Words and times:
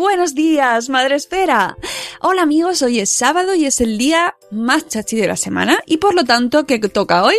Buenos 0.00 0.34
días, 0.34 0.88
Madre 0.88 1.16
Esfera. 1.16 1.76
Hola 2.22 2.40
amigos, 2.40 2.80
hoy 2.80 3.00
es 3.00 3.10
sábado 3.10 3.54
y 3.54 3.66
es 3.66 3.82
el 3.82 3.98
día 3.98 4.34
más 4.50 4.88
chachi 4.88 5.14
de 5.16 5.26
la 5.26 5.36
semana 5.36 5.82
y 5.84 5.98
por 5.98 6.14
lo 6.14 6.24
tanto, 6.24 6.64
¿qué 6.64 6.78
toca 6.78 7.22
hoy? 7.22 7.36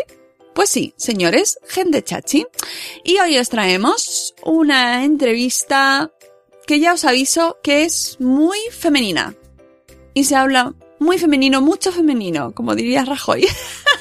Pues 0.53 0.69
sí, 0.69 0.93
señores, 0.95 1.57
gente 1.67 2.03
chachi. 2.03 2.45
Y 3.03 3.17
hoy 3.17 3.39
os 3.39 3.49
traemos 3.49 4.35
una 4.43 5.03
entrevista 5.03 6.11
que 6.67 6.79
ya 6.79 6.93
os 6.93 7.03
aviso 7.03 7.57
que 7.63 7.83
es 7.83 8.17
muy 8.19 8.59
femenina. 8.69 9.33
Y 10.13 10.25
se 10.25 10.35
habla 10.35 10.75
muy 10.99 11.17
femenino, 11.17 11.61
mucho 11.61 11.91
femenino, 11.91 12.51
como 12.53 12.75
diría 12.75 13.03
Rajoy. 13.05 13.47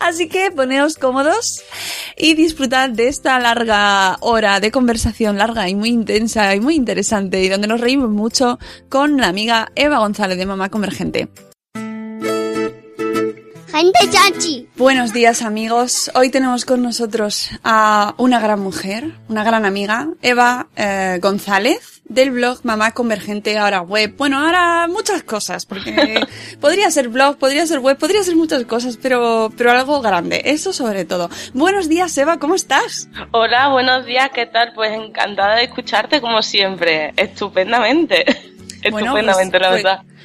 Así 0.00 0.28
que 0.28 0.50
poneos 0.50 0.96
cómodos 0.96 1.62
y 2.16 2.34
disfrutad 2.34 2.90
de 2.90 3.08
esta 3.08 3.38
larga 3.38 4.16
hora 4.20 4.60
de 4.60 4.70
conversación 4.70 5.38
larga 5.38 5.68
y 5.68 5.74
muy 5.74 5.90
intensa 5.90 6.54
y 6.54 6.60
muy 6.60 6.74
interesante 6.74 7.42
y 7.42 7.48
donde 7.48 7.68
nos 7.68 7.80
reímos 7.80 8.10
mucho 8.10 8.58
con 8.88 9.16
la 9.18 9.28
amiga 9.28 9.70
Eva 9.74 9.98
González 9.98 10.38
de 10.38 10.46
Mamá 10.46 10.70
Convergente. 10.70 11.28
Gente 13.76 13.98
chachi. 14.10 14.68
Buenos 14.76 15.12
días 15.12 15.42
amigos. 15.42 16.10
Hoy 16.14 16.30
tenemos 16.30 16.64
con 16.64 16.82
nosotros 16.82 17.50
a 17.62 18.14
una 18.16 18.40
gran 18.40 18.60
mujer, 18.60 19.12
una 19.28 19.44
gran 19.44 19.66
amiga, 19.66 20.08
Eva 20.22 20.68
eh, 20.76 21.18
González, 21.20 21.95
del 22.08 22.30
blog 22.30 22.60
Mamá 22.64 22.92
Convergente, 22.92 23.58
ahora 23.58 23.80
web. 23.82 24.14
Bueno, 24.16 24.38
ahora 24.38 24.86
muchas 24.88 25.22
cosas, 25.22 25.66
porque 25.66 26.20
podría 26.60 26.90
ser 26.90 27.08
blog, 27.08 27.36
podría 27.38 27.66
ser 27.66 27.80
web, 27.80 27.98
podría 27.98 28.22
ser 28.22 28.36
muchas 28.36 28.64
cosas, 28.64 28.96
pero, 29.00 29.50
pero 29.56 29.70
algo 29.72 30.00
grande, 30.00 30.42
eso 30.46 30.72
sobre 30.72 31.04
todo. 31.04 31.28
Buenos 31.52 31.88
días 31.88 32.16
Eva, 32.18 32.38
¿cómo 32.38 32.54
estás? 32.54 33.08
Hola, 33.32 33.68
buenos 33.68 34.06
días, 34.06 34.30
¿qué 34.34 34.46
tal? 34.46 34.72
Pues 34.74 34.92
encantada 34.92 35.56
de 35.56 35.64
escucharte 35.64 36.20
como 36.20 36.42
siempre, 36.42 37.12
estupendamente. 37.16 38.24
Bueno, 38.90 38.98
Estupendamente, 39.16 39.58
pues- 39.58 39.62
la 39.62 39.68
pues- 39.70 39.82
verdad. 39.82 40.00
Pues 40.04 40.15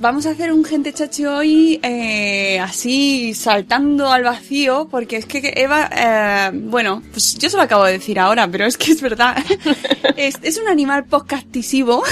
vamos 0.00 0.26
a 0.26 0.30
hacer 0.30 0.52
un 0.52 0.64
gente 0.64 0.92
chachi 0.92 1.26
hoy 1.26 1.80
eh, 1.82 2.58
así 2.60 3.34
saltando 3.34 4.10
al 4.10 4.24
vacío, 4.24 4.88
porque 4.90 5.16
es 5.16 5.26
que 5.26 5.52
Eva, 5.56 5.88
eh, 5.92 6.50
bueno, 6.52 7.02
pues 7.10 7.36
yo 7.38 7.48
se 7.48 7.56
lo 7.56 7.62
acabo 7.62 7.84
de 7.84 7.92
decir 7.92 8.18
ahora, 8.18 8.48
pero 8.48 8.66
es 8.66 8.76
que 8.76 8.92
es 8.92 9.00
verdad. 9.00 9.36
es, 10.16 10.38
es 10.42 10.58
un 10.58 10.68
animal 10.68 11.04
podcastisivo. 11.04 12.02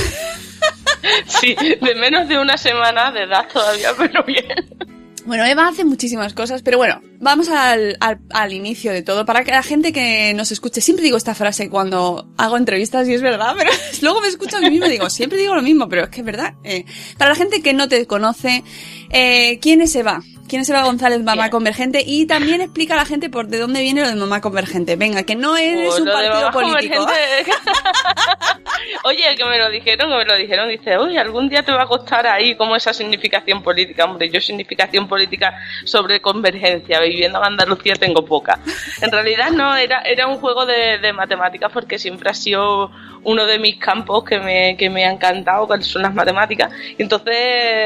Sí, 1.27 1.55
de 1.55 1.95
menos 1.95 2.29
de 2.29 2.39
una 2.39 2.57
semana 2.57 3.13
de 3.13 3.23
edad 3.23 3.47
todavía, 3.53 3.91
pero 3.97 4.25
bien. 4.25 4.98
Bueno, 5.29 5.45
Eva 5.45 5.69
hace 5.69 5.85
muchísimas 5.85 6.33
cosas, 6.33 6.63
pero 6.63 6.79
bueno, 6.79 7.03
vamos 7.21 7.51
al, 7.51 7.99
al, 8.01 8.19
al 8.31 8.53
inicio 8.55 8.93
de 8.93 9.03
todo. 9.03 9.27
Para 9.27 9.45
que 9.45 9.51
la 9.51 9.63
gente 9.63 9.93
que 9.93 10.33
nos 10.33 10.51
escuche, 10.53 10.81
siempre 10.81 11.05
digo 11.05 11.19
esta 11.19 11.35
frase 11.35 11.69
cuando 11.69 12.33
hago 12.39 12.57
entrevistas 12.57 13.07
y 13.07 13.13
es 13.13 13.21
verdad, 13.21 13.53
pero 13.55 13.71
luego 14.01 14.23
me 14.23 14.29
escucho 14.29 14.57
a 14.57 14.61
mí 14.61 14.71
mismo 14.71 14.87
y 14.87 14.91
digo, 14.93 15.11
siempre 15.11 15.39
digo 15.39 15.55
lo 15.55 15.61
mismo, 15.61 15.87
pero 15.87 16.05
es 16.05 16.09
que 16.09 16.21
es 16.21 16.27
verdad. 16.27 16.55
Eh, 16.65 16.87
para 17.19 17.33
la 17.33 17.37
gente 17.37 17.61
que 17.61 17.75
no 17.75 17.89
te 17.89 18.07
conoce, 18.07 18.65
eh, 19.11 19.59
¿quién 19.61 19.83
es 19.83 19.95
Eva? 19.97 20.23
¿Quién 20.49 20.63
es 20.63 20.71
Eva 20.71 20.83
González, 20.83 21.23
Mamá 21.23 21.43
Bien. 21.43 21.51
Convergente? 21.51 22.03
Y 22.05 22.27
también 22.27 22.61
explica 22.61 22.95
a 22.95 22.97
la 22.97 23.05
gente 23.05 23.29
por 23.29 23.49
de 23.49 23.59
dónde 23.59 23.83
viene 23.83 24.01
lo 24.01 24.09
de 24.09 24.15
Mamá 24.15 24.41
Convergente. 24.41 24.97
Venga, 24.97 25.23
que 25.23 25.37
no 25.37 25.57
eres 25.57 25.95
Oh, 25.95 26.03
un 26.03 26.07
partido 26.07 26.51
político. 26.51 26.97
Convergente. 26.97 27.53
Oye, 29.05 29.35
que 29.37 29.45
me 29.45 29.59
lo 29.59 29.71
dijeron, 29.71 30.11
que 30.11 30.17
me 30.17 30.25
lo 30.25 30.37
dijeron, 30.37 30.69
dice, 30.69 30.97
oye, 30.97 31.19
algún 31.19 31.49
día 31.49 31.63
te 31.63 31.73
va 31.73 31.83
a 31.83 31.87
costar 31.87 32.27
ahí 32.27 32.57
como 32.57 32.77
esa 32.77 32.93
significación 32.93 33.63
política. 33.63 34.05
Hombre, 34.05 34.31
yo 34.31 34.41
significación 34.41 35.09
política 35.09 35.55
sobre 35.85 36.21
convergencia, 36.21 37.01
viviendo 37.01 37.39
en 37.39 37.45
Andalucía 37.45 37.95
tengo 37.95 38.25
poca. 38.25 38.59
En 39.01 39.11
realidad 39.11 39.51
no, 39.51 39.77
era, 39.77 40.01
era 40.03 40.27
un 40.27 40.39
juego 40.39 40.65
de, 40.67 40.99
de 40.99 41.13
matemáticas 41.13 41.71
porque 41.73 41.99
siempre 41.99 42.31
ha 42.31 42.35
sido 42.35 42.91
uno 43.25 43.47
de 43.47 43.59
mis 43.59 43.77
campos 43.79 44.25
que 44.25 44.39
me, 44.39 44.77
que 44.77 44.91
me 44.91 45.05
ha 45.05 45.13
encantado, 45.13 45.69
que 45.69 45.83
son 45.83 46.03
las 46.03 46.15
matemáticas. 46.15 46.71
Y 46.97 47.03
entonces 47.03 47.37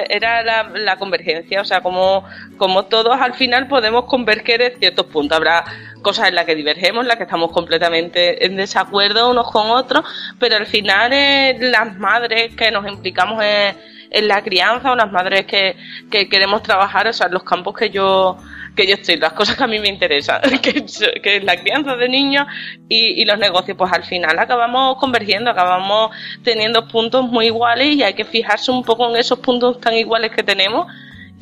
era 0.09 0.43
la, 0.43 0.71
la 0.75 0.97
convergencia, 0.97 1.61
o 1.61 1.65
sea, 1.65 1.81
como, 1.81 2.25
como 2.62 2.84
todos 2.84 3.21
al 3.21 3.34
final 3.34 3.67
podemos 3.67 4.05
converger 4.05 4.62
en 4.62 4.78
ciertos 4.78 5.06
puntos. 5.06 5.37
Habrá 5.37 5.65
cosas 6.00 6.28
en 6.28 6.37
las 6.37 6.45
que 6.45 6.55
divergemos, 6.55 7.03
en 7.03 7.09
las 7.09 7.17
que 7.17 7.25
estamos 7.25 7.50
completamente 7.50 8.47
en 8.47 8.55
desacuerdo 8.55 9.33
unos 9.33 9.50
con 9.50 9.69
otros, 9.69 10.05
pero 10.39 10.59
al 10.59 10.67
final 10.67 11.12
eh, 11.12 11.56
las 11.59 11.99
madres 11.99 12.55
que 12.55 12.71
nos 12.71 12.87
implicamos 12.87 13.43
en, 13.43 14.28
la 14.28 14.43
crianza 14.43 14.93
o 14.93 14.95
las 14.95 15.11
madres 15.11 15.45
que, 15.45 15.75
que 16.09 16.28
queremos 16.28 16.62
trabajar, 16.62 17.09
o 17.09 17.12
sea, 17.12 17.27
los 17.27 17.43
campos 17.43 17.75
que 17.77 17.91
yo 17.91 18.37
que 18.77 18.87
yo 18.87 18.94
estoy, 18.94 19.17
las 19.17 19.33
cosas 19.33 19.56
que 19.56 19.65
a 19.65 19.67
mí 19.67 19.81
me 19.81 19.89
interesan, 19.89 20.41
que, 20.62 20.84
que 21.21 21.37
es 21.37 21.44
la 21.44 21.56
crianza 21.56 21.97
de 21.97 22.09
niños 22.09 22.47
y, 22.89 23.21
y 23.21 23.25
los 23.25 23.39
negocios, 23.39 23.77
pues 23.77 23.93
al 23.93 24.05
final 24.05 24.39
acabamos 24.39 24.99
convergiendo, 24.99 25.50
acabamos 25.50 26.15
teniendo 26.44 26.87
puntos 26.87 27.25
muy 27.25 27.47
iguales 27.47 27.97
y 27.97 28.05
hay 28.05 28.15
que 28.15 28.25
fijarse 28.25 28.71
un 28.71 28.84
poco 28.84 29.11
en 29.11 29.17
esos 29.17 29.41
puntos 29.41 29.81
tan 29.81 29.94
iguales 29.94 30.31
que 30.31 30.44
tenemos 30.44 30.87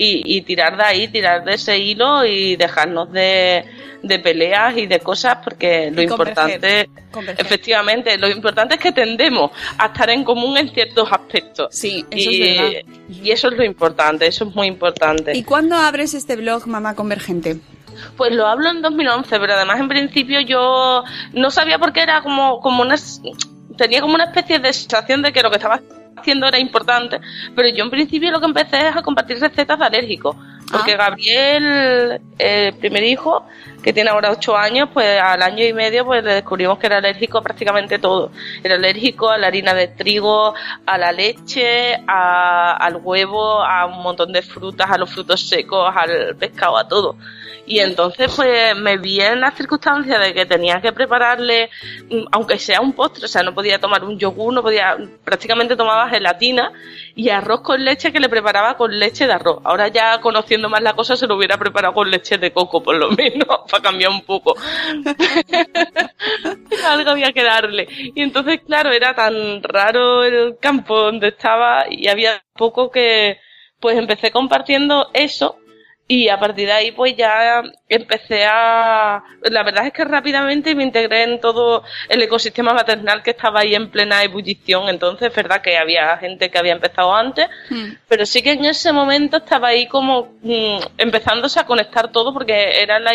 y, 0.02 0.22
y 0.24 0.40
tirar 0.40 0.78
de 0.78 0.82
ahí, 0.82 1.08
tirar 1.08 1.44
de 1.44 1.54
ese 1.54 1.78
hilo 1.78 2.24
y 2.24 2.56
dejarnos 2.56 3.12
de, 3.12 3.66
de 4.02 4.18
peleas 4.18 4.74
y 4.78 4.86
de 4.86 4.98
cosas 5.00 5.36
porque 5.44 5.90
lo 5.90 6.08
converger, 6.08 6.08
importante, 6.08 6.90
converger. 7.10 7.44
efectivamente, 7.44 8.16
lo 8.16 8.30
importante 8.30 8.76
es 8.76 8.80
que 8.80 8.92
tendemos 8.92 9.50
a 9.76 9.88
estar 9.88 10.08
en 10.08 10.24
común 10.24 10.56
en 10.56 10.70
ciertos 10.70 11.06
aspectos. 11.12 11.68
Sí, 11.72 12.06
eso 12.10 12.30
y, 12.30 12.42
es 12.42 12.56
verdad. 12.56 12.80
y 13.10 13.30
eso 13.30 13.48
es 13.48 13.58
lo 13.58 13.62
importante, 13.62 14.26
eso 14.26 14.44
es 14.48 14.54
muy 14.54 14.68
importante. 14.68 15.36
¿Y 15.36 15.42
cuándo 15.42 15.76
abres 15.76 16.14
este 16.14 16.34
blog, 16.34 16.66
Mamá 16.66 16.94
Convergente? 16.94 17.58
Pues 18.16 18.34
lo 18.34 18.46
hablo 18.46 18.70
en 18.70 18.80
2011, 18.80 19.38
pero 19.38 19.52
además 19.52 19.80
en 19.80 19.88
principio 19.88 20.40
yo 20.40 21.04
no 21.34 21.50
sabía 21.50 21.78
por 21.78 21.92
qué 21.92 22.00
era 22.00 22.22
como, 22.22 22.60
como 22.60 22.80
una... 22.80 22.96
Tenía 23.76 24.00
como 24.00 24.14
una 24.14 24.24
especie 24.24 24.58
de 24.58 24.72
sensación 24.72 25.20
de 25.20 25.32
que 25.32 25.42
lo 25.42 25.50
que 25.50 25.56
estaba 25.56 25.80
haciendo 26.20 26.46
era 26.46 26.58
importante, 26.58 27.20
pero 27.54 27.68
yo 27.68 27.84
en 27.84 27.90
principio 27.90 28.30
lo 28.30 28.40
que 28.40 28.46
empecé 28.46 28.88
es 28.88 28.96
a 28.96 29.02
compartir 29.02 29.38
recetas 29.40 29.78
de 29.78 29.84
alérgicos, 29.84 30.36
porque 30.70 30.96
Gabriel, 30.96 32.20
el 32.38 32.74
primer 32.74 33.02
hijo, 33.02 33.44
que 33.82 33.92
tiene 33.92 34.10
ahora 34.10 34.30
8 34.30 34.56
años, 34.56 34.88
pues 34.92 35.20
al 35.20 35.42
año 35.42 35.64
y 35.64 35.72
medio 35.72 36.04
pues 36.04 36.22
le 36.22 36.34
descubrimos 36.34 36.78
que 36.78 36.86
era 36.86 36.98
alérgico 36.98 37.38
a 37.38 37.42
prácticamente 37.42 37.98
todo. 37.98 38.30
Era 38.62 38.74
alérgico 38.74 39.28
a 39.30 39.38
la 39.38 39.46
harina 39.48 39.74
de 39.74 39.88
trigo, 39.88 40.54
a 40.86 40.98
la 40.98 41.12
leche, 41.12 41.94
a- 42.06 42.76
al 42.76 42.96
huevo, 43.02 43.62
a 43.62 43.86
un 43.86 44.02
montón 44.02 44.32
de 44.32 44.42
frutas, 44.42 44.90
a 44.90 44.98
los 44.98 45.10
frutos 45.10 45.40
secos, 45.48 45.92
al 45.94 46.36
pescado, 46.36 46.76
a 46.76 46.86
todo. 46.88 47.16
Y 47.66 47.78
entonces 47.78 48.32
pues 48.34 48.74
me 48.76 48.96
vi 48.96 49.20
en 49.20 49.40
la 49.40 49.52
circunstancia 49.52 50.18
de 50.18 50.34
que 50.34 50.44
tenía 50.44 50.80
que 50.80 50.92
prepararle, 50.92 51.70
mm, 52.10 52.24
aunque 52.32 52.58
sea 52.58 52.80
un 52.80 52.92
postre, 52.94 53.26
o 53.26 53.28
sea, 53.28 53.42
no 53.44 53.54
podía 53.54 53.78
tomar 53.78 54.02
un 54.02 54.18
yogur, 54.18 54.52
no 54.52 54.62
podía, 54.62 54.96
prácticamente 55.24 55.76
tomaba 55.76 56.08
gelatina 56.08 56.72
y 57.14 57.28
arroz 57.28 57.60
con 57.60 57.84
leche 57.84 58.12
que 58.12 58.18
le 58.18 58.28
preparaba 58.28 58.76
con 58.76 58.98
leche 58.98 59.26
de 59.26 59.34
arroz. 59.34 59.58
Ahora 59.62 59.86
ya 59.88 60.20
conociendo 60.20 60.68
más 60.68 60.82
la 60.82 60.94
cosa 60.94 61.14
se 61.16 61.26
lo 61.28 61.36
hubiera 61.36 61.58
preparado 61.58 61.94
con 61.94 62.10
leche 62.10 62.38
de 62.38 62.52
coco, 62.52 62.82
por 62.82 62.96
lo 62.96 63.10
menos, 63.12 63.46
para 63.70 63.82
cambiar 63.82 64.10
un 64.10 64.22
poco. 64.22 64.54
Algo 66.86 67.10
había 67.10 67.32
que 67.32 67.44
darle. 67.44 67.86
Y 68.14 68.22
entonces, 68.22 68.60
claro, 68.66 68.92
era 68.92 69.14
tan 69.14 69.62
raro 69.62 70.24
el 70.24 70.58
campo 70.58 70.98
donde 70.98 71.28
estaba 71.28 71.84
y 71.88 72.08
había 72.08 72.42
poco 72.54 72.90
que, 72.90 73.38
pues 73.78 73.96
empecé 73.96 74.30
compartiendo 74.30 75.08
eso 75.14 75.59
Y 76.12 76.28
a 76.28 76.40
partir 76.40 76.66
de 76.66 76.72
ahí, 76.72 76.90
pues 76.90 77.16
ya 77.16 77.62
empecé 77.88 78.44
a. 78.44 79.22
La 79.44 79.62
verdad 79.62 79.86
es 79.86 79.92
que 79.92 80.02
rápidamente 80.04 80.74
me 80.74 80.82
integré 80.82 81.22
en 81.22 81.40
todo 81.40 81.84
el 82.08 82.20
ecosistema 82.20 82.74
maternal 82.74 83.22
que 83.22 83.30
estaba 83.30 83.60
ahí 83.60 83.76
en 83.76 83.92
plena 83.92 84.24
ebullición. 84.24 84.88
Entonces, 84.88 85.28
es 85.28 85.36
verdad 85.36 85.62
que 85.62 85.78
había 85.78 86.16
gente 86.16 86.50
que 86.50 86.58
había 86.58 86.72
empezado 86.72 87.14
antes, 87.14 87.46
Hmm. 87.70 87.92
pero 88.08 88.26
sí 88.26 88.42
que 88.42 88.50
en 88.50 88.64
ese 88.64 88.92
momento 88.92 89.36
estaba 89.36 89.68
ahí 89.68 89.86
como 89.86 90.32
mm, 90.42 90.78
empezándose 90.98 91.60
a 91.60 91.64
conectar 91.66 92.10
todo 92.10 92.34
porque 92.34 92.82
era 92.82 92.98
la, 92.98 93.12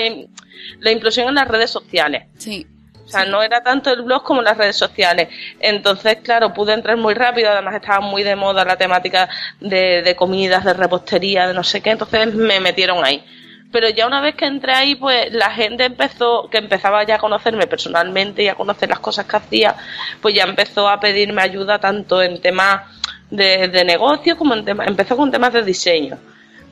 la 0.79 0.91
implosión 0.91 1.27
en 1.27 1.35
las 1.35 1.49
redes 1.49 1.71
sociales. 1.71 2.27
Sí. 2.37 2.65
O 3.05 3.07
sea, 3.07 3.25
no 3.25 3.43
era 3.43 3.61
tanto 3.61 3.91
el 3.91 4.01
blog 4.01 4.23
como 4.23 4.41
las 4.41 4.57
redes 4.57 4.75
sociales. 4.75 5.29
Entonces, 5.59 6.17
claro, 6.23 6.53
pude 6.53 6.73
entrar 6.73 6.97
muy 6.97 7.13
rápido. 7.13 7.51
Además, 7.51 7.75
estaba 7.75 7.99
muy 7.99 8.23
de 8.23 8.35
moda 8.35 8.65
la 8.65 8.77
temática 8.77 9.29
de, 9.59 10.15
comidas, 10.17 10.65
de 10.65 10.73
repostería, 10.73 11.47
de 11.47 11.53
no 11.53 11.63
sé 11.63 11.81
qué. 11.81 11.91
Entonces, 11.91 12.33
me 12.33 12.59
metieron 12.59 13.05
ahí. 13.05 13.23
Pero 13.71 13.89
ya 13.89 14.07
una 14.07 14.21
vez 14.21 14.35
que 14.35 14.45
entré 14.45 14.71
ahí, 14.71 14.95
pues 14.95 15.31
la 15.33 15.51
gente 15.51 15.85
empezó, 15.85 16.49
que 16.49 16.57
empezaba 16.57 17.03
ya 17.03 17.15
a 17.15 17.19
conocerme 17.19 17.67
personalmente 17.67 18.41
y 18.41 18.47
a 18.47 18.55
conocer 18.55 18.89
las 18.89 18.99
cosas 18.99 19.25
que 19.25 19.35
hacía, 19.35 19.75
pues 20.21 20.33
ya 20.33 20.43
empezó 20.43 20.87
a 20.87 20.99
pedirme 20.99 21.41
ayuda 21.41 21.77
tanto 21.77 22.21
en 22.21 22.39
temas 22.41 22.83
de, 23.29 23.67
de 23.67 23.83
negocio 23.83 24.37
como 24.37 24.53
en 24.53 24.63
temas, 24.63 24.87
empezó 24.87 25.17
con 25.17 25.29
temas 25.29 25.51
de 25.51 25.63
diseño, 25.63 26.17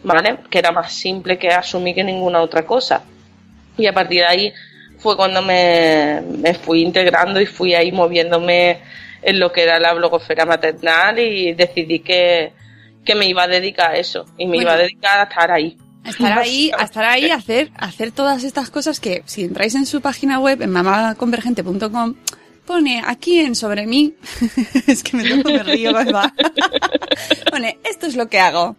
¿vale? 0.02 0.38
Que 0.50 0.60
era 0.60 0.72
más 0.72 0.94
simple 0.94 1.38
que 1.38 1.50
asumir 1.50 1.96
que 1.96 2.04
ninguna 2.04 2.42
otra 2.42 2.66
cosa. 2.66 3.04
Y 3.78 3.86
a 3.86 3.94
partir 3.94 4.22
de 4.22 4.28
ahí 4.28 4.54
fue 5.04 5.18
cuando 5.18 5.42
me, 5.42 6.22
me 6.40 6.54
fui 6.54 6.82
integrando 6.82 7.40
y 7.42 7.46
fui 7.46 7.76
ahí 7.76 7.92
moviéndome 7.92 8.80
en 9.22 9.40
lo 9.40 9.52
que 9.52 9.64
era 9.64 9.80
la 9.80 9.94
blogosfera 9.94 10.46
maternal 10.46 11.20
y 11.20 11.54
decidí 11.54 12.00
que, 12.00 12.54
que 13.06 13.14
me 13.14 13.28
iba 13.28 13.44
a 13.44 13.48
dedicar 13.48 13.92
a 13.92 13.98
eso 13.98 14.26
y 14.38 14.46
me 14.46 14.56
Bueno. 14.56 14.62
iba 14.64 14.74
a 14.74 14.78
dedicar 14.78 15.20
a 15.20 15.24
estar 15.24 15.52
ahí. 15.52 15.78
A 16.06 16.10
estar 16.10 16.38
ahí, 16.40 16.72
a 16.78 16.84
estar 16.84 17.06
ahí, 17.06 17.30
a 17.30 17.36
hacer, 17.36 17.72
a 17.78 17.86
hacer 17.86 18.12
todas 18.12 18.44
estas 18.44 18.70
cosas 18.70 19.00
que 19.00 19.24
si 19.26 19.44
entráis 19.44 19.76
en 19.76 19.86
su 19.86 20.02
página 20.02 20.40
web, 20.40 20.62
en 20.62 20.70
mamaconvergente.com, 20.72 22.16
pone 22.66 23.02
aquí 23.06 23.40
en 23.40 23.56
sobre 23.56 23.86
mí, 23.86 24.16
es 24.88 25.04
que 25.04 25.18
me 25.18 25.28
toco, 25.30 25.50
me 25.52 25.64
río, 25.64 25.94
¿verdad? 25.94 26.32
pone, 27.52 27.80
esto 27.84 28.08
es 28.08 28.16
lo 28.16 28.28
que 28.30 28.40
hago. 28.40 28.76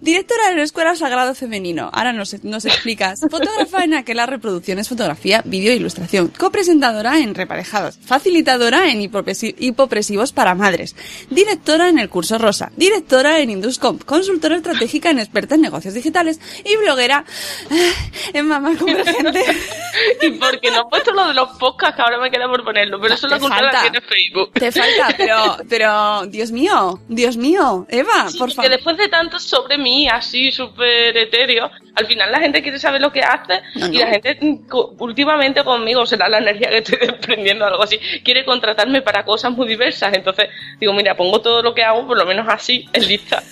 Directora 0.00 0.48
de 0.50 0.56
la 0.56 0.62
Escuela 0.62 0.94
Sagrado 0.94 1.34
Femenino. 1.34 1.90
Ahora 1.92 2.12
nos, 2.12 2.42
nos 2.44 2.64
explicas. 2.64 3.20
Fotógrafa 3.30 3.84
en 3.84 3.94
aquella 3.94 4.26
reproducciones, 4.26 4.88
fotografía, 4.88 5.42
vídeo 5.44 5.72
e 5.72 5.76
ilustración. 5.76 6.28
Copresentadora 6.28 7.18
en 7.18 7.34
Reparejados. 7.34 7.98
Facilitadora 8.04 8.90
en 8.90 9.00
hipopresi- 9.00 9.54
hipopresivos 9.58 10.32
para 10.32 10.54
madres. 10.54 10.94
Directora 11.30 11.88
en 11.88 11.98
el 11.98 12.08
curso 12.08 12.38
Rosa. 12.38 12.70
Directora 12.76 13.40
en 13.40 13.50
Induscomp. 13.50 14.04
Consultora 14.04 14.56
estratégica 14.56 15.10
en 15.10 15.18
experta 15.18 15.54
en 15.54 15.62
negocios 15.62 15.94
digitales. 15.94 16.40
Y 16.64 16.76
bloguera 16.76 17.24
eh, 17.70 17.92
en 18.34 18.46
Mamá 18.46 18.76
Convergente. 18.78 19.44
y 20.22 20.30
porque 20.32 20.70
no 20.70 20.82
he 20.82 20.90
puesto 20.90 21.12
lo 21.12 21.28
de 21.28 21.34
los 21.34 21.50
podcasts, 21.58 21.96
que 21.96 22.02
ahora 22.02 22.18
me 22.20 22.30
queda 22.30 22.48
por 22.48 22.64
ponerlo, 22.64 23.00
pero 23.00 23.14
eso 23.14 23.25
Cultura 23.34 23.56
falta. 23.58 23.82
tiene 23.82 24.00
Facebook. 24.00 24.52
Te 24.52 24.72
falta, 24.72 25.14
pero, 25.16 25.56
pero, 25.68 26.26
Dios 26.26 26.50
mío, 26.52 27.00
Dios 27.08 27.36
mío, 27.36 27.86
Eva, 27.90 28.28
Sí, 28.28 28.38
por 28.38 28.48
porque 28.48 28.54
favor. 28.54 28.70
después 28.70 28.96
de 28.96 29.08
tanto 29.08 29.38
sobre 29.40 29.76
mí, 29.78 30.08
así 30.08 30.50
súper 30.50 31.16
etéreo, 31.16 31.70
al 31.94 32.06
final 32.06 32.30
la 32.30 32.40
gente 32.40 32.62
quiere 32.62 32.78
saber 32.78 33.00
lo 33.00 33.10
que 33.10 33.20
hace 33.20 33.60
No, 33.74 33.86
y 33.86 33.92
no. 33.92 34.00
la 34.00 34.06
gente 34.08 34.38
mm, 34.40 34.66
últimamente 34.98 35.64
conmigo, 35.64 36.04
será 36.06 36.28
la 36.28 36.38
energía 36.38 36.68
que 36.70 36.78
estoy 36.78 36.98
desprendiendo 37.06 37.64
o 37.64 37.68
algo 37.68 37.82
así, 37.82 37.98
quiere 38.24 38.44
contratarme 38.44 39.02
para 39.02 39.24
cosas 39.24 39.52
muy 39.52 39.66
diversas. 39.66 40.12
Entonces 40.14 40.48
digo, 40.78 40.92
mira, 40.92 41.16
pongo 41.16 41.40
todo 41.40 41.62
lo 41.62 41.74
que 41.74 41.82
hago, 41.82 42.06
por 42.06 42.16
lo 42.18 42.24
menos 42.26 42.46
así, 42.48 42.86
en 42.92 43.06
lista. 43.08 43.42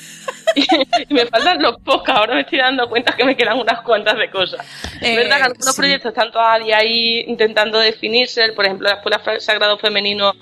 y, 1.08 1.14
me 1.14 1.26
faltan 1.26 1.62
los 1.62 1.78
podcasts, 1.80 2.20
ahora 2.20 2.34
me 2.34 2.40
estoy 2.42 2.58
dando 2.58 2.88
cuenta 2.88 3.14
que 3.16 3.24
me 3.24 3.36
quedan 3.36 3.58
unas 3.58 3.80
cuantas 3.82 4.16
de 4.18 4.30
cosas. 4.30 4.60
Eh, 5.00 5.10
es 5.10 5.16
verdad 5.16 5.36
que 5.38 5.42
algunos 5.44 5.74
sí. 5.74 5.80
proyectos 5.80 6.10
están 6.10 6.30
todavía 6.30 6.78
ahí 6.78 7.24
intentando 7.26 7.78
definirse, 7.78 8.52
por 8.52 8.64
ejemplo, 8.64 8.88
la 8.88 8.96
Escuela 8.96 9.20
Sagrado 9.40 9.78
Femenino 9.78 10.32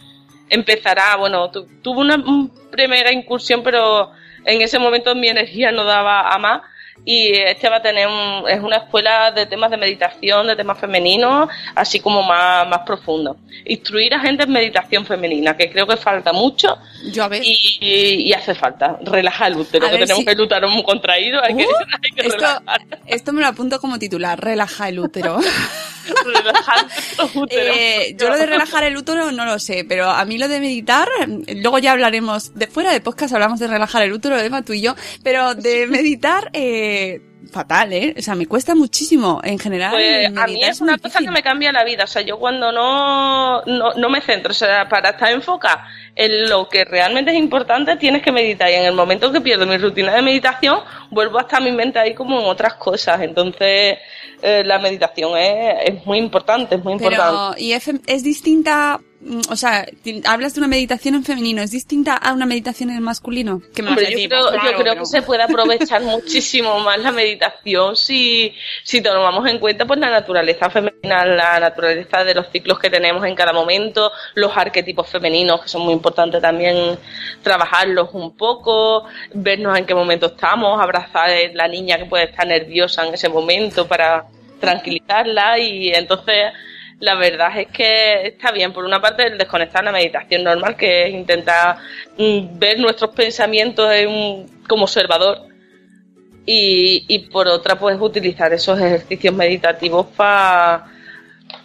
empezará, 0.48 1.16
bueno, 1.16 1.50
tu- 1.50 1.66
tuvo 1.82 2.00
una 2.00 2.16
un 2.16 2.50
primera 2.70 3.12
incursión, 3.12 3.62
pero 3.62 4.10
en 4.44 4.60
ese 4.62 4.78
momento 4.78 5.14
mi 5.14 5.28
energía 5.28 5.72
no 5.72 5.84
daba 5.84 6.28
a 6.32 6.38
más. 6.38 6.62
Y 7.04 7.32
este 7.34 7.68
va 7.68 7.76
a 7.78 7.82
tener 7.82 8.06
un- 8.06 8.48
es 8.48 8.60
una 8.60 8.76
escuela 8.76 9.32
de 9.32 9.46
temas 9.46 9.70
de 9.72 9.76
meditación, 9.76 10.46
de 10.46 10.54
temas 10.54 10.78
femeninos, 10.78 11.48
así 11.74 11.98
como 11.98 12.22
más, 12.22 12.68
más 12.68 12.80
profundo. 12.86 13.36
Instruir 13.64 14.14
a 14.14 14.20
gente 14.20 14.44
en 14.44 14.52
meditación 14.52 15.04
femenina, 15.04 15.56
que 15.56 15.68
creo 15.70 15.86
que 15.86 15.96
falta 15.96 16.32
mucho 16.32 16.78
Yo 17.12 17.24
a 17.24 17.28
ver. 17.28 17.42
y, 17.44 18.28
y 18.28 18.32
hace 18.32 18.54
falta. 18.54 18.98
Relajar 19.02 19.50
el 19.50 19.58
útero, 19.58 19.86
A 19.86 19.90
que 19.90 19.98
tenemos 19.98 20.18
si- 20.20 20.24
que 20.24 20.32
el 20.32 20.40
útero 20.40 20.68
muy 20.68 20.84
contraído, 20.84 21.42
hay 21.42 21.56
que, 21.56 21.64
Uh, 21.64 21.68
hay 22.02 22.10
que 22.14 22.26
esto, 22.28 22.36
relajar, 22.38 22.80
esto 23.06 23.32
me 23.32 23.40
lo 23.40 23.46
apunto 23.48 23.80
como 23.80 23.98
titular, 23.98 24.38
relaja 24.40 24.88
el 24.88 25.00
útero. 25.00 25.40
relajar 26.24 26.84
nuestro 26.84 27.30
útero. 27.42 27.72
Eh, 27.74 28.16
yo 28.18 28.28
lo 28.28 28.36
de 28.36 28.46
relajar 28.46 28.84
el 28.84 28.96
útero 28.96 29.30
no 29.32 29.44
lo 29.44 29.58
sé, 29.58 29.84
pero 29.88 30.10
a 30.10 30.24
mí 30.24 30.38
lo 30.38 30.48
de 30.48 30.60
meditar, 30.60 31.08
luego 31.56 31.78
ya 31.78 31.92
hablaremos, 31.92 32.54
de 32.54 32.66
fuera 32.66 32.92
de 32.92 33.00
podcast 33.00 33.34
hablamos 33.34 33.60
de 33.60 33.68
relajar 33.68 34.02
el 34.02 34.12
útero, 34.12 34.38
Eva, 34.38 34.62
tú 34.62 34.72
y 34.72 34.80
yo, 34.82 34.94
pero 35.22 35.54
de 35.54 35.86
meditar, 35.86 36.50
eh, 36.52 36.91
fatal, 37.50 37.92
¿eh? 37.92 38.14
O 38.16 38.22
sea, 38.22 38.34
me 38.34 38.46
cuesta 38.46 38.74
muchísimo 38.74 39.40
en 39.42 39.58
general. 39.58 39.92
Pues 39.92 40.36
a 40.36 40.46
mí 40.46 40.62
es 40.62 40.80
una 40.80 40.98
cosa 40.98 41.20
que 41.20 41.30
me 41.30 41.42
cambia 41.42 41.72
la 41.72 41.84
vida. 41.84 42.04
O 42.04 42.06
sea, 42.06 42.22
yo 42.22 42.38
cuando 42.38 42.72
no, 42.72 43.62
no, 43.62 43.94
no 43.94 44.08
me 44.08 44.20
centro, 44.20 44.52
o 44.52 44.54
sea, 44.54 44.88
para 44.88 45.10
estar 45.10 45.30
enfocada 45.32 45.86
en 46.14 46.48
lo 46.48 46.68
que 46.68 46.84
realmente 46.84 47.30
es 47.30 47.38
importante, 47.38 47.96
tienes 47.96 48.22
que 48.22 48.32
meditar. 48.32 48.70
Y 48.70 48.74
en 48.74 48.84
el 48.84 48.94
momento 48.94 49.32
que 49.32 49.40
pierdo 49.40 49.66
mi 49.66 49.76
rutina 49.76 50.14
de 50.14 50.22
meditación, 50.22 50.80
vuelvo 51.10 51.38
a 51.38 51.42
estar 51.42 51.62
mi 51.62 51.72
mente 51.72 51.98
ahí 51.98 52.14
como 52.14 52.40
en 52.40 52.46
otras 52.46 52.74
cosas. 52.74 53.20
Entonces, 53.20 53.98
eh, 54.42 54.62
la 54.64 54.78
meditación 54.78 55.36
es, 55.36 55.74
es 55.84 56.06
muy 56.06 56.18
importante, 56.18 56.76
es 56.76 56.84
muy 56.84 56.94
importante. 56.94 57.24
Pero, 57.24 57.54
¿y 57.58 57.72
es, 57.72 57.88
es 58.06 58.22
distinta, 58.22 59.00
o 59.48 59.56
sea, 59.56 59.86
hablas 60.26 60.54
de 60.54 60.60
una 60.60 60.68
meditación 60.68 61.14
en 61.14 61.24
femenino, 61.24 61.62
¿es 61.62 61.70
distinta 61.70 62.16
a 62.16 62.32
una 62.32 62.46
meditación 62.46 62.90
en 62.90 63.02
masculino? 63.02 63.62
Que 63.74 63.82
me 63.82 63.90
Hombre, 63.90 64.10
yo 64.10 64.28
creo, 64.28 64.52
yo 64.52 64.58
creo 64.60 64.78
pero- 64.78 64.94
que 65.00 65.06
se 65.06 65.22
puede 65.22 65.42
aprovechar 65.42 66.02
muchísimo 66.02 66.80
más 66.80 66.98
la 66.98 67.12
meditación 67.12 67.96
si, 67.96 68.52
si 68.82 69.00
tomamos 69.00 69.48
en 69.48 69.58
cuenta 69.58 69.86
pues 69.86 70.00
la 70.00 70.10
naturaleza 70.10 70.70
femenina, 70.70 71.24
la 71.24 71.60
naturaleza 71.60 72.24
de 72.24 72.34
los 72.34 72.48
ciclos 72.50 72.78
que 72.78 72.90
tenemos 72.90 73.24
en 73.24 73.34
cada 73.34 73.52
momento, 73.52 74.10
los 74.34 74.56
arquetipos 74.56 75.08
femeninos 75.08 75.62
que 75.62 75.68
son 75.68 75.82
muy 75.82 75.92
importantes 75.92 76.42
también 76.42 76.98
trabajarlos 77.42 78.10
un 78.12 78.36
poco, 78.36 79.04
vernos 79.34 79.78
en 79.78 79.86
qué 79.86 79.94
momento 79.94 80.26
estamos, 80.26 80.80
abrazar 80.80 81.30
a 81.30 81.52
la 81.54 81.68
niña 81.68 81.98
que 81.98 82.06
puede 82.06 82.24
estar 82.24 82.46
nerviosa 82.46 83.06
en 83.06 83.14
ese 83.14 83.28
momento 83.28 83.86
para 83.86 84.24
tranquilizarla 84.60 85.58
y 85.58 85.88
entonces 85.92 86.52
la 87.02 87.16
verdad 87.16 87.50
es 87.58 87.66
que 87.68 88.28
está 88.28 88.52
bien, 88.52 88.72
por 88.72 88.84
una 88.84 89.00
parte, 89.00 89.26
el 89.26 89.36
desconectar 89.36 89.82
la 89.82 89.90
meditación 89.90 90.44
normal, 90.44 90.76
que 90.76 91.08
es 91.08 91.10
intentar 91.14 91.76
mm, 92.16 92.58
ver 92.58 92.78
nuestros 92.78 93.10
pensamientos 93.10 93.90
como 94.68 94.84
observador, 94.84 95.40
y, 96.46 97.04
y 97.08 97.18
por 97.30 97.48
otra, 97.48 97.76
pues 97.78 97.96
utilizar 98.00 98.52
esos 98.52 98.78
ejercicios 98.80 99.34
meditativos 99.34 100.06
pa- 100.16 100.86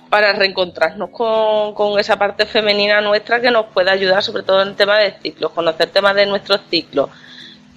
para 0.10 0.34
reencontrarnos 0.34 1.10
con, 1.12 1.74
con 1.76 2.00
esa 2.00 2.18
parte 2.18 2.46
femenina 2.46 3.02
nuestra 3.02 3.40
que 3.42 3.52
nos 3.52 3.68
puede 3.68 3.92
ayudar, 3.92 4.24
sobre 4.24 4.44
todo 4.44 4.62
en 4.64 4.70
el 4.70 4.76
tema 4.76 4.98
de 5.00 5.14
ciclos, 5.22 5.52
conocer 5.52 5.90
temas 5.90 6.16
de 6.16 6.26
nuestros 6.26 6.62
ciclos. 6.70 7.10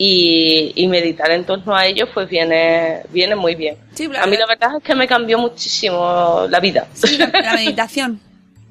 Y, 0.02 0.72
y 0.76 0.86
meditar 0.88 1.30
en 1.30 1.44
torno 1.44 1.76
a 1.76 1.84
ellos, 1.84 2.08
pues 2.14 2.26
viene, 2.26 3.02
viene 3.10 3.34
muy 3.34 3.54
bien. 3.54 3.76
Sí, 3.92 4.08
a 4.18 4.26
mí 4.26 4.36
la 4.38 4.46
verdad 4.46 4.76
es 4.78 4.82
que 4.82 4.94
me 4.94 5.06
cambió 5.06 5.36
muchísimo 5.38 6.46
la 6.48 6.58
vida. 6.58 6.86
Sí, 6.94 7.18
la, 7.18 7.26
la 7.26 7.52
meditación. 7.52 8.18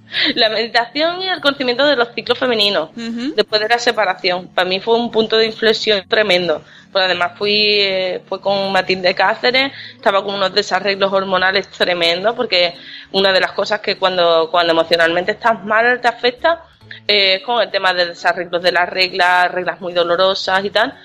La 0.36 0.50
meditación 0.50 1.21
y 1.21 1.27
el 1.27 1.39
conocimiento 1.39 1.86
de 1.86 1.95
los 1.95 2.13
ciclos 2.13 2.38
femeninos 2.38 2.89
después 3.36 3.62
de 3.62 3.69
la 3.69 3.77
separación. 3.77 4.48
Para 4.48 4.67
mí 4.67 4.79
fue 4.79 4.95
un 4.95 5.12
punto 5.12 5.38
de 5.38 5.45
inflexión 5.45 6.03
tremendo. 6.07 6.63
Pues 6.91 7.05
además 7.05 7.33
fui, 7.38 7.53
eh, 7.53 8.21
fue 8.27 8.41
con 8.41 8.71
Matilde 8.71 9.13
Cáceres, 9.13 9.71
estaba 9.95 10.24
con 10.24 10.33
unos 10.33 10.53
desarreglos 10.53 11.13
hormonales 11.13 11.69
tremendos, 11.69 12.36
porque 12.36 12.74
una 13.12 13.31
de 13.31 13.39
las 13.39 13.51
cosas 13.51 13.79
que 13.81 13.98
cuando, 13.98 14.50
cuando 14.50 14.71
emocionalmente 14.74 15.33
estás 15.33 15.63
mal 15.63 16.01
te 16.01 16.07
afecta 16.07 16.63
eh, 17.07 17.36
es 17.36 17.43
con 17.43 17.62
el 17.62 17.69
tema 17.69 17.93
de 17.93 18.07
desarreglos 18.07 18.63
de 18.63 18.71
las 18.71 18.89
reglas, 18.89 19.51
reglas 19.51 19.79
muy 19.79 19.93
dolorosas 19.93 20.65
y 20.65 20.71
tal. 20.71 20.98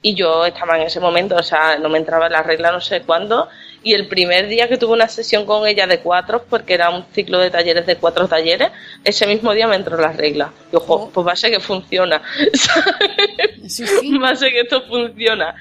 Y 0.00 0.14
yo 0.14 0.46
estaba 0.46 0.76
en 0.76 0.82
ese 0.86 1.00
momento, 1.00 1.34
o 1.34 1.42
sea, 1.42 1.76
no 1.78 1.88
me 1.88 1.98
entraba 1.98 2.28
la 2.28 2.42
regla 2.42 2.70
no 2.70 2.80
sé 2.80 3.02
cuándo. 3.02 3.48
Y 3.82 3.94
el 3.94 4.06
primer 4.08 4.46
día 4.48 4.68
que 4.68 4.76
tuve 4.78 4.92
una 4.92 5.08
sesión 5.08 5.44
con 5.44 5.66
ella 5.66 5.86
de 5.86 6.00
cuatro, 6.00 6.44
porque 6.48 6.74
era 6.74 6.90
un 6.90 7.04
ciclo 7.12 7.38
de 7.38 7.50
talleres 7.50 7.86
de 7.86 7.96
cuatro 7.96 8.28
talleres, 8.28 8.70
ese 9.04 9.26
mismo 9.26 9.52
día 9.54 9.66
me 9.66 9.76
entró 9.76 9.96
la 10.00 10.12
regla. 10.12 10.52
Y 10.72 10.76
ojo, 10.76 10.94
Oh. 10.94 11.10
pues 11.10 11.26
va 11.26 11.32
a 11.32 11.36
ser 11.36 11.50
que 11.50 11.60
funciona. 11.60 12.22
Sí, 13.68 13.86
sí. 13.86 14.18
va 14.18 14.30
a 14.30 14.36
ser 14.36 14.52
que 14.52 14.60
esto 14.60 14.82
funciona. 14.82 15.54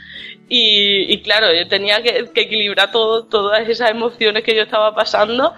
Y, 0.50 1.12
y 1.14 1.22
claro, 1.22 1.54
yo 1.54 1.68
tenía 1.68 2.02
que, 2.02 2.30
que 2.34 2.42
equilibrar 2.42 2.92
todo, 2.92 3.26
todas 3.26 3.68
esas 3.68 3.92
emociones 3.92 4.44
que 4.44 4.56
yo 4.56 4.62
estaba 4.64 4.96
pasando 4.96 5.54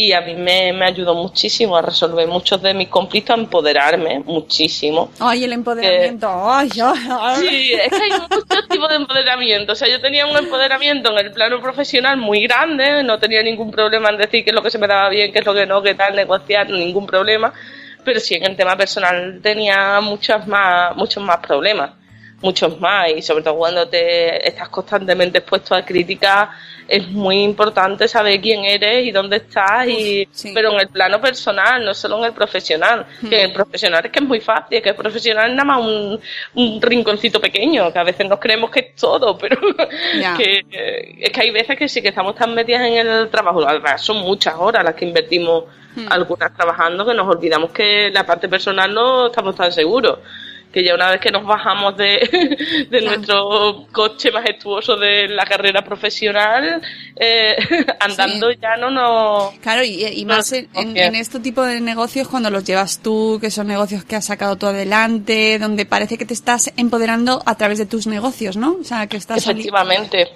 y 0.00 0.12
a 0.12 0.20
mí 0.20 0.36
me, 0.36 0.72
me 0.72 0.84
ayudó 0.84 1.12
muchísimo 1.12 1.76
a 1.76 1.82
resolver 1.82 2.28
muchos 2.28 2.62
de 2.62 2.72
mis 2.72 2.86
conflictos, 2.86 3.36
a 3.36 3.40
empoderarme 3.40 4.20
muchísimo. 4.20 5.10
Ay, 5.18 5.42
el 5.42 5.52
empoderamiento. 5.52 6.28
Ay, 6.30 6.70
ay, 6.80 7.08
ay. 7.20 7.36
Sí, 7.40 7.72
es 7.72 7.88
que 7.90 8.04
hay 8.04 8.10
muchos 8.20 8.68
tipos 8.68 8.88
de 8.90 8.94
empoderamiento. 8.94 9.72
O 9.72 9.74
sea, 9.74 9.88
yo 9.88 10.00
tenía 10.00 10.24
un 10.24 10.36
empoderamiento 10.36 11.10
en 11.10 11.26
el 11.26 11.32
plano 11.32 11.60
profesional 11.60 12.16
muy 12.16 12.44
grande, 12.44 13.02
no 13.02 13.18
tenía 13.18 13.42
ningún 13.42 13.72
problema 13.72 14.10
en 14.10 14.18
decir 14.18 14.44
qué 14.44 14.50
es 14.50 14.54
lo 14.54 14.62
que 14.62 14.70
se 14.70 14.78
me 14.78 14.86
daba 14.86 15.08
bien, 15.08 15.32
qué 15.32 15.40
es 15.40 15.44
lo 15.44 15.52
que 15.52 15.66
no, 15.66 15.82
qué 15.82 15.96
tal, 15.96 16.14
negociar, 16.14 16.70
ningún 16.70 17.04
problema. 17.04 17.52
Pero 18.04 18.20
sí 18.20 18.36
en 18.36 18.44
el 18.44 18.54
tema 18.54 18.76
personal 18.76 19.40
tenía 19.42 20.00
muchos 20.00 20.46
más, 20.46 20.94
muchos 20.94 21.24
más 21.24 21.38
problemas 21.38 21.97
muchos 22.40 22.78
más 22.80 23.10
y 23.16 23.22
sobre 23.22 23.42
todo 23.42 23.56
cuando 23.56 23.88
te 23.88 24.46
estás 24.46 24.68
constantemente 24.68 25.38
expuesto 25.38 25.74
a 25.74 25.84
críticas 25.84 26.50
es 26.86 27.08
muy 27.08 27.42
importante 27.42 28.06
saber 28.06 28.40
quién 28.40 28.64
eres 28.64 29.06
y 29.06 29.10
dónde 29.10 29.38
estás 29.38 29.88
y 29.88 30.26
sí. 30.30 30.52
pero 30.54 30.72
en 30.72 30.80
el 30.80 30.88
plano 30.88 31.20
personal 31.20 31.84
no 31.84 31.92
solo 31.92 32.18
en 32.18 32.24
el 32.26 32.32
profesional 32.32 33.06
que 33.28 33.42
en 33.42 33.50
el 33.50 33.52
profesional 33.52 34.06
es 34.06 34.12
que 34.12 34.20
es 34.20 34.24
muy 34.24 34.40
fácil 34.40 34.80
que 34.80 34.90
el 34.90 34.94
profesional 34.94 35.50
es 35.50 35.56
nada 35.56 35.64
más 35.64 35.80
un, 35.80 36.20
un 36.54 36.80
rinconcito 36.80 37.40
pequeño 37.40 37.92
que 37.92 37.98
a 37.98 38.04
veces 38.04 38.26
nos 38.28 38.38
creemos 38.38 38.70
que 38.70 38.80
es 38.80 38.94
todo 38.94 39.36
pero 39.36 39.58
que 40.36 40.64
eh, 40.70 41.14
es 41.20 41.30
que 41.30 41.40
hay 41.40 41.50
veces 41.50 41.76
que 41.76 41.88
sí 41.88 42.00
que 42.00 42.08
estamos 42.08 42.36
tan 42.36 42.54
metidas 42.54 42.82
en 42.82 43.06
el 43.06 43.28
trabajo 43.28 43.66
son 43.96 44.18
muchas 44.18 44.54
horas 44.56 44.84
las 44.84 44.94
que 44.94 45.04
invertimos 45.04 45.64
algunas 46.08 46.54
trabajando 46.54 47.04
que 47.04 47.14
nos 47.14 47.26
olvidamos 47.26 47.72
que 47.72 48.10
la 48.10 48.24
parte 48.24 48.48
personal 48.48 48.94
no 48.94 49.26
estamos 49.26 49.56
tan 49.56 49.72
seguros 49.72 50.20
que 50.72 50.84
ya 50.84 50.94
una 50.94 51.10
vez 51.10 51.20
que 51.20 51.30
nos 51.30 51.44
bajamos 51.44 51.96
de, 51.96 52.86
de 52.90 53.00
nuestro 53.00 53.86
coche 53.92 54.30
majestuoso 54.30 54.96
de 54.96 55.28
la 55.28 55.44
carrera 55.44 55.82
profesional, 55.82 56.80
eh, 57.16 57.56
andando 58.00 58.50
ya 58.52 58.76
no 58.76 58.90
nos... 58.90 59.54
Claro, 59.60 59.82
y, 59.84 60.04
y 60.04 60.24
más 60.24 60.52
en, 60.52 60.68
en, 60.74 60.96
en 60.96 61.14
este 61.14 61.40
tipo 61.40 61.62
de 61.62 61.80
negocios 61.80 62.28
cuando 62.28 62.50
los 62.50 62.64
llevas 62.64 63.00
tú, 63.02 63.38
que 63.40 63.50
son 63.50 63.66
negocios 63.66 64.04
que 64.04 64.16
has 64.16 64.26
sacado 64.26 64.56
tú 64.56 64.66
adelante, 64.66 65.58
donde 65.58 65.86
parece 65.86 66.18
que 66.18 66.24
te 66.24 66.34
estás 66.34 66.72
empoderando 66.76 67.42
a 67.46 67.54
través 67.56 67.78
de 67.78 67.86
tus 67.86 68.06
negocios, 68.06 68.56
¿no? 68.56 68.76
O 68.80 68.84
sea, 68.84 69.06
que 69.06 69.16
estás... 69.16 69.38
Efectivamente. 69.38 70.28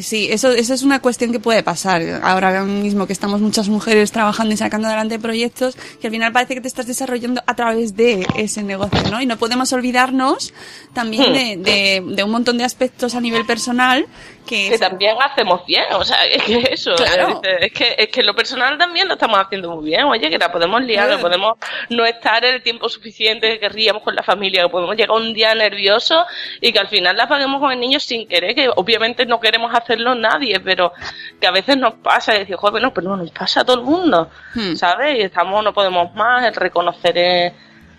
Sí, 0.00 0.28
eso, 0.30 0.52
eso 0.52 0.74
es 0.74 0.82
una 0.82 1.00
cuestión 1.00 1.32
que 1.32 1.40
puede 1.40 1.62
pasar. 1.62 2.20
Ahora 2.22 2.62
mismo 2.62 3.06
que 3.06 3.12
estamos 3.12 3.40
muchas 3.40 3.68
mujeres 3.68 4.12
trabajando 4.12 4.54
y 4.54 4.56
sacando 4.56 4.86
adelante 4.86 5.18
proyectos, 5.18 5.76
que 6.00 6.06
al 6.06 6.12
final 6.12 6.32
parece 6.32 6.54
que 6.54 6.60
te 6.60 6.68
estás 6.68 6.86
desarrollando 6.86 7.42
a 7.46 7.56
través 7.56 7.96
de 7.96 8.26
ese 8.36 8.62
negocio, 8.62 9.10
¿no? 9.10 9.20
Y 9.20 9.26
no 9.26 9.38
podemos 9.38 9.72
olvidarnos 9.72 10.52
también 10.92 11.32
de, 11.32 11.56
de, 11.56 12.14
de 12.14 12.22
un 12.22 12.30
montón 12.30 12.58
de 12.58 12.64
aspectos 12.64 13.14
a 13.14 13.20
nivel 13.20 13.44
personal 13.44 14.06
que, 14.48 14.70
Que 14.70 14.78
también 14.78 15.16
hacemos 15.20 15.64
bien, 15.66 15.84
o 15.92 16.04
sea, 16.04 16.24
es 16.24 16.42
que 16.42 16.68
eso, 16.72 16.94
Claro. 16.96 17.40
es, 17.60 17.72
que, 17.72 17.94
es 17.98 18.08
que 18.08 18.22
lo 18.22 18.34
personal 18.34 18.78
también 18.78 19.06
lo 19.08 19.14
estamos 19.14 19.38
haciendo 19.38 19.76
muy 19.76 19.84
bien, 19.86 20.04
oye, 20.04 20.30
que 20.30 20.38
la 20.38 20.50
podemos 20.50 20.82
liar, 20.82 21.08
que 21.10 21.18
podemos 21.18 21.56
no 21.90 22.04
estar 22.04 22.44
el 22.44 22.62
tiempo 22.62 22.88
suficiente 22.88 23.48
que 23.48 23.60
querríamos 23.60 24.02
con 24.02 24.14
la 24.14 24.22
familia, 24.22 24.62
que 24.62 24.68
podemos 24.70 24.96
llegar 24.96 25.10
un 25.16 25.32
día 25.34 25.54
nervioso 25.54 26.24
y 26.60 26.72
que 26.72 26.78
al 26.78 26.88
final 26.88 27.16
la 27.16 27.28
paguemos 27.28 27.60
con 27.60 27.70
el 27.72 27.78
niño 27.80 28.00
sin 28.00 28.26
querer, 28.26 28.54
que 28.54 28.68
obviamente 28.74 29.26
no 29.26 29.38
queremos 29.40 29.74
hacerlo 29.74 30.14
nadie, 30.14 30.58
pero 30.60 30.92
que 31.40 31.46
a 31.46 31.50
veces 31.50 31.76
nos 31.76 31.94
pasa 31.94 32.34
y 32.34 32.40
decir, 32.40 32.56
joder, 32.56 32.72
bueno, 32.72 32.92
pero 32.94 33.10
no 33.10 33.16
nos 33.16 33.30
pasa 33.30 33.60
a 33.60 33.64
todo 33.64 33.76
el 33.76 33.82
mundo, 33.82 34.30
Hmm. 34.54 34.74
¿sabes? 34.76 35.18
Y 35.18 35.22
estamos, 35.22 35.62
no 35.62 35.72
podemos 35.74 36.14
más, 36.14 36.44
el 36.44 36.54
reconocer 36.54 37.52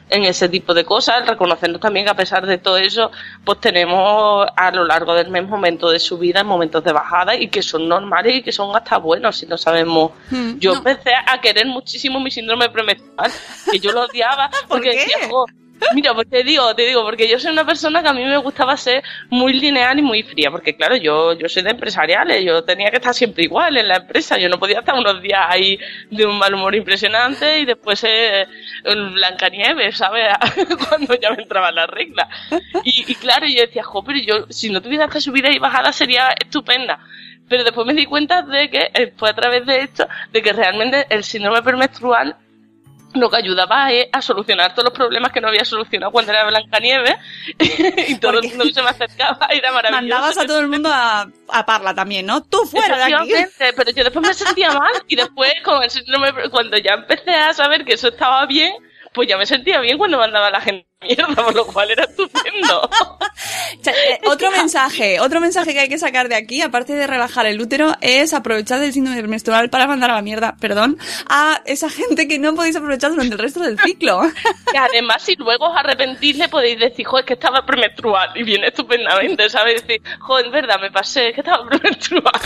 en 0.10 0.24
ese 0.26 0.50
tipo 0.50 0.74
de 0.74 0.84
cosas, 0.86 1.22
el 1.22 1.28
reconocernos 1.28 1.80
también 1.80 2.06
que 2.06 2.12
a 2.12 2.16
pesar 2.16 2.46
de 2.46 2.58
todo 2.58 2.78
eso, 2.78 3.12
pues 3.44 3.60
tenemos 3.60 4.48
a 4.56 4.72
lo 4.72 4.84
largo 4.86 5.14
del 5.14 5.30
mes 5.30 5.48
momentos 5.48 5.92
de 5.92 6.00
subida, 6.00 6.44
momentos 6.44 6.84
de 6.84 6.92
bajada 6.92 7.36
y 7.36 7.48
que 7.50 7.62
son 7.62 7.88
normales 7.88 8.36
y 8.38 8.42
que 8.42 8.52
son 8.52 8.76
hasta 8.76 8.98
buenos 8.98 9.38
si 9.38 9.46
no 9.46 9.58
sabemos. 9.58 10.12
Hmm, 10.30 10.58
Yo 10.60 10.72
no. 10.74 10.78
empecé 10.80 11.12
a 11.26 11.40
querer 11.40 11.66
muchísimo 11.68 12.20
mi 12.20 12.32
síndrome 12.32 12.70
premenstrual, 12.70 13.32
que 13.72 13.80
yo 13.80 13.92
lo 13.92 14.02
odiaba 14.06 14.50
porque 14.68 14.92
qué? 14.92 14.98
decía, 14.98 15.18
"Jo, 15.30 15.46
Mira, 15.94 16.14
pues 16.14 16.30
te 16.30 16.44
digo, 16.44 16.74
te 16.76 16.86
digo, 16.86 17.04
porque 17.04 17.28
yo 17.28 17.40
soy 17.40 17.52
una 17.52 17.66
persona 17.66 18.02
que 18.02 18.10
a 18.10 18.14
mí 18.14 18.24
me 18.24 18.38
gustaba 18.38 18.76
ser 18.78 19.04
muy 19.30 19.54
lineal 19.54 20.00
y 20.00 20.02
muy 20.02 20.24
fría, 20.24 20.52
porque 20.52 20.76
claro, 20.76 20.96
yo, 20.96 21.34
yo 21.34 21.48
soy 21.48 21.64
de 21.64 21.72
empresariales, 21.72 22.44
yo 22.44 22.64
tenía 22.64 22.90
que 22.90 22.98
estar 22.98 23.14
siempre 23.14 23.44
igual 23.44 23.78
en 23.78 23.88
la 23.88 23.98
empresa, 23.98 24.38
yo 24.38 24.50
no 24.50 24.60
podía 24.60 24.80
estar 24.80 24.96
unos 24.96 25.22
días 25.22 25.42
ahí 25.48 25.80
de 26.10 26.26
un 26.26 26.38
mal 26.38 26.54
humor 26.54 26.76
impresionante 26.76 27.60
y 27.60 27.66
después 27.66 28.04
eh, 28.04 28.46
Blancanieves, 28.84 29.98
¿sabes? 29.98 30.28
Cuando 30.90 31.16
ya 31.16 31.32
me 31.32 31.44
entraban 31.44 31.76
las 31.76 31.90
reglas. 31.90 32.28
Y, 32.84 33.12
y 33.12 33.16
claro, 33.16 33.46
yo 33.48 33.62
decía, 33.62 33.84
jo, 33.84 34.04
pero 34.04 34.20
yo, 34.20 34.46
si 34.50 34.70
no 34.70 34.82
tuviera 34.82 35.06
esta 35.06 35.22
subida 35.22 35.50
y 35.50 35.60
bajada 35.60 35.92
sería 35.92 36.30
estupenda. 36.40 37.00
Pero 37.48 37.64
después 37.64 37.88
me 37.88 37.94
di 37.94 38.06
cuenta 38.06 38.44
de 38.44 38.70
que 38.70 38.92
eh, 38.94 39.14
fue 39.18 39.30
a 39.30 39.34
través 39.34 39.66
de 39.66 39.80
esto, 39.82 40.08
de 40.32 40.42
que 40.42 40.54
realmente 40.54 41.08
el 41.10 41.24
síndrome 41.24 41.64
premenstrual 41.64 42.36
lo 43.14 43.30
que 43.30 43.38
ayudaba 43.38 43.92
es 43.92 44.08
a 44.12 44.22
solucionar 44.22 44.74
todos 44.74 44.86
los 44.86 44.94
problemas 44.94 45.32
que 45.32 45.42
no 45.42 45.48
había 45.48 45.66
solucionado 45.66 46.12
cuando 46.12 46.32
era 46.32 46.46
Blancanieves 46.46 47.16
y 48.08 48.16
todo 48.16 48.40
el 48.40 48.50
mundo 48.50 48.66
que 48.66 48.74
se 48.74 48.84
me 48.84 48.90
acercaba 48.90 49.48
era 49.52 49.72
maravilloso. 49.72 50.02
Mandabas 50.02 50.38
a 50.38 50.46
todo 50.46 50.60
el 50.60 50.68
mundo 50.68 50.90
a, 50.92 51.28
a 51.48 51.66
Parla 51.66 51.94
también, 51.94 52.26
¿no? 52.26 52.44
Tú 52.44 52.66
fuera 52.66 52.98
de 52.98 53.14
aquí. 53.16 53.34
Pero 53.58 53.92
yo 53.92 54.04
después 54.04 54.28
me 54.28 54.34
sentía 54.34 54.74
mal 54.74 54.94
y 55.08 55.16
después 55.16 55.54
con 55.64 55.84
el 55.84 55.90
síndrome, 55.90 56.32
cuando 56.52 56.78
ya 56.78 56.94
empecé 56.94 57.32
a 57.32 57.54
saber 57.54 57.86
que 57.86 57.94
eso 57.94 58.10
estaba 58.10 58.46
bien, 58.46 58.74
pues 59.14 59.28
ya 59.28 59.38
me 59.38 59.46
sentía 59.46 59.80
bien 59.80 59.98
cuando 59.98 60.18
mandaba 60.18 60.48
a 60.48 60.52
la 60.52 60.62
gente 60.62 60.89
mierda, 61.02 61.28
por 61.36 61.56
lo 61.56 61.66
cual 61.66 61.92
era 61.92 62.04
estupendo. 62.04 62.90
Eh, 63.86 64.20
otro 64.26 64.52
mensaje, 64.52 65.20
otro 65.20 65.40
mensaje 65.40 65.74
que 65.74 65.80
hay 65.80 65.90
que 65.90 65.98
sacar 65.98 66.28
de 66.28 66.36
aquí, 66.36 66.62
aparte 66.62 66.94
de 66.94 67.08
relajar 67.08 67.46
el 67.46 67.62
útero, 67.62 67.94
es 68.02 68.34
aprovechar 68.34 68.80
del 68.80 68.92
síndrome 68.92 69.22
menstrual 69.24 69.70
para 69.70 69.88
mandar 69.88 70.12
a 70.12 70.16
la 70.16 70.22
mierda, 70.22 70.56
perdón, 70.60 70.98
a 71.28 71.62
esa 71.66 71.90
gente 71.90 72.28
que 72.28 72.38
no 72.38 72.54
podéis 72.54 72.76
aprovechar 72.76 73.12
durante 73.12 73.34
el 73.34 73.40
resto 73.40 73.62
del 73.62 73.80
ciclo. 73.80 74.22
Y 74.72 74.78
además, 74.78 75.24
si 75.24 75.36
luego 75.36 75.68
os 75.68 75.76
arrepentís, 75.76 76.38
le 76.38 76.48
podéis 76.48 76.80
decir, 76.80 77.04
joder, 77.04 77.26
que 77.26 77.34
estaba 77.34 77.66
premenstrual 77.66 78.30
y 78.36 78.44
viene 78.44 78.68
estupendamente, 78.68 79.50
¿sabes? 79.50 79.82
Decir, 79.82 80.02
joder, 80.20 80.46
es 80.46 80.52
verdad, 80.52 80.80
me 80.80 80.92
pasé, 80.92 81.34
que 81.34 81.42
estaba 81.42 81.68
premenstrual. 81.68 82.40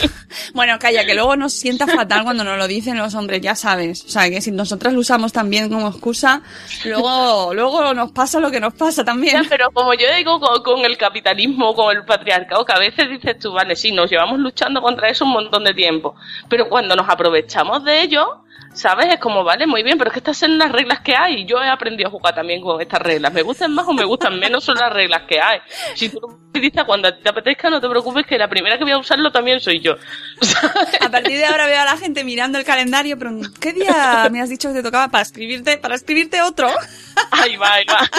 Bueno, 0.53 0.79
calla, 0.79 1.05
que 1.05 1.15
luego 1.15 1.35
nos 1.35 1.53
sienta 1.53 1.85
fatal 1.85 2.23
cuando 2.23 2.45
nos 2.45 2.57
lo 2.57 2.67
dicen 2.67 2.97
los 2.97 3.13
hombres, 3.15 3.41
ya 3.41 3.55
sabes. 3.55 4.05
O 4.05 4.09
sea, 4.09 4.29
que 4.29 4.39
si 4.39 4.51
nosotras 4.51 4.93
lo 4.93 5.01
usamos 5.01 5.33
también 5.33 5.69
como 5.69 5.89
excusa, 5.89 6.41
luego, 6.85 7.53
luego 7.53 7.93
nos 7.93 8.11
pasa 8.13 8.39
lo 8.43 8.51
que 8.51 8.59
nos 8.59 8.73
pasa 8.73 9.03
también. 9.03 9.43
pero 9.49 9.71
como 9.71 9.93
yo 9.93 10.05
digo 10.15 10.39
con, 10.39 10.61
con 10.61 10.85
el 10.85 10.97
capitalismo, 10.97 11.73
con 11.73 11.95
el 11.95 12.05
patriarcado, 12.05 12.65
que 12.65 12.73
a 12.73 12.79
veces 12.79 13.09
dices 13.09 13.39
tú, 13.39 13.53
vale, 13.53 13.75
sí, 13.75 13.91
nos 13.91 14.09
llevamos 14.11 14.39
luchando 14.39 14.81
contra 14.81 15.09
eso 15.09 15.25
un 15.25 15.31
montón 15.31 15.63
de 15.63 15.73
tiempo, 15.73 16.15
pero 16.49 16.69
cuando 16.69 16.95
nos 16.95 17.09
aprovechamos 17.09 17.83
de 17.83 18.01
ello, 18.01 18.43
¿sabes? 18.73 19.13
Es 19.13 19.19
como, 19.19 19.43
vale, 19.43 19.67
muy 19.67 19.83
bien, 19.83 19.97
pero 19.97 20.09
es 20.09 20.13
que 20.13 20.19
estas 20.19 20.37
son 20.37 20.57
las 20.57 20.71
reglas 20.71 21.01
que 21.01 21.15
hay 21.15 21.41
y 21.41 21.45
yo 21.45 21.61
he 21.61 21.69
aprendido 21.69 22.09
a 22.09 22.11
jugar 22.11 22.35
también 22.35 22.61
con 22.61 22.81
estas 22.81 23.01
reglas. 23.01 23.33
Me 23.33 23.41
gustan 23.41 23.73
más 23.73 23.87
o 23.87 23.93
me 23.93 24.03
gustan 24.03 24.39
menos 24.39 24.63
son 24.63 24.77
las 24.77 24.91
reglas 24.91 25.23
que 25.27 25.39
hay. 25.39 25.59
Si 25.95 26.09
tú 26.09 26.19
lo 26.21 26.27
utilizas 26.27 26.83
cuando 26.85 27.13
te 27.13 27.29
apetezca, 27.29 27.69
no 27.69 27.81
te 27.81 27.89
preocupes 27.89 28.25
que 28.25 28.37
la 28.37 28.47
primera 28.47 28.77
que 28.77 28.83
voy 28.83 28.93
a 28.93 28.97
usarlo 28.97 29.31
también 29.31 29.59
soy 29.59 29.79
yo. 29.79 29.95
¿sabes? 30.41 30.73
A 31.01 31.09
partir 31.09 31.37
de 31.37 31.45
ahora 31.45 31.67
veo 31.67 31.81
a 31.81 31.85
la 31.85 31.97
gente 31.97 32.23
mirando 32.23 32.57
el 32.57 32.65
calendario, 32.65 33.17
pero 33.17 33.31
¿qué 33.59 33.73
día 33.73 34.27
me 34.31 34.41
has 34.41 34.49
dicho 34.49 34.69
que 34.69 34.75
te 34.75 34.83
tocaba 34.83 35.09
para 35.09 35.21
escribirte, 35.21 35.77
para 35.77 35.95
escribirte 35.95 36.41
otro? 36.41 36.67
Ahí 37.31 37.55
va, 37.57 37.73
ahí 37.73 37.85
va. 37.85 38.09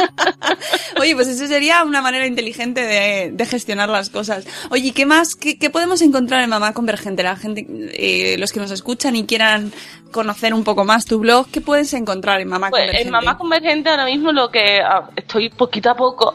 Oye, 1.00 1.14
pues 1.14 1.28
eso 1.28 1.46
sería 1.46 1.82
una 1.84 2.00
manera 2.00 2.26
inteligente 2.26 2.82
de, 2.82 3.30
de 3.32 3.46
gestionar 3.46 3.88
las 3.88 4.10
cosas. 4.10 4.46
Oye, 4.70 4.88
¿y 4.88 4.92
¿qué 4.92 5.06
más? 5.06 5.34
¿Qué, 5.34 5.58
qué 5.58 5.70
podemos 5.70 6.00
encontrar 6.02 6.42
en 6.42 6.50
Mamá 6.50 6.72
Convergente? 6.72 7.22
La 7.22 7.36
gente, 7.36 7.66
eh, 7.92 8.36
los 8.38 8.52
que 8.52 8.60
nos 8.60 8.70
escuchan 8.70 9.16
y 9.16 9.26
quieran 9.26 9.72
conocer 10.14 10.54
un 10.54 10.62
poco 10.64 10.84
más 10.84 11.04
tu 11.04 11.18
blog, 11.18 11.48
¿qué 11.50 11.60
puedes 11.60 11.92
encontrar 11.92 12.40
en 12.40 12.48
Mamá 12.48 12.70
Pues 12.70 12.80
Convergente? 12.82 13.06
en 13.08 13.12
Mamá 13.12 13.36
Convergente 13.36 13.90
ahora 13.90 14.04
mismo 14.06 14.32
lo 14.32 14.50
que 14.50 14.80
ah, 14.80 15.10
estoy 15.16 15.50
poquito 15.50 15.90
a 15.90 15.96
poco. 15.96 16.32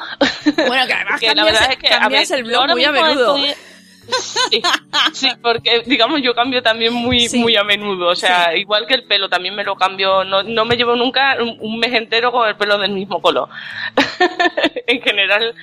Bueno, 0.67 0.85
que 0.85 0.93
además 0.93 1.21
la 1.35 1.43
verdad 1.45 1.71
es 1.71 1.77
que, 1.77 1.87
a 1.87 1.99
cambias 2.01 2.29
ver, 2.29 2.39
el 2.39 2.45
blog 2.45 2.69
muy 2.71 2.83
a 2.83 2.91
menudo. 2.91 3.35
estoy- 3.37 3.55
Sí, 4.49 4.59
sí, 5.13 5.29
porque 5.39 5.83
digamos 5.85 6.19
yo 6.23 6.33
cambio 6.33 6.63
también 6.63 6.91
muy 6.91 7.27
Sí. 7.29 7.37
muy 7.39 7.55
a 7.55 7.63
menudo, 7.63 8.07
o 8.07 8.15
sea, 8.15 8.55
igual 8.57 8.87
que 8.87 8.95
el 8.95 9.03
pelo 9.03 9.29
también 9.29 9.53
me 9.55 9.63
lo 9.63 9.75
cambio, 9.75 10.23
no, 10.23 10.41
no 10.41 10.65
me 10.65 10.75
llevo 10.77 10.95
nunca 10.95 11.37
un, 11.39 11.57
un 11.59 11.77
mes 11.77 11.93
entero 11.93 12.31
con 12.31 12.47
el 12.47 12.55
pelo 12.55 12.79
del 12.79 12.91
mismo 12.91 13.21
color. 13.21 13.49
en 14.87 15.01
general 15.01 15.53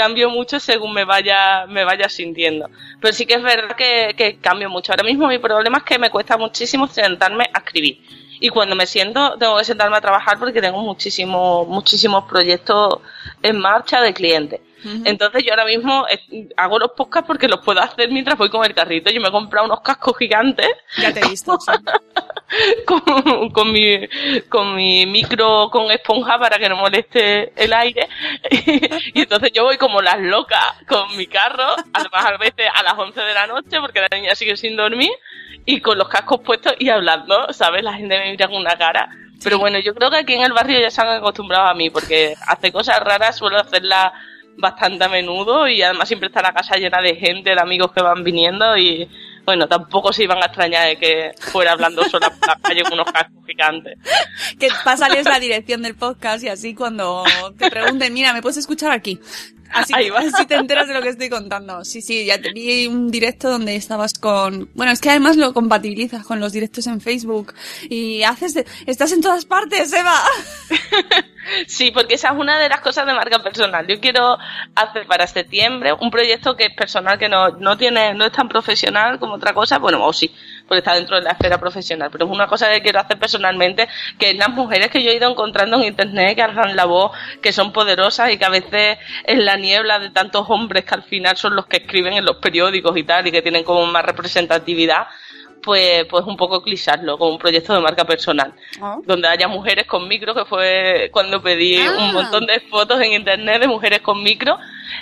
cambio 0.00 0.30
mucho 0.30 0.58
según 0.58 0.94
me 0.94 1.04
vaya 1.04 1.66
me 1.66 1.84
vaya 1.84 2.08
sintiendo, 2.08 2.70
pero 3.00 3.12
sí 3.12 3.26
que 3.26 3.34
es 3.34 3.42
verdad 3.42 3.76
que, 3.76 4.38
cambio 4.40 4.70
mucho. 4.70 4.92
Ahora 4.92 5.04
mismo 5.04 5.28
mi 5.28 5.38
problema 5.38 5.78
es 5.78 5.84
que 5.84 5.98
me 5.98 6.10
cuesta 6.10 6.38
muchísimo 6.38 6.86
sentarme 6.88 7.44
a 7.52 7.58
escribir. 7.58 8.00
Y 8.40 8.48
cuando 8.48 8.74
me 8.74 8.86
siento, 8.86 9.36
tengo 9.38 9.58
que 9.58 9.64
sentarme 9.64 9.98
a 9.98 10.00
trabajar 10.00 10.38
porque 10.38 10.62
tengo 10.62 10.80
muchísimos, 10.80 11.68
muchísimos 11.68 12.24
proyectos 12.24 13.00
en 13.42 13.58
marcha 13.58 14.00
de 14.00 14.14
clientes. 14.14 14.60
Entonces 15.04 15.44
yo 15.44 15.52
ahora 15.52 15.64
mismo 15.64 16.06
eh, 16.08 16.48
hago 16.56 16.78
los 16.78 16.92
podcasts 16.92 17.26
porque 17.26 17.48
los 17.48 17.60
puedo 17.60 17.80
hacer 17.80 18.10
mientras 18.10 18.38
voy 18.38 18.48
con 18.48 18.64
el 18.64 18.74
carrito. 18.74 19.10
Yo 19.10 19.20
me 19.20 19.28
he 19.28 19.32
comprado 19.32 19.66
unos 19.66 19.80
cascos 19.80 20.16
gigantes 20.18 20.68
Ya 20.98 21.12
te 21.12 21.20
he 21.20 21.28
visto. 21.28 21.58
sí. 21.60 21.72
con, 22.84 23.50
con, 23.50 23.72
mi, 23.72 24.08
con 24.48 24.74
mi 24.74 25.06
micro 25.06 25.70
con 25.70 25.90
esponja 25.90 26.38
para 26.38 26.58
que 26.58 26.68
no 26.68 26.76
moleste 26.76 27.52
el 27.62 27.72
aire. 27.72 28.08
y 28.50 29.20
entonces 29.20 29.52
yo 29.52 29.64
voy 29.64 29.76
como 29.76 30.00
las 30.00 30.18
locas 30.20 30.74
con 30.88 31.16
mi 31.16 31.26
carro, 31.26 31.76
además 31.92 32.26
a 32.26 32.36
veces 32.38 32.66
a 32.74 32.82
las 32.82 32.98
11 32.98 33.20
de 33.20 33.34
la 33.34 33.46
noche 33.46 33.80
porque 33.80 34.00
la 34.00 34.08
niña 34.16 34.34
sigue 34.34 34.56
sin 34.56 34.76
dormir 34.76 35.10
y 35.64 35.80
con 35.80 35.98
los 35.98 36.08
cascos 36.08 36.40
puestos 36.40 36.74
y 36.78 36.88
hablando, 36.88 37.52
¿sabes? 37.52 37.82
La 37.82 37.94
gente 37.94 38.18
me 38.18 38.30
mira 38.30 38.48
con 38.48 38.56
una 38.56 38.76
cara. 38.76 39.08
Pero 39.42 39.58
bueno, 39.58 39.78
yo 39.78 39.94
creo 39.94 40.10
que 40.10 40.18
aquí 40.18 40.34
en 40.34 40.42
el 40.42 40.52
barrio 40.52 40.80
ya 40.80 40.90
se 40.90 41.00
han 41.00 41.08
acostumbrado 41.08 41.68
a 41.68 41.74
mí 41.74 41.88
porque 41.88 42.34
hace 42.46 42.70
cosas 42.72 43.00
raras, 43.00 43.38
suelo 43.38 43.58
hacerlas 43.58 44.12
bastante 44.60 45.04
a 45.04 45.08
menudo 45.08 45.66
y 45.66 45.82
además 45.82 46.08
siempre 46.08 46.28
está 46.28 46.42
la 46.42 46.52
casa 46.52 46.76
llena 46.76 47.00
de 47.00 47.16
gente, 47.16 47.50
de 47.50 47.60
amigos 47.60 47.92
que 47.92 48.02
van 48.02 48.22
viniendo 48.22 48.76
y 48.76 49.08
bueno, 49.44 49.66
tampoco 49.66 50.12
se 50.12 50.24
iban 50.24 50.38
a 50.38 50.46
extrañar 50.46 50.88
de 50.88 50.96
que 50.96 51.32
fuera 51.40 51.72
hablando 51.72 52.04
sola 52.04 52.30
por 52.30 52.48
la 52.48 52.56
calle 52.56 52.82
con 52.82 52.92
unos 52.92 53.10
cascos 53.10 53.44
gigantes. 53.46 53.98
Que 54.58 54.68
pásales 54.84 55.24
la 55.24 55.40
dirección 55.40 55.82
del 55.82 55.96
podcast 55.96 56.44
y 56.44 56.48
así 56.48 56.74
cuando 56.74 57.24
te 57.58 57.70
pregunten, 57.70 58.12
mira, 58.12 58.32
¿me 58.32 58.42
puedes 58.42 58.58
escuchar 58.58 58.92
aquí? 58.92 59.18
Así, 59.72 59.92
Ahí 59.94 60.10
va. 60.10 60.18
así 60.20 60.46
te 60.46 60.54
enteras 60.54 60.88
de 60.88 60.94
lo 60.94 61.02
que 61.02 61.10
estoy 61.10 61.28
contando. 61.30 61.84
Sí, 61.84 62.02
sí, 62.02 62.24
ya 62.24 62.40
te 62.40 62.52
vi 62.52 62.86
un 62.86 63.10
directo 63.10 63.48
donde 63.50 63.76
estabas 63.76 64.14
con... 64.14 64.68
Bueno, 64.74 64.92
es 64.92 65.00
que 65.00 65.10
además 65.10 65.36
lo 65.36 65.52
compatibilizas 65.54 66.24
con 66.26 66.40
los 66.40 66.52
directos 66.52 66.86
en 66.86 67.00
Facebook 67.00 67.54
y 67.88 68.22
haces... 68.24 68.54
de- 68.54 68.66
Estás 68.86 69.12
en 69.12 69.20
todas 69.20 69.44
partes, 69.44 69.92
Eva. 69.92 70.14
Sí, 71.66 71.90
porque 71.90 72.14
esa 72.14 72.28
es 72.28 72.34
una 72.38 72.58
de 72.58 72.68
las 72.68 72.80
cosas 72.80 73.06
de 73.06 73.14
marca 73.14 73.42
personal. 73.42 73.86
Yo 73.86 73.98
quiero 73.98 74.36
hacer 74.74 75.06
para 75.06 75.26
septiembre 75.26 75.92
un 75.98 76.10
proyecto 76.10 76.54
que 76.54 76.66
es 76.66 76.74
personal, 76.74 77.18
que 77.18 77.28
no, 77.28 77.48
no 77.52 77.76
tiene, 77.78 78.14
no 78.14 78.26
es 78.26 78.32
tan 78.32 78.48
profesional 78.48 79.18
como 79.18 79.34
otra 79.34 79.52
cosa, 79.54 79.78
bueno, 79.78 80.04
o 80.04 80.12
sí, 80.12 80.30
porque 80.70 80.78
está 80.78 80.94
dentro 80.94 81.16
de 81.16 81.22
la 81.22 81.32
esfera 81.32 81.58
profesional, 81.58 82.10
pero 82.12 82.26
es 82.26 82.30
una 82.30 82.46
cosa 82.46 82.70
que 82.70 82.80
quiero 82.80 83.00
hacer 83.00 83.18
personalmente, 83.18 83.88
que 84.20 84.34
las 84.34 84.50
mujeres 84.50 84.88
que 84.88 85.02
yo 85.02 85.10
he 85.10 85.16
ido 85.16 85.28
encontrando 85.28 85.78
en 85.78 85.82
internet, 85.82 86.36
que 86.36 86.42
alzan 86.42 86.76
la 86.76 86.84
voz, 86.84 87.10
que 87.42 87.52
son 87.52 87.72
poderosas 87.72 88.30
y 88.30 88.38
que 88.38 88.44
a 88.44 88.50
veces 88.50 88.98
en 89.24 89.44
la 89.44 89.56
niebla 89.56 89.98
de 89.98 90.10
tantos 90.10 90.46
hombres 90.48 90.84
que 90.84 90.94
al 90.94 91.02
final 91.02 91.36
son 91.36 91.56
los 91.56 91.66
que 91.66 91.78
escriben 91.78 92.12
en 92.12 92.24
los 92.24 92.36
periódicos 92.36 92.96
y 92.96 93.02
tal, 93.02 93.26
y 93.26 93.32
que 93.32 93.42
tienen 93.42 93.64
como 93.64 93.84
más 93.86 94.04
representatividad, 94.04 95.08
pues, 95.62 96.04
pues 96.06 96.24
un 96.24 96.36
poco 96.36 96.62
clisarlo 96.62 97.18
como 97.18 97.32
un 97.32 97.38
proyecto 97.38 97.74
de 97.74 97.80
marca 97.80 98.04
personal. 98.04 98.52
Donde 99.04 99.28
haya 99.28 99.48
mujeres 99.48 99.86
con 99.86 100.08
micro, 100.08 100.34
que 100.34 100.44
fue 100.44 101.10
cuando 101.12 101.42
pedí 101.42 101.76
Ah. 101.78 101.96
un 101.98 102.12
montón 102.12 102.46
de 102.46 102.60
fotos 102.60 103.00
en 103.00 103.12
internet 103.12 103.60
de 103.60 103.68
mujeres 103.68 104.00
con 104.00 104.22
micro, 104.22 104.58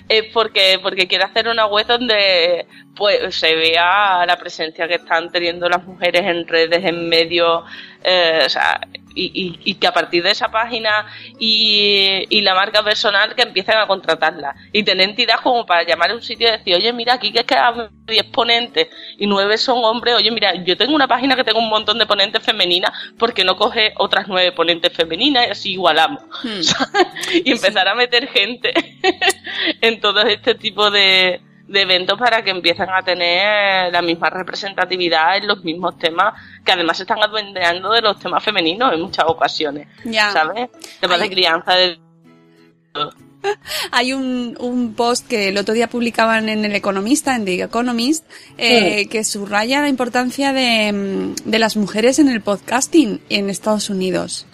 es 0.09 0.25
porque, 0.33 0.79
porque 0.83 1.07
quiero 1.07 1.25
hacer 1.25 1.49
una 1.49 1.67
web 1.67 1.87
donde 1.87 2.67
pues 2.95 3.35
se 3.37 3.55
vea 3.55 4.27
la 4.27 4.37
presencia 4.37 4.89
que 4.89 4.95
están 4.97 5.31
teniendo 5.31 5.69
las 5.69 5.85
mujeres 5.85 6.23
en 6.23 6.47
redes, 6.49 6.85
en 6.85 7.09
medios, 7.09 7.63
eh, 8.03 8.43
o 8.45 8.49
sea, 8.49 8.81
y, 9.27 9.61
y- 9.65 9.75
que 9.75 9.87
a 9.87 9.93
partir 9.93 10.23
de 10.23 10.31
esa 10.31 10.49
página 10.51 11.07
y, 11.39 12.25
y 12.29 12.41
la 12.41 12.55
marca 12.55 12.83
personal 12.83 13.35
que 13.35 13.43
empiecen 13.43 13.77
a 13.77 13.87
contratarla. 13.87 14.55
Y 14.73 14.83
tener 14.83 15.09
entidad 15.09 15.41
como 15.43 15.65
para 15.67 15.85
llamar 15.85 16.11
a 16.11 16.15
un 16.15 16.23
sitio 16.23 16.49
y 16.49 16.53
decir, 16.53 16.75
oye, 16.75 16.93
mira, 16.93 17.15
aquí 17.15 17.33
que 17.33 17.41
es 17.41 17.45
que 17.45 17.55
hay 17.55 17.75
10 18.07 18.25
ponentes 18.27 18.89
y 19.19 19.27
9 19.27 19.59
son 19.59 19.85
hombres, 19.85 20.15
oye, 20.17 20.31
mira, 20.31 20.55
yo 20.65 20.77
tengo 20.77 20.95
una 20.95 21.09
página 21.09 21.37
que 21.37 21.45
tengo 21.45 21.59
un 21.59 21.69
montón 21.69 21.99
de 21.99 22.07
ponentes 22.07 22.43
femeninas, 22.43 22.91
porque 23.19 23.45
no 23.45 23.57
coge 23.57 23.93
otras 23.97 24.27
9 24.29 24.53
ponentes 24.53 24.93
femeninas 24.93 25.47
y 25.47 25.51
así 25.51 25.73
igualamos? 25.73 26.23
y 27.45 27.51
empezar 27.51 27.89
a 27.89 27.95
meter 27.95 28.29
gente 28.29 28.73
en 29.81 30.01
todo 30.01 30.23
este 30.23 30.55
tipo 30.55 30.91
de, 30.91 31.41
de 31.69 31.83
eventos 31.83 32.19
para 32.19 32.43
que 32.43 32.51
empiecen 32.51 32.89
a 32.91 33.03
tener 33.03 33.93
la 33.93 34.03
misma 34.03 34.31
representatividad 34.31 35.37
en 35.37 35.47
los 35.47 35.63
mismos 35.63 35.99
temas 35.99 36.35
que 36.65 36.73
además 36.73 36.97
se 36.97 37.03
están 37.05 37.23
adueñando 37.23 37.93
de 37.93 38.01
los 38.01 38.19
temas 38.19 38.43
femeninos 38.43 38.93
en 38.93 39.03
muchas 39.03 39.27
ocasiones, 39.29 39.87
Ya. 40.05 40.31
¿sabes? 40.33 40.71
Temas 41.01 41.19
de 41.19 41.25
Ay. 41.25 41.31
crianza, 41.31 41.75
de 41.75 41.99
Hay 43.93 44.13
un, 44.13 44.57
un 44.59 44.95
post 44.95 45.29
que 45.29 45.49
el 45.49 45.59
otro 45.59 45.75
día 45.75 45.89
publicaban 45.89 46.49
en 46.49 46.65
El 46.65 46.75
Economista, 46.75 47.37
en 47.37 47.45
The 47.45 47.63
Economist, 47.63 48.25
eh, 48.57 49.07
que 49.09 49.23
subraya 49.23 49.81
la 49.83 49.89
importancia 49.89 50.53
de, 50.53 50.93
mm, 50.93 51.35
de 51.51 51.59
las 51.59 51.77
mujeres 51.77 52.19
en 52.19 52.29
el 52.29 52.41
podcasting 52.41 53.21
en 53.29 53.51
Estados 53.51 53.91
Unidos. 53.91 54.47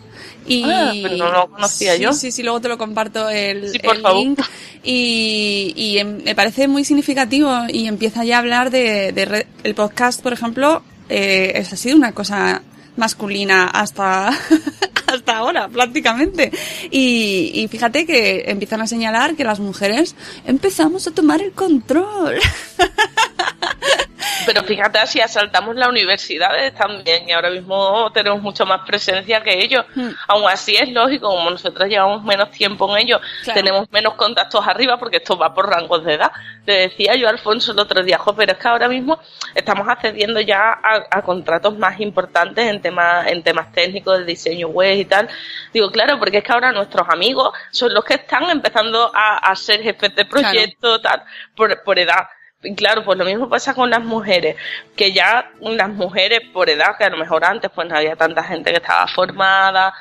Y, 0.46 0.62
Ah, 0.64 0.92
pero 1.02 1.16
no 1.16 1.32
lo 1.32 1.50
conocía 1.50 1.96
sí, 1.96 2.02
yo. 2.02 2.12
Sí, 2.12 2.30
sí, 2.32 2.42
luego 2.42 2.60
te 2.60 2.68
lo 2.68 2.76
comparto 2.78 3.28
el, 3.30 3.70
Sí, 3.70 3.78
por 3.78 3.96
el 3.96 4.02
favor. 4.02 4.22
link. 4.22 4.40
Y, 4.82 5.72
y 5.76 5.98
em- 5.98 6.22
me 6.24 6.34
parece 6.34 6.68
muy 6.68 6.84
significativo 6.84 7.50
y 7.68 7.86
empieza 7.86 8.24
ya 8.24 8.36
a 8.36 8.38
hablar 8.40 8.70
de, 8.70 9.12
de 9.12 9.24
re- 9.24 9.46
el 9.62 9.74
podcast, 9.74 10.20
por 10.22 10.32
ejemplo, 10.32 10.82
eh, 11.08 11.52
es, 11.56 11.72
ha 11.72 11.76
sido 11.76 11.96
una 11.96 12.12
cosa 12.12 12.62
masculina 12.96 13.64
hasta, 13.66 14.28
hasta 15.06 15.36
ahora, 15.36 15.68
prácticamente. 15.68 16.52
Y, 16.90 17.50
y 17.54 17.68
fíjate 17.68 18.04
que 18.06 18.44
empiezan 18.46 18.82
a 18.82 18.86
señalar 18.86 19.36
que 19.36 19.44
las 19.44 19.60
mujeres 19.60 20.14
empezamos 20.46 21.06
a 21.06 21.10
tomar 21.12 21.40
el 21.40 21.52
control. 21.52 22.36
Pero 24.46 24.62
fíjate, 24.62 25.06
si 25.06 25.20
asaltamos 25.20 25.76
las 25.76 25.88
universidades 25.88 26.74
también 26.74 27.28
y 27.28 27.32
ahora 27.32 27.50
mismo 27.50 28.10
tenemos 28.12 28.40
mucho 28.42 28.66
más 28.66 28.80
presencia 28.86 29.42
que 29.42 29.62
ellos. 29.62 29.84
Hmm. 29.94 30.10
Aún 30.28 30.48
así 30.48 30.76
es 30.76 30.88
lógico, 30.90 31.28
como 31.28 31.50
nosotros 31.50 31.88
llevamos 31.88 32.22
menos 32.24 32.50
tiempo 32.50 32.90
en 32.96 33.02
ellos, 33.04 33.20
Claro. 33.44 33.60
tenemos 33.60 33.90
menos 33.90 34.14
contactos 34.14 34.66
arriba 34.66 34.98
porque 34.98 35.18
esto 35.18 35.36
va 35.36 35.52
por 35.54 35.68
rangos 35.68 36.04
de 36.04 36.14
edad. 36.14 36.32
Le 36.66 36.74
decía 36.88 37.14
yo 37.16 37.28
Alfonso 37.28 37.72
el 37.72 37.78
otro 37.78 38.02
día, 38.02 38.18
"Jo, 38.18 38.34
pero 38.34 38.52
es 38.52 38.58
que 38.58 38.68
ahora 38.68 38.88
mismo 38.88 39.18
estamos 39.54 39.86
accediendo 39.88 40.40
ya 40.40 40.72
a, 40.72 41.04
a 41.10 41.22
contratos 41.22 41.76
más 41.78 42.00
importantes 42.00 42.66
en 42.66 42.80
temas, 42.80 43.26
en 43.28 43.42
temas 43.42 43.70
técnicos 43.72 44.18
de 44.18 44.24
diseño 44.24 44.68
web 44.68 44.96
y 44.96 45.04
tal. 45.04 45.28
Digo, 45.72 45.90
claro, 45.90 46.18
porque 46.18 46.38
es 46.38 46.44
que 46.44 46.52
ahora 46.52 46.72
nuestros 46.72 47.06
amigos 47.08 47.52
son 47.70 47.92
los 47.92 48.04
que 48.04 48.14
están 48.14 48.48
empezando 48.50 49.10
a, 49.14 49.38
a 49.38 49.54
ser 49.56 49.82
jefes 49.82 50.14
de 50.14 50.24
proyecto, 50.24 51.00
tal, 51.00 51.22
por, 51.56 51.82
por 51.82 51.98
edad. 51.98 52.26
Y 52.64 52.74
claro, 52.74 53.04
pues 53.04 53.18
lo 53.18 53.24
mismo 53.24 53.48
pasa 53.48 53.74
con 53.74 53.90
las 53.90 54.02
mujeres, 54.02 54.56
que 54.96 55.12
ya 55.12 55.50
las 55.60 55.88
mujeres 55.90 56.40
por 56.52 56.68
edad, 56.70 56.96
que 56.98 57.04
a 57.04 57.10
lo 57.10 57.18
mejor 57.18 57.44
antes 57.44 57.70
pues 57.74 57.86
no 57.88 57.96
había 57.96 58.16
tanta 58.16 58.42
gente 58.42 58.70
que 58.70 58.78
estaba 58.78 59.06
formada, 59.06 59.92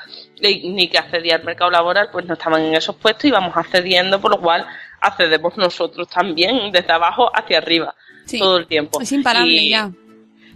ni 0.41 0.69
ni 0.71 0.88
que 0.88 0.97
accedía 0.97 1.36
al 1.36 1.43
mercado 1.43 1.69
laboral, 1.71 2.10
pues 2.12 2.26
no 2.26 2.34
estaban 2.34 2.62
en 2.62 2.73
esos 2.76 2.95
puestos 2.95 3.26
y 3.26 3.32
vamos 3.32 3.56
accediendo, 3.56 4.19
por 4.21 4.32
lo 4.32 4.39
cual 4.41 4.65
accedemos 5.02 5.58
nosotros 5.58 6.08
también 6.08 6.71
desde 6.71 6.93
abajo 6.93 7.30
hacia 7.36 7.58
arriba 7.58 7.93
Sí. 8.26 8.39
todo 8.39 8.58
el 8.58 8.67
tiempo. 8.67 9.02
Es 9.02 9.12
imparable 9.12 9.52
Y, 9.52 9.69
ya. 9.69 9.91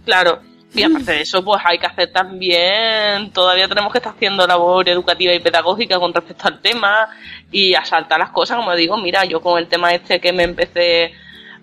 Claro. 0.04 0.40
Y 0.74 0.82
aparte 0.82 1.12
de 1.12 1.20
eso, 1.22 1.42
pues 1.42 1.60
hay 1.64 1.78
que 1.78 1.86
hacer 1.86 2.12
también, 2.12 3.30
todavía 3.32 3.68
tenemos 3.68 3.90
que 3.90 3.98
estar 3.98 4.12
haciendo 4.14 4.46
labor 4.46 4.86
educativa 4.88 5.32
y 5.32 5.40
pedagógica 5.40 5.98
con 5.98 6.12
respecto 6.12 6.46
al 6.46 6.60
tema 6.60 7.08
y 7.50 7.74
asaltar 7.74 8.18
las 8.20 8.30
cosas, 8.30 8.58
como 8.58 8.74
digo, 8.74 8.96
mira, 8.98 9.24
yo 9.24 9.40
con 9.40 9.58
el 9.58 9.66
tema 9.66 9.94
este 9.94 10.20
que 10.20 10.32
me 10.32 10.42
empecé 10.42 11.12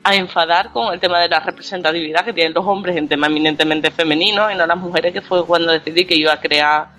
a 0.05 0.15
enfadar 0.15 0.71
con 0.71 0.93
el 0.93 0.99
tema 0.99 1.19
de 1.19 1.27
la 1.27 1.39
representatividad 1.39 2.23
que 2.23 2.31
tienen 2.31 2.53
los 2.53 2.63
hombres 2.63 2.95
en 2.95 3.07
temas 3.07 3.31
eminentemente 3.31 3.89
femeninos 3.89 4.51
y 4.51 4.55
no 4.55 4.67
las 4.67 4.77
mujeres, 4.77 5.11
que 5.11 5.21
fue 5.21 5.43
cuando 5.43 5.71
decidí 5.71 6.05
que 6.05 6.15
iba 6.15 6.31
a 6.31 6.39
crear 6.39 6.89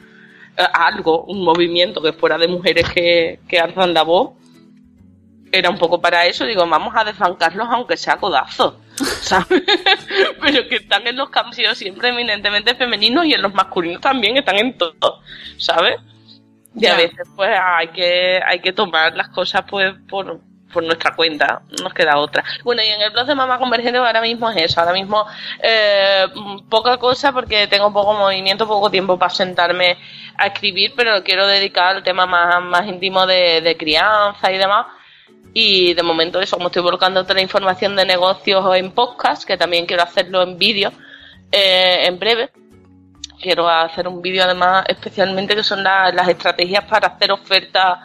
eh, 0.57 0.65
algo, 0.73 1.23
un 1.27 1.45
movimiento 1.45 2.03
que 2.03 2.13
fuera 2.13 2.37
de 2.37 2.49
mujeres 2.49 2.91
que, 2.93 3.39
que 3.47 3.61
alzan 3.61 3.95
la 3.95 4.03
voz. 4.03 4.33
Era 5.53 5.71
un 5.71 5.79
poco 5.79 6.01
para 6.01 6.27
eso, 6.27 6.45
digo, 6.45 6.67
vamos 6.69 6.93
a 6.97 7.05
desbancarlos 7.05 7.69
aunque 7.71 7.97
sea 7.97 8.17
codazo, 8.17 8.81
¿sabes? 8.97 9.63
Pero 10.43 10.69
que 10.69 10.75
están 10.75 11.07
en 11.07 11.17
los 11.17 11.29
sido 11.53 11.77
siempre 11.77 12.09
eminentemente 12.09 12.75
femeninos 12.75 13.25
y 13.25 13.35
en 13.35 13.43
los 13.43 13.55
masculinos 13.55 14.01
también 14.01 14.37
están 14.37 14.57
en 14.57 14.77
todo, 14.77 15.21
¿sabes? 15.59 15.95
Y 16.75 16.87
a 16.87 16.97
veces 16.97 17.29
pues 17.37 17.51
hay 17.57 17.87
que, 17.89 18.41
hay 18.45 18.59
que 18.59 18.73
tomar 18.73 19.15
las 19.15 19.29
cosas 19.29 19.65
pues 19.71 19.95
por, 20.09 20.41
por 20.77 20.85
nuestra 20.85 21.17
cuenta, 21.17 21.63
no 21.71 21.85
nos 21.85 21.95
queda 21.95 22.19
otra. 22.19 22.45
Bueno, 22.63 22.83
y 22.83 22.87
en 22.89 23.01
el 23.01 23.11
blog 23.11 23.25
de 23.27 23.35
Mamá 23.35 23.59
Convergente 23.59 23.97
ahora 23.97 24.21
mismo 24.21 24.51
es 24.51 24.65
eso, 24.65 24.79
ahora 24.79 24.93
mismo 24.93 25.25
eh, 25.63 26.27
poca 26.69 26.99
cosa 26.99 27.33
porque 27.33 27.67
tengo 27.67 27.91
poco 27.91 28.13
movimiento, 28.13 28.67
poco 28.69 28.91
tiempo 28.91 29.19
para 29.19 29.31
sentarme 29.31 29.97
a 30.37 30.49
escribir, 30.49 30.93
pero 30.95 31.13
lo 31.13 31.25
quiero 31.25 31.47
dedicar 31.47 31.97
al 31.97 32.03
tema 32.03 32.27
más, 32.27 32.63
más 32.63 32.87
íntimo 32.87 33.27
de, 33.27 33.75
crianza 33.79 34.53
y 34.53 34.59
demás. 34.59 34.87
Y 35.55 35.95
de 35.95 36.03
momento 36.03 36.43
eso, 36.43 36.59
como 36.59 36.69
estoy 36.69 36.83
volcando 36.83 37.23
toda 37.23 37.37
la 37.37 37.41
información 37.41 37.97
de 37.97 38.05
negocios 38.05 38.63
en 38.77 38.91
podcast, 38.93 39.45
que 39.45 39.57
también 39.57 39.87
quiero 39.87 40.03
hacerlo 40.03 40.43
en 40.43 40.59
vídeo 40.59 40.93
eh, 41.51 42.03
en 42.05 42.19
breve. 42.19 42.51
Quiero 43.41 43.67
hacer 43.67 44.09
un 44.09 44.21
vídeo 44.21 44.45
además 44.45 44.85
especialmente 44.89 45.57
que 45.57 45.65
son 45.65 45.83
la- 45.83 46.13
las 46.13 46.29
estrategias 46.29 46.85
para 46.85 47.09
hacer 47.09 47.33
ofertas 47.33 47.99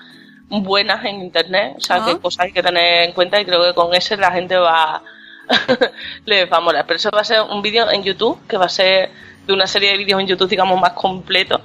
buenas 0.51 1.03
en 1.05 1.21
internet. 1.21 1.75
O 1.77 1.81
sea, 1.81 1.97
Ah. 1.97 2.05
qué 2.05 2.19
cosas 2.19 2.45
hay 2.45 2.51
que 2.51 2.61
tener 2.61 3.03
en 3.03 3.13
cuenta 3.13 3.39
y 3.39 3.45
creo 3.45 3.63
que 3.63 3.73
con 3.73 3.93
ese 3.95 4.17
la 4.17 4.31
gente 4.31 4.57
va 4.57 5.01
les 6.25 6.51
va 6.51 6.57
a 6.57 6.61
molar. 6.61 6.85
Pero 6.85 6.97
eso 6.97 7.09
va 7.13 7.21
a 7.21 7.25
ser 7.25 7.41
un 7.41 7.61
vídeo 7.61 7.89
en 7.89 8.03
YouTube, 8.03 8.39
que 8.47 8.57
va 8.57 8.65
a 8.65 8.69
ser 8.69 9.09
de 9.47 9.53
una 9.53 9.67
serie 9.67 9.91
de 9.91 9.97
vídeos 9.97 10.19
en 10.19 10.27
YouTube, 10.27 10.49
digamos, 10.49 10.79
más 10.79 10.93
completo 10.93 11.61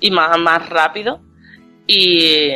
y 0.00 0.10
más, 0.10 0.36
más 0.38 0.68
rápido. 0.68 1.20
Y, 1.86 2.50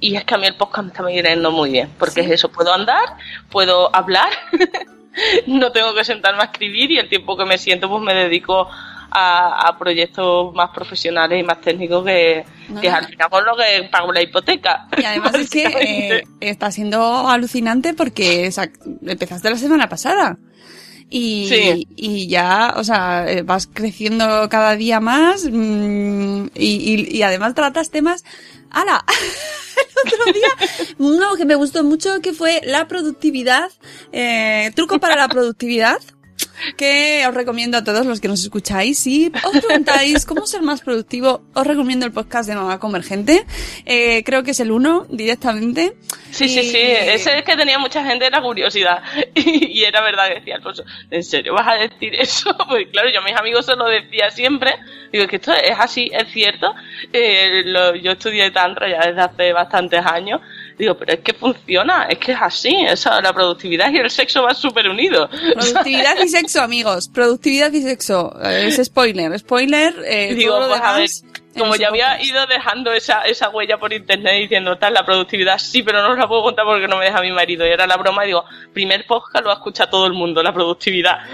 y 0.00 0.16
es 0.16 0.24
que 0.24 0.34
a 0.34 0.38
mí 0.38 0.46
el 0.46 0.54
podcast 0.54 0.84
me 0.84 0.92
está 0.92 1.04
viniendo 1.04 1.50
muy 1.50 1.70
bien, 1.70 1.90
porque 1.98 2.20
es 2.20 2.30
eso, 2.30 2.50
puedo 2.50 2.72
andar, 2.72 3.16
puedo 3.50 3.94
hablar, 3.94 4.30
no 5.46 5.72
tengo 5.72 5.94
que 5.94 6.04
sentarme 6.04 6.42
a 6.42 6.46
escribir 6.46 6.90
y 6.92 6.98
el 6.98 7.08
tiempo 7.08 7.36
que 7.36 7.44
me 7.44 7.58
siento 7.58 7.88
pues 7.88 8.02
me 8.02 8.14
dedico 8.14 8.68
a, 9.10 9.68
a 9.68 9.78
proyectos 9.78 10.54
más 10.54 10.70
profesionales 10.74 11.40
y 11.40 11.42
más 11.42 11.60
técnicos 11.60 12.04
que, 12.04 12.44
No, 12.68 12.80
que 12.80 12.88
es 12.88 12.92
al 12.92 13.06
final 13.06 13.30
con 13.30 13.44
lo 13.44 13.56
que 13.56 13.88
pago 13.90 14.12
la 14.12 14.22
hipoteca. 14.22 14.86
Y 14.96 15.04
además 15.04 15.34
es 15.34 15.50
que 15.50 15.64
eh, 15.64 16.24
está 16.40 16.70
siendo 16.70 17.28
alucinante 17.28 17.94
porque 17.94 18.50
sa- 18.52 18.68
empezaste 19.06 19.50
la 19.50 19.56
semana 19.56 19.88
pasada. 19.88 20.36
Y, 21.10 21.46
Sí. 21.48 21.88
y 21.96 22.28
ya, 22.28 22.74
o 22.76 22.84
sea, 22.84 23.24
eh, 23.30 23.42
vas 23.42 23.66
creciendo 23.72 24.46
cada 24.50 24.76
día 24.76 25.00
más 25.00 25.46
mm, 25.50 26.48
y, 26.54 26.66
y- 27.10 27.16
y 27.16 27.22
además 27.22 27.54
tratas 27.54 27.90
temas... 27.90 28.24
¡Hala! 28.70 29.02
El 30.04 30.12
otro 30.12 30.32
día, 30.32 30.48
uno 30.98 31.34
que 31.36 31.46
me 31.46 31.54
gustó 31.54 31.82
mucho 31.82 32.20
que 32.20 32.34
fue 32.34 32.60
la 32.64 32.86
productividad, 32.88 33.70
eh, 34.12 34.70
truco 34.74 34.98
para 34.98 35.16
la 35.16 35.28
productividad, 35.28 35.96
que 36.76 37.24
os 37.28 37.34
recomiendo 37.34 37.76
a 37.78 37.84
todos 37.84 38.06
los 38.06 38.20
que 38.20 38.28
nos 38.28 38.42
escucháis. 38.42 38.98
Si 38.98 39.30
os 39.44 39.60
preguntáis 39.64 40.24
cómo 40.26 40.46
ser 40.46 40.62
más 40.62 40.80
productivo, 40.80 41.42
os 41.54 41.66
recomiendo 41.66 42.06
el 42.06 42.12
podcast 42.12 42.48
de 42.48 42.54
Mamá 42.54 42.78
Convergente. 42.78 43.44
Eh, 43.86 44.22
creo 44.24 44.42
que 44.42 44.52
es 44.52 44.60
el 44.60 44.70
uno 44.70 45.06
directamente. 45.08 45.94
Sí, 46.30 46.48
sí, 46.48 46.60
Y- 46.60 46.70
sí. 46.70 46.78
Ese 46.80 47.38
es 47.38 47.44
que 47.44 47.56
tenía 47.56 47.78
mucha 47.78 48.04
gente 48.04 48.30
la 48.30 48.42
curiosidad. 48.42 49.02
Y, 49.34 49.84
era 49.84 50.02
verdad 50.02 50.28
que 50.28 50.34
decía 50.40 50.56
Alfonso, 50.56 50.84
¿en 51.10 51.22
serio 51.22 51.54
vas 51.54 51.68
a 51.68 51.74
decir 51.74 52.14
eso? 52.14 52.54
Pues 52.68 52.86
claro, 52.92 53.08
yo 53.10 53.20
a 53.20 53.24
mis 53.24 53.34
amigos 53.36 53.64
se 53.66 53.76
lo 53.76 53.86
decía 53.86 54.30
siempre. 54.30 54.74
Digo, 55.12 55.24
es 55.24 55.30
que 55.30 55.36
esto 55.36 55.52
es 55.54 55.78
así, 55.78 56.10
es 56.12 56.30
cierto. 56.32 56.74
Eh, 57.12 57.62
lo- 57.64 57.94
yo 57.96 58.12
estudié 58.12 58.50
Tantra 58.50 58.88
ya 58.88 59.06
desde 59.06 59.20
hace 59.20 59.52
bastantes 59.52 60.04
años. 60.04 60.40
Digo, 60.78 60.96
pero 60.96 61.14
es 61.14 61.20
que 61.20 61.32
funciona, 61.32 62.04
es 62.08 62.18
que 62.18 62.32
es 62.32 62.38
así. 62.40 62.74
Eso, 62.88 63.10
la 63.20 63.32
productividad 63.32 63.90
y 63.90 63.98
el 63.98 64.10
sexo 64.10 64.42
van 64.42 64.54
súper 64.54 64.88
unidos. 64.88 65.28
Productividad 65.28 66.16
y 66.22 66.28
sexo, 66.28 66.62
amigos. 66.62 67.08
Productividad 67.08 67.72
y 67.72 67.82
sexo. 67.82 68.32
Eh, 68.42 68.68
Es 68.68 68.86
spoiler. 68.86 69.36
Spoiler. 69.38 69.94
Eh, 70.06 70.34
digo, 70.34 70.52
todo 70.52 70.60
lo 70.60 70.68
pues 70.68 70.80
a 70.80 70.96
ver, 70.96 71.08
como 71.58 71.74
ya 71.74 71.88
había 71.88 72.22
ido 72.22 72.46
dejando 72.46 72.92
esa, 72.92 73.22
esa 73.22 73.48
huella 73.48 73.78
por 73.78 73.92
internet 73.92 74.34
diciendo 74.42 74.78
tal, 74.78 74.94
la 74.94 75.04
productividad 75.04 75.58
sí, 75.58 75.82
pero 75.82 76.00
no 76.00 76.12
os 76.12 76.18
la 76.18 76.28
puedo 76.28 76.44
contar 76.44 76.64
porque 76.64 76.86
no 76.86 76.96
me 76.96 77.06
deja 77.06 77.20
mi 77.22 77.32
marido. 77.32 77.66
Y 77.66 77.70
era 77.70 77.84
la 77.84 77.96
broma 77.96 78.22
digo, 78.22 78.44
primer 78.72 79.04
podcast 79.04 79.44
lo 79.44 79.52
escucha 79.52 79.90
todo 79.90 80.06
el 80.06 80.12
mundo, 80.12 80.42
la 80.42 80.52
productividad. 80.52 81.18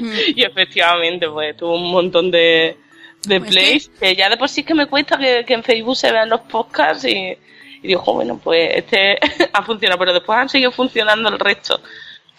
Mm. 0.00 0.14
Y 0.34 0.42
efectivamente, 0.42 1.28
pues 1.28 1.56
tuvo 1.56 1.76
un 1.76 1.92
montón 1.92 2.30
de, 2.30 2.76
de 3.24 3.38
Pues 3.38 3.50
plays, 3.50 3.88
que... 4.00 4.16
ya 4.16 4.28
de 4.28 4.36
por 4.36 4.48
sí 4.48 4.62
es 4.62 4.66
que 4.66 4.74
me 4.74 4.86
cuesta 4.86 5.16
que, 5.16 5.44
que 5.46 5.54
en 5.54 5.62
Facebook 5.62 5.96
se 5.96 6.10
vean 6.10 6.28
los 6.28 6.40
podcasts 6.40 7.04
y, 7.04 7.36
y 7.82 7.88
digo, 7.88 8.00
"Jo, 8.02 8.14
bueno, 8.14 8.40
pues 8.42 8.70
este 8.76 9.18
ha 9.52 9.62
funcionado, 9.62 9.98
pero 9.98 10.12
después 10.12 10.38
han 10.38 10.48
seguido 10.48 10.72
funcionando 10.72 11.28
el 11.28 11.38
resto. 11.38 11.80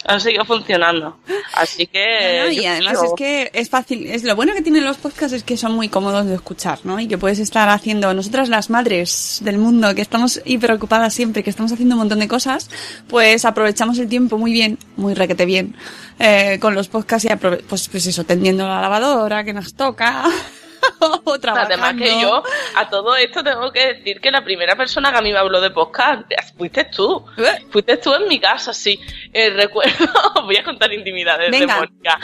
Han 0.06 0.20
seguido 0.20 0.44
funcionando. 0.44 1.18
Así 1.54 1.88
que. 1.88 2.40
No, 2.40 2.46
no, 2.48 2.52
y 2.52 2.66
además 2.66 2.92
creo- 3.00 3.04
es 3.06 3.14
que 3.16 3.52
es 3.54 3.70
fácil, 3.70 4.06
es 4.08 4.26
lo 4.26 4.36
bueno 4.36 4.54
que 4.54 4.62
tienen 4.62 4.84
los 4.84 4.98
podcasts 4.98 5.32
es 5.32 5.44
que 5.46 5.56
son 5.56 5.72
muy 5.76 5.88
cómodos 5.88 6.26
de 6.26 6.36
escuchar, 6.36 6.80
¿no? 6.84 7.00
Y 7.00 7.08
que 7.08 7.18
puedes 7.18 7.40
estar 7.40 7.70
haciendo, 7.70 8.14
nosotras 8.14 8.50
las 8.50 8.70
madres 8.70 9.40
del 9.44 9.58
mundo, 9.58 9.96
que 9.96 10.02
estamos 10.02 10.42
hiper 10.44 10.74
ocupadas 10.74 11.14
siempre, 11.14 11.42
que 11.42 11.50
estamos 11.50 11.72
haciendo 11.72 11.96
un 11.96 12.00
montón 12.00 12.20
de 12.20 12.28
cosas, 12.28 12.70
pues 13.08 13.46
aprovechamos 13.46 13.98
el 13.98 14.10
tiempo 14.10 14.38
muy 14.38 14.52
bien, 14.52 14.78
muy 14.98 15.14
requete 15.14 15.46
bien, 15.46 15.74
eh, 16.20 16.58
con 16.60 16.76
los 16.76 16.90
podcasts 16.90 17.24
y 17.24 17.30
aprove- 17.30 17.64
pues, 17.66 17.88
pues 17.88 18.06
eso, 18.06 18.26
tendiendo 18.26 18.68
la 18.68 18.82
lavadora 18.82 19.46
que 19.46 19.54
nos 19.54 19.74
toca, 19.74 20.26
o 21.24 21.40
trabajando. 21.40 21.74
Además 21.74 21.96
que 21.96 22.22
yo, 22.22 22.44
a 22.76 22.90
todo 22.90 23.16
esto 23.16 23.44
tengo 23.44 23.72
que 23.72 23.94
decir 23.94 24.20
que 24.20 24.32
la 24.32 24.44
primera 24.44 24.76
persona 24.76 25.12
que 25.12 25.18
a 25.18 25.22
mí 25.22 25.32
me 25.32 25.40
habló 25.40 25.62
de 25.62 25.72
podcast 25.72 26.24
fuiste 26.58 26.86
tú. 26.86 27.26
¿Eh? 27.38 27.66
Fuiste 27.70 27.98
tú 27.98 28.14
en 28.14 28.28
mi 28.28 28.40
casa, 28.40 28.74
sí. 28.74 29.00
Eh, 29.32 29.50
recuerdo, 29.56 30.06
voy 30.44 30.58
a 30.58 30.64
contar 30.64 30.92
intimidades 30.94 31.52
Venga. 31.52 31.76
de 31.76 31.80
Mónica. 31.82 32.20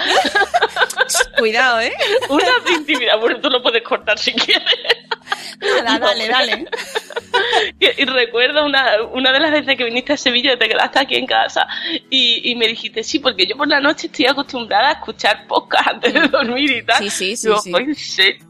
Cuidado, 1.37 1.79
¿eh? 1.81 1.93
Una 2.29 2.45
intimidad, 2.75 3.19
bueno, 3.19 3.39
tú 3.39 3.49
lo 3.49 3.61
puedes 3.61 3.83
cortar 3.83 4.17
si 4.17 4.33
quieres. 4.33 4.65
Nada, 5.61 5.99
dale, 6.07 6.27
dale. 6.27 6.65
Y 7.79 8.05
recuerdo 8.05 8.65
una, 8.65 9.01
una 9.13 9.31
de 9.31 9.39
las 9.39 9.51
veces 9.51 9.77
que 9.77 9.83
viniste 9.83 10.13
a 10.13 10.17
Sevilla 10.17 10.53
y 10.53 10.57
te 10.57 10.67
quedaste 10.67 10.99
aquí 10.99 11.15
en 11.15 11.25
casa 11.25 11.67
y, 12.09 12.41
y 12.51 12.55
me 12.55 12.67
dijiste, 12.67 13.03
sí, 13.03 13.19
porque 13.19 13.45
yo 13.45 13.55
por 13.55 13.67
la 13.67 13.79
noche 13.79 14.07
estoy 14.07 14.25
acostumbrada 14.25 14.89
a 14.89 14.91
escuchar 14.93 15.45
podcast 15.47 15.87
antes 15.87 16.13
de 16.13 16.27
dormir 16.27 16.71
y 16.71 16.83
tal. 16.83 16.97
Sí, 16.97 17.09
sí, 17.09 17.35
sí, 17.35 17.47
Digo, 17.47 17.61
sí. 17.61 17.71
"Ay, 17.75 17.83
¿en 17.85 17.95
serio?". 17.95 18.45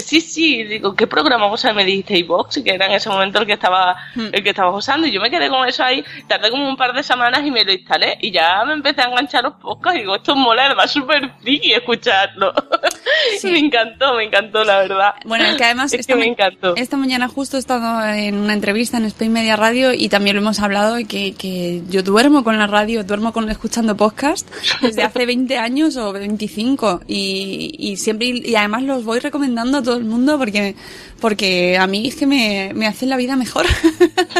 Sí, 0.00 0.20
sí, 0.20 0.62
digo, 0.64 0.94
¿qué 0.94 1.06
programa? 1.06 1.46
O 1.46 1.56
sea, 1.56 1.72
me 1.72 1.84
dijiste 1.84 2.16
iVox, 2.18 2.60
que 2.62 2.70
era 2.74 2.86
en 2.86 2.92
ese 2.92 3.08
momento 3.08 3.40
el 3.40 3.46
que 3.46 3.54
estaba 3.54 3.96
Hmm. 4.14 4.26
el 4.32 4.42
que 4.42 4.50
estabas 4.50 4.74
usando, 4.76 5.06
y 5.06 5.12
yo 5.12 5.20
me 5.20 5.30
quedé 5.30 5.48
con 5.48 5.66
eso 5.68 5.82
ahí, 5.82 6.04
tardé 6.28 6.50
como 6.50 6.68
un 6.68 6.76
par 6.76 6.92
de 6.92 7.02
semanas 7.02 7.40
y 7.44 7.50
me 7.50 7.64
lo 7.64 7.72
instalé, 7.72 8.16
y 8.20 8.30
ya 8.30 8.64
me 8.64 8.74
empecé 8.74 9.00
a 9.00 9.06
enganchar 9.06 9.42
los 9.42 9.54
podcasts, 9.54 9.96
y 9.98 10.02
digo, 10.02 10.14
esto 10.14 10.36
mola, 10.36 10.66
además 10.66 10.90
súper 10.92 11.32
friki 11.40 11.72
escucharlo. 11.72 12.52
me 13.44 13.58
encantó, 13.58 14.14
me 14.14 14.24
encantó, 14.24 14.64
la 14.64 14.78
verdad. 14.78 15.14
Bueno, 15.24 15.44
es 15.44 15.56
que 15.56 15.64
además 15.64 15.92
Es 15.92 16.00
esta, 16.00 16.12
que 16.14 16.18
me 16.20 16.26
encantó. 16.26 16.76
esta 16.76 16.96
mañana 16.96 17.28
justo 17.28 17.56
he 17.56 17.60
estado 17.60 18.04
en 18.14 18.36
una 18.36 18.52
entrevista 18.52 18.96
en 18.98 19.04
Spain 19.06 19.32
Media 19.32 19.56
Radio 19.56 19.92
y 19.92 20.08
también 20.08 20.36
lo 20.36 20.42
hemos 20.42 20.60
hablado 20.60 20.98
y 20.98 21.04
que, 21.06 21.34
que 21.34 21.82
yo 21.88 22.02
duermo 22.02 22.44
con 22.44 22.58
la 22.58 22.66
radio, 22.66 23.04
duermo 23.04 23.32
con 23.32 23.48
escuchando 23.50 23.96
podcast 23.96 24.48
desde 24.80 25.02
hace 25.02 25.26
20 25.26 25.58
años 25.58 25.96
o 25.96 26.12
25 26.12 27.02
y, 27.08 27.74
y 27.78 27.96
siempre 27.96 28.28
y 28.28 28.54
además 28.54 28.82
los 28.84 29.04
voy 29.04 29.18
recomendando 29.18 29.71
a 29.78 29.82
todo 29.82 29.96
el 29.96 30.04
mundo 30.04 30.38
porque 30.38 30.74
porque 31.20 31.78
a 31.78 31.86
mí 31.86 32.08
es 32.08 32.16
que 32.16 32.26
me, 32.26 32.72
me 32.74 32.86
hacen 32.88 33.08
la 33.08 33.16
vida 33.16 33.36
mejor. 33.36 33.66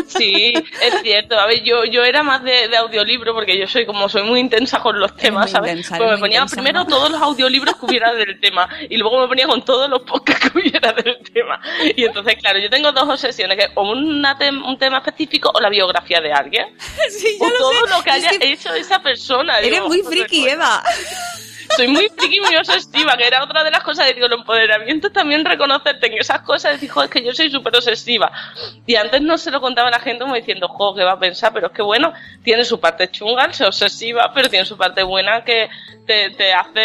Sí, 0.08 0.52
es 0.82 1.02
cierto. 1.02 1.38
A 1.38 1.46
ver, 1.46 1.62
yo, 1.64 1.84
yo 1.84 2.04
era 2.04 2.22
más 2.22 2.42
de, 2.44 2.68
de 2.68 2.76
audiolibro 2.76 3.32
porque 3.34 3.56
yo 3.58 3.66
soy 3.66 3.86
como 3.86 4.08
soy 4.08 4.22
muy 4.24 4.40
intensa 4.40 4.80
con 4.80 4.98
los 5.00 5.16
temas, 5.16 5.50
¿sabes? 5.50 5.70
intensa, 5.70 5.96
pues 5.96 6.10
me 6.10 6.18
ponía 6.18 6.38
intensa, 6.38 6.56
primero 6.56 6.80
¿no? 6.80 6.86
todos 6.86 7.10
los 7.10 7.20
audiolibros 7.20 7.76
que 7.76 7.86
hubiera 7.86 8.12
del 8.12 8.38
tema 8.38 8.68
y 8.90 8.96
luego 8.98 9.20
me 9.20 9.28
ponía 9.28 9.46
con 9.46 9.64
todos 9.64 9.88
los 9.88 10.02
podcasts 10.02 10.50
que 10.50 10.58
hubiera 10.58 10.92
del 10.92 11.16
tema. 11.32 11.60
Y 11.96 12.04
entonces, 12.04 12.36
claro, 12.36 12.58
yo 12.58 12.68
tengo 12.68 12.92
dos 12.92 13.08
obsesiones, 13.08 13.56
que 13.56 13.68
o 13.74 13.90
una 13.90 14.38
tem- 14.38 14.62
un 14.64 14.78
tema 14.78 14.98
específico 14.98 15.50
o 15.54 15.60
la 15.60 15.70
biografía 15.70 16.20
de 16.20 16.32
alguien. 16.32 16.66
sí, 17.10 17.38
O 17.40 17.50
todo 17.50 17.86
lo 17.86 18.02
que 18.02 18.10
Es 18.10 18.16
haya 18.16 18.38
que 18.38 18.52
hecho 18.52 18.74
esa 18.74 19.02
persona. 19.02 19.58
Eres 19.58 19.70
Digo, 19.72 19.88
muy 19.88 20.02
friki, 20.02 20.42
pues, 20.42 20.52
Eva. 20.54 20.82
soy 21.76 21.88
muy 21.88 22.08
friki 22.16 22.36
y 22.36 22.40
muy 22.40 22.56
obsesiva, 22.56 23.16
que 23.16 23.26
era 23.26 23.42
otra 23.44 23.64
de 23.64 23.70
las 23.70 23.82
cosas 23.82 24.06
digo, 24.14 24.26
el 24.26 24.32
empoderamiento 24.32 25.06
es 25.08 25.12
también 25.12 25.44
reconocerte 25.44 26.06
en 26.06 26.14
esas 26.18 26.40
cosas, 26.42 26.72
decir, 26.72 26.90
jo, 26.90 27.02
es 27.02 27.10
que 27.10 27.24
yo 27.24 27.32
soy 27.32 27.50
súper 27.50 27.74
obsesiva. 27.76 28.30
Y 28.86 28.94
antes 28.96 29.20
no 29.22 29.38
se 29.38 29.50
lo 29.50 29.60
contaba 29.60 29.88
a 29.88 29.92
la 29.92 30.00
gente 30.00 30.22
como 30.22 30.34
diciendo, 30.34 30.68
jo, 30.68 30.94
¿qué 30.94 31.02
va 31.04 31.12
a 31.12 31.18
pensar? 31.18 31.52
Pero 31.52 31.68
es 31.68 31.72
que 31.72 31.82
bueno, 31.82 32.12
tiene 32.42 32.64
su 32.64 32.78
parte 32.80 33.10
chunga, 33.10 33.52
ser 33.52 33.66
obsesiva, 33.68 34.32
pero 34.34 34.48
tiene 34.48 34.64
su 34.66 34.76
parte 34.76 35.02
buena 35.02 35.44
que 35.44 35.68
te, 36.06 36.30
te 36.30 36.52
hace 36.52 36.80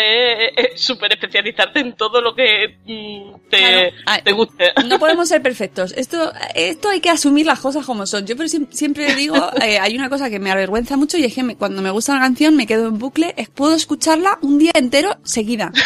eh, 0.45 0.53
eh, 0.55 0.71
súper 0.75 1.11
especializarte 1.13 1.79
en 1.79 1.93
todo 1.93 2.21
lo 2.21 2.35
que 2.35 2.77
mm, 2.85 3.49
te, 3.49 3.57
Claro. 3.57 3.89
Ay, 4.05 4.21
te 4.23 4.31
guste. 4.31 4.73
No 4.85 4.99
podemos 4.99 5.27
ser 5.27 5.41
perfectos. 5.41 5.91
Esto, 5.93 6.31
esto 6.53 6.89
hay 6.89 6.99
que 7.01 7.09
asumir 7.09 7.45
las 7.45 7.59
cosas 7.59 7.85
como 7.85 8.05
son. 8.05 8.25
Yo 8.27 8.35
pero 8.37 8.47
siem- 8.47 8.71
siempre 8.71 9.15
digo, 9.15 9.35
eh, 9.61 9.79
hay 9.79 9.95
una 9.97 10.09
cosa 10.09 10.29
que 10.29 10.39
me 10.39 10.51
avergüenza 10.51 10.97
mucho 10.97 11.17
y 11.17 11.25
es 11.25 11.33
que 11.33 11.43
me- 11.43 11.55
cuando 11.55 11.81
me 11.81 11.89
gusta 11.89 12.11
una 12.13 12.21
canción 12.21 12.55
me 12.55 12.67
quedo 12.67 12.87
en 12.87 12.99
bucle, 12.99 13.33
es, 13.37 13.49
puedo 13.49 13.73
escucharla 13.75 14.37
un 14.41 14.59
día 14.59 14.71
entero 14.77 15.17
seguida. 15.23 15.71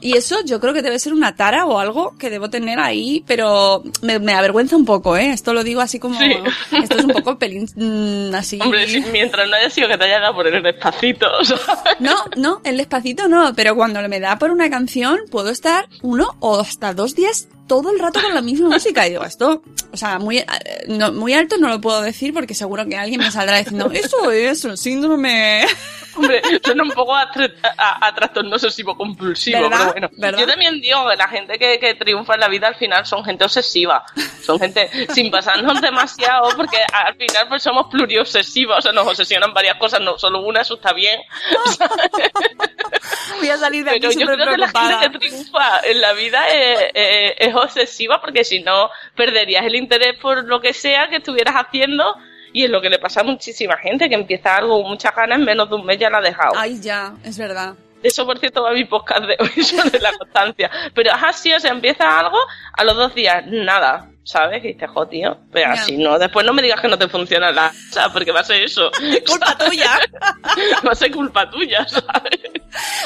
Y 0.00 0.16
eso 0.16 0.42
yo 0.44 0.60
creo 0.60 0.72
que 0.72 0.82
debe 0.82 0.98
ser 0.98 1.12
una 1.12 1.36
tara 1.36 1.66
o 1.66 1.78
algo 1.78 2.16
que 2.18 2.30
debo 2.30 2.48
tener 2.48 2.78
ahí, 2.78 3.22
pero 3.26 3.82
me, 4.00 4.18
me 4.18 4.32
avergüenza 4.32 4.76
un 4.76 4.86
poco, 4.86 5.16
¿eh? 5.16 5.30
Esto 5.30 5.52
lo 5.52 5.62
digo 5.62 5.82
así 5.82 5.98
como... 5.98 6.18
Sí. 6.18 6.32
Esto 6.72 6.98
es 6.98 7.04
un 7.04 7.12
poco 7.12 7.38
pelín 7.38 7.68
mm, 7.74 8.34
así... 8.34 8.58
Hombre, 8.62 8.86
mientras 9.12 9.48
no 9.48 9.56
haya 9.56 9.68
sido 9.68 9.88
que 9.88 9.98
te 9.98 10.04
haya 10.04 10.20
dado 10.20 10.34
por 10.34 10.46
el 10.46 10.62
despacito, 10.62 11.26
¿sabes? 11.44 12.00
No, 12.00 12.14
no, 12.36 12.60
el 12.64 12.78
despacito 12.78 13.28
no, 13.28 13.54
pero 13.54 13.76
cuando 13.76 14.06
me 14.08 14.20
da 14.20 14.38
por 14.38 14.50
una 14.50 14.70
canción 14.70 15.20
puedo 15.30 15.50
estar 15.50 15.88
uno 16.02 16.34
o 16.40 16.60
hasta 16.60 16.94
dos 16.94 17.14
días 17.14 17.48
todo 17.70 17.92
el 17.92 18.00
rato 18.00 18.20
con 18.20 18.34
la 18.34 18.42
misma 18.42 18.68
música. 18.74 19.06
Y 19.06 19.10
digo, 19.10 19.24
esto, 19.24 19.62
o 19.92 19.96
sea, 19.96 20.18
muy, 20.18 20.38
eh, 20.38 20.46
no, 20.88 21.12
muy 21.12 21.32
alto 21.34 21.56
no 21.56 21.68
lo 21.68 21.80
puedo 21.80 22.02
decir 22.02 22.34
porque 22.34 22.52
seguro 22.52 22.84
que 22.86 22.96
alguien 22.96 23.20
me 23.20 23.30
saldrá 23.30 23.58
diciendo, 23.58 23.88
eso 23.92 24.30
es 24.32 24.64
el 24.64 24.76
síndrome. 24.76 25.64
Hombre, 26.16 26.42
suena 26.64 26.82
un 26.82 26.90
poco 26.90 27.14
a, 27.14 27.30
a- 27.78 28.06
a 28.08 28.14
trastorno 28.16 28.56
obsesivo 28.56 28.96
compulsivo, 28.96 29.60
¿Verdad? 29.62 29.78
pero 29.78 29.92
bueno. 29.92 30.10
¿Verdad? 30.18 30.40
Yo 30.40 30.46
también 30.48 30.80
digo 30.80 31.08
que 31.08 31.14
la 31.16 31.28
gente 31.28 31.56
que, 31.56 31.78
que 31.78 31.94
triunfa 31.94 32.34
en 32.34 32.40
la 32.40 32.48
vida 32.48 32.66
al 32.66 32.74
final 32.74 33.06
son 33.06 33.24
gente 33.24 33.44
obsesiva. 33.44 34.04
Son 34.42 34.58
gente 34.58 34.90
sin 35.14 35.30
pasarnos 35.30 35.80
demasiado, 35.90 36.48
porque 36.56 36.78
al 36.92 37.14
final 37.14 37.46
pues 37.48 37.62
somos 37.62 37.86
pluriobsesivos, 37.92 38.78
o 38.78 38.82
sea, 38.82 38.90
nos 38.92 39.06
obsesionan 39.06 39.54
varias 39.54 39.76
cosas, 39.76 40.00
no 40.00 40.18
solo 40.18 40.40
una, 40.42 40.62
eso 40.62 40.74
está 40.74 40.92
bien. 40.92 41.20
Voy 43.38 43.48
a 43.48 43.56
salir 43.56 43.84
de 43.84 43.90
aquí 43.92 44.00
Pero 44.00 44.12
yo 44.12 44.26
creo 44.26 44.50
que 44.50 44.56
la 44.58 44.68
gente 44.68 45.10
que 45.12 45.18
triunfa 45.28 45.80
en 45.84 46.00
la 46.00 46.12
vida 46.12 46.48
es, 46.48 46.80
es- 46.94 47.32
es 47.38 47.54
obsesiva, 47.62 48.20
porque 48.20 48.44
si 48.44 48.60
no, 48.60 48.90
perderías 49.16 49.64
el 49.64 49.74
interés 49.74 50.18
por 50.18 50.44
lo 50.44 50.60
que 50.60 50.72
sea 50.72 51.08
que 51.08 51.16
estuvieras 51.16 51.54
haciendo. 51.54 52.16
Y 52.52 52.64
es 52.64 52.70
lo 52.70 52.80
que 52.80 52.90
le 52.90 52.98
pasa 52.98 53.20
a 53.20 53.24
muchísima 53.24 53.76
gente, 53.76 54.08
que 54.08 54.16
empieza 54.16 54.56
algo 54.56 54.82
con 54.82 54.90
muchas 54.90 55.14
ganas, 55.14 55.38
en 55.38 55.44
menos 55.44 55.68
de 55.68 55.76
un 55.76 55.86
mes 55.86 55.98
ya 55.98 56.10
la 56.10 56.18
ha 56.18 56.20
dejado. 56.20 56.52
Ay, 56.56 56.80
ya, 56.80 57.14
es 57.22 57.38
verdad. 57.38 57.74
De 58.02 58.08
eso, 58.08 58.26
por 58.26 58.38
cierto, 58.38 58.62
va 58.62 58.72
mi 58.72 58.84
podcast 58.84 59.24
de 59.24 59.36
hoy 59.38 59.62
sobre 59.62 60.00
la 60.00 60.12
constancia. 60.12 60.70
Pero 60.94 61.12
ajá, 61.12 61.32
sí, 61.32 61.52
o 61.52 61.60
sea, 61.60 61.70
empieza 61.70 62.18
algo, 62.18 62.38
a 62.72 62.84
los 62.84 62.96
dos 62.96 63.14
días, 63.14 63.46
nada, 63.46 64.09
¿sabes? 64.24 64.62
Que 64.62 64.68
dices, 64.68 64.88
jo, 64.90 65.06
tío, 65.08 65.36
pero 65.52 65.70
así 65.72 65.96
no. 65.96 66.18
Después 66.18 66.44
no 66.46 66.52
me 66.52 66.62
digas 66.62 66.80
que 66.80 66.88
no 66.88 66.98
te 66.98 67.08
funciona 67.08 67.50
la 67.50 67.68
cosa, 67.88 68.12
porque 68.12 68.32
va 68.32 68.40
a 68.40 68.44
ser 68.44 68.62
eso. 68.62 68.90
Culpa 69.26 69.56
tuya. 69.58 69.98
va 70.86 70.92
a 70.92 70.94
ser 70.94 71.10
culpa 71.10 71.50
tuya, 71.50 71.84
¿sabes? 71.88 72.40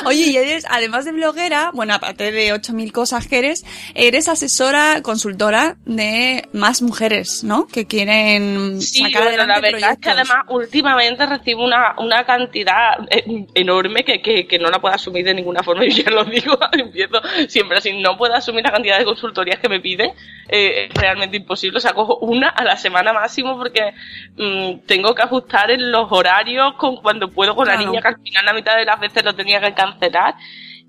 Oye, 0.05 0.27
y 0.27 0.37
eres, 0.37 0.67
además 0.69 1.07
de 1.07 1.13
bloguera, 1.13 1.71
bueno, 1.73 1.95
aparte 1.95 2.31
de 2.33 2.53
8.000 2.53 2.93
cosas 2.93 3.27
que 3.27 3.39
eres, 3.39 3.65
eres 3.95 4.29
asesora, 4.29 5.01
consultora 5.03 5.77
de 5.87 6.47
más 6.53 6.83
mujeres, 6.83 7.43
¿no? 7.45 7.67
Que 7.67 7.87
quieren 7.87 8.81
Sí, 8.83 8.99
sacar 8.99 9.23
bueno, 9.25 9.29
adelante 9.43 9.55
la 9.55 9.61
verdad 9.61 9.93
es 9.93 9.99
que 9.99 10.11
además 10.11 10.45
últimamente 10.49 11.25
recibo 11.25 11.65
una, 11.65 11.95
una 11.99 12.25
cantidad 12.27 12.99
eh, 13.11 13.47
enorme 13.55 14.05
que, 14.05 14.21
que, 14.21 14.47
que 14.47 14.59
no 14.59 14.69
la 14.69 14.81
puedo 14.81 14.95
asumir 14.95 15.25
de 15.25 15.33
ninguna 15.35 15.63
forma. 15.63 15.87
Y 15.87 15.91
ya 16.03 16.11
lo 16.11 16.25
digo, 16.25 16.59
empiezo 16.73 17.23
siempre 17.49 17.79
así, 17.79 17.99
no 18.03 18.19
puedo 18.19 18.35
asumir 18.35 18.65
la 18.65 18.73
cantidad 18.73 18.99
de 18.99 19.05
consultorías 19.07 19.59
que 19.61 19.69
me 19.71 19.81
piden. 19.81 20.13
eh, 20.49 20.89
realmente 21.05 21.37
imposible. 21.37 21.77
O 21.77 21.81
sea, 21.81 21.93
cojo 21.93 22.17
una 22.19 22.49
a 22.49 22.65
la 22.65 22.77
semana 22.77 23.13
máximo 23.13 23.59
porque 23.59 23.93
mm, 24.37 24.87
tengo 24.87 25.15
que 25.15 25.23
ajustar 25.23 25.71
en 25.71 25.93
los 25.93 26.11
horarios 26.11 26.75
con 26.75 26.97
cuando 26.97 27.29
puedo 27.29 27.55
con 27.55 27.67
la 27.69 27.77
niña, 27.77 28.01
que 28.01 28.09
al 28.09 28.21
final 28.23 28.45
la 28.47 28.55
mitad 28.55 28.77
de 28.77 28.87
las 28.87 28.99
veces 28.99 29.23
lo 29.23 29.35
tenía 29.35 29.61
que 29.61 29.75
cancelar. 29.75 30.35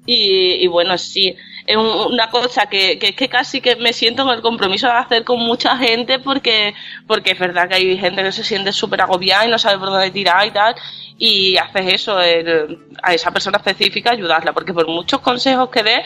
Y, 0.06 0.64
y 0.64 0.68
bueno, 0.68 0.98
sí, 0.98 1.36
es 1.66 1.76
un- 1.78 2.14
una 2.14 2.30
cosa 2.30 2.68
que, 2.68 3.00
que 3.00 3.14
que 3.16 3.28
casi 3.28 3.60
que 3.62 3.76
me 3.76 3.92
siento 3.94 4.24
con 4.24 4.36
el 4.36 4.42
compromiso 4.42 4.86
de 4.88 4.94
hacer 4.94 5.24
con 5.24 5.40
mucha 5.40 5.76
gente 5.78 6.20
porque, 6.20 6.76
porque 7.08 7.32
es 7.32 7.40
verdad 7.40 7.68
que 7.68 7.76
hay 7.76 7.98
gente 7.98 8.22
que 8.24 8.32
se 8.32 8.44
siente 8.44 8.72
súper 8.72 9.02
agobiada 9.02 9.46
y 9.48 9.50
no 9.50 9.58
sabe 9.58 9.80
por 9.80 9.90
dónde 9.90 10.12
tirar 10.12 10.46
y 10.48 10.52
tal. 10.52 10.76
Y 11.18 11.58
haces 11.58 11.94
eso, 11.94 12.20
el- 12.22 12.78
a 13.02 13.14
esa 13.14 13.32
persona 13.32 13.58
específica 13.58 14.12
ayudarla, 14.12 14.54
porque 14.54 14.74
por 14.74 14.88
muchos 14.88 15.22
consejos 15.22 15.70
que 15.70 15.82
des, 15.84 16.02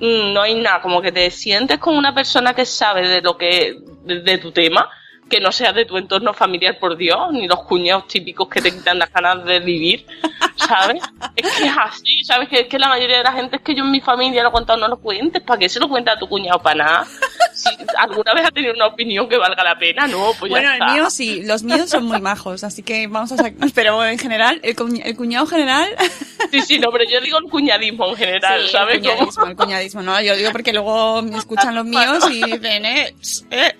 mm, 0.00 0.32
no 0.32 0.42
hay 0.42 0.54
nada, 0.54 0.80
como 0.80 1.02
que 1.02 1.12
te 1.12 1.30
sientes 1.30 1.78
con 1.78 1.96
una 1.96 2.14
persona 2.14 2.54
que 2.54 2.64
sabe 2.64 3.06
de 3.08 3.20
lo 3.22 3.36
que, 3.36 3.76
de, 4.04 4.20
de 4.22 4.38
tu 4.38 4.52
tema, 4.52 4.88
que 5.28 5.40
no 5.40 5.50
sea 5.52 5.72
de 5.72 5.84
tu 5.84 5.96
entorno 5.96 6.32
familiar, 6.34 6.78
por 6.78 6.96
Dios, 6.96 7.32
ni 7.32 7.46
los 7.48 7.60
cuñados 7.64 8.06
típicos 8.08 8.48
que 8.48 8.60
te 8.60 8.70
quitan 8.70 8.98
las 8.98 9.10
ganas 9.12 9.44
de 9.44 9.58
vivir, 9.60 10.06
¿sabes? 10.56 11.02
Es 11.36 11.50
que 11.56 11.64
es 11.64 11.72
así, 11.76 12.24
¿sabes? 12.24 12.48
Que 12.48 12.60
es 12.60 12.66
que 12.68 12.78
la 12.78 12.88
mayoría 12.88 13.18
de 13.18 13.24
la 13.24 13.32
gente 13.32 13.56
es 13.56 13.62
que 13.62 13.74
yo 13.74 13.82
en 13.84 13.90
mi 13.90 14.00
familia 14.00 14.42
lo 14.42 14.50
he 14.50 14.52
contado, 14.52 14.78
no 14.78 14.86
lo 14.88 14.98
cuentes, 14.98 15.42
¿para 15.42 15.58
qué 15.58 15.68
se 15.68 15.80
lo 15.80 15.88
cuenta 15.88 16.12
a 16.12 16.18
tu 16.18 16.28
cuñado 16.28 16.60
para 16.60 16.84
nada? 16.84 17.06
Si 17.54 17.68
alguna 17.96 18.34
vez 18.34 18.46
ha 18.46 18.50
tenido 18.50 18.72
una 18.74 18.86
opinión 18.86 19.28
que 19.28 19.36
valga 19.36 19.64
la 19.64 19.76
pena, 19.78 20.06
no, 20.06 20.30
pues 20.38 20.50
ya 20.50 20.56
Bueno, 20.58 20.68
el 20.68 20.74
está. 20.74 20.92
mío 20.92 21.10
sí, 21.10 21.42
los 21.44 21.62
míos 21.64 21.88
son 21.90 22.04
muy 22.04 22.20
majos, 22.20 22.62
así 22.62 22.82
que 22.82 23.06
vamos 23.08 23.32
a 23.32 23.36
sacar. 23.36 23.68
Pero 23.74 24.04
en 24.04 24.18
general, 24.18 24.60
el, 24.62 24.76
cuñ- 24.76 25.02
el 25.04 25.16
cuñado 25.16 25.46
general. 25.46 25.88
Sí, 26.50 26.60
sí, 26.60 26.78
no, 26.78 26.90
pero 26.92 27.04
yo 27.10 27.20
digo 27.20 27.38
el 27.38 27.50
cuñadismo 27.50 28.06
en 28.10 28.16
general, 28.16 28.62
Sí, 28.66 28.68
¿sabes? 28.70 28.96
El 28.96 29.00
cuñadismo, 29.00 29.46
el 29.46 29.56
cuñadismo, 29.56 30.02
no, 30.02 30.20
yo 30.20 30.36
digo 30.36 30.52
porque 30.52 30.72
luego 30.72 31.22
me 31.22 31.36
escuchan 31.38 31.74
los 31.74 31.84
míos 31.84 32.24
y 32.30 32.42
dicen, 32.44 32.84
eh, 32.84 33.14
eh. 33.50 33.72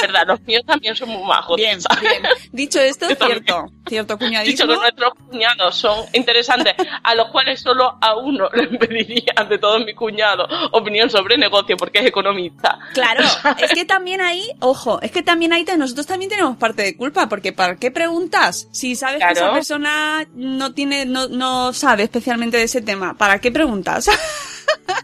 verdad, 0.00 0.26
los 0.28 0.40
míos 0.42 0.62
también 0.68 0.94
son 0.94 1.08
muy 1.08 1.24
majos. 1.24 1.56
Bien, 1.56 1.80
¿sabes? 1.80 2.02
bien. 2.02 2.22
Dicho 2.52 2.80
esto, 2.80 3.06
cierto, 3.18 3.66
cierto 3.86 4.14
Dicho 4.14 4.26
cuñadismo. 4.26 4.66
que 4.66 4.76
nuestros 4.76 5.12
cuñados 5.14 5.74
son 5.74 6.04
interesantes, 6.12 6.74
a 7.02 7.14
los 7.14 7.28
cuales 7.30 7.60
solo 7.60 7.98
a 8.00 8.16
uno 8.16 8.48
le 8.52 8.66
pediría 8.78 9.32
de 9.48 9.58
todos 9.58 9.84
mis 9.84 9.94
cuñados 9.94 10.48
opinión 10.72 11.08
sobre 11.10 11.36
negocio 11.38 11.76
porque 11.76 12.00
es 12.00 12.06
economista. 12.06 12.78
Claro, 12.92 13.24
es 13.58 13.72
que 13.72 13.84
también 13.84 14.20
ahí, 14.20 14.48
ojo, 14.60 15.00
es 15.02 15.10
que 15.10 15.22
también 15.22 15.52
ahí 15.52 15.64
nosotros 15.76 16.06
también 16.06 16.30
tenemos 16.30 16.56
parte 16.56 16.82
de 16.82 16.96
culpa, 16.96 17.28
porque 17.28 17.52
¿para 17.52 17.76
qué 17.76 17.90
preguntas? 17.90 18.68
Si 18.72 18.94
sabes 18.94 19.22
que 19.24 19.32
esa 19.32 19.52
persona 19.52 20.26
no 20.34 20.72
tiene, 20.72 21.04
no, 21.04 21.28
no 21.28 21.72
sabe 21.72 22.04
especialmente 22.04 22.56
de 22.56 22.64
ese 22.64 22.80
tema, 22.80 23.16
¿para 23.16 23.40
qué 23.40 23.50
preguntas? 23.50 24.08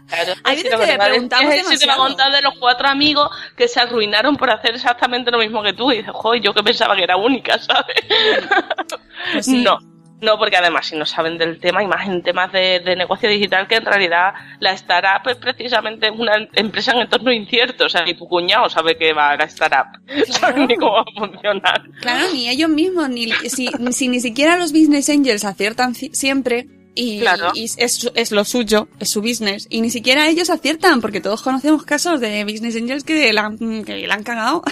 Claro, 0.07 0.33
Hay 0.43 0.55
veces 0.57 0.71
que 0.79 0.85
le 0.85 0.97
preguntamos 0.97 1.53
es 1.53 1.59
a 1.59 1.63
demasiado. 1.63 2.03
contar 2.03 2.31
de 2.31 2.41
los 2.41 2.53
cuatro 2.59 2.87
amigos 2.87 3.29
que 3.57 3.67
se 3.67 3.79
arruinaron 3.79 4.35
por 4.37 4.49
hacer 4.49 4.75
exactamente 4.75 5.31
lo 5.31 5.39
mismo 5.39 5.61
que 5.63 5.73
tú. 5.73 5.91
Y 5.91 5.97
dices, 5.97 6.11
joder, 6.13 6.41
yo 6.41 6.53
que 6.53 6.63
pensaba 6.63 6.95
que 6.95 7.03
era 7.03 7.17
única, 7.17 7.57
¿sabes? 7.59 7.95
Pues 9.33 9.45
sí. 9.45 9.63
No. 9.63 9.77
No, 10.21 10.37
porque 10.39 10.55
además 10.55 10.87
si 10.87 10.95
no 10.95 11.05
saben 11.05 11.37
del 11.37 11.59
tema, 11.59 11.83
y 11.83 11.87
más 11.87 12.07
en 12.07 12.23
temas 12.23 12.51
de, 12.51 12.79
de 12.79 12.95
negocio 12.95 13.27
digital, 13.29 13.67
que 13.67 13.75
en 13.75 13.85
realidad 13.85 14.33
la 14.59 14.71
startup 14.71 15.29
es 15.29 15.35
precisamente 15.35 16.09
una 16.09 16.47
empresa 16.53 16.93
en 16.93 16.99
entorno 16.99 17.31
incierto. 17.33 17.85
O 17.85 17.89
sea, 17.89 18.03
ni 18.05 18.13
tu 18.13 18.25
cuñado 18.27 18.69
sabe 18.69 18.97
que 18.97 19.11
va 19.11 19.31
a 19.31 19.35
la 19.37 19.43
startup, 19.43 19.87
sabe 20.29 20.65
ni 20.67 20.77
cómo 20.77 20.93
va 20.93 21.01
a 21.01 21.19
funcionar. 21.19 21.81
Claro, 22.01 22.27
ni 22.33 22.49
ellos 22.49 22.69
mismos, 22.69 23.09
ni 23.09 23.29
si, 23.49 23.67
si 23.91 24.07
ni 24.07 24.21
siquiera 24.21 24.55
los 24.57 24.71
business 24.71 25.09
angels 25.09 25.43
aciertan 25.43 25.93
ci- 25.93 26.13
siempre. 26.13 26.65
Y, 26.97 27.19
Claro. 27.19 27.51
y 27.53 27.65
es, 27.65 28.09
es 28.15 28.31
lo 28.31 28.45
suyo, 28.45 28.87
es 28.99 29.09
su 29.11 29.21
business. 29.21 29.67
Y 29.69 29.81
ni 29.81 29.89
siquiera 29.89 30.27
ellos 30.29 30.49
aciertan, 30.49 31.01
porque 31.01 31.19
todos 31.19 31.41
conocemos 31.41 31.83
casos 31.83 32.21
de 32.21 32.43
business 32.45 32.75
angels 32.77 33.03
que 33.03 33.33
la 33.33 33.47
han, 33.47 33.83
que 33.83 34.07
la 34.07 34.13
han 34.15 34.23
cagado. 34.23 34.63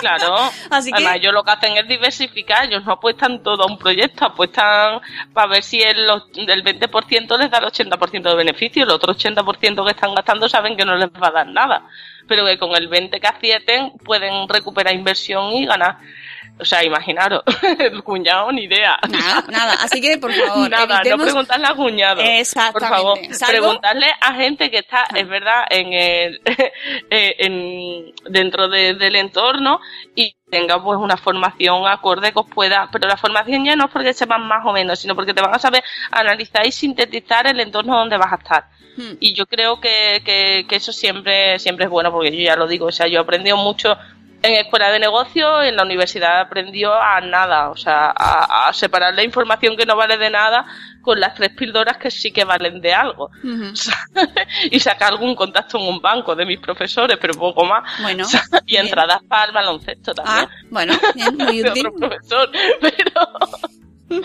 Claro. 0.00 0.36
Así 0.70 0.90
que- 0.90 0.96
Además, 0.96 1.16
ellos 1.16 1.32
lo 1.32 1.42
que 1.42 1.50
hacen 1.50 1.76
es 1.76 1.88
diversificar. 1.88 2.66
Ellos 2.66 2.84
no 2.84 2.92
apuestan 2.92 3.42
todo 3.42 3.62
a 3.64 3.66
un 3.66 3.78
proyecto, 3.78 4.26
apuestan 4.26 5.00
para 5.32 5.46
ver 5.48 5.62
si 5.62 5.80
el, 5.80 5.98
el 6.36 6.62
20% 6.62 7.38
les 7.38 7.50
da 7.50 7.58
el 7.58 7.64
80% 7.64 8.22
de 8.22 8.34
beneficio. 8.34 8.84
El 8.84 8.90
otro 8.90 9.14
80% 9.14 9.84
que 9.84 9.90
están 9.92 10.14
gastando 10.14 10.48
saben 10.48 10.76
que 10.76 10.84
no 10.84 10.94
les 10.96 11.08
va 11.08 11.28
a 11.28 11.32
dar 11.32 11.46
nada. 11.48 11.86
Pero 12.28 12.44
que 12.44 12.58
con 12.58 12.76
el 12.76 12.88
20% 12.90 13.18
que 13.20 13.26
acierten 13.26 13.92
pueden 14.04 14.46
recuperar 14.48 14.94
inversión 14.94 15.52
y 15.54 15.64
ganar. 15.66 15.96
O 16.62 16.64
sea, 16.64 16.82
imaginaros, 16.84 17.42
el 17.78 18.02
cuñado 18.02 18.50
ni 18.52 18.62
idea. 18.64 18.96
Nada, 19.10 19.44
nada. 19.50 19.74
Así 19.82 20.00
que, 20.00 20.16
por 20.18 20.32
favor, 20.32 20.70
Nada, 20.70 20.84
evitemos- 21.02 21.18
no 21.18 21.24
preguntarle 21.24 21.66
a 21.66 21.74
cuñado. 21.74 22.20
Exactamente. 22.22 22.78
Por 22.80 22.88
favor, 22.88 23.18
Salvo- 23.34 23.50
preguntarle 23.50 24.06
a 24.20 24.34
gente 24.34 24.70
que 24.70 24.78
está, 24.78 25.04
es 25.14 25.28
verdad, 25.28 25.64
en 25.68 25.92
el, 25.92 26.40
eh, 27.10 27.34
en, 27.38 28.12
dentro 28.32 28.68
de- 28.68 28.94
del 28.94 29.16
entorno 29.16 29.80
y 30.14 30.36
tenga 30.50 30.82
pues 30.82 30.98
una 30.98 31.16
formación 31.16 31.86
acorde 31.86 32.32
que 32.32 32.38
os 32.40 32.46
pueda, 32.48 32.88
pero 32.92 33.08
la 33.08 33.16
formación 33.16 33.64
ya 33.64 33.74
no 33.74 33.86
es 33.86 33.90
porque 33.90 34.12
sepan 34.12 34.46
más 34.46 34.64
o 34.66 34.72
menos, 34.72 34.98
sino 35.00 35.14
porque 35.14 35.34
te 35.34 35.40
van 35.42 35.54
a 35.54 35.58
saber 35.58 35.82
analizar 36.10 36.66
y 36.66 36.72
sintetizar 36.72 37.46
el 37.46 37.58
entorno 37.60 37.96
donde 37.96 38.18
vas 38.18 38.32
a 38.32 38.36
estar. 38.36 38.64
Hmm. 38.96 39.16
Y 39.20 39.32
yo 39.34 39.46
creo 39.46 39.80
que, 39.80 40.20
que, 40.24 40.66
que 40.68 40.76
eso 40.76 40.92
siempre, 40.92 41.58
siempre 41.58 41.86
es 41.86 41.90
bueno, 41.90 42.12
porque 42.12 42.30
yo 42.30 42.42
ya 42.42 42.56
lo 42.56 42.66
digo, 42.68 42.86
o 42.86 42.92
sea, 42.92 43.06
yo 43.08 43.18
he 43.18 43.22
aprendido 43.22 43.56
mucho 43.56 43.96
en 44.42 44.54
escuela 44.54 44.90
de 44.90 44.98
negocio, 44.98 45.62
en 45.62 45.76
la 45.76 45.84
universidad 45.84 46.40
aprendió 46.40 46.92
a 46.94 47.20
nada, 47.20 47.70
o 47.70 47.76
sea, 47.76 48.12
a, 48.16 48.68
a 48.68 48.72
separar 48.72 49.14
la 49.14 49.22
información 49.22 49.76
que 49.76 49.86
no 49.86 49.96
vale 49.96 50.16
de 50.18 50.30
nada 50.30 50.66
con 51.00 51.18
las 51.20 51.34
tres 51.34 51.50
píldoras 51.56 51.96
que 51.96 52.10
sí 52.10 52.30
que 52.32 52.44
valen 52.44 52.80
de 52.80 52.92
algo. 52.94 53.30
Y 54.70 54.78
sacar 54.80 55.12
algún 55.12 55.34
contacto 55.34 55.78
en 55.78 55.84
un 55.88 56.00
banco 56.00 56.34
de 56.34 56.44
mis 56.46 56.58
profesores, 56.60 57.18
pero 57.20 57.34
poco 57.34 57.64
más. 57.64 57.82
Bueno, 58.02 58.26
y 58.66 58.72
bien. 58.72 58.86
entradas 58.86 59.20
para 59.28 59.46
el 59.46 59.52
baloncesto 59.52 60.14
también. 60.14 60.48
Ah, 60.48 60.50
bueno, 60.70 60.94
bien, 61.14 61.36
muy 61.36 61.60
útil. 61.62 61.86
otro 61.86 61.94
profesor, 62.08 62.50
pero, 62.80 64.20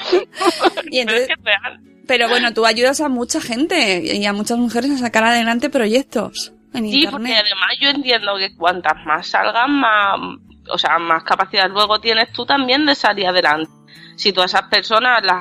Y 0.91 1.05
pero 1.05 1.17
es 1.17 1.27
entonces, 1.27 1.27
que 1.27 1.33
es 1.33 1.43
real. 1.43 1.79
pero 2.07 2.29
bueno, 2.29 2.53
tú 2.53 2.65
ayudas 2.65 3.01
a 3.01 3.09
mucha 3.09 3.39
gente 3.41 4.01
y 4.15 4.25
a 4.25 4.33
muchas 4.33 4.57
mujeres 4.57 4.91
a 4.91 4.97
sacar 4.97 5.23
adelante 5.23 5.69
proyectos 5.69 6.53
en 6.77 6.89
Sí, 6.89 7.07
porque 7.09 7.35
además 7.35 7.71
yo 7.79 7.89
entiendo 7.89 8.37
que 8.37 8.55
cuantas 8.55 9.05
más 9.05 9.27
salgan, 9.27 9.71
más, 9.79 10.19
o 10.69 10.77
sea, 10.77 10.97
más 10.99 11.23
capacidad 11.23 11.69
luego 11.69 11.99
tienes 11.99 12.31
tú 12.31 12.45
también 12.45 12.85
de 12.85 12.95
salir 12.95 13.27
adelante. 13.27 13.71
Si 14.15 14.33
tú 14.33 14.41
a 14.41 14.45
esas 14.45 14.63
personas 14.63 15.21
las, 15.23 15.39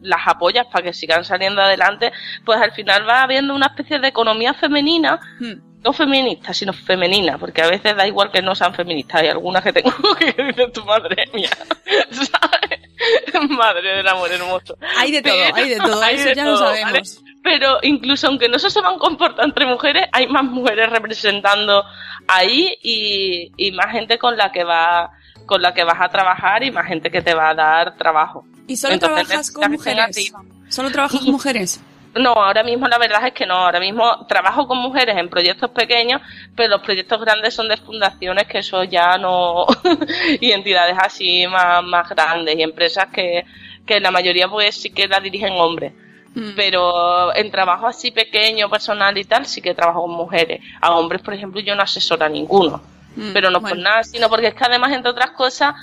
las 0.00 0.26
apoyas 0.26 0.66
para 0.72 0.84
que 0.84 0.92
sigan 0.94 1.24
saliendo 1.24 1.60
adelante, 1.60 2.12
pues 2.44 2.58
al 2.60 2.72
final 2.72 3.06
va 3.06 3.22
habiendo 3.22 3.54
una 3.54 3.66
especie 3.66 3.98
de 3.98 4.08
economía 4.08 4.54
femenina, 4.54 5.20
Hmm. 5.38 5.60
no 5.84 5.92
feminista, 5.92 6.54
sino 6.54 6.72
femenina, 6.72 7.36
porque 7.38 7.60
a 7.62 7.68
veces 7.68 7.94
da 7.94 8.06
igual 8.06 8.30
que 8.32 8.40
no 8.42 8.54
sean 8.54 8.72
feministas. 8.74 9.20
Hay 9.20 9.28
algunas 9.28 9.62
que 9.62 9.72
tengo 9.72 9.90
que 10.18 10.32
dicen 10.42 10.72
tu 10.72 10.82
madre 10.84 11.24
mía, 11.34 11.50
¿sabes? 12.10 13.50
Madre 13.50 13.96
del 13.98 14.08
amor 14.08 14.32
hermoso. 14.32 14.76
Hay 14.98 15.12
de 15.12 15.20
todo, 15.22 15.34
Pero- 15.34 15.56
hay 15.56 15.68
de 15.68 15.76
todo, 15.76 16.02
hay 16.02 16.14
eso 16.16 16.28
de 16.30 16.34
ya 16.34 16.44
todo, 16.44 16.54
lo 16.74 16.82
¿vale? 16.82 17.02
Pero 17.46 17.78
incluso 17.82 18.26
aunque 18.26 18.48
no 18.48 18.58
se 18.58 18.70
sepan 18.70 18.98
comportar 18.98 19.44
entre 19.44 19.66
mujeres, 19.66 20.08
hay 20.10 20.26
más 20.26 20.42
mujeres 20.42 20.90
representando 20.90 21.84
ahí 22.26 22.76
y, 22.82 23.52
y 23.56 23.70
más 23.70 23.92
gente 23.92 24.18
con 24.18 24.36
la 24.36 24.50
que 24.50 24.64
va 24.64 25.12
con 25.46 25.62
la 25.62 25.72
que 25.72 25.84
vas 25.84 26.00
a 26.00 26.08
trabajar 26.08 26.64
y 26.64 26.72
más 26.72 26.88
gente 26.88 27.08
que 27.08 27.22
te 27.22 27.34
va 27.34 27.50
a 27.50 27.54
dar 27.54 27.96
trabajo. 27.96 28.44
¿Y 28.66 28.76
solo 28.76 28.94
Entonces, 28.94 29.28
trabajas 29.28 29.50
con 29.52 29.70
mujeres? 29.70 30.32
¿Solo 30.68 30.90
trabajas 30.90 31.20
con 31.20 31.30
mujeres? 31.30 31.80
No, 32.16 32.32
ahora 32.32 32.64
mismo 32.64 32.88
la 32.88 32.98
verdad 32.98 33.24
es 33.28 33.32
que 33.32 33.46
no. 33.46 33.54
Ahora 33.54 33.78
mismo 33.78 34.26
trabajo 34.26 34.66
con 34.66 34.78
mujeres 34.78 35.16
en 35.16 35.28
proyectos 35.28 35.70
pequeños, 35.70 36.20
pero 36.56 36.70
los 36.70 36.80
proyectos 36.82 37.20
grandes 37.20 37.54
son 37.54 37.68
de 37.68 37.76
fundaciones 37.76 38.48
que 38.48 38.58
eso 38.58 38.82
ya 38.82 39.18
no. 39.18 39.66
y 40.40 40.50
entidades 40.50 40.96
así 40.98 41.46
más, 41.46 41.84
más 41.84 42.08
grandes 42.08 42.56
y 42.58 42.62
empresas 42.62 43.06
que, 43.12 43.44
que 43.86 44.00
la 44.00 44.10
mayoría 44.10 44.48
pues 44.48 44.74
sí 44.74 44.90
que 44.90 45.06
la 45.06 45.20
dirigen 45.20 45.52
hombres. 45.52 45.92
Mm. 46.36 46.50
Pero 46.54 47.34
en 47.34 47.50
trabajo 47.50 47.86
así 47.86 48.10
pequeño, 48.10 48.68
personal 48.68 49.16
y 49.16 49.24
tal, 49.24 49.46
sí 49.46 49.62
que 49.62 49.74
trabajo 49.74 50.02
con 50.02 50.10
mujeres. 50.12 50.60
A 50.82 50.92
hombres, 50.92 51.22
por 51.22 51.32
ejemplo, 51.32 51.60
yo 51.62 51.74
no 51.74 51.82
asesoro 51.82 52.24
a 52.26 52.28
ninguno. 52.28 52.82
Mm, 53.16 53.32
Pero 53.32 53.48
no 53.48 53.62
por 53.62 53.70
bueno. 53.70 53.84
nada, 53.84 54.04
sino 54.04 54.28
porque 54.28 54.48
es 54.48 54.54
que 54.54 54.64
además, 54.64 54.92
entre 54.92 55.10
otras 55.10 55.30
cosas, 55.30 55.74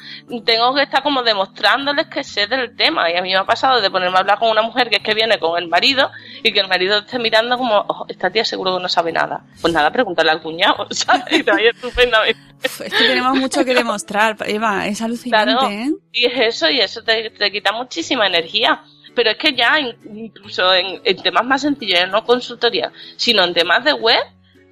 tengo 0.46 0.76
que 0.76 0.84
estar 0.84 1.02
como 1.02 1.24
demostrándoles 1.24 2.06
que 2.06 2.24
sé 2.24 2.46
del 2.46 2.76
tema. 2.76 3.10
Y 3.10 3.16
a 3.18 3.24
mí 3.24 3.30
me 3.30 3.38
ha 3.38 3.44
pasado 3.46 3.82
de 3.82 3.90
ponerme 3.90 4.18
a 4.18 4.20
hablar 4.20 4.38
con 4.38 4.52
una 4.52 4.62
mujer 4.62 4.88
que 4.92 4.98
es 4.98 5.02
que 5.02 5.16
viene 5.16 5.40
con 5.40 5.58
el 5.60 5.68
marido 5.68 6.12
y 6.44 6.54
que 6.54 6.60
el 6.60 6.68
marido 6.68 7.00
esté 7.00 7.18
mirando 7.18 7.58
como, 7.58 7.84
"Oh, 7.88 8.06
esta 8.08 8.30
tía 8.30 8.46
seguro 8.46 8.78
que 8.78 8.84
no 8.84 8.90
sabe 8.90 9.12
nada. 9.12 9.42
Pues 9.60 9.74
nada, 9.74 9.90
pregúntale 9.92 10.30
al 10.30 10.44
cuñado, 10.44 10.86
¿sabes? 10.92 11.24
Y 11.32 11.42
te 11.44 11.70
estupendamente. 11.70 12.40
Uf, 12.64 12.82
Es 12.82 12.94
que 12.94 13.08
tenemos 13.08 13.36
mucho 13.40 13.66
que 13.66 13.74
demostrar, 13.74 14.38
Eva, 14.46 14.86
es 14.86 15.02
alucinante, 15.02 15.54
Claro. 15.54 15.70
¿eh? 15.72 15.90
Y 16.12 16.26
es 16.28 16.34
eso, 16.56 16.70
y 16.70 16.80
eso 16.82 17.02
te, 17.04 17.32
te 17.32 17.52
quita 17.52 17.72
muchísima 17.72 18.28
energía. 18.28 18.84
Pero 19.16 19.32
es 19.32 19.38
que 19.38 19.54
ya 19.54 19.80
in- 19.80 19.96
incluso 20.16 20.74
en, 20.74 21.02
en 21.04 21.18
temas 21.22 21.46
más 21.46 21.62
sencillos, 21.62 22.10
no 22.10 22.24
consultoría, 22.26 22.92
sino 23.16 23.44
en 23.44 23.54
temas 23.54 23.84
de 23.84 23.94
web, 23.94 24.20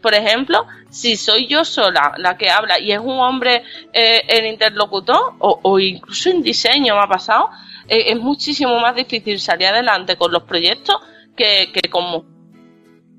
por 0.01 0.13
ejemplo, 0.15 0.65
si 0.89 1.15
soy 1.15 1.45
yo 1.47 1.63
sola 1.63 2.13
la 2.17 2.36
que 2.38 2.49
habla 2.49 2.80
y 2.80 2.91
es 2.91 2.99
un 2.99 3.19
hombre 3.19 3.63
eh, 3.93 4.21
el 4.27 4.47
interlocutor, 4.47 5.34
o, 5.39 5.60
o 5.62 5.80
incluso 5.80 6.30
en 6.30 6.41
diseño 6.41 6.95
me 6.95 7.01
ha 7.04 7.08
pasado, 7.08 7.49
eh, 7.88 8.06
es 8.08 8.19
muchísimo 8.19 8.80
más 8.80 8.95
difícil 8.95 9.39
salir 9.39 9.67
adelante 9.67 10.15
con 10.17 10.32
los 10.32 10.43
proyectos 10.43 10.95
que, 11.36 11.71
que 11.71 11.89
con, 11.89 12.25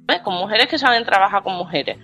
¿ves? 0.07 0.21
con 0.21 0.35
mujeres 0.35 0.67
que 0.67 0.79
saben 0.79 1.05
trabajar 1.05 1.43
con 1.45 1.55
mujeres. 1.55 1.99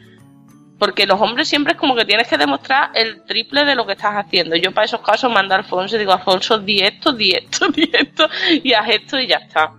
Porque 0.78 1.06
los 1.06 1.20
hombres 1.20 1.48
siempre 1.48 1.72
es 1.72 1.78
como 1.78 1.96
que 1.96 2.04
tienes 2.04 2.28
que 2.28 2.38
demostrar 2.38 2.90
el 2.94 3.22
triple 3.24 3.64
de 3.64 3.74
lo 3.74 3.84
que 3.84 3.92
estás 3.94 4.14
haciendo. 4.14 4.54
Yo 4.56 4.72
para 4.72 4.84
esos 4.84 5.00
casos 5.00 5.30
mando 5.32 5.54
a 5.54 5.58
Alfonso 5.58 5.96
y 5.96 5.98
digo, 5.98 6.12
Alfonso, 6.12 6.58
di 6.58 6.80
esto, 6.80 7.12
di 7.12 7.32
esto, 7.32 7.66
di 7.74 7.90
esto, 7.92 8.28
y 8.62 8.72
haz 8.72 8.88
esto 8.90 9.18
y 9.18 9.26
ya 9.26 9.36
está. 9.38 9.72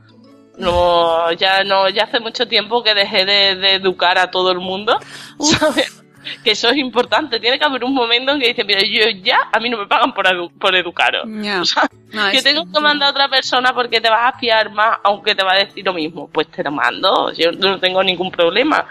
No, 0.58 1.32
ya 1.32 1.64
no, 1.64 1.88
ya 1.90 2.04
hace 2.04 2.20
mucho 2.20 2.48
tiempo 2.48 2.84
que 2.84 2.94
dejé 2.94 3.24
de, 3.26 3.56
de 3.56 3.74
educar 3.76 4.18
a 4.18 4.30
todo 4.30 4.52
el 4.52 4.60
mundo, 4.60 5.00
¿sabes? 5.40 6.04
Que 6.44 6.52
eso 6.52 6.68
es 6.70 6.76
importante. 6.76 7.40
Tiene 7.40 7.58
que 7.58 7.64
haber 7.64 7.86
un 7.86 7.94
momento 7.94 8.34
en 8.34 8.42
que 8.42 8.50
dice, 8.50 8.66
mira, 8.66 8.82
yo 8.82 9.10
ya, 9.24 9.48
a 9.54 9.60
mí 9.62 9.70
no 9.70 9.78
me 9.78 9.88
pagan 9.88 10.14
por, 10.14 10.26
edu- 10.28 10.52
por 10.60 10.76
educaros. 10.76 11.24
Ya. 11.42 11.62
O 11.62 11.66
sea, 11.66 11.84
No, 12.12 12.30
que 12.30 12.38
es- 12.40 12.44
tengo 12.44 12.66
que 12.70 12.80
mandar 12.82 13.08
a 13.08 13.12
otra 13.12 13.30
persona 13.30 13.74
porque 13.74 14.02
te 14.02 14.10
vas 14.10 14.34
a 14.36 14.38
fiar 14.38 14.70
más, 14.72 14.98
aunque 15.06 15.34
te 15.34 15.44
va 15.46 15.54
a 15.54 15.58
decir 15.60 15.86
lo 15.86 15.94
mismo. 15.94 16.28
Pues 16.28 16.48
te 16.50 16.62
lo 16.62 16.72
mando, 16.72 17.32
yo 17.32 17.54
no 17.54 17.80
tengo 17.80 18.04
ningún 18.04 18.30
problema, 18.30 18.86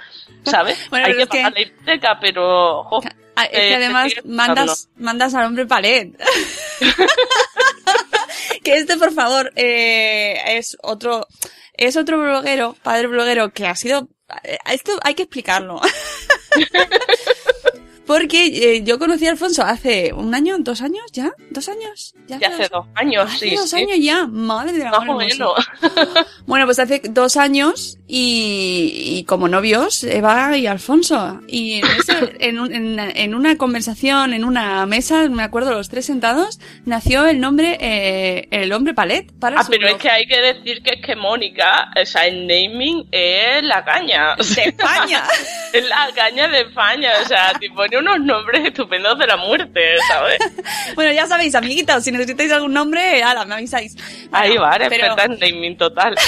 ¿sabes? 0.50 0.78
Bueno, 0.90 1.06
Hay 1.06 1.14
que 1.14 1.22
es 1.22 1.28
que- 1.28 1.38
pagar 1.38 1.52
la 1.52 1.60
hipoteca, 1.60 2.18
pero... 2.20 2.78
ojo, 2.80 3.00
Ah, 3.40 3.44
es 3.44 3.50
que 3.50 3.70
eh, 3.70 3.74
además 3.76 4.12
mandas, 4.24 4.88
mandas 4.96 5.32
al 5.32 5.46
hombre 5.46 5.64
palet. 5.64 6.10
que 8.64 8.74
este, 8.78 8.96
por 8.96 9.12
favor, 9.12 9.52
eh, 9.54 10.56
es 10.58 10.76
otro, 10.82 11.24
es 11.74 11.96
otro 11.96 12.18
bloguero, 12.20 12.74
padre 12.82 13.06
bloguero, 13.06 13.52
que 13.52 13.68
ha 13.68 13.76
sido, 13.76 14.08
eh, 14.42 14.58
esto 14.72 14.90
hay 15.04 15.14
que 15.14 15.22
explicarlo. 15.22 15.80
Porque 18.08 18.46
eh, 18.46 18.82
yo 18.82 18.98
conocí 18.98 19.26
a 19.26 19.30
Alfonso 19.30 19.62
hace 19.62 20.12
un 20.12 20.34
año, 20.34 20.56
dos 20.58 20.80
años, 20.82 21.04
¿ya? 21.12 21.30
¿Dos 21.50 21.68
años? 21.68 22.14
Ya 22.26 22.38
hace 22.38 22.66
dos 22.68 22.86
años, 22.96 23.30
Hace 23.30 23.50
sí, 23.50 23.54
dos 23.54 23.70
sí. 23.70 23.76
años 23.76 23.98
ya, 24.00 24.26
madre 24.26 24.72
de 24.72 24.78
la 24.84 24.90
Más 24.90 25.08
o 25.08 25.14
menos. 25.14 25.52
Bueno, 26.46 26.64
pues 26.64 26.78
hace 26.78 27.02
dos 27.10 27.36
años 27.36 27.98
y, 28.08 28.90
y 29.18 29.24
como 29.24 29.48
novios, 29.48 30.02
Eva 30.04 30.56
y 30.56 30.66
Alfonso. 30.66 31.40
Y 31.46 31.74
en, 31.74 31.84
ese- 31.98 32.36
en, 32.40 32.58
un- 32.58 32.72
en- 32.74 32.98
en 32.98 33.34
una 33.34 33.56
conversación, 33.58 34.32
en 34.32 34.44
una 34.44 34.86
mesa, 34.86 35.28
me 35.28 35.42
acuerdo 35.42 35.72
los 35.72 35.90
tres 35.90 36.06
sentados, 36.06 36.58
nació 36.86 37.26
el 37.26 37.38
nombre, 37.40 37.76
eh, 37.80 38.48
el 38.50 38.72
hombre 38.72 38.94
palet 38.94 39.30
para 39.38 39.60
Ah, 39.60 39.64
su 39.64 39.70
pero 39.70 39.88
es 39.88 39.96
que 39.96 40.08
hay 40.10 40.26
que 40.26 40.40
decir 40.40 40.82
que 40.82 40.94
es 40.94 41.02
que 41.04 41.14
Mónica, 41.16 41.90
o 42.00 42.06
sea, 42.06 42.26
el 42.26 42.46
naming 42.46 43.06
es 43.12 43.62
la 43.64 43.84
caña. 43.84 44.34
De 44.36 44.62
España. 44.64 45.24
es 45.74 45.86
la 45.86 46.08
caña 46.14 46.48
de 46.48 46.60
España, 46.62 47.10
o 47.22 47.28
sea, 47.28 47.52
te 47.60 47.68
unos 47.98 48.20
nombres 48.20 48.64
estupendos 48.66 49.18
de 49.18 49.26
la 49.26 49.36
muerte, 49.36 49.80
¿sabes? 50.08 50.38
bueno, 50.94 51.12
ya 51.12 51.26
sabéis, 51.26 51.54
amiguitas, 51.54 52.04
si 52.04 52.12
necesitáis 52.12 52.50
algún 52.52 52.72
nombre, 52.72 53.22
ala, 53.22 53.44
me 53.44 53.54
avisáis. 53.54 53.96
Ahí 54.32 54.50
Bueno, 54.50 54.62
va, 54.62 54.76
eres 54.76 54.88
pero- 54.88 55.16
naming 55.16 55.76
total. 55.76 56.14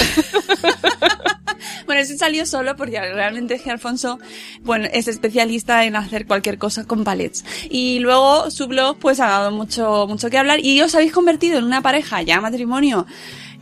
Bueno, 1.85 2.01
ese 2.01 2.17
salió 2.17 2.45
solo 2.45 2.75
porque 2.75 2.99
realmente 2.99 3.55
es 3.55 3.61
que 3.61 3.69
Alfonso, 3.69 4.17
bueno, 4.61 4.87
es 4.91 5.07
especialista 5.07 5.83
en 5.85 5.95
hacer 5.95 6.25
cualquier 6.25 6.57
cosa 6.57 6.85
con 6.85 7.03
palets. 7.03 7.43
Y 7.69 7.99
luego 7.99 8.49
su 8.49 8.67
blog, 8.67 8.97
pues 8.97 9.19
ha 9.19 9.27
dado 9.27 9.51
mucho, 9.51 10.05
mucho 10.07 10.29
que 10.29 10.37
hablar 10.37 10.59
y 10.63 10.81
os 10.81 10.95
habéis 10.95 11.11
convertido 11.11 11.59
en 11.59 11.65
una 11.65 11.81
pareja, 11.81 12.21
ya 12.21 12.39
matrimonio, 12.41 13.05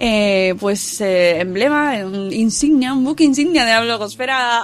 eh, 0.02 0.56
pues 0.58 1.02
eh, 1.02 1.42
emblema, 1.42 2.06
un 2.06 2.32
insignia, 2.32 2.94
un 2.94 3.04
buque 3.04 3.26
insignia 3.26 3.66
de 3.66 3.72
la 3.72 3.82
blogosfera. 3.82 4.64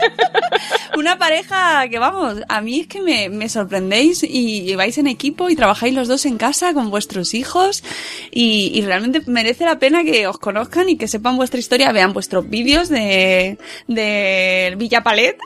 una 0.98 1.16
pareja 1.16 1.88
que 1.88 1.98
vamos, 1.98 2.42
a 2.46 2.60
mí 2.60 2.80
es 2.80 2.86
que 2.86 3.00
me, 3.00 3.30
me 3.30 3.48
sorprendéis 3.48 4.22
y, 4.22 4.70
y 4.70 4.74
vais 4.74 4.98
en 4.98 5.06
equipo 5.06 5.48
y 5.48 5.56
trabajáis 5.56 5.94
los 5.94 6.06
dos 6.06 6.26
en 6.26 6.36
casa 6.36 6.74
con 6.74 6.90
vuestros 6.90 7.32
hijos 7.32 7.82
y, 8.30 8.70
y 8.74 8.82
realmente 8.82 9.22
merece 9.26 9.64
la 9.64 9.78
pena 9.78 10.04
que 10.04 10.26
os 10.26 10.38
conozcan 10.38 10.90
y 10.90 10.98
que 10.98 11.08
sepan 11.08 11.36
vuestra 11.36 11.58
historia, 11.58 11.90
vean 11.92 12.12
vuestros 12.12 12.48
vídeos 12.48 12.90
de, 12.90 13.56
de 13.88 14.74
Villa 14.76 15.02
Palet 15.02 15.38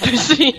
sí. 0.36 0.52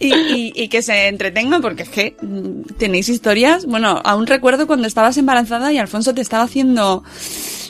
Y, 0.00 0.12
y- 0.14 0.52
y 0.54 0.68
que 0.68 0.82
se 0.82 1.08
entretengan 1.08 1.62
porque 1.62 1.82
es 1.84 1.88
que 1.88 2.16
mm, 2.20 2.74
tenéis 2.78 3.08
historias. 3.08 3.66
Bueno, 3.66 4.00
aún 4.04 4.26
recuerdo 4.26 4.66
cuando 4.66 4.86
estabas 4.86 5.16
embarazada 5.18 5.72
y 5.72 5.78
Alfonso 5.78 6.14
te 6.14 6.20
estaba 6.20 6.44
haciendo, 6.44 7.02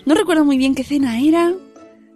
no 0.06 0.14
recuerdo 0.14 0.44
muy 0.44 0.56
bien 0.58 0.74
qué 0.74 0.84
cena 0.84 1.20
era. 1.20 1.52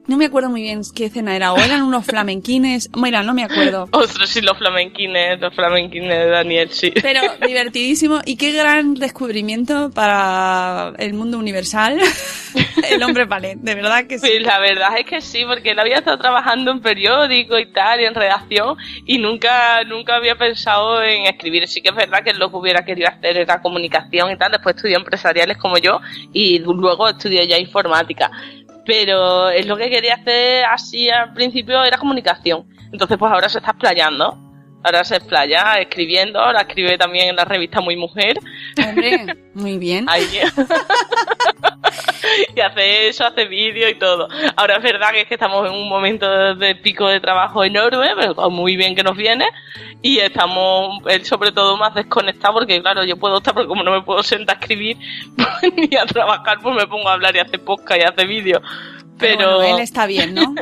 No 0.08 0.16
me 0.16 0.24
acuerdo 0.24 0.48
muy 0.48 0.62
bien 0.62 0.80
qué 0.94 1.10
cena 1.10 1.36
era, 1.36 1.52
o 1.52 1.58
eran 1.58 1.82
unos 1.82 2.06
flamenquines, 2.06 2.88
mira, 2.96 3.22
no 3.22 3.34
me 3.34 3.44
acuerdo. 3.44 3.88
Ostras, 3.92 4.30
sí, 4.30 4.40
los 4.40 4.56
flamenquines, 4.56 5.38
los 5.38 5.54
flamenquines 5.54 6.08
de 6.08 6.26
Daniel, 6.28 6.70
sí. 6.72 6.94
Pero 7.02 7.20
divertidísimo 7.46 8.22
y 8.24 8.36
qué 8.36 8.52
gran 8.52 8.94
descubrimiento 8.94 9.90
para 9.90 10.94
el 10.96 11.12
mundo 11.12 11.36
universal. 11.36 11.98
el 12.90 13.02
hombre 13.02 13.26
palet, 13.26 13.58
de 13.58 13.74
verdad 13.74 14.06
que 14.06 14.18
sí. 14.18 14.26
Sí, 14.28 14.38
la 14.38 14.58
verdad 14.60 14.98
es 14.98 15.04
que 15.04 15.20
sí, 15.20 15.44
porque 15.46 15.72
él 15.72 15.78
había 15.78 15.98
estado 15.98 16.16
trabajando 16.16 16.70
en 16.70 16.80
periódico 16.80 17.58
y 17.58 17.70
tal, 17.70 18.00
y 18.00 18.06
en 18.06 18.14
redacción, 18.14 18.78
y 19.04 19.18
nunca, 19.18 19.84
nunca 19.84 20.16
había 20.16 20.36
pensado 20.36 21.02
en 21.02 21.26
escribir. 21.26 21.68
Sí 21.68 21.82
que 21.82 21.90
es 21.90 21.94
verdad 21.94 22.24
que 22.24 22.32
lo 22.32 22.48
que 22.48 22.56
hubiera 22.56 22.82
querido 22.82 23.08
hacer 23.08 23.36
era 23.36 23.60
comunicación 23.60 24.30
y 24.30 24.38
tal, 24.38 24.52
después 24.52 24.74
estudió 24.74 24.96
empresariales 24.96 25.58
como 25.58 25.76
yo, 25.76 26.00
y 26.32 26.60
luego 26.60 27.10
estudió 27.10 27.44
ya 27.44 27.58
informática. 27.58 28.30
Pero 28.88 29.50
es 29.50 29.66
lo 29.66 29.76
que 29.76 29.90
quería 29.90 30.14
hacer 30.14 30.64
así 30.64 31.10
al 31.10 31.34
principio 31.34 31.84
era 31.84 31.98
comunicación. 31.98 32.66
Entonces 32.90 33.18
pues 33.18 33.30
ahora 33.30 33.50
se 33.50 33.58
está 33.58 33.72
explayando. 33.72 34.47
Ahora 34.82 35.04
se 35.04 35.16
explaya 35.16 35.74
escribiendo, 35.80 36.38
ahora 36.38 36.60
escribe 36.60 36.96
también 36.96 37.30
en 37.30 37.36
la 37.36 37.44
revista 37.44 37.80
Muy 37.80 37.96
Mujer. 37.96 38.38
Hombre, 38.86 39.36
muy 39.54 39.76
bien. 39.76 40.06
Ahí. 40.08 40.24
y 42.54 42.60
hace 42.60 43.08
eso, 43.08 43.26
hace 43.26 43.46
vídeo 43.46 43.88
y 43.88 43.98
todo. 43.98 44.28
Ahora 44.56 44.76
es 44.76 44.82
verdad 44.82 45.10
que 45.10 45.22
es 45.22 45.26
que 45.26 45.34
estamos 45.34 45.66
en 45.66 45.74
un 45.74 45.88
momento 45.88 46.54
de 46.54 46.76
pico 46.76 47.08
de 47.08 47.20
trabajo 47.20 47.64
enorme, 47.64 48.10
pero 48.16 48.50
muy 48.50 48.76
bien 48.76 48.94
que 48.94 49.02
nos 49.02 49.16
viene. 49.16 49.46
Y 50.00 50.18
estamos, 50.18 51.02
él 51.08 51.24
sobre 51.24 51.50
todo, 51.50 51.76
más 51.76 51.94
desconectado 51.94 52.54
porque, 52.54 52.80
claro, 52.80 53.04
yo 53.04 53.16
puedo 53.16 53.38
estar, 53.38 53.54
porque 53.54 53.68
como 53.68 53.82
no 53.82 53.90
me 53.90 54.02
puedo 54.02 54.22
sentar 54.22 54.56
a 54.56 54.60
escribir 54.60 54.96
pues, 55.36 55.72
ni 55.74 55.96
a 55.96 56.06
trabajar, 56.06 56.58
pues 56.62 56.76
me 56.76 56.86
pongo 56.86 57.08
a 57.08 57.14
hablar 57.14 57.34
y 57.34 57.40
hacer 57.40 57.64
podcast 57.64 58.00
y 58.00 58.04
hacer 58.04 58.28
vídeo. 58.28 58.62
Pero, 59.18 59.56
bueno, 59.56 59.76
él 59.76 59.82
está 59.82 60.06
bien, 60.06 60.34
¿no? 60.34 60.54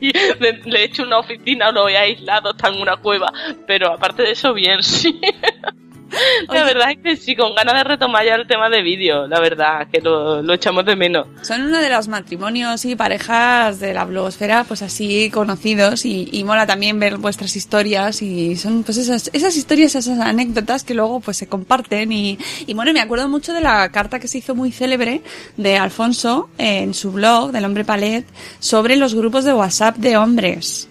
Le, 0.00 0.60
le 0.64 0.80
he 0.80 0.84
hecho 0.84 1.02
una 1.02 1.18
oficina, 1.18 1.70
lo 1.70 1.88
he 1.88 1.96
aislado, 1.96 2.50
está 2.50 2.68
en 2.68 2.80
una 2.80 2.96
cueva. 2.96 3.32
Pero 3.66 3.92
aparte 3.92 4.22
de 4.22 4.32
eso, 4.32 4.52
bien, 4.54 4.82
sí. 4.82 5.20
La 6.48 6.64
verdad 6.64 6.90
es 6.90 6.98
que 6.98 7.16
sí, 7.16 7.36
con 7.36 7.54
ganas 7.54 7.74
de 7.74 7.84
retomar 7.84 8.24
ya 8.24 8.34
el 8.34 8.46
tema 8.46 8.68
de 8.68 8.82
vídeo, 8.82 9.26
la 9.26 9.40
verdad, 9.40 9.86
que 9.90 10.00
lo, 10.00 10.42
lo 10.42 10.54
echamos 10.54 10.84
de 10.84 10.96
menos. 10.96 11.26
Son 11.42 11.62
uno 11.62 11.78
de 11.78 11.88
los 11.88 12.08
matrimonios 12.08 12.84
y 12.84 12.96
parejas 12.96 13.80
de 13.80 13.94
la 13.94 14.04
blogosfera, 14.04 14.64
pues 14.64 14.82
así 14.82 15.30
conocidos 15.30 16.04
y, 16.04 16.28
y 16.32 16.44
mola 16.44 16.66
también 16.66 16.98
ver 16.98 17.18
vuestras 17.18 17.56
historias 17.56 18.22
y 18.22 18.56
son 18.56 18.82
pues 18.82 18.98
esas, 18.98 19.30
esas 19.32 19.56
historias, 19.56 19.94
esas 19.94 20.18
anécdotas 20.18 20.84
que 20.84 20.94
luego 20.94 21.20
pues 21.20 21.36
se 21.36 21.46
comparten 21.46 22.12
y, 22.12 22.38
y 22.66 22.74
bueno, 22.74 22.92
me 22.92 23.00
acuerdo 23.00 23.28
mucho 23.28 23.52
de 23.52 23.60
la 23.60 23.90
carta 23.90 24.20
que 24.20 24.28
se 24.28 24.38
hizo 24.38 24.54
muy 24.54 24.72
célebre 24.72 25.22
de 25.56 25.76
Alfonso 25.76 26.50
en 26.58 26.94
su 26.94 27.12
blog 27.12 27.52
del 27.52 27.64
hombre 27.64 27.84
palet 27.84 28.26
sobre 28.58 28.96
los 28.96 29.14
grupos 29.14 29.44
de 29.44 29.54
WhatsApp 29.54 29.96
de 29.96 30.16
hombres. 30.16 30.88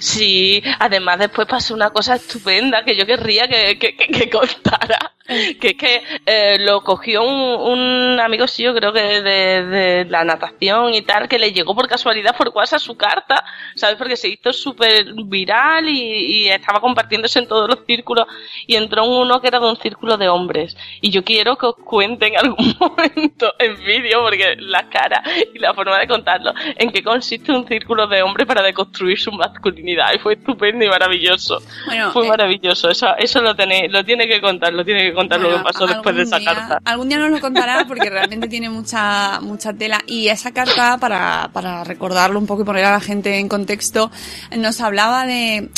Sí, 0.00 0.62
además 0.78 1.18
después 1.18 1.48
pasó 1.48 1.74
una 1.74 1.90
cosa 1.90 2.16
estupenda 2.16 2.84
que 2.84 2.96
yo 2.96 3.06
querría 3.06 3.48
que, 3.48 3.78
que, 3.78 3.96
que, 3.96 4.06
que 4.08 4.30
contara. 4.30 5.13
Que 5.60 5.68
es 5.68 5.74
que 5.74 6.02
eh, 6.26 6.58
lo 6.58 6.82
cogió 6.82 7.22
un, 7.22 7.72
un 7.72 8.20
amigo 8.20 8.46
suyo, 8.46 8.74
creo 8.74 8.92
que 8.92 9.00
de, 9.00 9.64
de 9.64 10.04
la 10.06 10.24
natación 10.24 10.94
y 10.94 11.02
tal, 11.02 11.28
que 11.28 11.38
le 11.38 11.52
llegó 11.52 11.74
por 11.74 11.88
casualidad 11.88 12.36
por 12.36 12.50
WhatsApp 12.50 12.80
su 12.80 12.96
carta, 12.96 13.44
¿sabes? 13.74 13.96
Porque 13.96 14.16
se 14.16 14.28
hizo 14.28 14.52
súper 14.52 15.06
viral 15.24 15.88
y, 15.88 16.44
y 16.44 16.48
estaba 16.48 16.80
compartiéndose 16.80 17.38
en 17.38 17.48
todos 17.48 17.68
los 17.68 17.86
círculos 17.86 18.26
y 18.66 18.76
entró 18.76 19.04
uno 19.06 19.40
que 19.40 19.48
era 19.48 19.60
de 19.60 19.66
un 19.66 19.76
círculo 19.76 20.16
de 20.16 20.28
hombres. 20.28 20.76
Y 21.00 21.10
yo 21.10 21.24
quiero 21.24 21.56
que 21.56 21.66
os 21.66 21.76
cuente 21.76 22.26
en 22.26 22.36
algún 22.36 22.74
momento 22.80 23.54
en 23.58 23.76
vídeo, 23.84 24.22
porque 24.22 24.56
la 24.58 24.88
cara 24.88 25.22
y 25.54 25.58
la 25.58 25.74
forma 25.74 25.98
de 25.98 26.06
contarlo, 26.06 26.52
en 26.76 26.90
qué 26.90 27.02
consiste 27.02 27.52
un 27.52 27.66
círculo 27.66 28.06
de 28.06 28.22
hombres 28.22 28.46
para 28.46 28.62
deconstruir 28.62 29.18
su 29.18 29.32
masculinidad. 29.32 30.12
Y 30.14 30.18
fue 30.18 30.34
estupendo 30.34 30.84
y 30.84 30.88
maravilloso. 30.88 31.60
Bueno, 31.86 32.12
fue 32.12 32.26
eh, 32.26 32.28
maravilloso. 32.28 32.90
Eso, 32.90 33.16
eso 33.16 33.40
lo, 33.40 33.54
tiene, 33.54 33.88
lo 33.88 34.04
tiene 34.04 34.28
que 34.28 34.40
contar, 34.40 34.72
lo 34.72 34.84
tiene 34.84 35.04
que 35.04 35.13
contar 35.14 35.40
lo 35.40 35.50
que 35.56 35.62
pasó 35.62 35.86
después 35.86 36.14
de 36.16 36.22
esa 36.22 36.38
día- 36.38 36.54
carta. 36.54 36.80
Algún 36.84 37.08
día 37.08 37.18
nos 37.18 37.30
lo 37.30 37.40
contará 37.40 37.84
porque 37.86 38.10
realmente 38.10 38.48
tiene 38.48 38.68
mucha 38.70 39.40
mucha 39.40 39.72
tela. 39.72 40.00
Y 40.06 40.28
esa 40.28 40.52
carta, 40.52 40.98
para, 40.98 41.50
para 41.52 41.84
recordarlo 41.84 42.38
un 42.38 42.46
poco 42.46 42.62
y 42.62 42.64
poner 42.64 42.84
a 42.84 42.92
la 42.92 43.00
gente 43.00 43.38
en 43.38 43.48
contexto, 43.48 44.10
nos 44.56 44.80
hablaba 44.80 45.26
de, 45.26 45.70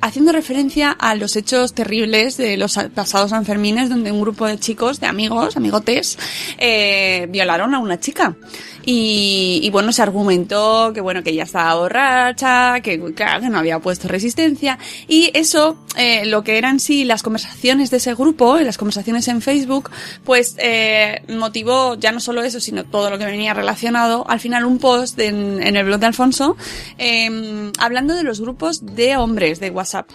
haciendo 0.00 0.32
referencia 0.32 0.90
a 0.92 1.14
los 1.14 1.36
hechos 1.36 1.74
terribles 1.74 2.36
de 2.36 2.56
los 2.56 2.78
pasados 2.94 3.30
Sanfermines, 3.30 3.88
donde 3.88 4.12
un 4.12 4.20
grupo 4.20 4.46
de 4.46 4.58
chicos, 4.58 5.00
de 5.00 5.06
amigos, 5.06 5.56
amigotes, 5.56 6.18
eh, 6.58 7.26
violaron 7.30 7.74
a 7.74 7.78
una 7.78 7.98
chica. 8.00 8.36
Y, 8.84 9.60
y 9.62 9.70
bueno, 9.70 9.92
se 9.92 10.02
argumentó 10.02 10.90
que 10.92 11.00
bueno, 11.00 11.22
que 11.22 11.30
ella 11.30 11.44
estaba 11.44 11.74
borracha, 11.76 12.80
que 12.80 13.00
claro, 13.14 13.40
que 13.42 13.48
no 13.48 13.58
había 13.58 13.78
puesto 13.78 14.08
resistencia. 14.08 14.76
Y 15.06 15.30
eso, 15.34 15.76
eh, 15.96 16.24
lo 16.26 16.42
que 16.42 16.58
eran 16.58 16.80
sí 16.80 17.04
las 17.04 17.22
conversaciones 17.22 17.90
de 17.90 17.98
ese 17.98 18.14
grupo, 18.14 18.58
las 18.58 18.78
conversaciones 18.82 19.28
en 19.28 19.40
Facebook, 19.40 19.90
pues 20.24 20.56
eh, 20.58 21.22
motivó 21.28 21.94
ya 21.94 22.10
no 22.12 22.20
solo 22.20 22.42
eso, 22.42 22.58
sino 22.60 22.84
todo 22.84 23.08
lo 23.10 23.18
que 23.18 23.24
venía 23.24 23.54
relacionado. 23.54 24.24
Al 24.28 24.40
final 24.40 24.64
un 24.64 24.78
post 24.78 25.18
en, 25.20 25.62
en 25.62 25.76
el 25.76 25.84
blog 25.86 26.00
de 26.00 26.06
Alfonso, 26.06 26.56
eh, 26.98 27.70
hablando 27.78 28.14
de 28.14 28.24
los 28.24 28.40
grupos 28.40 28.84
de 28.84 29.16
hombres 29.16 29.60
de 29.60 29.70
WhatsApp. 29.70 30.10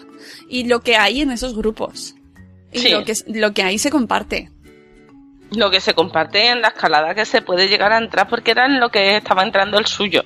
Y 0.50 0.66
lo 0.66 0.82
que 0.82 0.98
hay 0.98 1.22
en 1.22 1.32
esos 1.32 1.56
grupos. 1.56 2.16
Y 2.72 2.80
Sí. 2.80 2.90
lo, 2.90 3.06
que, 3.06 3.14
lo 3.28 3.54
que 3.54 3.64
ahí 3.64 3.78
se 3.80 3.90
comparte. 3.90 4.52
Lo 5.52 5.72
que 5.72 5.80
se 5.80 5.94
comparte 5.94 6.48
en 6.50 6.62
la 6.62 6.68
escalada 6.68 7.16
que 7.16 7.24
se 7.26 7.42
puede 7.42 7.70
llegar 7.70 7.94
a 7.94 7.98
entrar 7.98 8.28
porque 8.28 8.52
era 8.52 8.66
en 8.66 8.80
lo 8.82 8.90
que 8.90 9.16
estaba 9.16 9.44
entrando 9.44 9.80
el 9.80 9.86
suyo. 9.86 10.24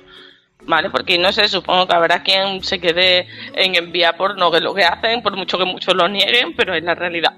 ¿Vale? 0.64 0.90
Porque 0.90 1.18
no 1.18 1.32
sé, 1.32 1.48
supongo 1.48 1.88
que 1.88 1.94
habrá 1.94 2.22
quien 2.22 2.62
se 2.62 2.80
quede 2.80 3.26
en 3.54 3.74
enviar 3.74 4.16
porno, 4.16 4.50
que 4.50 4.58
es 4.58 4.62
lo 4.62 4.72
que 4.74 4.84
hacen, 4.84 5.20
por 5.22 5.36
mucho 5.36 5.58
que 5.58 5.64
muchos 5.64 5.94
lo 5.94 6.08
nieguen, 6.08 6.54
pero 6.56 6.72
es 6.74 6.84
la 6.84 6.94
realidad. 6.94 7.32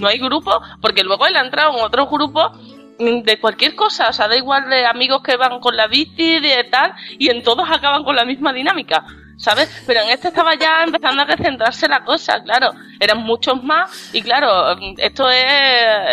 No 0.00 0.08
hay 0.08 0.18
grupo, 0.18 0.60
porque 0.80 1.02
luego 1.02 1.26
él 1.26 1.36
ha 1.36 1.40
entrado 1.40 1.76
en 1.76 1.84
otros 1.84 2.08
grupos 2.10 2.52
mm, 2.98 3.22
de 3.22 3.40
cualquier 3.40 3.74
cosa, 3.74 4.08
o 4.10 4.12
sea, 4.12 4.28
da 4.28 4.36
igual 4.36 4.68
de 4.68 4.84
amigos 4.86 5.22
que 5.22 5.36
van 5.36 5.60
con 5.60 5.76
la 5.76 5.86
bici, 5.86 6.40
de 6.40 6.64
tal, 6.70 6.92
y 7.18 7.30
en 7.30 7.42
todos 7.42 7.68
acaban 7.70 8.04
con 8.04 8.14
la 8.16 8.24
misma 8.24 8.52
dinámica, 8.52 9.04
¿sabes? 9.38 9.84
Pero 9.86 10.00
en 10.00 10.10
este 10.10 10.28
estaba 10.28 10.54
ya 10.56 10.82
empezando 10.84 11.22
a 11.22 11.26
descentrarse 11.26 11.88
la 11.88 12.04
cosa, 12.04 12.42
claro, 12.42 12.70
eran 13.00 13.18
muchos 13.18 13.62
más, 13.62 14.10
y 14.14 14.20
claro, 14.22 14.76
mm, 14.76 14.94
esto 14.98 15.28
es, 15.30 15.44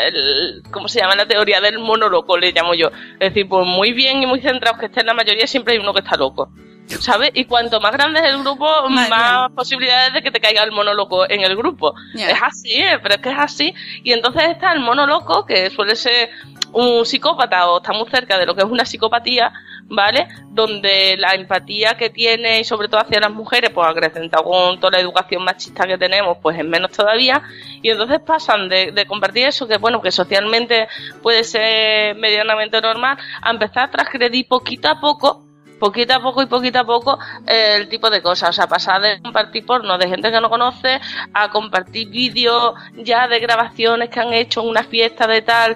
el- 0.08 0.64
¿cómo 0.72 0.88
se 0.88 1.00
llama? 1.00 1.16
La 1.16 1.26
teoría 1.26 1.60
del 1.62 1.80
mono 1.80 2.08
loco, 2.10 2.38
le 2.38 2.52
llamo 2.52 2.74
yo. 2.74 2.88
Es 3.20 3.30
decir, 3.34 3.48
pues 3.48 3.66
muy 3.68 3.92
bien 3.94 4.24
y 4.24 4.26
muy 4.26 4.40
centrados 4.42 4.80
que 4.80 4.86
estén 4.88 5.06
la 5.06 5.14
mayoría, 5.14 5.48
siempre 5.48 5.74
hay 5.74 5.80
uno 5.80 5.94
que 5.94 6.00
está 6.00 6.16
loco. 6.16 6.50
¿Sabes? 7.02 7.32
Y 7.34 7.46
cuanto 7.46 7.80
más 7.80 7.92
grande 7.92 8.20
es 8.20 8.26
el 8.28 8.40
grupo, 8.40 8.68
Madre 8.90 9.10
más 9.10 9.52
posibilidades 9.52 10.14
de 10.14 10.22
que 10.22 10.32
te 10.32 10.40
caiga 10.40 10.64
el 10.64 10.72
mono 10.72 10.94
loco 10.94 11.30
en 11.30 11.42
el 11.42 11.56
grupo. 11.56 11.94
Es 12.14 12.42
así, 12.42 12.74
eh, 12.74 13.00
pero 13.02 13.16
es 13.16 13.22
que 13.22 13.30
es 13.30 13.40
así. 13.40 13.74
Y 14.04 14.14
entonces 14.14 14.44
está 14.50 14.74
el 14.74 14.80
mono 14.80 15.06
loco, 15.06 15.46
que 15.46 15.70
suele 15.70 15.96
ser 15.96 16.30
un 16.74 17.06
psicópata 17.06 17.70
o 17.70 17.78
está 17.78 17.94
muy 17.94 18.10
cerca 18.10 18.38
de 18.38 18.46
lo 18.46 18.56
que 18.56 18.64
es 18.64 18.70
una 18.70 18.84
psicopatía, 18.84 19.54
¿vale? 19.84 20.28
Donde 20.50 21.16
la 21.18 21.34
empatía 21.36 21.96
que 21.96 22.10
tiene 22.10 22.60
y 22.60 22.64
sobre 22.64 22.88
todo 22.88 23.02
hacia 23.02 23.20
las 23.20 23.32
mujeres, 23.32 23.70
pues 23.70 23.88
acrecentado 23.88 24.44
con 24.44 24.80
toda 24.80 24.92
la 24.92 25.00
educación 25.00 25.44
machista 25.44 25.86
que 25.86 25.98
tenemos, 25.98 26.38
pues 26.42 26.58
es 26.58 26.66
menos 26.66 26.92
todavía. 26.92 27.44
Y 27.82 27.90
entonces 27.92 28.20
pasan 28.22 28.70
de, 28.70 28.92
de 28.92 29.06
compartir 29.06 29.48
eso, 29.48 29.68
que 29.68 29.78
bueno, 29.78 30.02
que 30.02 30.12
socialmente 30.12 30.88
puede 31.22 31.44
ser 31.44 32.16
medianamente 32.16 32.82
normal, 32.82 33.18
a 33.42 33.52
empezar 33.52 33.84
a 33.84 33.92
transgredir 33.92 34.48
poquito 34.48 34.90
a 34.90 35.00
poco 35.00 35.53
poquito 35.84 36.14
a 36.14 36.22
poco 36.22 36.42
y 36.42 36.46
poquito 36.46 36.80
a 36.80 36.86
poco 36.86 37.20
eh, 37.46 37.76
el 37.76 37.90
tipo 37.90 38.10
de 38.10 38.22
cosas. 38.22 38.52
O 38.52 38.54
sea, 38.54 38.68
pasar 38.68 39.02
de 39.02 39.22
compartir 39.22 39.66
porno 39.66 39.98
de 39.98 40.08
gente 40.08 40.32
que 40.32 40.40
no 40.40 40.50
conoce 40.50 41.02
a 41.34 41.50
compartir 41.50 42.08
vídeos 42.08 42.74
ya 42.96 43.28
de 43.28 43.40
grabaciones 43.40 44.10
que 44.10 44.22
han 44.22 44.34
hecho 44.34 44.62
en 44.62 44.70
una 44.70 44.84
fiesta 44.84 45.28
de 45.28 45.42
tal 45.42 45.76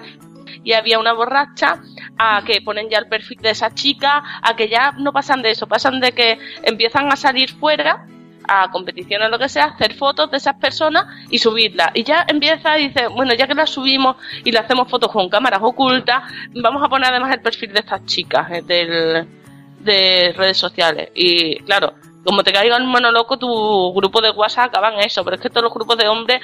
y 0.64 0.72
había 0.72 0.98
una 0.98 1.12
borracha, 1.12 1.82
a 2.18 2.42
que 2.42 2.62
ponen 2.62 2.88
ya 2.88 2.98
el 2.98 3.06
perfil 3.06 3.38
de 3.42 3.50
esa 3.50 3.74
chica, 3.74 4.22
a 4.42 4.56
que 4.56 4.68
ya 4.68 4.92
no 4.92 5.12
pasan 5.12 5.42
de 5.42 5.50
eso, 5.50 5.66
pasan 5.66 6.00
de 6.00 6.12
que 6.12 6.38
empiezan 6.62 7.12
a 7.12 7.16
salir 7.16 7.50
fuera 7.50 8.06
a 8.48 8.70
competiciones 8.70 9.30
lo 9.30 9.38
que 9.38 9.48
sea, 9.50 9.64
hacer 9.64 9.94
fotos 9.94 10.30
de 10.30 10.38
esas 10.38 10.54
personas 10.54 11.04
y 11.30 11.38
subirlas. 11.38 11.90
Y 11.92 12.02
ya 12.02 12.24
empieza 12.26 12.78
y 12.78 12.88
dice, 12.88 13.08
bueno, 13.08 13.34
ya 13.34 13.46
que 13.46 13.54
las 13.54 13.70
subimos 13.70 14.16
y 14.42 14.50
le 14.52 14.58
hacemos 14.58 14.88
fotos 14.88 15.12
con 15.12 15.28
cámaras 15.28 15.60
ocultas, 15.62 16.22
vamos 16.54 16.82
a 16.82 16.88
poner 16.88 17.10
además 17.10 17.32
el 17.34 17.42
perfil 17.42 17.74
de 17.74 17.80
estas 17.80 18.04
chicas 18.06 18.50
eh, 18.50 18.62
del, 18.62 19.37
de 19.80 20.32
redes 20.36 20.56
sociales. 20.56 21.10
Y 21.14 21.56
claro, 21.60 21.94
como 22.24 22.42
te 22.42 22.52
caiga 22.52 22.76
el 22.76 22.84
mono 22.84 23.10
loco, 23.10 23.38
tu 23.38 23.92
grupo 23.94 24.20
de 24.20 24.30
WhatsApp 24.30 24.68
acaban 24.68 24.94
en 24.94 25.00
eso, 25.00 25.24
pero 25.24 25.36
es 25.36 25.42
que 25.42 25.50
todos 25.50 25.62
los 25.62 25.72
grupos 25.72 25.96
de 25.96 26.08
hombres 26.08 26.40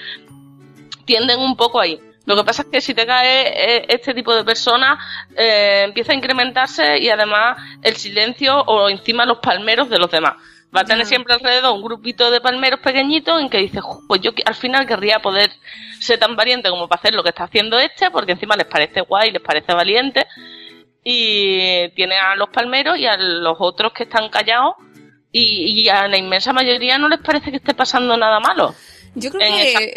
tienden 1.05 1.41
un 1.41 1.57
poco 1.57 1.80
ahí. 1.80 2.01
Lo 2.26 2.37
que 2.37 2.45
pasa 2.45 2.62
es 2.62 2.68
que 2.68 2.80
si 2.80 2.95
te 2.95 3.05
cae 3.05 3.49
eh, 3.49 3.87
este 3.89 4.14
tipo 4.14 4.35
de 4.35 4.45
personas, 4.45 4.99
eh, 5.37 5.82
empieza 5.85 6.12
a 6.12 6.14
incrementarse 6.14 6.99
y 6.99 7.11
además 7.11 7.59
el 7.82 7.97
silencio 7.97 8.61
o 8.61 8.89
encima 8.89 9.26
los 9.26 9.39
palmeros 9.39 9.91
de 9.91 9.99
los 9.99 10.11
demás. 10.11 10.35
Va 10.74 10.80
a 10.80 10.85
tener 10.85 11.05
siempre 11.07 11.35
alrededor 11.35 11.74
un 11.74 11.82
grupito 11.82 12.30
de 12.30 12.41
palmeros 12.41 12.80
pequeñitos 12.80 13.41
en 13.41 13.49
que 13.49 13.59
dices, 13.59 13.82
"Jo, 13.82 14.01
pues 14.09 14.22
yo 14.22 14.32
al 14.45 14.55
final 14.55 14.87
querría 14.87 15.20
poder 15.20 15.51
ser 16.01 16.18
tan 16.18 16.35
valiente 16.35 16.70
como 16.70 16.89
para 16.89 17.01
hacer 17.01 17.14
lo 17.14 17.22
que 17.22 17.28
está 17.28 17.45
haciendo 17.45 17.78
este, 17.78 18.11
porque 18.11 18.32
encima 18.32 18.57
les 18.57 18.66
parece 18.66 19.03
guay, 19.03 19.30
les 19.30 19.43
parece 19.43 19.72
valiente. 19.74 20.26
Y 21.05 21.91
tiene 21.91 22.17
a 22.17 22.35
los 22.35 22.49
palmeros 22.49 22.99
y 22.99 23.07
a 23.07 23.17
los 23.17 23.57
otros 23.61 23.93
que 23.93 24.05
están 24.05 24.31
callados 24.31 24.75
y, 25.31 25.83
y 25.83 25.89
a 25.89 26.09
la 26.09 26.17
inmensa 26.17 26.53
mayoría 26.53 26.97
no 26.97 27.09
les 27.09 27.21
parece 27.21 27.51
que 27.51 27.59
esté 27.59 27.75
pasando 27.75 28.17
nada 28.17 28.41
malo 28.41 28.75
Yo 29.17 29.31
creo 29.31 29.41
que 29.41 29.95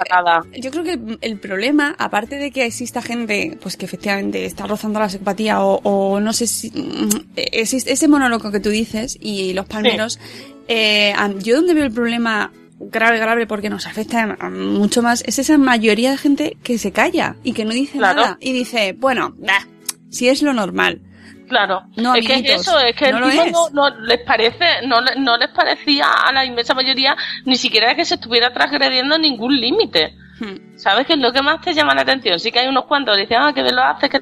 yo 0.59 0.71
creo 0.71 0.83
que 0.83 1.17
el 1.21 1.39
problema, 1.39 1.95
aparte 1.97 2.37
de 2.37 2.51
que 2.51 2.65
exista 2.65 3.01
gente, 3.01 3.57
pues 3.61 3.77
que 3.77 3.85
efectivamente 3.85 4.45
está 4.45 4.67
rozando 4.67 4.99
la 4.99 5.09
psicopatía 5.09 5.61
o, 5.61 5.79
o 5.83 6.19
no 6.19 6.33
sé 6.33 6.45
si 6.47 6.71
mm, 6.71 7.31
existe 7.35 7.93
ese 7.93 8.07
monólogo 8.07 8.51
que 8.51 8.59
tú 8.59 8.69
dices 8.69 9.17
y 9.19 9.53
los 9.53 9.65
palmeros, 9.65 10.19
eh, 10.67 11.13
yo 11.39 11.55
donde 11.55 11.73
veo 11.73 11.85
el 11.85 11.93
problema 11.93 12.51
grave, 12.79 13.17
grave, 13.17 13.47
porque 13.47 13.69
nos 13.69 13.87
afecta 13.87 14.37
mucho 14.49 15.01
más, 15.01 15.23
es 15.25 15.39
esa 15.39 15.57
mayoría 15.57 16.11
de 16.11 16.17
gente 16.17 16.57
que 16.63 16.77
se 16.77 16.91
calla 16.91 17.35
y 17.43 17.53
que 17.53 17.65
no 17.65 17.71
dice 17.71 17.97
Claro. 17.97 18.21
nada 18.21 18.37
y 18.39 18.53
dice, 18.53 18.93
bueno, 18.93 19.33
bah, 19.37 19.65
si 20.09 20.29
es 20.29 20.41
lo 20.41 20.53
normal. 20.53 21.01
Claro, 21.47 21.83
No, 21.95 22.13
es 22.13 22.27
que 22.27 22.35
es 22.35 22.61
eso, 22.61 22.77
es 22.79 22.95
que 22.95 23.11
no 23.11 23.29
el 23.29 23.31
tipo 23.31 23.69
no, 23.71 23.89
no 23.89 23.99
les 24.01 24.19
parece, 24.19 24.85
no, 24.85 24.99
no 25.01 25.37
les 25.37 25.47
parecía 25.49 26.11
a 26.11 26.31
la 26.33 26.43
inmensa 26.43 26.73
mayoría 26.73 27.15
ni 27.45 27.55
siquiera 27.55 27.95
que 27.95 28.03
se 28.03 28.15
estuviera 28.15 28.51
transgrediendo 28.53 29.17
ningún 29.17 29.57
límite. 29.59 30.13
Hmm. 30.39 30.75
¿Sabes 30.75 31.07
qué 31.07 31.13
es 31.13 31.19
lo 31.19 31.31
que 31.31 31.41
más 31.41 31.61
te 31.61 31.73
llama 31.73 31.95
la 31.95 32.01
atención? 32.01 32.39
Sí 32.39 32.51
que 32.51 32.59
hay 32.59 32.67
unos 32.67 32.85
cuantos 32.85 33.15
que 33.15 33.21
dicen, 33.21 33.37
ah, 33.39 33.53
que 33.53 33.63
lo 33.63 33.81
hace, 33.81 34.09
que 34.09 34.21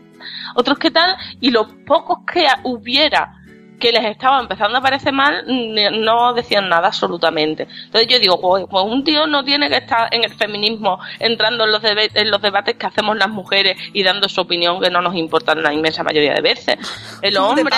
otros 0.56 0.78
que 0.78 0.92
tal, 0.92 1.16
y 1.42 1.50
los 1.50 1.68
pocos 1.86 2.20
que 2.32 2.46
hubiera 2.64 3.35
que 3.80 3.92
les 3.92 4.06
estaba 4.06 4.40
empezando 4.40 4.78
a 4.78 4.82
parecer 4.82 5.14
mal, 5.14 5.44
no 5.48 6.34
decían 6.34 6.70
nada 6.70 6.88
absolutamente. 6.88 7.68
Entonces 7.86 8.08
yo 8.08 8.20
digo, 8.20 8.40
pues, 8.40 8.66
pues 8.70 8.84
un 8.86 9.04
tío 9.04 9.28
no 9.28 9.44
tiene 9.44 9.70
que 9.70 9.78
estar 9.78 10.08
en 10.14 10.24
el 10.24 10.34
feminismo 10.34 11.00
entrando 11.20 11.66
en 11.66 11.72
los, 11.72 11.82
debe- 11.82 12.12
en 12.14 12.32
los 12.32 12.42
debates 12.42 12.76
que 12.76 12.86
hacemos 12.86 13.18
las 13.18 13.30
mujeres 13.30 13.78
y 13.94 14.04
dando 14.04 14.30
su 14.30 14.42
opinión 14.42 14.80
que 14.82 14.90
no 14.90 15.02
nos 15.02 15.16
importa 15.16 15.56
la 15.56 15.74
inmensa 15.74 16.04
mayoría 16.04 16.34
de 16.34 16.42
veces. 16.42 16.78
El 17.22 17.36
¿Cómo 17.38 17.56
te 17.56 17.62
hombre... 17.62 17.76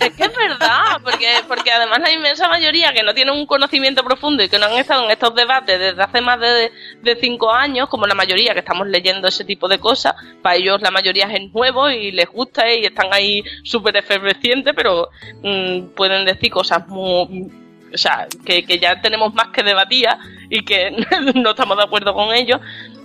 Es 0.00 0.12
que 0.14 0.24
es 0.24 0.36
verdad, 0.36 1.00
porque, 1.02 1.28
porque 1.48 1.72
además 1.72 2.00
la 2.00 2.10
inmensa 2.12 2.48
mayoría 2.48 2.92
que 2.92 3.02
no 3.02 3.14
tiene 3.14 3.32
un 3.32 3.46
conocimiento 3.46 4.02
profundo 4.04 4.42
y 4.42 4.48
que 4.48 4.58
no 4.58 4.66
han 4.66 4.72
estado 4.72 5.04
en 5.04 5.10
estos 5.10 5.34
debates 5.34 5.78
desde 5.78 6.02
hace 6.02 6.20
más 6.20 6.40
de, 6.40 6.72
de 7.02 7.16
cinco 7.20 7.52
años, 7.52 7.88
como 7.88 8.06
la 8.06 8.14
mayoría 8.14 8.52
que 8.54 8.60
estamos 8.60 8.86
leyendo 8.86 9.28
ese 9.28 9.44
tipo 9.44 9.68
de 9.68 9.78
cosas, 9.78 10.14
para 10.42 10.56
ellos 10.56 10.80
la 10.82 10.90
mayoría 10.90 11.26
es 11.26 11.52
nuevo 11.52 11.88
y 11.90 12.12
les 12.12 12.28
gusta 12.28 12.72
y 12.72 12.84
están 12.84 13.12
ahí 13.12 13.42
súper 13.62 13.96
efervescientes, 13.96 14.72
pero 14.74 14.95
mm, 15.42 15.94
pueden 15.94 16.24
decir 16.24 16.50
cosas 16.50 16.86
muy... 16.88 17.50
O 17.94 17.98
sea, 17.98 18.26
que, 18.44 18.64
que 18.64 18.78
ya 18.78 19.00
tenemos 19.00 19.32
más 19.32 19.48
que 19.48 19.62
debatir 19.62 20.06
y 20.50 20.64
que 20.64 20.90
no 21.34 21.50
estamos 21.50 21.76
de 21.76 21.84
acuerdo 21.84 22.12
con 22.14 22.34
ellos. 22.34 22.60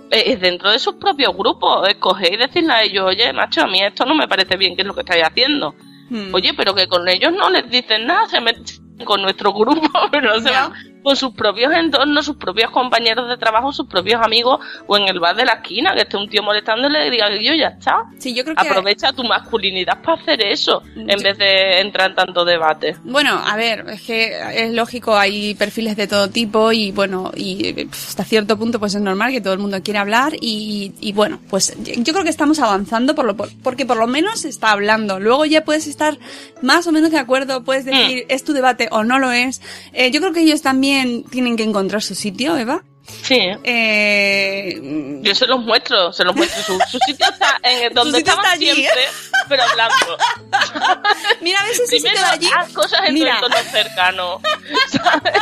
Eh, 0.10 0.24
Es 0.34 0.42
dentro 0.42 0.70
de 0.72 0.80
sus 0.80 0.96
propios 0.96 1.36
grupos, 1.36 1.88
escoger 1.88 2.34
y 2.34 2.38
decirle 2.38 2.74
a 2.74 2.84
ellos, 2.84 3.06
oye, 3.06 3.32
macho, 3.32 3.62
a 3.62 3.68
mí 3.68 3.82
esto 3.82 4.06
no 4.06 4.16
me 4.16 4.28
parece 4.28 4.58
bien, 4.58 4.76
¿qué 4.76 4.82
es 4.82 4.88
lo 4.88 4.94
que 4.94 5.02
estáis 5.02 5.24
haciendo? 5.24 5.74
Hmm. 6.10 6.34
Oye, 6.34 6.54
pero 6.56 6.76
que 6.76 6.88
con 6.88 7.08
ellos 7.08 7.32
no 7.32 7.50
les 7.50 7.70
dicen 7.70 8.06
nada, 8.06 8.28
se 8.28 8.42
meten 8.42 8.64
con 9.06 9.22
nuestro 9.22 9.54
grupo, 9.54 9.88
pero 10.12 10.34
no 10.34 10.40
se 10.42 10.50
Ya. 10.50 10.68
van 10.68 10.74
con 11.04 11.16
sus 11.16 11.34
propios 11.34 11.74
entornos, 11.74 12.26
sus 12.26 12.36
propios 12.38 12.70
compañeros 12.72 13.28
de 13.28 13.38
trabajo, 13.38 13.72
sus 13.74 13.88
propios 13.88 14.22
amigos, 14.24 14.60
o 14.88 14.98
en 14.98 15.08
el 15.08 15.20
bar 15.20 15.36
de 15.36 15.46
la 15.46 15.54
esquina, 15.54 15.94
que 15.96 16.02
esté 16.02 16.18
un 16.18 16.30
tío 16.30 16.44
molestándole 16.44 17.08
y 17.08 17.10
diga 17.10 17.28
que 17.30 17.44
yo 17.44 17.54
ya 17.56 17.70
está. 17.70 18.04
Sí, 18.20 18.34
yo 18.34 18.44
creo 18.44 18.56
que 18.56 18.68
Aprovecha 18.68 19.12
tu 19.14 19.24
masculinidad 19.24 20.02
para 20.02 20.22
hacer 20.22 20.44
eso, 20.46 20.84
en 20.96 21.08
Yo- 21.10 21.24
vez 21.24 21.38
de 21.38 21.82
entrar 21.82 22.10
en 22.12 22.16
tanto 22.16 22.46
debate. 22.46 22.96
Bueno, 23.04 23.42
a 23.44 23.56
ver, 23.56 23.86
es 23.90 24.02
que 24.04 24.34
es 24.54 24.72
lógico, 24.74 25.18
hay 25.18 25.56
perfiles 25.56 25.96
de 25.98 26.08
todo 26.08 26.30
tipo 26.30 26.72
y 26.72 26.92
bueno, 26.92 27.32
y 27.36 27.88
hasta 27.92 28.24
cierto 28.24 28.58
punto 28.58 28.80
pues 28.80 28.94
es 28.96 29.02
normal 29.02 29.32
que 29.32 29.42
todo 29.42 29.54
el 29.54 29.60
mundo 29.60 29.82
quiera 29.84 30.02
hablar 30.02 30.34
y, 30.40 30.94
y 31.02 31.14
bueno, 31.14 31.40
pues 31.50 31.76
yo 31.84 32.14
creo 32.14 32.24
que 32.24 32.30
estamos 32.30 32.60
avanzando 32.60 33.16
por 33.16 33.26
lo, 33.26 33.36
por- 33.36 33.50
porque 33.64 33.86
por 33.86 33.98
lo 33.98 34.08
menos 34.08 34.42
se 34.42 34.50
está 34.50 34.72
hablando. 34.72 35.20
Luego 35.20 35.46
ya 35.46 35.64
puedes 35.66 35.88
estar 35.88 36.18
más 36.62 36.86
o 36.88 36.92
menos 36.92 37.12
de 37.12 37.18
acuerdo, 37.18 37.64
puedes 37.64 37.86
decir 37.86 38.26
es 38.30 38.44
tu 38.44 38.54
debate 38.54 38.88
o 38.92 39.04
no 39.04 39.18
lo 39.20 39.32
es. 39.32 39.62
Eh, 39.94 40.12
yo 40.12 40.20
creo 40.22 40.34
que 40.34 40.42
ellos 40.42 40.62
también 40.62 40.91
tienen 41.30 41.58
que 41.58 41.64
encontrar 41.64 42.02
su 42.02 42.16
sitio, 42.16 42.58
Eva. 42.58 42.84
Sí. 43.24 43.52
Eh, 43.64 44.80
Yo 45.22 45.36
se 45.36 45.48
los 45.48 45.60
muestro, 45.62 46.12
se 46.14 46.24
los 46.24 46.36
muestro. 46.36 46.62
Su, 46.64 46.80
su 46.90 46.98
sitio 47.06 47.26
está 47.32 47.58
en 47.64 47.94
donde 47.94 48.20
sitio 48.20 48.34
estaba 48.34 48.56
siempre, 48.56 49.02
pero 49.48 49.64
blanco. 49.74 50.18
mira, 51.42 51.60
a 51.62 51.64
veces 51.66 51.90
Primero 51.90 52.16
se 52.18 52.22
queda 52.22 52.32
allí. 52.34 52.50
haz 52.58 52.74
cosas 52.74 53.02
en 53.08 53.14
Mira. 53.14 53.40
tu 53.40 53.46
entorno 53.46 53.70
cercano. 53.72 54.42
¿sabes? 54.90 55.34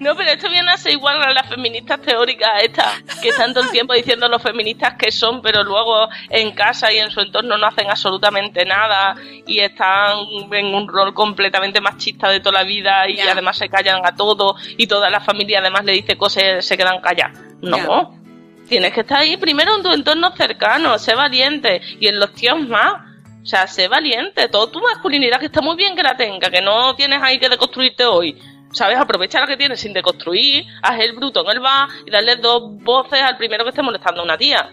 No, 0.00 0.14
pero 0.16 0.30
esto 0.30 0.48
viene 0.48 0.70
a 0.70 0.76
ser 0.76 0.92
igual 0.92 1.22
a 1.22 1.32
las 1.32 1.48
feministas 1.48 2.00
teóricas 2.00 2.62
estas, 2.62 3.02
que 3.20 3.28
están 3.30 3.52
todo 3.52 3.64
el 3.64 3.70
tiempo 3.70 3.92
diciendo 3.94 4.28
los 4.28 4.42
feministas 4.42 4.94
que 4.98 5.10
son, 5.10 5.42
pero 5.42 5.62
luego 5.64 6.08
en 6.30 6.52
casa 6.52 6.92
y 6.92 6.98
en 6.98 7.10
su 7.10 7.20
entorno 7.20 7.56
no 7.58 7.66
hacen 7.66 7.90
absolutamente 7.90 8.64
nada 8.64 9.14
y 9.46 9.60
están 9.60 10.18
en 10.52 10.74
un 10.74 10.88
rol 10.88 11.12
completamente 11.14 11.80
machista 11.80 12.28
de 12.30 12.40
toda 12.40 12.60
la 12.60 12.64
vida 12.64 13.08
y 13.08 13.16
Ya. 13.16 13.32
además 13.32 13.58
se 13.58 13.68
callan 13.68 14.04
a 14.04 14.14
todo 14.16 14.54
y 14.76 14.86
toda 14.86 15.10
la 15.10 15.20
familia 15.20 15.58
además 15.60 15.84
le 15.84 15.92
dice 15.92 16.16
cosas 16.16 16.64
se 16.64 16.76
quedan 16.82 17.00
calladas. 17.00 17.38
No. 17.60 18.18
Tienes 18.68 18.92
que 18.92 19.00
estar 19.00 19.18
ahí 19.18 19.36
primero 19.36 19.76
en 19.76 19.82
tu 19.82 19.92
entorno 19.92 20.34
cercano, 20.36 20.98
sé 20.98 21.14
valiente. 21.14 21.80
Y 22.00 22.08
en 22.08 22.18
los 22.18 22.32
tíos 22.32 22.60
más. 22.68 22.94
O 23.42 23.46
sea, 23.46 23.66
sé 23.66 23.88
valiente. 23.88 24.48
Toda 24.48 24.70
tu 24.70 24.80
masculinidad, 24.80 25.38
que 25.38 25.46
está 25.46 25.60
muy 25.60 25.76
bien 25.76 25.96
que 25.96 26.02
la 26.02 26.16
tenga, 26.16 26.50
que 26.50 26.62
no 26.62 26.94
tienes 26.94 27.20
ahí 27.22 27.38
que 27.38 27.48
deconstruirte 27.48 28.04
hoy. 28.04 28.38
¿Sabes? 28.72 28.96
Aprovecha 28.96 29.40
la 29.40 29.46
que 29.46 29.56
tienes 29.56 29.80
sin 29.80 29.92
deconstruir, 29.92 30.64
haz 30.80 30.98
el 30.98 31.12
bruto 31.12 31.44
en 31.44 31.50
el 31.50 31.60
bar 31.60 31.88
y 32.06 32.10
darle 32.10 32.36
dos 32.36 32.62
voces 32.82 33.20
al 33.20 33.36
primero 33.36 33.64
que 33.64 33.70
esté 33.70 33.82
molestando 33.82 34.22
a 34.22 34.24
una 34.24 34.38
tía. 34.38 34.70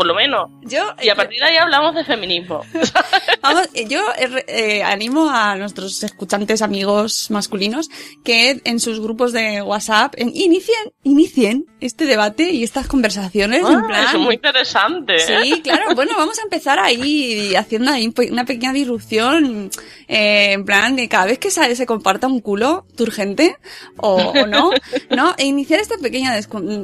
Por 0.00 0.06
lo 0.06 0.14
menos. 0.14 0.48
Yo, 0.62 0.80
Y 1.02 1.10
a 1.10 1.14
partir 1.14 1.38
de 1.40 1.44
ahí 1.44 1.56
hablamos 1.58 1.94
de 1.94 2.04
feminismo. 2.04 2.62
Vamos, 3.42 3.68
eh, 3.74 3.84
yo 3.86 4.00
eh, 4.18 4.44
eh, 4.48 4.82
animo 4.82 5.28
a 5.28 5.56
nuestros 5.56 6.02
escuchantes 6.02 6.62
amigos 6.62 7.30
masculinos 7.30 7.90
que 8.24 8.62
en 8.64 8.80
sus 8.80 8.98
grupos 8.98 9.34
de 9.34 9.60
WhatsApp 9.60 10.14
en- 10.16 10.34
inicien, 10.34 10.92
inicien 11.02 11.66
este 11.82 12.06
debate 12.06 12.50
y 12.50 12.62
estas 12.64 12.86
conversaciones 12.86 13.60
en 13.60 13.76
Ah, 13.76 13.84
plan. 13.86 14.06
es 14.14 14.20
muy 14.20 14.36
interesante. 14.36 15.16
¿eh? 15.16 15.40
Sí, 15.42 15.60
claro. 15.60 15.90
Bueno, 15.94 16.12
vamos 16.16 16.38
a 16.38 16.42
empezar 16.44 16.78
ahí 16.78 17.54
haciendo 17.54 17.90
ahí 17.90 18.10
una 18.30 18.46
pequeña 18.46 18.72
disrupción, 18.72 19.70
eh, 20.08 20.52
en 20.52 20.64
plan 20.64 20.96
de 20.96 21.10
cada 21.10 21.26
vez 21.26 21.38
que 21.38 21.50
se, 21.50 21.76
se 21.76 21.84
comparta 21.84 22.26
un 22.26 22.40
culo 22.40 22.86
turgente 22.96 23.58
o, 23.98 24.14
o 24.14 24.46
no, 24.46 24.70
¿no? 25.10 25.34
E 25.36 25.44
iniciar 25.44 25.78
esta 25.78 25.98
pequeña 25.98 26.34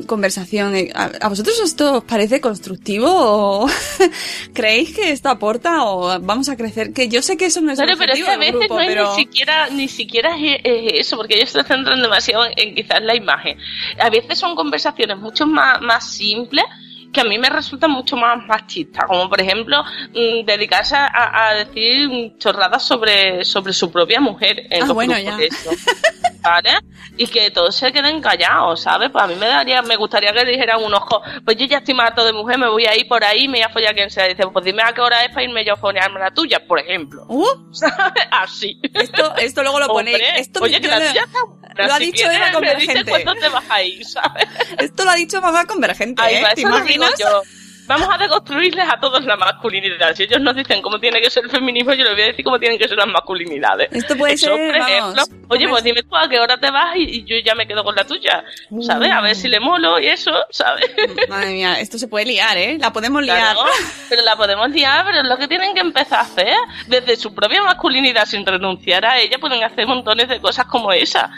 conversación. 0.06 0.74
eh, 0.76 0.90
¿A, 0.94 1.04
a 1.22 1.28
vosotros 1.30 1.58
esto 1.64 1.94
os 1.98 2.04
parece 2.04 2.42
constructivo 2.42 3.05
o 3.06 3.66
creéis 4.52 4.94
que 4.94 5.10
esto 5.10 5.28
aporta 5.28 5.84
o 5.84 6.20
vamos 6.20 6.48
a 6.48 6.56
crecer? 6.56 6.92
Que 6.92 7.08
yo 7.08 7.22
sé 7.22 7.36
que 7.36 7.46
eso 7.46 7.60
no 7.60 7.72
es 7.72 7.78
el 7.78 7.86
Claro, 7.86 7.98
pero 7.98 8.12
es 8.12 8.20
objetivo 8.20 8.26
que 8.26 8.34
a 8.34 8.38
veces 8.38 8.60
grupo, 8.60 8.74
no 8.74 8.80
es 8.80 8.88
pero... 8.88 9.10
ni 9.10 9.24
siquiera, 9.24 9.68
ni 9.70 9.88
siquiera 9.88 10.36
es 10.36 10.60
eso, 10.94 11.16
porque 11.16 11.36
ellos 11.36 11.50
se 11.50 11.62
centran 11.62 12.00
demasiado 12.02 12.44
en, 12.46 12.52
en 12.56 12.74
quizás 12.74 13.02
la 13.02 13.14
imagen. 13.14 13.58
A 13.98 14.10
veces 14.10 14.38
son 14.38 14.54
conversaciones 14.54 15.16
mucho 15.18 15.46
más, 15.46 15.80
más 15.80 16.12
simples 16.12 16.64
que 17.16 17.22
a 17.22 17.24
mí 17.24 17.38
me 17.38 17.48
resultan 17.48 17.90
mucho 17.90 18.14
más 18.14 18.36
machistas, 18.46 19.06
como 19.06 19.28
por 19.28 19.40
ejemplo 19.40 19.82
mm, 20.10 20.44
dedicarse 20.44 20.94
a, 20.96 21.48
a 21.48 21.54
decir 21.54 22.36
chorradas 22.38 22.82
sobre, 22.82 23.42
sobre 23.44 23.72
su 23.72 23.90
propia 23.90 24.20
mujer 24.20 24.66
en 24.70 24.82
Ah, 24.82 24.86
los 24.86 24.94
bueno, 24.94 25.18
ya. 25.18 25.34
de 25.36 25.46
estos, 25.46 25.74
¿vale? 26.42 26.70
Y 27.16 27.26
que 27.26 27.50
todos 27.50 27.74
se 27.74 27.90
queden 27.92 28.20
callados, 28.20 28.82
¿sabes? 28.82 29.08
Pues 29.10 29.24
a 29.24 29.26
mí 29.26 29.34
me 29.36 29.46
daría, 29.46 29.80
me 29.80 29.96
gustaría 29.96 30.30
que 30.34 30.44
dijeran 30.44 30.84
un 30.84 30.92
ojo, 30.92 31.22
pues 31.44 31.56
yo 31.56 31.64
ya 31.64 31.78
estoy 31.78 31.96
harto 31.98 32.22
de 32.24 32.34
mujer, 32.34 32.58
me 32.58 32.68
voy 32.68 32.84
a 32.84 32.94
ir 32.94 33.08
por 33.08 33.24
ahí, 33.24 33.48
me 33.48 33.58
voy 33.58 33.62
a 33.62 33.70
follar 33.70 33.92
a 33.92 33.94
quien 33.94 34.10
sea. 34.10 34.28
Dice, 34.28 34.46
pues 34.52 34.64
dime 34.64 34.82
a 34.82 34.92
qué 34.92 35.00
hora 35.00 35.24
es 35.24 35.30
para 35.30 35.44
irme 35.44 35.64
yo 35.64 35.72
a 35.72 35.76
follarme 35.76 36.20
la 36.20 36.30
tuya, 36.32 36.66
por 36.66 36.78
ejemplo. 36.78 37.24
Uh, 37.28 37.46
¿sabes? 37.72 37.94
Así. 38.30 38.78
esto, 38.92 39.34
esto 39.36 39.62
luego 39.62 39.80
lo 39.80 39.86
ponéis. 39.88 40.18
Esto 40.36 40.60
oye, 40.62 40.78
que 40.80 40.88
la 40.88 40.98
lo- 41.00 41.06
tuya 41.08 41.22
está. 41.24 41.38
Lo 41.84 41.92
ha 41.94 41.98
si 41.98 42.06
dicho 42.06 42.30
Eva 42.30 42.46
me 42.46 42.52
Convergente. 42.52 42.94
dices 43.04 43.04
cuándo 43.24 43.34
te 43.34 43.48
vas 43.48 43.64
a 43.70 43.82
ir, 43.82 44.04
¿sabes? 44.04 44.46
Esto 44.78 45.04
lo 45.04 45.10
ha 45.10 45.14
dicho 45.16 45.40
mamá 45.40 45.64
convergente, 45.66 46.22
Ahí 46.22 46.36
¿eh? 46.36 46.42
va, 46.42 46.54
¿Te 46.54 46.60
eso 46.62 46.68
lo 46.70 46.76
digo 46.76 46.86
imaginas? 47.04 47.18
yo. 47.18 47.42
Vamos 47.88 48.08
a 48.12 48.18
deconstruirles 48.18 48.84
a 48.92 48.98
todos 48.98 49.24
la 49.24 49.36
masculinidad. 49.36 50.12
Si 50.16 50.24
ellos 50.24 50.40
nos 50.40 50.56
dicen 50.56 50.82
cómo 50.82 50.98
tiene 50.98 51.20
que 51.20 51.30
ser 51.30 51.44
el 51.44 51.50
feminismo, 51.52 51.92
yo 51.94 52.02
les 52.02 52.14
voy 52.14 52.22
a 52.22 52.26
decir 52.26 52.44
cómo 52.44 52.58
tienen 52.58 52.80
que 52.80 52.88
ser 52.88 52.96
las 52.98 53.06
masculinidades. 53.06 53.86
Esto 53.92 54.16
puede 54.16 54.32
Eso, 54.34 54.46
ser, 54.46 54.72
vamos, 54.76 54.88
ejemplo, 54.88 55.46
oye, 55.50 55.68
pues 55.68 55.84
dime 55.84 56.02
tú 56.02 56.16
a 56.16 56.28
qué 56.28 56.40
hora 56.40 56.56
te 56.58 56.68
vas 56.72 56.96
y, 56.96 57.18
y 57.18 57.24
yo 57.24 57.36
ya 57.44 57.54
me 57.54 57.64
quedo 57.64 57.84
con 57.84 57.94
la 57.94 58.02
tuya. 58.04 58.42
¿Sabes? 58.84 59.12
A 59.12 59.20
ver 59.20 59.36
si 59.36 59.46
le 59.46 59.60
molo 59.60 60.00
y 60.00 60.08
eso, 60.08 60.32
¿sabes? 60.50 60.84
Madre 61.28 61.52
mía, 61.52 61.78
esto 61.78 61.96
se 61.96 62.08
puede 62.08 62.26
liar, 62.26 62.56
¿eh? 62.58 62.76
La 62.80 62.92
podemos 62.92 63.22
liar. 63.22 63.38
Claro, 63.54 63.70
pero 64.08 64.22
la 64.22 64.34
podemos 64.36 64.68
liar, 64.70 65.04
pero 65.06 65.20
es 65.20 65.28
lo 65.28 65.38
que 65.38 65.46
tienen 65.46 65.72
que 65.72 65.80
empezar 65.82 66.18
a 66.18 66.22
hacer. 66.22 66.54
Desde 66.88 67.14
su 67.14 67.32
propia 67.36 67.62
masculinidad, 67.62 68.26
sin 68.26 68.44
renunciar 68.44 69.06
a 69.06 69.20
ella, 69.20 69.38
pueden 69.38 69.62
hacer 69.62 69.86
montones 69.86 70.28
de 70.28 70.40
cosas 70.40 70.66
como 70.66 70.90
esa. 70.92 71.30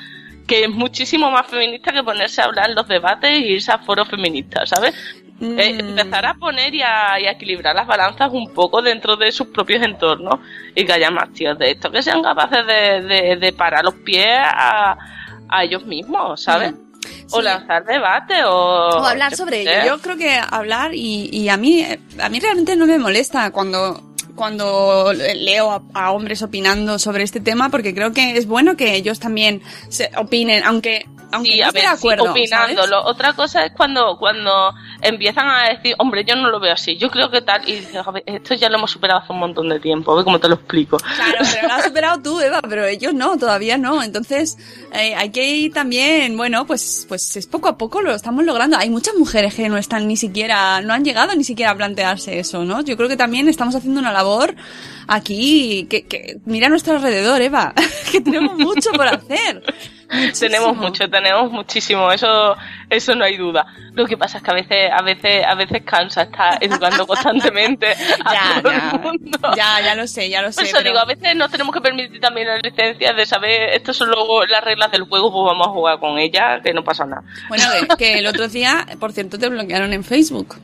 Que 0.49 0.65
es 0.65 0.71
muchísimo 0.71 1.31
más 1.31 1.47
feminista 1.47 1.93
que 1.93 2.03
ponerse 2.03 2.41
a 2.41 2.47
hablar 2.47 2.71
en 2.71 2.75
los 2.75 2.89
debates 2.89 3.31
y 3.31 3.45
irse 3.53 3.71
a 3.71 3.79
foros 3.79 4.09
feministas, 4.09 4.71
¿sabes? 4.71 4.95
Mm. 5.39 5.57
Eh, 5.59 5.79
empezar 5.79 6.27
a 6.27 6.35
poner 6.35 6.75
y 6.75 6.83
a, 6.83 7.21
y 7.21 7.27
a 7.27 7.31
equilibrar 7.31 7.77
las 7.77 7.87
balanzas 7.87 8.31
un 8.33 8.53
poco 8.53 8.83
dentro 8.83 9.15
de 9.17 9.31
sus 9.31 9.47
propios 9.49 9.81
entornos 9.85 10.41
y 10.75 10.85
que 10.85 10.93
haya 10.93 11.13
más 11.13 11.33
tíos 11.33 11.57
de 11.59 11.71
esto 11.71 11.93
que 11.93 12.03
sean 12.03 12.23
capaces 12.23 12.67
de, 12.67 13.03
de, 13.03 13.37
de 13.37 13.53
parar 13.53 13.85
los 13.85 13.95
pies 13.95 14.27
a, 14.43 14.97
a 15.49 15.63
ellos 15.65 15.85
mismos, 15.87 16.43
¿sabes? 16.43 16.73
O 17.31 17.39
Sí. 17.39 17.43
lanzar 17.45 17.85
debate 17.85 18.43
o... 18.45 18.51
O 18.51 19.07
hablar 19.07 19.35
sobre 19.37 19.61
ello. 19.63 19.87
Yo 19.97 19.99
creo 20.03 20.17
que 20.17 20.41
hablar 20.51 20.91
y, 20.95 21.29
y 21.33 21.49
a 21.51 21.57
mí 21.57 21.87
a 22.21 22.29
mí 22.29 22.41
realmente 22.41 22.75
no 22.75 22.87
me 22.87 22.99
molesta 22.99 23.51
cuando 23.53 24.03
cuando 24.39 25.13
leo 25.13 25.71
a, 25.71 25.83
a 25.93 26.13
hombres 26.13 26.41
opinando 26.43 26.99
sobre 26.99 27.25
este 27.25 27.41
tema 27.41 27.69
porque 27.69 27.95
creo 27.95 28.13
que 28.15 28.37
es 28.39 28.47
bueno 28.47 28.77
que 28.77 28.95
ellos 28.95 29.21
también 29.21 29.61
se 29.91 30.11
opinen, 30.17 30.65
aunque 30.65 31.07
aunque 31.31 31.53
Sí, 31.53 31.61
no 31.61 31.67
esté 31.67 31.81
de 31.81 31.87
sí, 31.89 31.93
acuerdo, 31.95 32.31
opinando. 32.31 32.75
¿sabes? 32.77 32.89
Lo- 32.91 33.05
otra 33.05 33.35
cosa 33.35 33.63
es 33.67 33.73
cuando, 33.77 34.17
cuando 34.19 34.73
empiezan 35.03 35.47
a 35.47 35.69
decir, 35.69 35.95
hombre, 35.99 36.25
yo 36.25 36.35
no 36.37 36.49
lo 36.51 36.59
veo 36.59 36.73
así, 36.73 36.97
yo 36.97 37.11
creo 37.11 37.31
que 37.31 37.43
tal, 37.43 37.69
y 37.69 37.75
dices, 37.81 38.01
esto 38.25 38.55
ya 38.55 38.71
lo 38.71 38.79
hemos 38.79 38.91
superado 38.93 39.21
hace 39.21 39.35
un 39.35 39.41
montón 39.41 39.69
de 39.69 39.79
tiempo, 39.79 40.13
a 40.13 40.15
ver 40.17 40.25
cómo 40.25 40.41
te 40.41 40.49
lo 40.49 40.55
explico. 40.55 40.97
Claro, 40.97 41.39
pero 41.53 41.69
lo 41.69 41.75
has 41.75 41.85
superado 41.85 42.23
tú, 42.23 42.41
Eva, 42.41 42.63
pero 42.63 42.87
ellos 42.87 43.13
no, 43.13 43.37
todavía 43.37 43.77
no. 43.77 44.03
Entonces, 44.03 44.57
eh, 44.95 45.15
hay 45.17 45.29
que 45.29 45.47
ir 45.47 45.75
también, 45.75 46.35
bueno, 46.39 46.67
pues, 46.67 47.05
pues 47.11 47.37
es 47.37 47.47
poco 47.47 47.69
a 47.69 47.77
poco 47.77 48.01
lo 48.01 48.15
estamos 48.15 48.43
logrando. 48.47 48.79
Hay 48.79 48.89
muchas 48.89 49.15
mujeres 49.17 49.55
que 49.55 49.69
no 49.69 49.77
están 49.77 50.09
ni 50.09 50.17
siquiera, 50.17 50.81
no 50.81 50.95
han 50.95 51.05
llegado 51.05 51.35
ni 51.35 51.45
siquiera 51.45 51.73
a 51.73 51.77
plantearse 51.77 52.39
eso, 52.39 52.65
¿no? 52.65 52.81
Yo 52.81 52.97
creo 52.97 53.09
que 53.11 53.19
también 53.19 53.51
estamos 53.51 53.75
haciendo 53.75 54.01
una 54.01 54.13
labor 54.15 54.28
aquí 55.07 55.87
que, 55.91 56.07
que 56.07 56.37
mira 56.45 56.67
a 56.67 56.71
nuestro 56.71 56.95
alrededor, 56.97 57.41
Eva, 57.43 57.73
que 58.13 58.21
tenemos 58.21 58.55
mucho 58.57 58.91
por 58.93 59.07
hacer. 59.09 59.63
Tenemos 60.09 60.69
Muchísimo. 60.69 60.75
mucho, 60.75 61.11
tenemos 61.11 61.53
muchísimo, 61.53 62.11
eso, 62.11 62.57
eso 62.89 63.15
no 63.15 63.27
hay 63.27 63.37
duda. 63.37 63.67
Lo 63.93 64.07
que 64.07 64.17
pasa 64.17 64.39
es 64.39 64.43
que 64.43 64.51
a 64.51 64.55
veces, 64.55 64.91
a 64.91 65.03
veces, 65.03 65.45
a 65.47 65.55
veces 65.55 65.83
cansa 65.85 66.23
estar 66.23 66.57
educando 66.65 67.07
constantemente 67.07 67.89
a 68.25 68.33
Ya, 68.33 68.63
todo 68.63 68.73
ya, 68.73 68.91
el 68.95 69.01
mundo. 69.01 69.39
ya, 69.55 69.81
ya 69.83 69.95
lo 69.95 70.07
sé, 70.07 70.31
ya 70.31 70.41
lo 70.41 70.51
sé. 70.51 70.63
Por 70.63 70.65
eso 70.65 70.77
pero- 70.79 70.89
digo, 70.89 70.99
a 70.99 71.05
veces 71.05 71.37
nos 71.37 71.51
tenemos 71.51 71.75
que 71.75 71.83
permitir 71.83 72.19
también 72.23 72.47
las 72.49 72.63
licencias 72.63 73.15
de 73.15 73.27
saber, 73.27 73.75
estas 73.75 73.97
son 73.97 74.09
luego 74.09 74.47
las 74.47 74.65
reglas 74.65 74.91
del 74.93 75.03
juego, 75.03 75.31
pues 75.31 75.45
vamos 75.45 75.67
a 75.67 75.71
jugar 75.73 76.01
con 76.01 76.19
ellas, 76.19 76.63
que 76.65 76.73
no 76.73 76.83
pasa 76.83 77.05
nada. 77.05 77.23
Bueno, 77.51 77.65
que 77.99 78.19
el 78.19 78.27
otro 78.29 78.49
día, 78.49 78.87
por 78.99 79.13
cierto, 79.13 79.39
te 79.39 79.51
bloquearon 79.51 79.93
en 79.93 80.05
Facebook. 80.05 80.57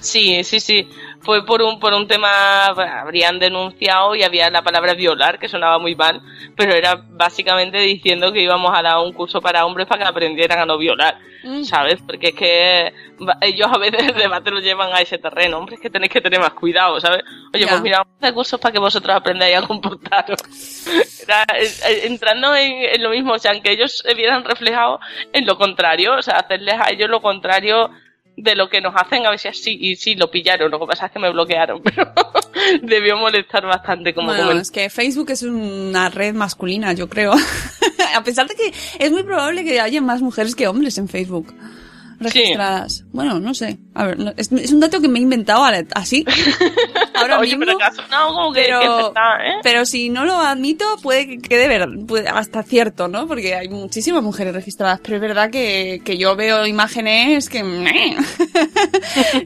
Sí, 0.00 0.42
sí, 0.42 0.58
sí. 0.58 0.90
Fue 1.22 1.44
por 1.44 1.60
un, 1.62 1.78
por 1.78 1.92
un 1.92 2.08
tema, 2.08 2.66
habrían 2.66 3.38
denunciado 3.38 4.14
y 4.14 4.22
había 4.22 4.48
la 4.50 4.62
palabra 4.62 4.94
violar, 4.94 5.38
que 5.38 5.48
sonaba 5.48 5.78
muy 5.78 5.94
mal, 5.94 6.22
pero 6.56 6.72
era 6.74 6.96
básicamente 7.10 7.78
diciendo 7.78 8.32
que 8.32 8.42
íbamos 8.42 8.76
a 8.76 8.82
dar 8.82 8.98
un 8.98 9.12
curso 9.12 9.40
para 9.40 9.66
hombres 9.66 9.86
para 9.86 10.04
que 10.04 10.08
aprendieran 10.08 10.60
a 10.60 10.66
no 10.66 10.78
violar, 10.78 11.18
Mm. 11.42 11.62
¿sabes? 11.64 12.02
Porque 12.06 12.28
es 12.28 12.34
que 12.34 12.92
ellos 13.40 13.68
a 13.72 13.78
veces 13.78 14.08
el 14.08 14.14
debate 14.14 14.50
lo 14.50 14.60
llevan 14.60 14.92
a 14.92 15.00
ese 15.00 15.16
terreno, 15.18 15.58
hombre, 15.58 15.76
es 15.76 15.80
que 15.80 15.88
tenéis 15.88 16.12
que 16.12 16.20
tener 16.20 16.38
más 16.38 16.52
cuidado, 16.52 17.00
¿sabes? 17.00 17.22
Oye, 17.54 17.64
Ya. 17.64 17.70
pues 17.70 17.80
mira, 17.82 17.98
vamos 17.98 18.12
a 18.14 18.18
hacer 18.26 18.34
cursos 18.34 18.60
para 18.60 18.72
que 18.72 18.78
vosotros 18.78 19.16
aprendáis 19.16 19.56
a 19.56 19.66
comportaros. 19.66 20.36
Era, 21.26 21.44
eh, 21.58 21.64
eh, 21.88 22.00
entrando 22.04 22.54
en, 22.54 22.72
en 22.94 23.02
lo 23.02 23.10
mismo, 23.10 23.32
o 23.32 23.38
sea, 23.38 23.58
que 23.60 23.72
ellos 23.72 24.02
se 24.06 24.14
vieran 24.14 24.44
reflejados 24.44 25.00
en 25.32 25.46
lo 25.46 25.56
contrario, 25.56 26.14
o 26.18 26.22
sea, 26.22 26.36
hacerles 26.36 26.74
a 26.78 26.90
ellos 26.90 27.08
lo 27.08 27.20
contrario 27.22 27.90
de 28.36 28.54
lo 28.54 28.68
que 28.68 28.80
nos 28.80 28.94
hacen 28.96 29.26
a 29.26 29.30
veces 29.30 29.62
sí 29.62 29.76
y 29.80 29.96
sí 29.96 30.14
lo 30.14 30.30
pillaron 30.30 30.70
lo 30.70 30.80
que 30.80 30.86
pasa 30.86 31.06
es 31.06 31.12
que 31.12 31.18
me 31.18 31.30
bloquearon 31.30 31.82
pero 31.84 32.12
debió 32.82 33.16
molestar 33.16 33.66
bastante 33.66 34.14
como 34.14 34.28
Bueno, 34.28 34.52
es 34.52 34.70
que 34.70 34.90
Facebook 34.90 35.30
es 35.30 35.42
una 35.42 36.08
red 36.08 36.34
masculina, 36.34 36.92
yo 36.92 37.08
creo. 37.08 37.32
a 38.14 38.24
pesar 38.24 38.48
de 38.48 38.54
que 38.54 38.72
es 38.98 39.10
muy 39.10 39.22
probable 39.22 39.64
que 39.64 39.80
haya 39.80 40.00
más 40.00 40.22
mujeres 40.22 40.54
que 40.54 40.68
hombres 40.68 40.98
en 40.98 41.08
Facebook 41.08 41.54
registradas. 42.20 43.04
Bueno, 43.12 43.40
no 43.40 43.54
sé. 43.54 43.78
A 43.94 44.06
ver, 44.06 44.18
no- 44.18 44.32
es, 44.36 44.52
es 44.52 44.70
un 44.72 44.80
dato 44.80 45.00
que 45.00 45.08
me 45.08 45.18
he 45.18 45.22
inventado 45.22 45.64
así. 45.94 46.24
Ahora 47.14 47.38
oye 47.38 47.56
mismo. 47.56 47.76
pero 47.78 47.94
sonado 47.94 48.32
como 48.34 48.52
que, 48.52 48.62
pero, 48.62 48.80
es 48.80 48.88
verdad, 49.06 49.46
¿eh? 49.46 49.54
pero 49.62 49.84
si 49.84 50.08
no 50.10 50.24
lo 50.24 50.36
admito, 50.38 50.84
puede 51.02 51.26
que 51.26 51.38
quede 51.38 51.68
ver, 51.68 51.88
puede- 52.06 52.28
hasta 52.28 52.62
cierto, 52.62 53.08
¿no? 53.08 53.26
Porque 53.26 53.54
hay 53.54 53.68
muchísimas 53.68 54.22
mujeres 54.22 54.54
registradas, 54.54 55.00
pero 55.02 55.16
es 55.16 55.20
verdad 55.22 55.50
que, 55.50 56.00
que 56.04 56.16
yo 56.18 56.36
veo 56.36 56.66
imágenes 56.66 57.48
que... 57.48 57.60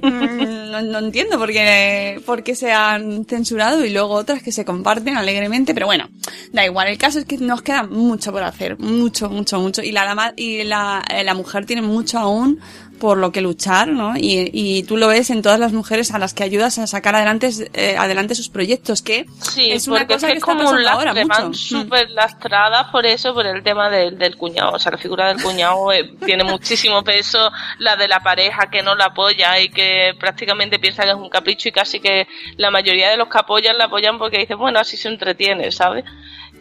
no, 0.83 1.01
no 1.01 1.07
entiendo 1.07 1.39
por 1.39 1.53
qué, 1.53 2.21
por 2.27 2.43
qué 2.43 2.55
se 2.55 2.73
han 2.73 3.25
censurado 3.25 3.85
y 3.85 3.91
luego 3.91 4.15
otras 4.15 4.43
que 4.43 4.53
se 4.53 4.65
comparten 4.65 5.17
alegremente, 5.17 5.75
pero 5.75 5.87
bueno, 5.87 6.09
da 6.53 6.65
igual. 6.65 6.89
El 6.89 6.99
caso 6.99 7.19
es 7.19 7.25
que 7.25 7.39
nos 7.39 7.63
queda 7.63 7.85
mucho 7.85 8.33
por 8.33 8.43
hacer, 8.43 8.79
mucho, 8.79 9.31
mucho, 9.31 9.61
mucho. 9.61 9.83
Y 9.83 9.93
la, 9.93 10.15
la, 10.15 10.35
y 10.37 10.65
la, 10.65 11.05
eh, 11.09 11.25
la 11.25 11.35
mujer 11.35 11.67
tiene 11.67 11.83
mucho 11.83 12.19
aún 12.19 12.61
por 13.01 13.19
lo 13.19 13.33
que 13.33 13.41
luchar, 13.41 13.89
¿no? 13.89 14.17
Y, 14.17 14.51
y 14.53 14.83
tú 14.85 14.97
lo 14.97 15.09
ves 15.09 15.31
en 15.31 15.43
todas 15.43 15.59
las 15.59 15.73
mujeres 15.73 16.13
a 16.13 16.19
las 16.19 16.35
que 16.35 16.45
ayudas 16.45 16.79
a 16.79 16.87
sacar 16.87 17.15
adelante, 17.15 17.51
eh, 17.75 17.97
adelante 17.99 18.35
sus 18.35 18.49
proyectos, 18.49 19.03
que 19.03 19.27
Sí, 19.41 19.71
es 19.71 19.89
una 19.89 20.07
cosa 20.07 20.15
es 20.17 20.21
que 20.23 20.27
que 20.27 20.33
es 20.33 20.39
está 20.39 20.47
como 20.47 20.61
un 20.71 20.77
pasando 20.77 20.91
ahora 20.91 21.13
lastre, 21.13 21.25
mucho. 21.25 21.43
van 21.43 21.51
Mm. 21.51 21.55
súper 21.55 22.11
lastradas 22.11 22.87
por 22.91 23.05
eso, 23.07 23.35
por 23.35 23.47
el 23.47 23.63
tema 23.63 23.91
del, 23.91 24.19
del 24.19 24.37
cuñado. 24.37 24.73
O 24.73 24.79
sea, 24.79 24.93
la 24.93 24.99
figura 24.99 25.29
del 25.33 25.43
cuñado 25.43 25.93
eh, 25.93 26.15
tiene 26.25 26.45
muchísimo 26.45 27.03
peso, 27.03 27.51
la 27.79 27.97
de 27.97 28.09
la 28.09 28.21
pareja 28.21 28.71
que 28.71 28.83
no 28.83 28.95
la 28.95 29.07
apoya 29.07 29.61
y 29.61 29.69
que 29.69 30.13
prácticamente 30.19 30.79
piensa 30.79 31.03
que 31.05 31.11
es 31.11 31.17
un 31.17 31.29
capricho 31.29 31.69
y 31.69 31.73
casi 31.73 32.01
que 32.01 32.27
la 32.57 32.71
mayoría 32.71 33.11
de 33.11 33.17
los 33.17 33.29
que 33.29 33.39
apoyan 33.39 33.77
la 33.79 33.85
apoyan 33.87 34.19
porque 34.19 34.39
dicen, 34.39 34.59
bueno, 34.59 34.79
así 34.81 34.97
se 34.97 35.09
entretiene, 35.09 35.71
¿sabes? 35.73 36.05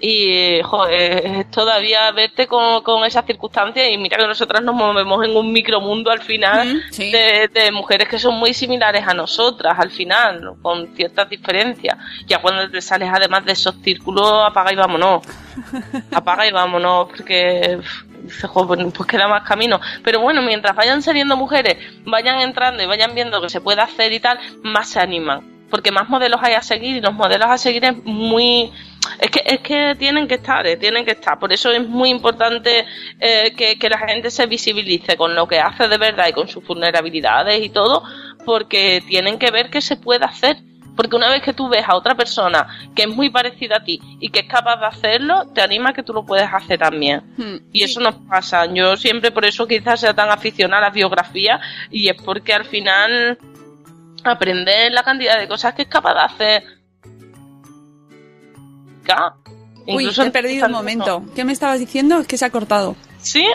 Y, 0.06 0.62
joder, 0.64 1.26
es 1.26 1.50
todavía 1.52 2.12
verte 2.12 2.46
con, 2.46 2.84
con 2.84 3.06
esas 3.06 3.26
circunstancias 3.26 3.88
y 3.90 3.98
mira 3.98 4.18
que 4.18 4.28
nosotras 4.28 4.62
nos 4.62 4.76
movemos 4.76 5.24
en 5.24 5.34
un 5.38 5.50
micromundo 5.54 6.12
al 6.12 6.22
final 6.22 6.68
Mm, 6.76 6.80
sí. 6.92 7.10
de, 7.10 7.48
de 7.48 7.72
mujeres 7.72 8.10
que 8.10 8.20
son 8.20 8.36
muy 8.36 8.54
similares 8.54 9.08
a 9.08 9.14
nosotras 9.14 9.80
al 9.80 9.92
final, 9.92 10.42
¿no? 10.44 10.56
con 10.62 10.94
ciertas 10.94 11.30
diferencias. 11.30 11.98
Ya 12.28 12.40
cuando 12.40 12.70
te 12.70 12.82
sales 12.82 13.10
además 13.14 13.46
de 13.46 13.54
esos 13.54 13.76
círculos, 13.82 14.30
apaga 14.46 14.74
y 14.74 14.76
vámonos. 14.76 15.26
Apaga 16.12 16.46
y 16.48 16.52
vámonos, 16.52 17.08
porque 17.08 17.78
uf, 17.80 18.04
dices, 18.24 18.50
"Jo, 18.50 18.68
pues, 18.68 18.80
pues 18.94 19.08
queda 19.08 19.30
más 19.30 19.44
camino. 19.48 19.80
Pero 20.04 20.20
bueno, 20.20 20.42
mientras 20.42 20.76
vayan 20.76 21.02
saliendo 21.02 21.38
mujeres, 21.38 21.78
vayan 22.06 22.42
entrando 22.42 22.84
y 22.84 22.88
vayan 22.88 23.16
viendo 23.16 23.42
que 23.42 23.48
se 23.48 23.62
puede 23.62 23.82
hacer 23.82 24.12
y 24.12 24.20
tal, 24.20 24.38
más 24.64 24.90
se 24.90 25.00
animan. 25.00 25.50
Porque 25.70 25.92
más 25.92 26.10
modelos 26.10 26.40
hay 26.44 26.54
a 26.56 26.62
seguir 26.62 26.98
y 26.98 27.02
los 27.02 27.14
modelos 27.14 27.48
a 27.50 27.58
seguir 27.58 27.86
es 27.86 27.96
muy... 28.04 28.70
Es 29.20 29.30
que, 29.32 29.42
es 29.46 29.60
que 29.60 29.96
tienen 29.98 30.28
que 30.28 30.36
estar, 30.36 30.66
eh, 30.66 30.78
tienen 30.78 31.06
que 31.06 31.12
estar. 31.12 31.38
Por 31.40 31.52
eso 31.52 31.72
es 31.72 31.88
muy 31.88 32.10
importante 32.10 32.86
eh, 33.20 33.54
que, 33.56 33.78
que 33.78 33.90
la 33.90 33.98
gente 33.98 34.32
se 34.32 34.46
visibilice 34.46 35.18
con 35.18 35.36
lo 35.36 35.48
que 35.48 35.60
hace 35.60 35.88
de 35.88 35.98
verdad 35.98 36.28
y 36.30 36.34
con 36.34 36.48
sus 36.48 36.66
vulnerabilidades 36.66 37.62
y 37.62 37.70
todo, 37.70 38.04
porque 38.46 39.04
tienen 39.08 39.38
que 39.40 39.52
ver 39.52 39.70
que 39.70 39.82
se 39.82 39.98
puede 39.98 40.26
hacer. 40.26 40.58
Porque 40.96 41.16
una 41.16 41.30
vez 41.30 41.42
que 41.42 41.54
tú 41.54 41.68
ves 41.70 41.84
a 41.88 41.96
otra 41.96 42.14
persona 42.14 42.68
que 42.96 43.04
es 43.04 43.08
muy 43.08 43.32
parecida 43.32 43.78
a 43.78 43.84
ti 43.84 44.00
y 44.20 44.30
que 44.30 44.42
es 44.42 44.48
capaz 44.48 44.78
de 44.78 44.86
hacerlo, 44.86 45.48
te 45.54 45.62
anima 45.62 45.90
a 45.90 45.94
que 45.94 46.04
tú 46.04 46.14
lo 46.14 46.24
puedes 46.24 46.48
hacer 46.52 46.78
también. 46.78 47.24
Mm, 47.36 47.56
Y 47.72 47.84
eso 47.84 48.00
nos 48.00 48.14
pasa. 48.30 48.68
Yo 48.72 48.96
siempre 48.96 49.32
por 49.32 49.44
eso 49.44 49.68
quizás 49.68 50.02
sea 50.02 50.14
tan 50.14 50.30
aficionada 50.30 50.84
a 50.84 50.86
las 50.90 50.94
biografías 50.94 51.60
y 51.90 52.10
es 52.10 52.16
porque 52.22 52.54
al 52.54 52.66
final 52.66 53.40
aprender 54.24 54.92
la 54.92 55.04
cantidad 55.04 55.40
de 55.40 55.48
cosas 55.48 55.74
que 55.74 55.82
es 55.84 55.88
capaz 55.88 56.14
de 56.14 56.20
hacer. 56.22 56.64
Uy, 59.86 60.04
incluso 60.04 60.24
he 60.24 60.32
perdido 60.32 60.66
un 60.68 60.72
momento. 60.72 61.24
¿Qué 61.36 61.44
me 61.44 61.52
estabas 61.54 61.80
diciendo? 61.80 62.20
Es 62.20 62.28
que 62.28 62.38
se 62.38 62.46
ha 62.46 62.50
cortado. 62.50 62.96
¿Sí? 63.20 63.46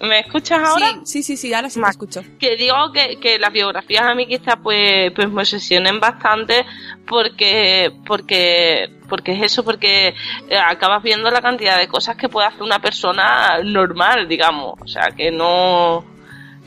¿Me 0.00 0.20
escuchas 0.20 0.58
ahora? 0.62 0.88
Sí, 1.04 1.22
sí, 1.22 1.22
sí, 1.22 1.36
sí, 1.38 1.54
ahora 1.54 1.70
sí 1.70 1.76
te 1.76 1.80
Ma- 1.80 1.88
escucho. 1.90 2.22
que 2.38 2.56
digo 2.56 2.74
que, 2.92 3.18
que 3.18 3.38
las 3.38 3.50
biografías 3.50 4.02
a 4.04 4.14
mí 4.14 4.26
quizás 4.26 4.56
pues 4.62 5.10
pues 5.14 5.30
me 5.30 5.40
obsesionen 5.40 6.00
bastante 6.00 6.66
porque 7.06 7.90
porque 8.06 8.90
porque 9.08 9.32
es 9.32 9.42
eso 9.52 9.64
porque 9.64 10.08
eh, 10.08 10.14
acabas 10.62 11.02
viendo 11.02 11.30
la 11.30 11.40
cantidad 11.40 11.78
de 11.78 11.88
cosas 11.88 12.14
que 12.16 12.28
puede 12.28 12.46
hacer 12.46 12.62
una 12.62 12.78
persona 12.78 13.58
normal 13.64 14.28
digamos 14.28 14.74
o 14.82 14.86
sea 14.86 15.12
que 15.16 15.30
no 15.30 16.04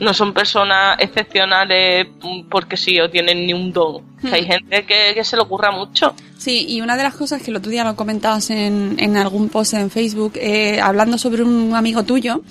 no 0.00 0.12
son 0.14 0.32
personas 0.34 0.96
excepcionales 0.98 2.06
porque 2.50 2.76
sí 2.76 2.98
o 3.00 3.08
tienen 3.10 3.46
ni 3.46 3.52
un 3.52 3.72
don. 3.72 4.02
Que 4.20 4.34
hay 4.34 4.44
gente 4.44 4.84
que, 4.84 5.12
que 5.14 5.24
se 5.24 5.36
le 5.36 5.42
ocurra 5.42 5.70
mucho. 5.70 6.14
Sí, 6.36 6.66
y 6.68 6.80
una 6.80 6.96
de 6.96 7.02
las 7.02 7.14
cosas 7.14 7.40
que 7.42 7.50
el 7.50 7.56
otro 7.56 7.70
día 7.70 7.84
lo 7.84 7.96
comentabas 7.96 8.50
en, 8.50 8.96
en 8.98 9.16
algún 9.16 9.48
post 9.50 9.74
en 9.74 9.90
Facebook, 9.90 10.32
eh, 10.36 10.80
hablando 10.80 11.16
sobre 11.18 11.42
un 11.42 11.74
amigo 11.74 12.02
tuyo, 12.02 12.42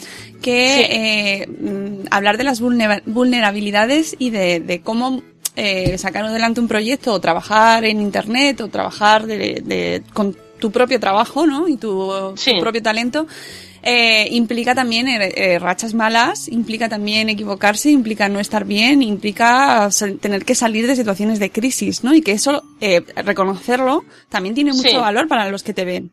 que 0.41 0.69
Sí. 0.69 0.85
eh, 0.89 1.47
mm, 1.47 2.07
hablar 2.11 2.37
de 2.37 2.43
las 2.43 2.61
vulnera- 2.61 3.01
vulnerabilidades 3.05 4.15
y 4.19 4.29
de, 4.29 4.59
de 4.59 4.81
cómo 4.81 5.21
eh, 5.55 5.97
sacar 5.97 6.25
adelante 6.25 6.59
un 6.61 6.67
proyecto 6.67 7.13
o 7.13 7.19
trabajar 7.19 7.83
en 7.83 7.99
Internet 8.01 8.61
o 8.61 8.67
trabajar 8.69 9.25
de, 9.25 9.61
de- 9.65 10.01
con 10.13 10.35
tu 10.59 10.71
propio 10.71 10.99
trabajo, 10.99 11.47
¿no? 11.47 11.67
Y 11.67 11.77
tu, 11.77 12.11
Sí. 12.35 12.53
tu 12.55 12.59
propio 12.61 12.81
talento. 12.83 13.25
eh, 13.81 14.27
implica 14.31 14.75
también 14.75 15.07
eh, 15.07 15.31
eh, 15.37 15.57
rachas 15.57 15.93
malas, 15.93 16.49
implica 16.49 16.89
también 16.89 17.29
equivocarse, 17.29 17.89
implica 17.89 18.27
no 18.27 18.41
estar 18.41 18.65
bien, 18.65 19.01
implica 19.01 19.89
tener 20.19 20.43
que 20.43 20.53
salir 20.53 20.85
de 20.85 20.97
situaciones 20.97 21.39
de 21.39 21.49
crisis, 21.49 22.03
¿no? 22.03 22.13
Y 22.13 22.21
que 22.21 22.33
eso, 22.33 22.61
eh, 22.81 23.01
reconocerlo, 23.23 24.03
también 24.27 24.53
tiene 24.53 24.73
mucho 24.73 24.89
Sí. 24.89 24.95
valor 24.97 25.29
para 25.29 25.49
los 25.49 25.63
que 25.63 25.73
te 25.73 25.85
ven. 25.85 26.11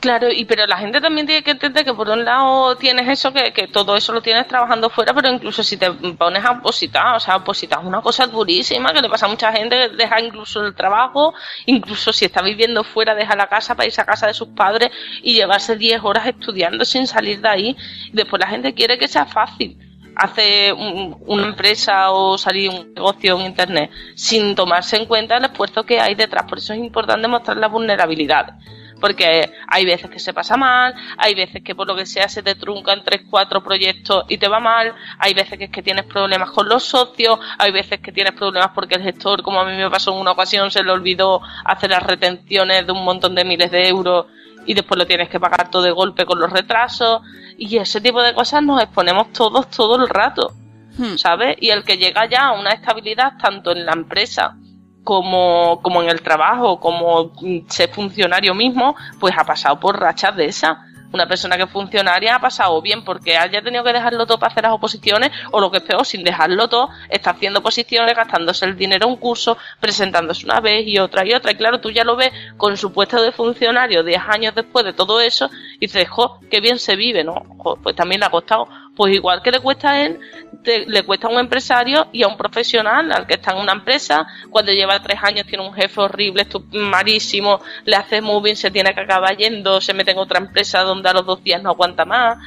Claro, 0.00 0.28
y 0.30 0.44
pero 0.44 0.66
la 0.66 0.78
gente 0.78 1.00
también 1.00 1.26
tiene 1.26 1.42
que 1.42 1.50
entender 1.50 1.84
que 1.84 1.92
por 1.92 2.08
un 2.08 2.24
lado 2.24 2.76
tienes 2.76 3.08
eso, 3.08 3.32
que, 3.32 3.52
que 3.52 3.68
todo 3.68 3.96
eso 3.96 4.12
lo 4.12 4.22
tienes 4.22 4.46
trabajando 4.46 4.88
fuera, 4.90 5.12
pero 5.12 5.28
incluso 5.28 5.62
si 5.62 5.76
te 5.76 5.90
pones 5.90 6.44
a 6.44 6.52
opositar, 6.52 7.16
o 7.16 7.20
sea, 7.20 7.36
opositar 7.36 7.80
es 7.80 7.86
una 7.86 8.00
cosa 8.00 8.26
durísima 8.26 8.92
que 8.92 9.02
le 9.02 9.08
pasa 9.08 9.26
a 9.26 9.28
mucha 9.28 9.52
gente, 9.52 9.76
que 9.76 9.96
deja 9.96 10.20
incluso 10.20 10.64
el 10.64 10.74
trabajo, 10.74 11.34
incluso 11.66 12.12
si 12.12 12.24
está 12.24 12.42
viviendo 12.42 12.82
fuera, 12.84 13.14
deja 13.14 13.36
la 13.36 13.46
casa 13.46 13.74
para 13.74 13.86
irse 13.86 14.00
a 14.00 14.06
casa 14.06 14.26
de 14.26 14.34
sus 14.34 14.48
padres 14.48 14.90
y 15.22 15.34
llevarse 15.34 15.76
10 15.76 16.00
horas 16.02 16.26
estudiando 16.26 16.84
sin 16.84 17.06
salir 17.06 17.40
de 17.40 17.48
ahí. 17.48 17.76
Después 18.12 18.40
la 18.40 18.48
gente 18.48 18.74
quiere 18.74 18.98
que 18.98 19.08
sea 19.08 19.26
fácil 19.26 19.76
hace 20.16 20.72
un- 20.72 21.16
una 21.26 21.46
empresa 21.46 22.10
o 22.10 22.38
salir 22.38 22.70
un 22.70 22.94
negocio 22.94 23.38
en 23.38 23.46
internet 23.46 23.90
sin 24.14 24.54
tomarse 24.54 24.96
en 24.96 25.06
cuenta 25.06 25.36
el 25.36 25.44
esfuerzo 25.44 25.84
que 25.84 26.00
hay 26.00 26.14
detrás. 26.14 26.44
Por 26.48 26.58
eso 26.58 26.72
es 26.72 26.78
importante 26.78 27.28
mostrar 27.28 27.56
la 27.56 27.68
vulnerabilidad. 27.68 28.58
Porque 29.00 29.50
hay 29.66 29.84
veces 29.84 30.08
que 30.08 30.18
se 30.18 30.32
pasa 30.32 30.56
mal, 30.56 30.94
hay 31.18 31.34
veces 31.34 31.62
que 31.62 31.74
por 31.74 31.86
lo 31.86 31.94
que 31.96 32.06
sea 32.06 32.28
se 32.28 32.42
te 32.42 32.54
truncan 32.54 33.02
tres, 33.04 33.22
cuatro 33.28 33.62
proyectos 33.62 34.24
y 34.28 34.38
te 34.38 34.48
va 34.48 34.60
mal, 34.60 34.94
hay 35.18 35.34
veces 35.34 35.58
que 35.58 35.64
es 35.64 35.70
que 35.70 35.82
tienes 35.82 36.04
problemas 36.06 36.50
con 36.52 36.68
los 36.68 36.84
socios, 36.84 37.38
hay 37.58 37.72
veces 37.72 38.00
que 38.00 38.12
tienes 38.12 38.32
problemas 38.32 38.70
porque 38.74 38.94
el 38.94 39.02
gestor, 39.02 39.42
como 39.42 39.60
a 39.60 39.64
mí 39.64 39.76
me 39.76 39.90
pasó 39.90 40.12
en 40.14 40.20
una 40.20 40.30
ocasión, 40.30 40.70
se 40.70 40.82
le 40.82 40.92
olvidó 40.92 41.42
hacer 41.64 41.90
las 41.90 42.02
retenciones 42.02 42.86
de 42.86 42.92
un 42.92 43.04
montón 43.04 43.34
de 43.34 43.44
miles 43.44 43.70
de 43.70 43.88
euros 43.88 44.26
y 44.66 44.74
después 44.74 44.98
lo 44.98 45.06
tienes 45.06 45.28
que 45.28 45.40
pagar 45.40 45.70
todo 45.70 45.82
de 45.82 45.90
golpe 45.90 46.26
con 46.26 46.38
los 46.38 46.50
retrasos 46.50 47.22
y 47.56 47.76
ese 47.76 48.00
tipo 48.00 48.22
de 48.22 48.34
cosas 48.34 48.62
nos 48.62 48.82
exponemos 48.82 49.32
todos 49.32 49.70
todo 49.70 49.96
el 49.96 50.08
rato, 50.08 50.54
Hmm. 50.96 51.16
¿sabes? 51.16 51.56
Y 51.60 51.70
el 51.70 51.84
que 51.84 51.96
llega 51.96 52.26
ya 52.26 52.48
a 52.48 52.52
una 52.52 52.70
estabilidad 52.70 53.36
tanto 53.38 53.72
en 53.72 53.84
la 53.84 53.92
empresa 53.92 54.56
como, 55.02 55.80
como 55.82 56.02
en 56.02 56.08
el 56.08 56.22
trabajo, 56.22 56.78
como 56.78 57.32
mm, 57.40 57.68
ser 57.68 57.90
funcionario 57.90 58.54
mismo, 58.54 58.94
pues 59.18 59.34
ha 59.36 59.44
pasado 59.44 59.80
por 59.80 59.98
rachas 59.98 60.36
de 60.36 60.46
esas. 60.46 60.78
Una 61.14 61.28
persona 61.28 61.56
que 61.56 61.62
es 61.62 61.70
funcionaria 61.70 62.34
ha 62.34 62.40
pasado 62.40 62.82
bien 62.82 63.04
porque 63.04 63.36
haya 63.36 63.62
tenido 63.62 63.84
que 63.84 63.92
dejarlo 63.92 64.26
todo 64.26 64.36
para 64.36 64.50
hacer 64.50 64.64
las 64.64 64.72
oposiciones, 64.72 65.30
o 65.52 65.60
lo 65.60 65.70
que 65.70 65.76
es 65.76 65.84
peor, 65.84 66.04
sin 66.04 66.24
dejarlo 66.24 66.68
todo, 66.68 66.88
está 67.08 67.30
haciendo 67.30 67.60
oposiciones, 67.60 68.16
gastándose 68.16 68.66
el 68.66 68.76
dinero 68.76 69.06
en 69.06 69.12
un 69.12 69.18
curso, 69.18 69.56
presentándose 69.78 70.44
una 70.44 70.58
vez 70.58 70.84
y 70.88 70.98
otra 70.98 71.24
y 71.24 71.32
otra. 71.32 71.52
Y 71.52 71.54
claro, 71.54 71.80
tú 71.80 71.92
ya 71.92 72.02
lo 72.02 72.16
ves 72.16 72.32
con 72.56 72.76
su 72.76 72.92
puesto 72.92 73.22
de 73.22 73.30
funcionario 73.30 74.02
10 74.02 74.22
años 74.26 74.54
después 74.56 74.84
de 74.84 74.92
todo 74.92 75.20
eso, 75.20 75.48
y 75.76 75.86
dices, 75.86 76.08
jo, 76.10 76.40
qué 76.50 76.60
bien 76.60 76.80
se 76.80 76.96
vive, 76.96 77.22
¿no? 77.22 77.44
Pues 77.80 77.94
también 77.94 78.18
le 78.18 78.26
ha 78.26 78.30
costado. 78.30 78.66
Pues 78.96 79.12
igual 79.12 79.42
que 79.42 79.50
le 79.50 79.58
cuesta 79.60 79.90
a 79.90 80.02
él, 80.02 80.20
te- 80.62 80.86
le 80.86 81.02
cuesta 81.02 81.26
a 81.26 81.30
un 81.30 81.38
empresario 81.40 82.06
y 82.12 82.22
a 82.22 82.28
un 82.28 82.36
profesional, 82.36 83.10
al 83.10 83.26
que 83.26 83.34
está 83.34 83.52
en 83.52 83.58
una 83.58 83.72
empresa, 83.72 84.26
cuando 84.50 84.72
lleva 84.72 85.02
tres 85.02 85.18
años 85.22 85.46
tiene 85.46 85.66
un 85.66 85.74
jefe 85.74 86.00
horrible, 86.00 86.46
malísimo, 86.72 87.60
le 87.84 87.96
hace 87.96 88.20
moving, 88.20 88.54
se 88.54 88.70
tiene 88.70 88.94
que 88.94 89.00
acabar 89.00 89.36
yendo, 89.36 89.80
se 89.80 89.94
mete 89.94 90.12
en 90.12 90.18
otra 90.18 90.38
empresa 90.38 90.82
donde 90.82 91.08
a 91.08 91.12
los 91.12 91.26
dos 91.26 91.42
días 91.42 91.60
no 91.62 91.70
aguanta 91.70 92.04
más. 92.04 92.38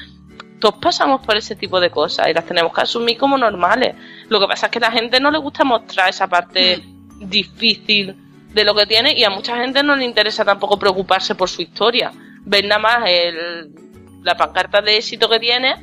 Todos 0.60 0.76
pasamos 0.82 1.24
por 1.26 1.36
ese 1.36 1.56
tipo 1.56 1.80
de 1.80 1.90
cosas 1.92 2.30
y 2.30 2.34
las 2.34 2.46
tenemos 2.46 2.74
que 2.74 2.82
asumir 2.82 3.18
como 3.18 3.38
normales. 3.38 3.96
Lo 4.30 4.40
que 4.40 4.48
pasa 4.48 4.68
es 4.68 4.72
que 4.72 4.78
a 4.80 4.82
la 4.82 4.92
gente 4.92 5.20
no 5.20 5.30
le 5.30 5.38
gusta 5.38 5.64
mostrar 5.66 6.10
esa 6.10 6.28
parte 6.28 6.82
difícil 7.20 8.16
de 8.54 8.64
lo 8.64 8.74
que 8.74 8.86
tiene 8.88 9.14
y 9.14 9.24
a 9.24 9.30
mucha 9.30 9.58
gente 9.58 9.84
no 9.84 9.96
le 9.96 10.06
interesa 10.06 10.44
tampoco 10.46 10.80
preocuparse 10.80 11.36
por 11.36 11.50
su 11.50 11.62
historia. 11.62 12.12
Ven 12.42 12.70
nada 12.70 12.80
más 12.82 13.04
el, 13.06 13.70
la 14.24 14.36
pancarta 14.36 14.82
de 14.82 14.96
éxito 14.98 15.30
que 15.30 15.40
tiene 15.40 15.76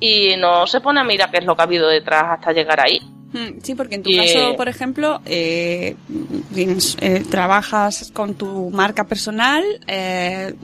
y 0.00 0.36
no 0.36 0.66
se 0.66 0.80
pone 0.80 1.00
a 1.00 1.04
mirar 1.04 1.30
qué 1.30 1.38
es 1.38 1.44
lo 1.44 1.54
que 1.56 1.62
ha 1.62 1.64
habido 1.64 1.88
detrás 1.88 2.24
hasta 2.38 2.52
llegar 2.52 2.80
ahí. 2.80 3.00
Mm, 3.32 3.60
Sí, 3.62 3.74
porque 3.74 3.96
en 3.96 4.02
tu 4.02 4.10
Y, 4.10 4.16
caso, 4.16 4.56
por 4.56 4.68
ejemplo, 4.68 5.20
eh, 5.26 5.96
eh, 6.56 7.24
trabajas 7.30 8.10
con 8.14 8.34
tu 8.34 8.70
marca 8.70 9.04
personal, 9.04 9.62
eh, 9.86 10.54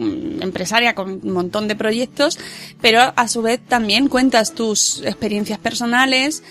empresaria 0.40 0.94
con 0.94 1.20
un 1.22 1.32
montón 1.32 1.68
de 1.68 1.76
proyectos, 1.76 2.38
pero 2.80 3.00
a 3.14 3.28
su 3.28 3.42
vez 3.42 3.60
también 3.60 4.08
cuentas 4.08 4.54
tus 4.54 5.02
experiencias 5.04 5.58
personales 5.58 6.42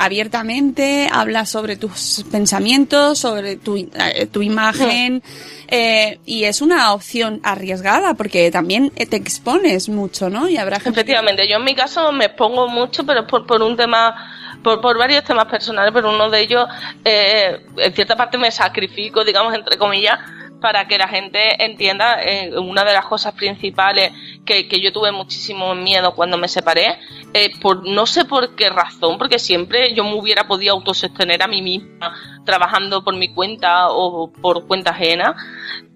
abiertamente, 0.00 1.08
hablas 1.12 1.50
sobre 1.50 1.76
tus 1.76 2.24
pensamientos, 2.32 3.18
sobre 3.18 3.56
tu, 3.56 3.76
eh, 3.76 4.26
tu 4.32 4.42
imagen, 4.42 5.22
eh, 5.68 6.18
y 6.26 6.44
es 6.44 6.60
una 6.62 6.92
opción 6.92 7.40
arriesgada 7.44 8.14
porque 8.14 8.50
también 8.50 8.92
eh, 8.96 9.06
te 9.06 9.16
expones 9.16 9.88
mucho, 9.88 10.28
¿no? 10.30 10.48
Y 10.48 10.56
habrá 10.56 10.80
gente 10.80 10.96
que- 10.96 11.00
Efectivamente, 11.00 11.48
yo 11.48 11.56
en 11.58 11.64
mi 11.64 11.74
caso 11.74 12.10
me 12.12 12.24
expongo 12.26 12.68
mucho, 12.68 13.04
pero 13.04 13.20
es 13.20 13.26
por, 13.26 13.46
por 13.46 13.62
un 13.62 13.76
tema 13.76 14.36
por, 14.62 14.80
por 14.80 14.98
varios 14.98 15.24
temas 15.24 15.46
personales, 15.46 15.90
pero 15.94 16.10
uno 16.10 16.28
de 16.28 16.40
ellos, 16.40 16.66
eh, 17.04 17.60
en 17.78 17.94
cierta 17.94 18.14
parte 18.16 18.36
me 18.36 18.50
sacrifico, 18.50 19.24
digamos, 19.24 19.54
entre 19.54 19.78
comillas, 19.78 20.18
para 20.60 20.86
que 20.86 20.98
la 20.98 21.08
gente 21.08 21.64
entienda 21.64 22.22
eh, 22.22 22.52
una 22.58 22.84
de 22.84 22.92
las 22.92 23.06
cosas 23.06 23.34
principales 23.34 24.12
que, 24.44 24.68
que, 24.68 24.80
yo 24.80 24.92
tuve 24.92 25.12
muchísimo 25.12 25.74
miedo 25.74 26.14
cuando 26.14 26.36
me 26.38 26.48
separé, 26.48 26.98
eh, 27.32 27.50
por 27.60 27.86
no 27.88 28.06
sé 28.06 28.24
por 28.24 28.54
qué 28.54 28.70
razón, 28.70 29.18
porque 29.18 29.38
siempre 29.38 29.94
yo 29.94 30.04
me 30.04 30.14
hubiera 30.14 30.46
podido 30.46 30.74
autosostener 30.74 31.42
a 31.42 31.48
mí 31.48 31.62
misma 31.62 32.14
trabajando 32.44 33.02
por 33.04 33.16
mi 33.16 33.32
cuenta 33.32 33.88
o 33.90 34.30
por 34.30 34.66
cuenta 34.66 34.90
ajena, 34.90 35.34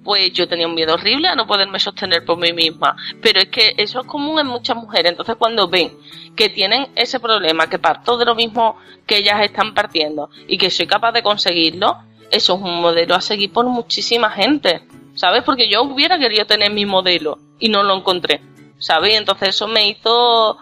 pues 0.04 0.32
yo 0.32 0.46
tenía 0.46 0.68
un 0.68 0.74
miedo 0.74 0.94
horrible 0.94 1.28
a 1.28 1.34
no 1.34 1.46
poderme 1.46 1.80
sostener 1.80 2.24
por 2.24 2.38
mí 2.38 2.52
misma. 2.52 2.94
Pero 3.20 3.40
es 3.40 3.48
que 3.48 3.74
eso 3.78 4.00
es 4.00 4.06
común 4.06 4.38
en 4.38 4.46
muchas 4.46 4.76
mujeres. 4.76 5.12
Entonces 5.12 5.34
cuando 5.36 5.66
ven 5.66 5.92
que 6.36 6.50
tienen 6.50 6.88
ese 6.94 7.18
problema, 7.18 7.68
que 7.68 7.78
parto 7.78 8.16
de 8.18 8.26
lo 8.26 8.34
mismo 8.34 8.76
que 9.06 9.16
ellas 9.16 9.40
están 9.42 9.74
partiendo 9.74 10.30
y 10.46 10.58
que 10.58 10.70
soy 10.70 10.86
capaz 10.86 11.12
de 11.12 11.22
conseguirlo, 11.22 11.96
eso 12.30 12.54
es 12.54 12.62
un 12.62 12.80
modelo 12.80 13.14
a 13.14 13.20
seguir 13.20 13.52
por 13.52 13.66
muchísima 13.66 14.30
gente. 14.30 14.82
¿Sabes? 15.14 15.44
Porque 15.44 15.68
yo 15.68 15.82
hubiera 15.82 16.18
querido 16.18 16.44
tener 16.44 16.72
mi 16.72 16.86
modelo 16.86 17.38
y 17.60 17.68
no 17.68 17.82
lo 17.82 17.96
encontré. 17.96 18.40
¿Sabes? 18.78 19.14
Entonces 19.14 19.50
eso 19.50 19.68
me 19.68 19.88
hizo 19.88 20.58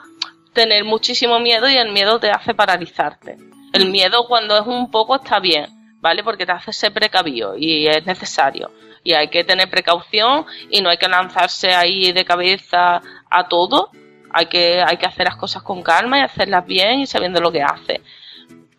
tener 0.52 0.84
muchísimo 0.84 1.40
miedo 1.40 1.68
y 1.68 1.76
el 1.76 1.92
miedo 1.92 2.20
te 2.20 2.30
hace 2.30 2.54
paralizarte. 2.54 3.38
El 3.72 3.90
miedo 3.90 4.26
cuando 4.28 4.56
es 4.58 4.66
un 4.66 4.90
poco 4.90 5.16
está 5.16 5.40
bien, 5.40 5.66
¿vale? 6.00 6.22
Porque 6.22 6.44
te 6.44 6.52
hace 6.52 6.72
ser 6.74 6.92
precavido 6.92 7.56
y 7.56 7.86
es 7.86 8.04
necesario 8.04 8.70
y 9.04 9.14
hay 9.14 9.28
que 9.28 9.44
tener 9.44 9.68
precaución 9.68 10.46
y 10.70 10.80
no 10.80 10.90
hay 10.90 10.96
que 10.96 11.08
lanzarse 11.08 11.74
ahí 11.74 12.12
de 12.12 12.24
cabeza 12.24 13.00
a 13.30 13.48
todo. 13.48 13.90
Hay 14.32 14.46
que, 14.46 14.82
hay 14.82 14.96
que 14.96 15.06
hacer 15.06 15.26
las 15.26 15.36
cosas 15.36 15.62
con 15.62 15.82
calma 15.82 16.18
y 16.18 16.22
hacerlas 16.22 16.64
bien 16.66 17.00
y 17.00 17.06
sabiendo 17.06 17.40
lo 17.40 17.52
que 17.52 17.62
hace. 17.62 18.00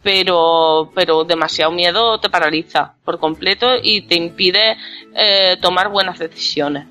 Pero, 0.03 0.91
pero 0.93 1.23
demasiado 1.23 1.71
miedo 1.71 2.19
te 2.19 2.29
paraliza 2.29 2.93
por 3.05 3.19
completo 3.19 3.71
y 3.81 4.01
te 4.01 4.15
impide 4.15 4.77
eh, 5.15 5.57
tomar 5.61 5.89
buenas 5.89 6.19
decisiones. 6.19 6.85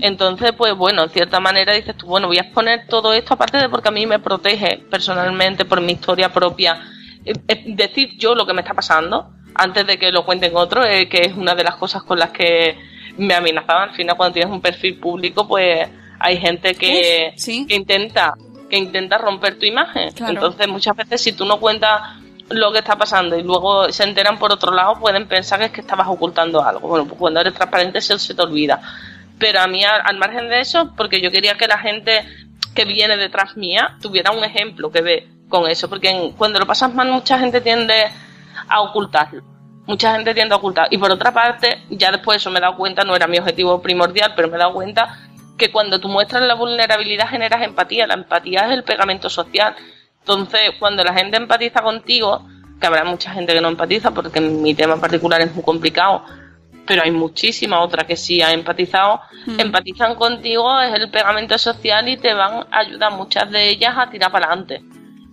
Entonces, 0.00 0.52
pues 0.56 0.74
bueno, 0.74 1.04
en 1.04 1.10
cierta 1.10 1.40
manera 1.40 1.74
dices 1.74 1.96
tú, 1.96 2.06
bueno, 2.06 2.26
voy 2.26 2.38
a 2.38 2.42
exponer 2.42 2.86
todo 2.88 3.12
esto, 3.12 3.34
aparte 3.34 3.58
de 3.58 3.68
porque 3.68 3.88
a 3.88 3.92
mí 3.92 4.04
me 4.04 4.18
protege 4.18 4.82
personalmente 4.90 5.64
por 5.64 5.80
mi 5.80 5.92
historia 5.92 6.32
propia, 6.32 6.80
decir 7.64 8.16
yo 8.18 8.34
lo 8.34 8.46
que 8.46 8.52
me 8.52 8.62
está 8.62 8.74
pasando, 8.74 9.30
antes 9.54 9.86
de 9.86 9.96
que 9.96 10.10
lo 10.10 10.24
cuenten 10.24 10.54
otros, 10.54 10.86
eh, 10.88 11.08
que 11.08 11.22
es 11.22 11.36
una 11.36 11.54
de 11.54 11.64
las 11.64 11.76
cosas 11.76 12.02
con 12.02 12.18
las 12.18 12.30
que 12.30 12.76
me 13.16 13.34
amenazaban. 13.34 13.90
Al 13.90 13.94
final, 13.94 14.16
cuando 14.16 14.34
tienes 14.34 14.52
un 14.52 14.60
perfil 14.60 14.98
público, 14.98 15.46
pues 15.46 15.88
hay 16.18 16.38
gente 16.38 16.74
que, 16.74 17.34
que 17.68 17.74
intenta 17.74 18.34
que 18.68 18.78
intenta 18.78 19.18
romper 19.18 19.58
tu 19.58 19.66
imagen. 19.66 20.10
Entonces, 20.26 20.66
muchas 20.66 20.96
veces, 20.96 21.20
si 21.20 21.32
tú 21.32 21.44
no 21.44 21.60
cuentas 21.60 22.00
lo 22.50 22.72
que 22.72 22.78
está 22.78 22.96
pasando 22.96 23.36
y 23.38 23.42
luego 23.42 23.90
se 23.90 24.04
enteran 24.04 24.38
por 24.38 24.52
otro 24.52 24.72
lado, 24.72 24.98
pueden 25.00 25.26
pensar 25.26 25.58
que 25.58 25.66
es 25.66 25.72
que 25.72 25.80
estabas 25.80 26.08
ocultando 26.08 26.62
algo. 26.62 26.88
Bueno, 26.88 27.06
pues 27.06 27.18
cuando 27.18 27.40
eres 27.40 27.54
transparente 27.54 28.00
se, 28.00 28.18
se 28.18 28.34
te 28.34 28.42
olvida. 28.42 28.80
Pero 29.38 29.60
a 29.60 29.66
mí, 29.66 29.84
al, 29.84 30.00
al, 30.04 30.18
margen 30.18 30.48
de 30.48 30.60
eso, 30.60 30.92
porque 30.96 31.20
yo 31.20 31.30
quería 31.30 31.56
que 31.56 31.66
la 31.66 31.78
gente 31.78 32.24
que 32.74 32.84
viene 32.84 33.16
detrás 33.16 33.56
mía 33.56 33.96
tuviera 34.00 34.30
un 34.30 34.44
ejemplo 34.44 34.90
que 34.90 35.00
ve 35.00 35.28
con 35.48 35.68
eso, 35.68 35.88
porque 35.88 36.32
cuando 36.36 36.58
lo 36.58 36.66
pasas 36.66 36.94
mal, 36.94 37.10
mucha 37.10 37.38
gente 37.38 37.60
tiende 37.60 38.10
a 38.68 38.80
ocultarlo. 38.82 39.42
Mucha 39.86 40.14
gente 40.14 40.34
tiende 40.34 40.54
a 40.54 40.58
ocultar. 40.58 40.88
Y 40.90 40.98
por 40.98 41.10
otra 41.10 41.32
parte, 41.32 41.82
ya 41.90 42.10
después 42.10 42.36
eso 42.36 42.50
me 42.50 42.58
he 42.58 42.62
dado 42.62 42.76
cuenta, 42.76 43.04
no 43.04 43.14
era 43.14 43.26
mi 43.26 43.38
objetivo 43.38 43.82
primordial, 43.82 44.32
pero 44.34 44.48
me 44.48 44.56
he 44.56 44.58
dado 44.58 44.72
cuenta 44.72 45.18
que 45.56 45.70
cuando 45.70 46.00
tú 46.00 46.08
muestras 46.08 46.42
la 46.42 46.54
vulnerabilidad 46.54 47.28
generas 47.28 47.62
empatía. 47.62 48.06
La 48.06 48.14
empatía 48.14 48.66
es 48.66 48.72
el 48.72 48.84
pegamento 48.84 49.28
social. 49.28 49.74
Entonces, 50.26 50.70
cuando 50.78 51.04
la 51.04 51.12
gente 51.12 51.36
empatiza 51.36 51.82
contigo, 51.82 52.46
que 52.80 52.86
habrá 52.86 53.04
mucha 53.04 53.30
gente 53.30 53.52
que 53.52 53.60
no 53.60 53.68
empatiza 53.68 54.10
porque 54.12 54.40
mi 54.40 54.74
tema 54.74 54.96
particular 54.96 55.38
es 55.42 55.54
muy 55.54 55.62
complicado, 55.62 56.24
pero 56.86 57.02
hay 57.02 57.10
muchísima 57.10 57.82
otra 57.82 58.06
que 58.06 58.16
sí 58.16 58.40
ha 58.40 58.50
empatizado, 58.54 59.20
mm. 59.44 59.60
empatizan 59.60 60.14
contigo, 60.14 60.80
es 60.80 60.94
el 60.94 61.10
pegamento 61.10 61.58
social 61.58 62.08
y 62.08 62.16
te 62.16 62.32
van 62.32 62.66
a 62.70 62.78
ayudar 62.78 63.12
muchas 63.12 63.50
de 63.50 63.68
ellas 63.68 63.94
a 63.98 64.08
tirar 64.08 64.32
para 64.32 64.46
adelante 64.46 64.82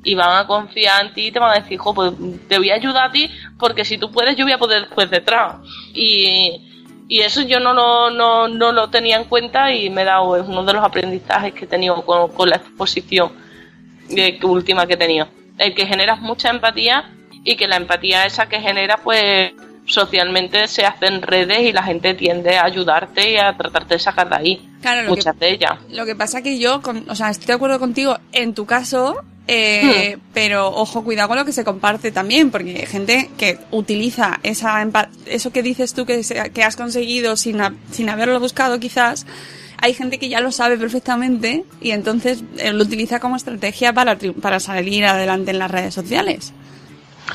y 0.03 0.13
van 0.13 0.37
a 0.37 0.45
confiar 0.45 1.05
en 1.05 1.13
ti 1.13 1.27
y 1.27 1.31
te 1.31 1.39
van 1.39 1.51
a 1.51 1.61
decir, 1.61 1.77
jo, 1.77 1.93
pues 1.93 2.11
te 2.49 2.57
voy 2.57 2.71
a 2.71 2.75
ayudar 2.75 3.07
a 3.07 3.11
ti 3.13 3.31
porque 3.57 3.85
si 3.85 3.97
tú 3.97 4.11
puedes 4.11 4.35
yo 4.35 4.43
voy 4.43 4.53
a 4.53 4.57
poder 4.57 4.81
después 4.81 5.09
detrás. 5.09 5.55
Y, 5.93 7.05
y 7.07 7.21
eso 7.21 7.43
yo 7.43 7.61
no 7.61 7.73
lo, 7.73 8.09
no, 8.09 8.49
no 8.49 8.73
lo 8.73 8.89
tenía 8.89 9.15
en 9.15 9.23
cuenta 9.23 9.71
y 9.71 9.89
me 9.89 10.01
he 10.01 10.05
dado, 10.05 10.35
es 10.35 10.45
uno 10.45 10.65
de 10.65 10.73
los 10.73 10.83
aprendizajes 10.83 11.53
que 11.53 11.63
he 11.63 11.67
tenido 11.67 12.01
con, 12.03 12.29
con 12.33 12.49
la 12.49 12.57
exposición 12.57 13.40
última 14.43 14.87
que 14.87 14.93
he 14.93 14.97
tenido. 14.97 15.27
El 15.57 15.75
que 15.75 15.85
generas 15.85 16.21
mucha 16.21 16.49
empatía 16.49 17.11
y 17.43 17.55
que 17.55 17.67
la 17.67 17.77
empatía 17.77 18.25
esa 18.25 18.47
que 18.47 18.59
genera 18.59 18.97
pues 18.97 19.51
socialmente 19.85 20.67
se 20.67 20.85
hacen 20.85 21.21
redes 21.21 21.59
y 21.61 21.71
la 21.71 21.83
gente 21.83 22.13
tiende 22.13 22.57
a 22.57 22.65
ayudarte 22.65 23.31
y 23.31 23.37
a 23.37 23.55
tratarte 23.57 23.95
de 23.95 23.99
sacar 23.99 24.29
de 24.29 24.35
ahí. 24.35 24.69
Claro, 24.81 25.09
muchas 25.09 25.35
que, 25.35 25.45
de 25.45 25.51
ellas. 25.51 25.71
Lo 25.89 26.05
que 26.05 26.15
pasa 26.15 26.41
que 26.41 26.59
yo, 26.59 26.81
con, 26.81 27.09
o 27.09 27.15
sea, 27.15 27.29
estoy 27.29 27.47
de 27.47 27.53
acuerdo 27.53 27.79
contigo, 27.79 28.17
en 28.31 28.53
tu 28.53 28.65
caso, 28.65 29.21
eh, 29.47 30.15
hmm. 30.15 30.21
Pero 30.33 30.69
ojo, 30.69 31.03
cuidado 31.03 31.27
con 31.27 31.37
lo 31.37 31.45
que 31.45 31.51
se 31.51 31.63
comparte 31.63 32.11
también, 32.11 32.51
porque 32.51 32.77
hay 32.79 32.85
gente 32.85 33.29
que 33.37 33.57
utiliza 33.71 34.39
esa 34.43 34.87
eso 35.25 35.51
que 35.51 35.63
dices 35.63 35.93
tú 35.93 36.05
que, 36.05 36.21
que 36.53 36.63
has 36.63 36.75
conseguido 36.75 37.35
sin, 37.35 37.59
sin 37.91 38.09
haberlo 38.09 38.39
buscado 38.39 38.79
quizás. 38.79 39.25
Hay 39.81 39.93
gente 39.93 40.19
que 40.19 40.29
ya 40.29 40.39
lo 40.41 40.51
sabe 40.51 40.77
perfectamente 40.77 41.65
y 41.81 41.91
entonces 41.91 42.43
eh, 42.57 42.71
lo 42.71 42.83
utiliza 42.83 43.19
como 43.19 43.35
estrategia 43.35 43.93
para, 43.93 44.17
para 44.41 44.59
salir 44.59 45.05
adelante 45.05 45.51
en 45.51 45.59
las 45.59 45.71
redes 45.71 45.93
sociales. 45.93 46.53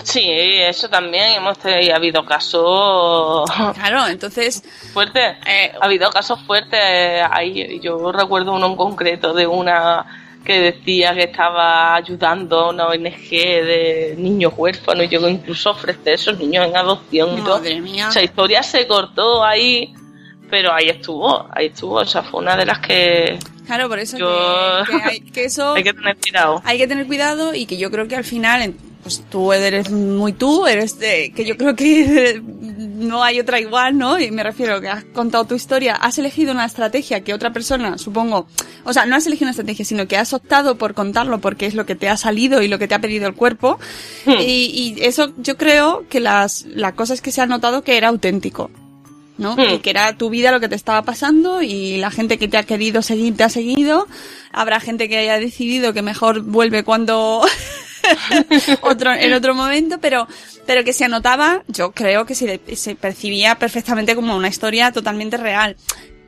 Sí, 0.04 0.28
eso 0.28 0.88
también 0.88 1.34
hemos 1.34 1.58
ha 1.64 1.96
habido 1.96 2.24
casos. 2.24 3.50
Claro, 3.74 4.06
entonces. 4.06 4.62
Fuertes. 4.92 5.36
Eh, 5.46 5.72
ha 5.80 5.84
habido 5.84 6.10
casos 6.10 6.40
fuertes. 6.42 6.80
Ahí, 7.30 7.80
yo 7.80 8.12
recuerdo 8.12 8.52
uno 8.52 8.66
en 8.66 8.76
concreto 8.76 9.32
de 9.32 9.46
una 9.46 10.04
que 10.44 10.60
decía 10.60 11.12
que 11.12 11.24
estaba 11.24 11.96
ayudando 11.96 12.60
a 12.60 12.70
una 12.70 12.86
ONG 12.86 13.30
de 13.30 14.14
niños 14.16 14.52
huérfanos 14.56 15.06
y 15.06 15.08
yo 15.08 15.28
incluso 15.28 15.70
ofrecer 15.70 16.12
a 16.12 16.14
esos 16.14 16.38
niños 16.38 16.66
en 16.66 16.76
adopción. 16.76 17.42
Madre 17.42 17.80
mía. 17.80 18.08
Esa 18.08 18.22
historia 18.22 18.62
se 18.62 18.86
cortó 18.86 19.44
ahí, 19.44 19.92
pero 20.50 20.72
ahí 20.72 20.88
estuvo, 20.88 21.48
ahí 21.52 21.66
estuvo. 21.66 21.94
O 21.96 22.06
sea, 22.06 22.22
fue 22.22 22.40
una 22.40 22.56
de 22.56 22.66
las 22.66 22.78
que. 22.78 23.38
Claro, 23.66 23.88
por 23.88 23.98
eso 23.98 24.16
que, 24.16 25.02
hay, 25.02 25.20
que 25.20 25.44
eso. 25.44 25.74
hay 25.74 25.82
que 25.82 25.92
tener 25.92 26.16
cuidado. 26.16 26.62
Hay 26.64 26.78
que 26.78 26.86
tener 26.86 27.06
cuidado 27.06 27.54
y 27.54 27.66
que 27.66 27.76
yo 27.76 27.90
creo 27.90 28.06
que 28.06 28.16
al 28.16 28.24
final, 28.24 28.74
pues 29.02 29.24
tú 29.28 29.52
eres 29.52 29.90
muy 29.90 30.32
tú, 30.32 30.66
eres 30.66 30.98
de, 30.98 31.32
que 31.34 31.44
yo 31.44 31.56
creo 31.56 31.74
que 31.74 32.40
no 32.96 33.24
hay 33.24 33.40
otra 33.40 33.58
igual, 33.58 33.98
¿no? 33.98 34.18
Y 34.20 34.30
me 34.30 34.44
refiero 34.44 34.80
que 34.80 34.88
has 34.88 35.04
contado 35.04 35.44
tu 35.46 35.56
historia, 35.56 35.96
has 35.96 36.18
elegido 36.18 36.52
una 36.52 36.64
estrategia 36.64 37.24
que 37.24 37.34
otra 37.34 37.52
persona, 37.52 37.98
supongo, 37.98 38.46
o 38.84 38.92
sea, 38.92 39.04
no 39.04 39.16
has 39.16 39.26
elegido 39.26 39.46
una 39.46 39.50
estrategia, 39.50 39.84
sino 39.84 40.06
que 40.06 40.16
has 40.16 40.32
optado 40.32 40.78
por 40.78 40.94
contarlo 40.94 41.40
porque 41.40 41.66
es 41.66 41.74
lo 41.74 41.86
que 41.86 41.96
te 41.96 42.08
ha 42.08 42.16
salido 42.16 42.62
y 42.62 42.68
lo 42.68 42.78
que 42.78 42.86
te 42.86 42.94
ha 42.94 43.00
pedido 43.00 43.26
el 43.26 43.34
cuerpo. 43.34 43.80
Hmm. 44.24 44.34
Y, 44.40 44.94
y, 44.96 45.04
eso 45.04 45.32
yo 45.38 45.56
creo 45.56 46.06
que 46.08 46.20
las, 46.20 46.64
la 46.66 46.94
cosa 46.94 47.14
es 47.14 47.20
que 47.20 47.32
se 47.32 47.40
ha 47.40 47.46
notado 47.46 47.82
que 47.82 47.96
era 47.96 48.08
auténtico. 48.08 48.70
¿No? 49.38 49.54
Hmm. 49.56 49.80
Que 49.80 49.90
era 49.90 50.16
tu 50.16 50.30
vida 50.30 50.52
lo 50.52 50.60
que 50.60 50.68
te 50.68 50.74
estaba 50.74 51.02
pasando 51.02 51.62
y 51.62 51.98
la 51.98 52.10
gente 52.10 52.38
que 52.38 52.48
te 52.48 52.56
ha 52.56 52.62
querido 52.64 53.02
seguir 53.02 53.36
te 53.36 53.44
ha 53.44 53.48
seguido. 53.48 54.06
Habrá 54.52 54.80
gente 54.80 55.08
que 55.08 55.18
haya 55.18 55.38
decidido 55.38 55.92
que 55.92 56.02
mejor 56.02 56.42
vuelve 56.42 56.84
cuando 56.84 57.42
otro, 58.82 59.12
en 59.12 59.32
otro 59.32 59.54
momento, 59.54 59.98
pero, 60.00 60.26
pero 60.66 60.84
que 60.84 60.92
se 60.92 61.04
anotaba, 61.04 61.62
yo 61.68 61.92
creo 61.92 62.24
que 62.26 62.34
se, 62.34 62.60
se 62.74 62.94
percibía 62.94 63.56
perfectamente 63.56 64.14
como 64.14 64.36
una 64.36 64.48
historia 64.48 64.92
totalmente 64.92 65.36
real 65.36 65.76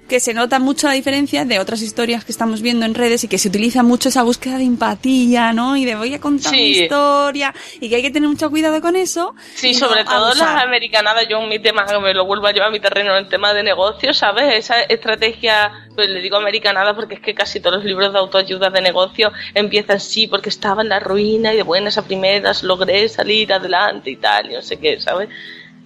que 0.09 0.21
se 0.21 0.35
nota 0.35 0.59
mucho 0.59 0.89
la 0.89 0.95
diferencia 0.95 1.45
de 1.45 1.59
otras 1.61 1.83
historias 1.83 2.25
que 2.25 2.33
estamos 2.33 2.63
viendo 2.63 2.87
en 2.87 2.95
redes 2.95 3.23
y 3.25 3.29
que 3.29 3.39
se 3.39 3.49
utiliza 3.49 3.83
mucho 3.83 4.09
esa 4.09 4.23
búsqueda 4.23 4.57
de 4.57 4.65
empatía, 4.65 5.53
¿no? 5.53 5.77
Y 5.77 5.85
de 5.85 5.95
voy 5.95 6.15
a 6.15 6.21
contar 6.21 6.53
mi 6.53 6.71
historia 6.71 7.55
y 7.81 7.89
que 7.89 7.97
hay 7.97 8.03
que 8.03 8.11
tener 8.11 8.29
mucho 8.29 8.49
cuidado 8.51 8.81
con 8.81 8.97
eso. 8.97 9.35
Sí, 9.55 9.75
sobre 9.75 10.05
todo 10.05 10.35
las 10.35 10.65
americanadas, 10.65 11.29
yo 11.29 11.39
en 11.41 11.49
mi 11.49 11.59
tema, 11.59 11.85
que 11.87 11.99
me 11.99 12.15
lo 12.15 12.25
vuelvo 12.25 12.47
a 12.47 12.53
llevar 12.53 12.69
a 12.69 12.73
mi 12.73 12.81
terreno 12.81 13.13
en 13.13 13.25
el 13.25 13.29
tema 13.29 13.53
de 13.53 13.63
negocios, 13.63 14.17
¿sabes? 14.17 14.55
Esa 14.55 14.81
estrategia, 14.81 15.71
pues 15.95 16.09
le 16.09 16.21
digo 16.21 16.37
americanada 16.37 16.97
porque 16.97 17.17
es 17.17 17.21
que 17.21 17.35
casi 17.35 17.61
todos 17.61 17.77
los 17.77 17.85
libros 17.85 18.13
de 18.13 18.19
autoayuda 18.19 18.71
de 18.71 18.81
negocio 18.81 19.31
empiezan 19.55 20.01
sí, 20.01 20.27
porque 20.27 20.49
estaba 20.49 20.81
en 20.83 20.89
la 20.89 21.01
ruina 21.01 21.53
y 21.53 21.57
de 21.57 21.63
buenas 21.63 21.99
a 21.99 22.03
primeras 22.03 22.63
logré 22.63 23.09
salir 23.11 23.53
adelante 23.53 24.11
y 24.11 24.17
tal, 24.17 24.51
y 24.51 24.55
no 24.55 24.63
sé 24.63 24.79
qué, 24.79 24.99
¿sabes? 25.01 25.29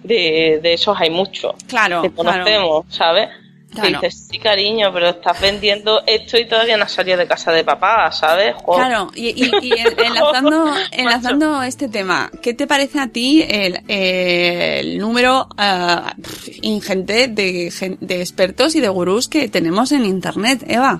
De, 0.01 0.59
de 0.61 0.73
esos 0.73 0.99
hay 0.99 1.09
mucho. 1.09 1.55
Claro. 1.67 2.01
Que 2.01 2.11
conocemos, 2.11 2.85
¿sabes? 2.89 3.29
Dices, 3.81 4.27
sí, 4.29 4.39
cariño, 4.39 4.91
pero 4.93 5.09
estás 5.09 5.39
vendiendo 5.41 6.03
esto 6.05 6.37
y 6.37 6.45
todavía 6.45 6.77
no 6.77 6.87
salido 6.87 7.17
de 7.17 7.27
casa 7.27 7.51
de 7.51 7.63
papá, 7.63 8.11
¿sabes? 8.11 8.55
Claro, 8.63 9.11
y, 9.15 9.45
y, 9.45 9.73
enlazando, 9.97 10.73
enlazando 10.91 11.63
este 11.63 11.89
tema, 11.89 12.31
¿qué 12.41 12.53
te 12.53 12.67
parece 12.67 12.99
a 12.99 13.07
ti 13.07 13.45
el, 13.47 13.81
el 13.87 14.97
número 14.97 15.47
uh, 15.57 16.09
ingente 16.61 17.27
de, 17.27 17.97
de 17.99 18.21
expertos 18.21 18.75
y 18.75 18.81
de 18.81 18.89
gurús 18.89 19.27
que 19.27 19.49
tenemos 19.49 19.91
en 19.91 20.05
Internet, 20.05 20.63
Eva? 20.67 20.99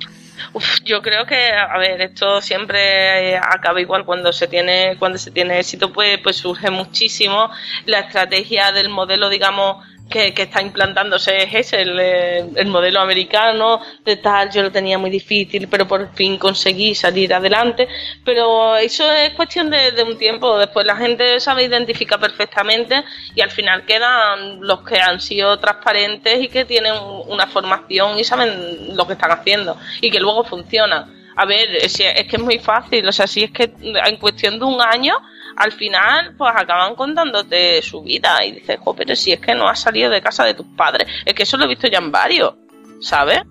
Uf, 0.52 0.82
yo 0.84 1.02
creo 1.02 1.26
que, 1.26 1.52
a 1.52 1.78
ver, 1.78 2.02
esto 2.02 2.42
siempre 2.42 3.32
eh, 3.32 3.38
acaba 3.38 3.80
igual 3.80 4.06
cuando 4.06 4.34
se 4.34 4.48
tiene, 4.48 4.98
cuando 5.00 5.18
se 5.18 5.32
tiene 5.32 5.60
éxito, 5.60 5.94
pues, 5.94 6.20
pues 6.22 6.38
surge 6.38 6.70
muchísimo 6.70 7.50
la 7.86 8.00
estrategia 8.00 8.72
del 8.72 8.90
modelo, 8.90 9.30
digamos, 9.30 9.86
que, 10.10 10.34
que 10.34 10.44
está 10.44 10.62
implantándose 10.62 11.44
es 11.44 11.54
ese, 11.54 11.82
el, 11.82 12.00
eh, 12.00 12.46
el 12.56 12.68
modelo 12.68 13.00
americano, 13.00 13.80
de 14.04 14.18
tal, 14.18 14.52
yo 14.52 14.62
lo 14.62 14.72
tenía 14.72 14.98
muy 14.98 15.10
difícil, 15.10 15.68
pero 15.68 15.88
por 15.88 16.14
fin 16.14 16.38
conseguí 16.38 16.94
salir 16.94 17.34
adelante. 17.34 17.88
Pero 18.24 18.76
eso 18.76 19.10
es 19.12 19.34
cuestión 19.34 19.70
de, 19.70 19.92
de 19.92 20.04
un 20.04 20.18
tiempo, 20.18 20.58
después 20.58 20.86
la 20.86 20.96
gente 20.96 21.40
sabe 21.40 21.64
identificar 21.64 22.20
perfectamente 22.20 23.04
y 23.36 23.42
al 23.42 23.52
final 23.52 23.86
quedan 23.86 24.62
los 24.62 24.82
que 24.82 25.00
han 25.00 25.20
sido 25.20 25.58
transparentes 25.60 26.42
y 26.42 26.48
que 26.48 26.66
tienen 26.66 26.94
una 27.28 27.48
formación 27.48 28.20
y 28.20 28.24
saben 28.24 28.96
lo 28.96 29.08
que 29.08 29.14
están 29.14 29.32
haciendo 29.32 29.78
y 30.02 30.12
que 30.12 30.20
luego 30.20 30.44
funcionan. 30.44 31.24
A 31.36 31.46
ver, 31.46 31.76
es, 31.78 32.00
es 32.00 32.28
que 32.28 32.36
es 32.36 32.42
muy 32.42 32.60
fácil, 32.60 33.08
o 33.08 33.12
sea, 33.12 33.26
si 33.26 33.44
es 33.44 33.52
que 33.52 33.74
en 33.82 34.18
cuestión 34.18 34.60
de 34.60 34.66
un 34.66 34.80
año 34.80 35.16
al 35.56 35.72
final 35.72 36.36
pues 36.38 36.52
acaban 36.56 36.96
contándote 36.96 37.82
su 37.82 38.02
vida 38.02 38.44
y 38.46 38.54
dices, 38.54 38.80
jo, 38.80 38.96
pero 38.96 39.16
si 39.16 39.32
es 39.32 39.40
que 39.40 39.56
no 39.56 39.68
has 39.68 39.80
salido 39.80 40.10
de 40.10 40.22
casa 40.22 40.44
de 40.46 40.54
tus 40.54 40.68
padres, 40.76 41.08
es 41.26 41.34
que 41.34 41.44
eso 41.44 41.58
lo 41.58 41.66
he 41.66 41.70
visto 41.70 41.88
ya 41.88 42.00
en 42.00 42.12
varios, 42.12 42.56
¿sabes? 43.02 43.42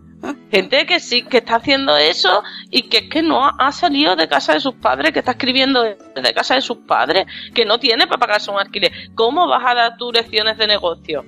Gente 0.52 0.86
que 0.86 1.00
sí, 1.00 1.22
que 1.22 1.38
está 1.38 1.56
haciendo 1.56 1.96
eso 1.96 2.44
y 2.70 2.82
que 2.82 2.98
es 2.98 3.10
que 3.10 3.22
no 3.22 3.50
ha 3.58 3.72
salido 3.72 4.14
de 4.14 4.28
casa 4.28 4.54
de 4.54 4.60
sus 4.60 4.74
padres, 4.74 5.10
que 5.12 5.18
está 5.18 5.32
escribiendo 5.32 5.82
de 5.82 6.34
casa 6.34 6.54
de 6.54 6.60
sus 6.60 6.78
padres, 6.78 7.26
que 7.52 7.64
no 7.64 7.78
tiene 7.78 8.06
para 8.06 8.20
pagarse 8.20 8.50
un 8.50 8.58
alquiler. 8.58 8.92
¿Cómo 9.16 9.48
vas 9.48 9.64
a 9.66 9.74
dar 9.74 9.96
tus 9.96 10.12
lecciones 10.12 10.56
de 10.58 10.68
negocio? 10.68 11.24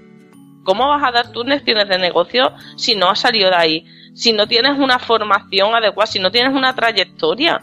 ¿Cómo 0.62 0.88
vas 0.88 1.02
a 1.02 1.10
dar 1.10 1.32
tus 1.32 1.44
lecciones 1.44 1.88
de 1.88 1.98
negocio 1.98 2.54
si 2.76 2.94
no 2.94 3.10
has 3.10 3.18
salido 3.18 3.50
de 3.50 3.56
ahí? 3.56 3.86
Si 4.14 4.32
no 4.32 4.46
tienes 4.46 4.78
una 4.78 5.00
formación 5.00 5.74
adecuada, 5.74 6.06
si 6.06 6.20
no 6.20 6.30
tienes 6.30 6.54
una 6.54 6.74
trayectoria. 6.74 7.60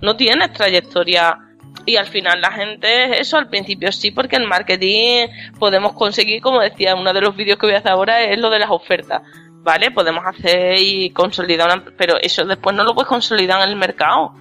No 0.00 0.16
tienes 0.16 0.52
trayectoria 0.52 1.38
y 1.84 1.96
al 1.96 2.06
final 2.06 2.40
la 2.40 2.52
gente, 2.52 3.20
eso 3.20 3.36
al 3.36 3.48
principio 3.48 3.90
sí, 3.90 4.10
porque 4.10 4.36
en 4.36 4.46
marketing 4.46 5.26
podemos 5.58 5.92
conseguir, 5.94 6.40
como 6.40 6.60
decía, 6.60 6.94
uno 6.94 7.12
de 7.12 7.20
los 7.20 7.34
vídeos 7.34 7.58
que 7.58 7.66
voy 7.66 7.74
a 7.74 7.78
hacer 7.78 7.92
ahora 7.92 8.22
es 8.22 8.38
lo 8.38 8.50
de 8.50 8.60
las 8.60 8.70
ofertas, 8.70 9.22
¿vale? 9.62 9.90
Podemos 9.90 10.24
hacer 10.24 10.76
y 10.78 11.10
consolidar 11.10 11.66
una, 11.66 11.84
pero 11.96 12.14
eso 12.20 12.44
después 12.44 12.76
no 12.76 12.84
lo 12.84 12.94
puedes 12.94 13.08
consolidar 13.08 13.62
en 13.62 13.70
el 13.70 13.76
mercado. 13.76 14.34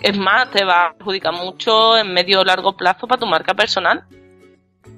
Es 0.00 0.16
más, 0.16 0.50
te 0.50 0.64
va 0.64 0.86
a 0.86 0.92
perjudicar 0.94 1.34
mucho 1.34 1.98
en 1.98 2.12
medio 2.14 2.40
o 2.40 2.44
largo 2.44 2.76
plazo 2.76 3.06
para 3.06 3.20
tu 3.20 3.26
marca 3.26 3.54
personal. 3.54 4.04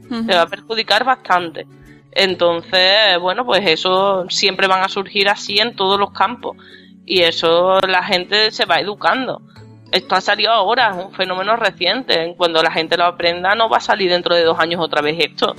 Te 0.09 0.35
va 0.35 0.43
a 0.43 0.47
perjudicar 0.47 1.05
bastante. 1.05 1.67
Entonces, 2.13 3.19
bueno, 3.21 3.47
pues 3.47 3.65
eso 3.65 4.29
siempre 4.29 4.67
van 4.67 4.83
a 4.83 4.89
surgir 4.89 5.29
así 5.29 5.59
en 5.59 5.75
todos 5.75 5.99
los 5.99 6.11
campos. 6.11 6.57
Y 7.07 7.23
eso 7.23 7.81
la 7.81 8.03
gente 8.03 8.51
se 8.51 8.67
va 8.67 8.81
educando 8.81 9.41
esto 9.93 10.15
ha 10.15 10.21
salido 10.21 10.53
ahora, 10.53 10.91
es 10.91 11.05
un 11.05 11.13
fenómeno 11.13 11.57
reciente. 11.57 12.35
Cuando 12.37 12.63
la 12.63 12.71
gente 12.71 12.97
lo 12.97 13.05
aprenda, 13.05 13.55
no 13.55 13.69
va 13.69 13.79
a 13.79 13.81
salir 13.81 14.11
dentro 14.11 14.35
de 14.35 14.45
dos 14.45 14.59
años 14.59 14.81
otra 14.81 15.03
vez 15.03 15.17
esto. 15.19 15.55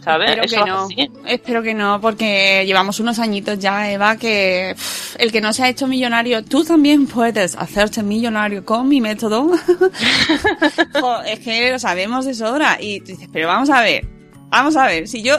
¿Sabes? 0.00 0.30
Espero 0.30 0.44
Eso 0.44 0.64
que 0.64 0.70
no. 0.70 0.84
así. 0.84 1.10
Espero 1.26 1.62
que 1.64 1.74
no, 1.74 2.00
porque 2.00 2.64
llevamos 2.64 3.00
unos 3.00 3.18
añitos 3.18 3.58
ya, 3.58 3.90
Eva, 3.90 4.16
que 4.16 4.74
pff, 4.76 5.16
el 5.18 5.32
que 5.32 5.40
no 5.40 5.52
se 5.52 5.64
ha 5.64 5.68
hecho 5.68 5.88
millonario, 5.88 6.44
tú 6.44 6.64
también 6.64 7.08
puedes 7.08 7.56
hacerte 7.56 8.04
millonario 8.04 8.64
con 8.64 8.88
mi 8.88 9.00
método. 9.00 9.50
Jo, 11.00 11.22
es 11.22 11.40
que 11.40 11.72
lo 11.72 11.78
sabemos 11.80 12.24
de 12.24 12.34
sobra. 12.34 12.78
Y 12.80 13.00
tú 13.00 13.06
dices, 13.06 13.28
pero 13.32 13.48
vamos 13.48 13.68
a 13.68 13.82
ver, 13.82 14.06
vamos 14.48 14.76
a 14.76 14.86
ver, 14.86 15.08
si 15.08 15.22
yo... 15.22 15.36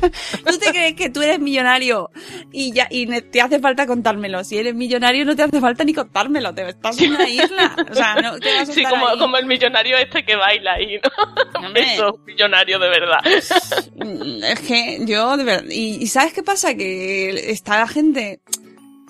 ¿Tú 0.46 0.58
te 0.58 0.70
crees 0.70 0.94
que 0.94 1.10
tú 1.10 1.22
eres 1.22 1.38
millonario 1.40 2.10
y 2.52 2.72
ya 2.72 2.86
y 2.90 3.06
te 3.22 3.40
hace 3.40 3.58
falta 3.60 3.86
contármelo? 3.86 4.42
Si 4.44 4.56
eres 4.58 4.74
millonario 4.74 5.24
no 5.24 5.36
te 5.36 5.42
hace 5.42 5.60
falta 5.60 5.84
ni 5.84 5.92
contármelo, 5.94 6.54
te 6.54 6.68
estás 6.68 7.00
en 7.00 7.14
una 7.14 7.28
isla. 7.28 7.76
O 7.90 7.94
sea, 7.94 8.14
no 8.16 8.38
te 8.38 8.52
vas 8.54 8.68
a 8.68 8.72
Sí, 8.72 8.80
estar 8.80 8.92
como, 8.92 9.08
ahí. 9.08 9.18
como 9.18 9.36
el 9.36 9.46
millonario 9.46 9.96
este 9.98 10.24
que 10.24 10.36
baila 10.36 10.72
ahí, 10.74 10.98
¿no? 11.02 11.68
Eso, 11.76 12.08
es 12.08 12.14
un 12.14 12.24
millonario 12.24 12.78
de 12.78 12.88
verdad. 12.88 13.18
Mm, 13.96 14.44
Es 14.44 14.60
que 14.60 14.98
yo, 15.06 15.36
de 15.36 15.44
verdad. 15.44 15.64
Y, 15.70 16.02
y 16.02 16.06
¿sabes 16.06 16.32
qué 16.32 16.42
pasa? 16.42 16.74
Que 16.74 17.50
está 17.50 17.78
la 17.78 17.86
gente. 17.88 18.40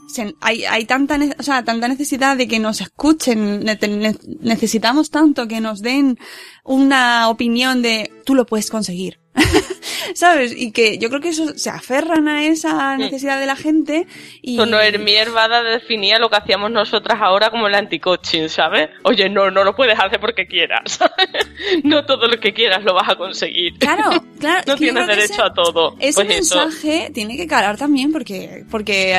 se- 0.09 0.35
hay, 0.41 0.65
hay 0.65 0.85
tanta, 0.87 1.19
o 1.39 1.43
sea, 1.43 1.65
tanta 1.65 1.87
necesidad 1.89 2.37
de 2.37 2.49
que 2.49 2.59
nos 2.59 2.81
escuchen. 2.81 3.65
ne- 3.65 3.79
ne- 3.81 4.17
necesitamos 4.41 5.11
tanto 5.11 5.47
que 5.49 5.61
nos 5.61 5.81
den 5.83 6.19
una 6.65 7.29
opinión 7.29 7.83
de 7.83 8.11
tú 8.25 8.35
lo 8.35 8.47
puedes 8.47 8.71
conseguir. 8.71 9.21
¿Sabes? 10.15 10.55
Y 10.57 10.73
que 10.73 10.99
yo 10.99 11.09
creo 11.09 11.21
que 11.21 11.29
eso 11.31 11.57
se 11.57 11.71
aferran 11.71 12.29
a 12.29 12.45
esa 12.45 12.97
necesidad 12.97 13.39
de 13.41 13.47
la 13.47 13.57
gente 13.57 14.07
y. 14.43 14.57
Cuando 14.57 14.81
Hermier 14.81 15.31
Bada 15.31 15.63
definía 15.63 16.19
lo 16.19 16.29
que 16.31 16.37
hacíamos 16.37 16.71
nosotras 16.71 17.19
ahora 17.21 17.51
como 17.51 17.67
el 17.67 17.75
anti-coaching, 17.75 18.49
¿sabes? 18.49 18.91
Oye, 19.05 19.29
no, 19.29 19.51
no 19.51 19.65
lo 19.65 19.75
puedes 19.75 19.99
hacer 19.99 20.21
porque 20.21 20.47
quieras, 20.47 20.83
¿sabes? 20.99 21.49
No 21.85 22.05
todo 22.05 22.29
lo 22.29 22.39
que 22.39 22.53
quieras 22.53 22.83
lo 22.85 22.95
vas 22.95 23.09
a 23.09 23.17
conseguir. 23.17 23.75
Claro, 23.79 24.11
claro. 24.39 24.63
No 24.67 24.77
tienes 24.77 25.07
derecho 25.07 25.33
ese- 25.35 25.43
a 25.43 25.53
todo. 25.53 25.97
Ese 25.99 26.25
Pues 26.25 26.39
eso. 26.41 26.57
mensaje 26.57 27.11
tiene 27.15 27.37
que 27.37 27.47
calar 27.47 27.77
también 27.77 28.13
porque, 28.13 28.65
porque 28.71 29.15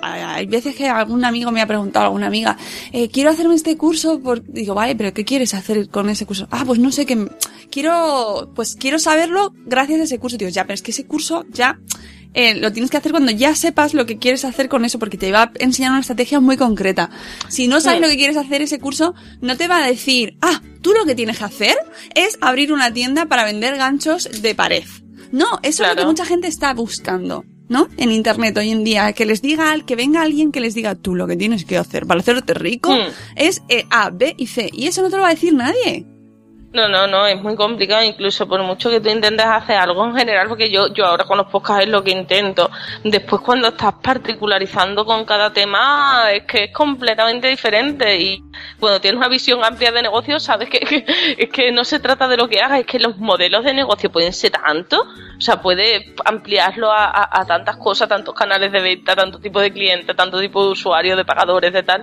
hay 0.00 0.46
veces 0.46 0.74
que 0.76 0.88
algún 0.88 1.24
amigo 1.24 1.50
me 1.50 1.60
ha 1.60 1.66
preguntado, 1.66 2.06
alguna 2.06 2.26
amiga, 2.26 2.56
eh, 2.92 3.08
quiero 3.10 3.30
hacerme 3.30 3.54
este 3.54 3.76
curso, 3.76 4.20
por... 4.20 4.42
digo, 4.44 4.74
vale, 4.74 4.94
pero 4.96 5.12
¿qué 5.12 5.24
quieres 5.24 5.54
hacer 5.54 5.88
con 5.88 6.08
ese 6.08 6.26
curso? 6.26 6.46
Ah, 6.50 6.64
pues 6.66 6.78
no 6.78 6.90
sé 6.92 7.06
qué, 7.06 7.16
quiero, 7.72 8.52
pues 8.54 8.76
quiero 8.76 8.98
saberlo 8.98 9.52
gracias 9.66 10.00
a 10.00 10.04
ese 10.04 10.18
curso. 10.18 10.36
Digo, 10.36 10.50
ya, 10.50 10.62
pero 10.64 10.74
es 10.74 10.82
que 10.82 10.90
ese 10.92 11.04
curso 11.06 11.44
ya, 11.50 11.80
eh, 12.34 12.54
lo 12.54 12.72
tienes 12.72 12.90
que 12.90 12.96
hacer 12.98 13.10
cuando 13.12 13.32
ya 13.32 13.54
sepas 13.54 13.94
lo 13.94 14.06
que 14.06 14.18
quieres 14.18 14.44
hacer 14.44 14.68
con 14.68 14.84
eso, 14.84 14.98
porque 14.98 15.18
te 15.18 15.32
va 15.32 15.42
a 15.42 15.52
enseñar 15.58 15.90
una 15.90 16.00
estrategia 16.00 16.38
muy 16.40 16.56
concreta. 16.56 17.10
Si 17.48 17.66
no 17.68 17.80
sabes 17.80 17.98
Sí. 17.98 18.02
lo 18.04 18.08
que 18.10 18.16
quieres 18.16 18.36
hacer 18.36 18.62
ese 18.62 18.78
curso, 18.78 19.14
no 19.40 19.56
te 19.56 19.66
va 19.68 19.78
a 19.84 19.86
decir, 19.86 20.36
ah, 20.40 20.62
tú 20.82 20.92
lo 20.92 21.04
que 21.04 21.14
tienes 21.14 21.38
que 21.38 21.44
hacer 21.44 21.76
es 22.14 22.38
abrir 22.40 22.72
una 22.72 22.92
tienda 22.92 23.26
para 23.26 23.44
vender 23.44 23.76
ganchos 23.76 24.28
de 24.42 24.54
pared. 24.54 24.84
No, 25.32 25.46
eso 25.62 25.82
es 25.82 25.88
lo 25.90 25.96
que 25.96 26.04
mucha 26.06 26.26
gente 26.26 26.46
está 26.48 26.72
buscando, 26.74 27.44
¿no? 27.68 27.88
En 27.96 28.12
internet 28.12 28.56
hoy 28.58 28.70
en 28.70 28.84
día, 28.84 29.12
que 29.14 29.24
les 29.24 29.40
diga, 29.40 29.72
al- 29.72 29.84
que 29.86 29.96
venga 29.96 30.20
alguien 30.22 30.52
que 30.52 30.60
les 30.60 30.74
diga, 30.74 30.94
tú 30.94 31.14
lo 31.14 31.26
que 31.26 31.36
tienes 31.36 31.64
que 31.64 31.78
hacer 31.78 32.06
para 32.06 32.20
hacerte 32.20 32.52
rico 32.54 32.94
Hmm. 32.94 33.10
es 33.36 33.62
eh, 33.68 33.86
A, 33.90 34.10
B 34.10 34.34
y 34.36 34.46
C. 34.46 34.68
Y 34.72 34.86
eso 34.88 35.00
no 35.02 35.08
te 35.10 35.16
lo 35.16 35.22
va 35.22 35.28
a 35.28 35.34
decir 35.34 35.54
nadie. 35.54 36.06
No, 36.74 36.88
no, 36.88 37.06
no, 37.06 37.26
es 37.26 37.38
muy 37.42 37.54
complicado, 37.54 38.02
incluso 38.02 38.48
por 38.48 38.62
mucho 38.62 38.88
que 38.88 38.98
tú 38.98 39.10
intentes 39.10 39.44
hacer 39.44 39.76
algo 39.76 40.06
en 40.06 40.16
general, 40.16 40.48
porque 40.48 40.70
yo, 40.70 40.86
yo 40.94 41.04
ahora 41.04 41.24
con 41.26 41.36
los 41.36 41.48
podcasts 41.48 41.82
es 41.84 41.90
lo 41.90 42.02
que 42.02 42.12
intento. 42.12 42.70
Después 43.04 43.42
cuando 43.42 43.68
estás 43.68 43.92
particularizando 44.02 45.04
con 45.04 45.26
cada 45.26 45.52
tema, 45.52 46.30
es 46.32 46.44
que 46.44 46.64
es 46.64 46.72
completamente 46.72 47.48
diferente 47.48 48.18
y 48.18 48.42
cuando 48.80 49.02
tienes 49.02 49.18
una 49.18 49.28
visión 49.28 49.62
amplia 49.62 49.92
de 49.92 50.00
negocio, 50.00 50.40
sabes 50.40 50.70
que, 50.70 50.80
que- 50.80 51.04
es 51.36 51.50
que 51.50 51.70
no 51.72 51.84
se 51.84 52.00
trata 52.00 52.26
de 52.26 52.38
lo 52.38 52.48
que 52.48 52.62
hagas, 52.62 52.80
es 52.80 52.86
que 52.86 52.98
los 52.98 53.18
modelos 53.18 53.64
de 53.64 53.74
negocio 53.74 54.10
pueden 54.10 54.32
ser 54.32 54.52
tanto, 54.52 55.02
o 55.02 55.40
sea, 55.42 55.60
puede 55.60 56.14
ampliarlo 56.24 56.90
a, 56.90 57.04
a- 57.04 57.42
a 57.42 57.44
tantas 57.44 57.76
cosas, 57.76 58.08
tantos 58.08 58.34
canales 58.34 58.72
de 58.72 58.80
venta, 58.80 59.14
tanto 59.14 59.38
tipo 59.40 59.60
de 59.60 59.72
clientes, 59.74 60.16
tanto 60.16 60.40
tipo 60.40 60.64
de 60.64 60.70
usuarios, 60.72 61.18
de 61.18 61.24
pagadores, 61.26 61.70
de 61.74 61.82
tal, 61.82 62.02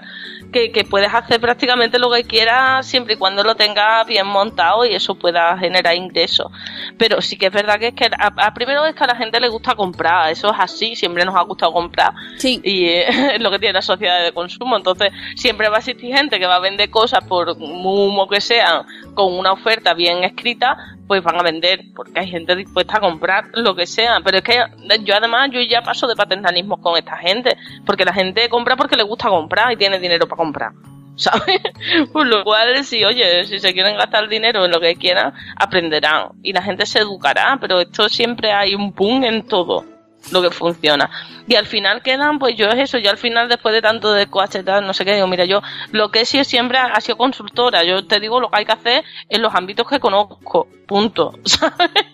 que, 0.54 0.72
que 0.72 0.84
puedes 0.84 1.12
hacer 1.12 1.40
prácticamente 1.42 1.98
lo 1.98 2.12
que 2.12 2.24
quieras 2.24 2.86
siempre 2.86 3.16
y 3.16 3.18
cuando 3.18 3.44
lo 3.44 3.56
tengas 3.56 4.06
bien 4.06 4.28
montado 4.28 4.59
y 4.86 4.94
eso 4.94 5.16
pueda 5.16 5.58
generar 5.58 5.96
ingresos. 5.96 6.52
Pero 6.98 7.22
sí 7.22 7.38
que 7.38 7.48
es 7.48 7.52
verdad 7.52 7.80
que 7.80 7.88
es 7.88 7.94
que 7.94 8.06
a, 8.06 8.28
a 8.48 8.54
primero 8.54 8.86
es 8.86 8.96
que 8.96 9.04
a 9.04 9.08
la 9.08 9.16
gente 9.16 9.40
le 9.40 9.50
gusta 9.50 9.76
comprar, 9.76 10.32
eso 10.32 10.52
es 10.52 10.60
así, 10.60 10.96
siempre 10.96 11.26
nos 11.26 11.36
ha 11.36 11.42
gustado 11.42 11.72
comprar 11.74 12.14
Sí. 12.38 12.60
y 12.64 12.86
eh, 12.86 13.06
es 13.36 13.42
lo 13.42 13.52
que 13.52 13.60
tiene 13.60 13.74
la 13.74 13.82
sociedad 13.82 14.24
de 14.24 14.32
consumo. 14.32 14.78
Entonces, 14.78 15.12
siempre 15.36 15.70
va 15.70 15.78
a 15.78 15.80
existir 15.80 16.16
gente 16.16 16.40
que 16.40 16.46
va 16.48 16.56
a 16.56 16.60
vender 16.60 16.90
cosas 16.90 17.24
por 17.26 17.50
humo 17.50 18.28
que 18.28 18.42
sean, 18.42 18.86
con 19.14 19.34
una 19.34 19.52
oferta 19.52 19.94
bien 19.94 20.24
escrita, 20.24 20.78
pues 21.08 21.24
van 21.24 21.40
a 21.40 21.44
vender, 21.44 21.86
porque 21.96 22.20
hay 22.20 22.28
gente 22.30 22.56
dispuesta 22.56 22.98
a 22.98 23.00
comprar 23.00 23.46
lo 23.54 23.76
que 23.76 23.88
sea. 23.88 24.20
Pero 24.24 24.38
es 24.38 24.44
que 24.44 24.60
yo 25.04 25.16
además, 25.16 25.50
yo 25.52 25.60
ya 25.62 25.82
paso 25.82 26.08
de 26.08 26.16
paternalismo 26.16 26.80
con 26.82 26.98
esta 26.98 27.18
gente, 27.18 27.58
porque 27.86 28.06
la 28.06 28.14
gente 28.14 28.48
compra 28.50 28.76
porque 28.76 28.96
le 28.96 29.04
gusta 29.04 29.30
comprar 29.30 29.72
y 29.72 29.78
tiene 29.78 30.00
dinero 30.00 30.28
para 30.28 30.38
comprar. 30.38 30.72
¿Sabes? 31.20 31.62
Por 32.14 32.26
lo 32.28 32.46
cual, 32.46 32.84
sí, 32.86 33.04
oye, 33.04 33.44
si 33.44 33.60
se 33.60 33.74
quieren 33.74 33.98
gastar 33.98 34.30
dinero 34.30 34.64
en 34.64 34.72
lo 34.72 34.80
que 34.80 34.96
quieran, 34.96 35.34
aprenderán. 35.58 36.30
Y 36.42 36.54
la 36.54 36.62
gente 36.62 36.86
se 36.86 37.00
educará, 37.00 37.58
pero 37.60 37.82
esto 37.82 38.08
siempre 38.08 38.54
hay 38.54 38.74
un 38.74 38.94
boom 38.94 39.26
en 39.26 39.46
todo 39.46 39.84
lo 40.32 40.42
que 40.42 40.50
funciona. 40.50 41.10
Y 41.46 41.56
al 41.56 41.66
final 41.66 42.02
quedan, 42.02 42.40
pues 42.40 42.56
yo 42.56 42.70
es 42.70 42.80
eso, 42.80 42.98
yo 43.00 43.10
al 43.10 43.18
final 43.18 43.50
después 43.50 43.74
de 43.74 43.82
tanto 43.82 44.14
de 44.14 44.28
coaches, 44.28 44.64
tal, 44.64 44.88
no 44.88 44.94
sé 44.94 45.04
qué, 45.04 45.16
digo, 45.16 45.28
mira, 45.28 45.44
yo 45.44 45.62
lo 45.92 46.10
que 46.10 46.22
he 46.22 46.26
sido 46.26 46.46
siempre 46.46 46.78
ha 46.78 46.86
ha 46.86 47.02
sido 47.02 47.18
consultora, 47.18 47.84
yo 47.84 48.06
te 48.06 48.20
digo 48.22 48.40
lo 48.40 48.50
que 48.50 48.60
hay 48.60 48.66
que 48.66 48.72
hacer 48.72 49.04
en 49.28 49.42
los 49.42 49.54
ámbitos 49.54 49.88
que 49.90 50.00
conozco, 50.00 50.68
punto, 50.88 51.34
¿sabes? 51.44 52.06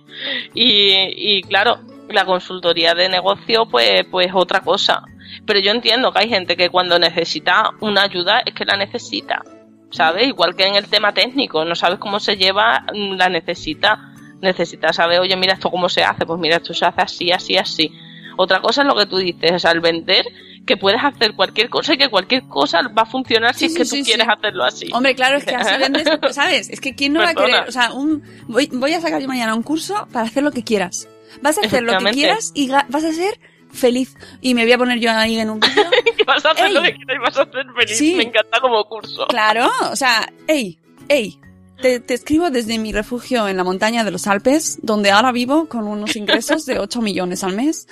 Y, 0.55 1.37
y 1.37 1.43
claro, 1.43 1.79
la 2.09 2.25
consultoría 2.25 2.95
de 2.95 3.09
negocio, 3.09 3.67
pues, 3.67 4.05
pues 4.09 4.31
otra 4.33 4.61
cosa. 4.61 5.03
Pero 5.45 5.59
yo 5.59 5.71
entiendo 5.71 6.11
que 6.11 6.19
hay 6.19 6.29
gente 6.29 6.55
que 6.55 6.69
cuando 6.69 6.99
necesita 6.99 7.71
una 7.81 8.03
ayuda 8.03 8.41
es 8.45 8.53
que 8.53 8.65
la 8.65 8.77
necesita, 8.77 9.43
¿sabes? 9.91 10.27
Igual 10.27 10.55
que 10.55 10.65
en 10.65 10.75
el 10.75 10.87
tema 10.87 11.13
técnico, 11.13 11.63
no 11.65 11.75
sabes 11.75 11.99
cómo 11.99 12.19
se 12.19 12.37
lleva, 12.37 12.85
mm, 12.93 13.13
la 13.13 13.29
necesita. 13.29 14.11
Necesita 14.41 14.91
saber, 14.93 15.19
oye, 15.19 15.35
mira 15.37 15.53
esto 15.53 15.71
cómo 15.71 15.89
se 15.89 16.03
hace, 16.03 16.25
pues 16.25 16.39
mira, 16.39 16.57
esto 16.57 16.73
se 16.73 16.85
hace 16.85 17.01
así, 17.01 17.31
así, 17.31 17.57
así. 17.57 17.91
Otra 18.37 18.59
cosa 18.59 18.81
es 18.81 18.87
lo 18.87 18.95
que 18.95 19.05
tú 19.05 19.17
dices, 19.17 19.53
o 19.53 19.59
sea, 19.59 19.71
el 19.71 19.79
vender, 19.79 20.25
que 20.65 20.77
puedes 20.77 21.01
hacer 21.03 21.35
cualquier 21.35 21.69
cosa 21.69 21.93
y 21.93 21.97
que 21.97 22.09
cualquier 22.09 22.43
cosa 22.47 22.81
va 22.81 23.03
a 23.03 23.05
funcionar 23.05 23.53
si 23.53 23.59
Sí, 23.59 23.65
es 23.67 23.73
que 23.73 23.83
tú 23.83 23.95
sí, 23.95 24.03
quieres 24.03 24.27
hacerlo 24.27 24.63
así. 24.63 24.89
Hombre, 24.91 25.15
claro, 25.15 25.37
es 25.37 25.45
que 25.45 25.55
así 25.55 25.73
vendes, 25.79 26.07
¿sabes? 26.31 26.69
Es 26.69 26.81
que 26.81 26.95
quién 26.95 27.13
no 27.13 27.21
va 27.21 27.29
a 27.29 27.35
querer, 27.35 27.67
o 27.67 27.71
sea, 27.71 27.93
un, 27.93 28.23
voy, 28.47 28.69
voy 28.73 28.93
a 28.93 29.01
sacar 29.01 29.21
yo 29.21 29.27
mañana 29.27 29.55
un 29.55 29.63
curso 29.63 30.07
para 30.11 30.25
hacer 30.25 30.43
lo 30.43 30.51
que 30.51 30.63
quieras. 30.63 31.07
Vas 31.41 31.57
a 31.57 31.61
hacer 31.61 31.83
lo 31.83 31.97
que 31.97 32.11
quieras 32.11 32.51
y 32.55 32.69
vas 32.69 33.03
a 33.03 33.11
ser 33.11 33.39
feliz. 33.75 34.15
Y 34.41 34.53
me 34.53 34.63
voy 34.63 34.71
a 34.71 34.77
poner 34.77 34.99
yo 34.99 35.11
ahí 35.11 35.37
en 35.37 35.49
un 35.49 35.59
vídeo. 35.59 35.83
Y 36.17 36.23
vas 36.23 36.43
a 36.45 36.51
hacer 36.51 36.71
lo 36.71 36.83
Ey. 36.83 36.91
que 36.91 36.97
quieras 36.97 37.15
y 37.15 37.19
vas 37.19 37.37
a 37.37 37.51
ser 37.51 37.65
feliz. 37.77 37.97
Sí. 37.97 38.15
Me 38.15 38.23
encanta 38.23 38.59
como 38.61 38.83
curso. 38.85 39.27
Claro, 39.27 39.69
o 39.91 39.95
sea, 39.95 40.31
ey, 40.47 40.79
ey. 41.09 41.39
Te, 41.81 41.99
te 41.99 42.13
escribo 42.13 42.49
desde 42.49 42.79
mi 42.79 42.93
refugio 42.93 43.49
en 43.49 43.57
la 43.57 43.65
montaña 43.65 44.05
de 44.05 44.11
los 44.11 44.27
Alpes, 44.27 44.79
donde 44.81 45.11
ahora 45.11 45.33
vivo 45.33 45.67
con 45.67 45.87
unos 45.87 46.15
ingresos 46.15 46.65
de 46.65 46.79
8 46.79 47.01
millones 47.01 47.43
al 47.43 47.53
mes. 47.53 47.87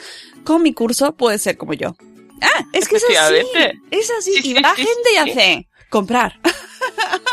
Con 0.45 0.63
mi 0.63 0.73
curso 0.73 1.15
puedes 1.15 1.41
ser 1.41 1.57
como 1.57 1.73
yo. 1.73 1.95
Ah, 2.41 2.65
es 2.73 2.87
que 2.87 2.95
es 2.95 3.03
así. 3.03 3.35
Es 3.91 4.11
así. 4.19 4.33
Sí, 4.33 4.39
y 4.39 4.41
sí, 4.41 4.53
va 4.61 4.73
sí, 4.75 4.83
gente 4.83 5.09
y 5.11 5.13
sí. 5.13 5.31
hace 5.31 5.67
comprar. 5.89 6.39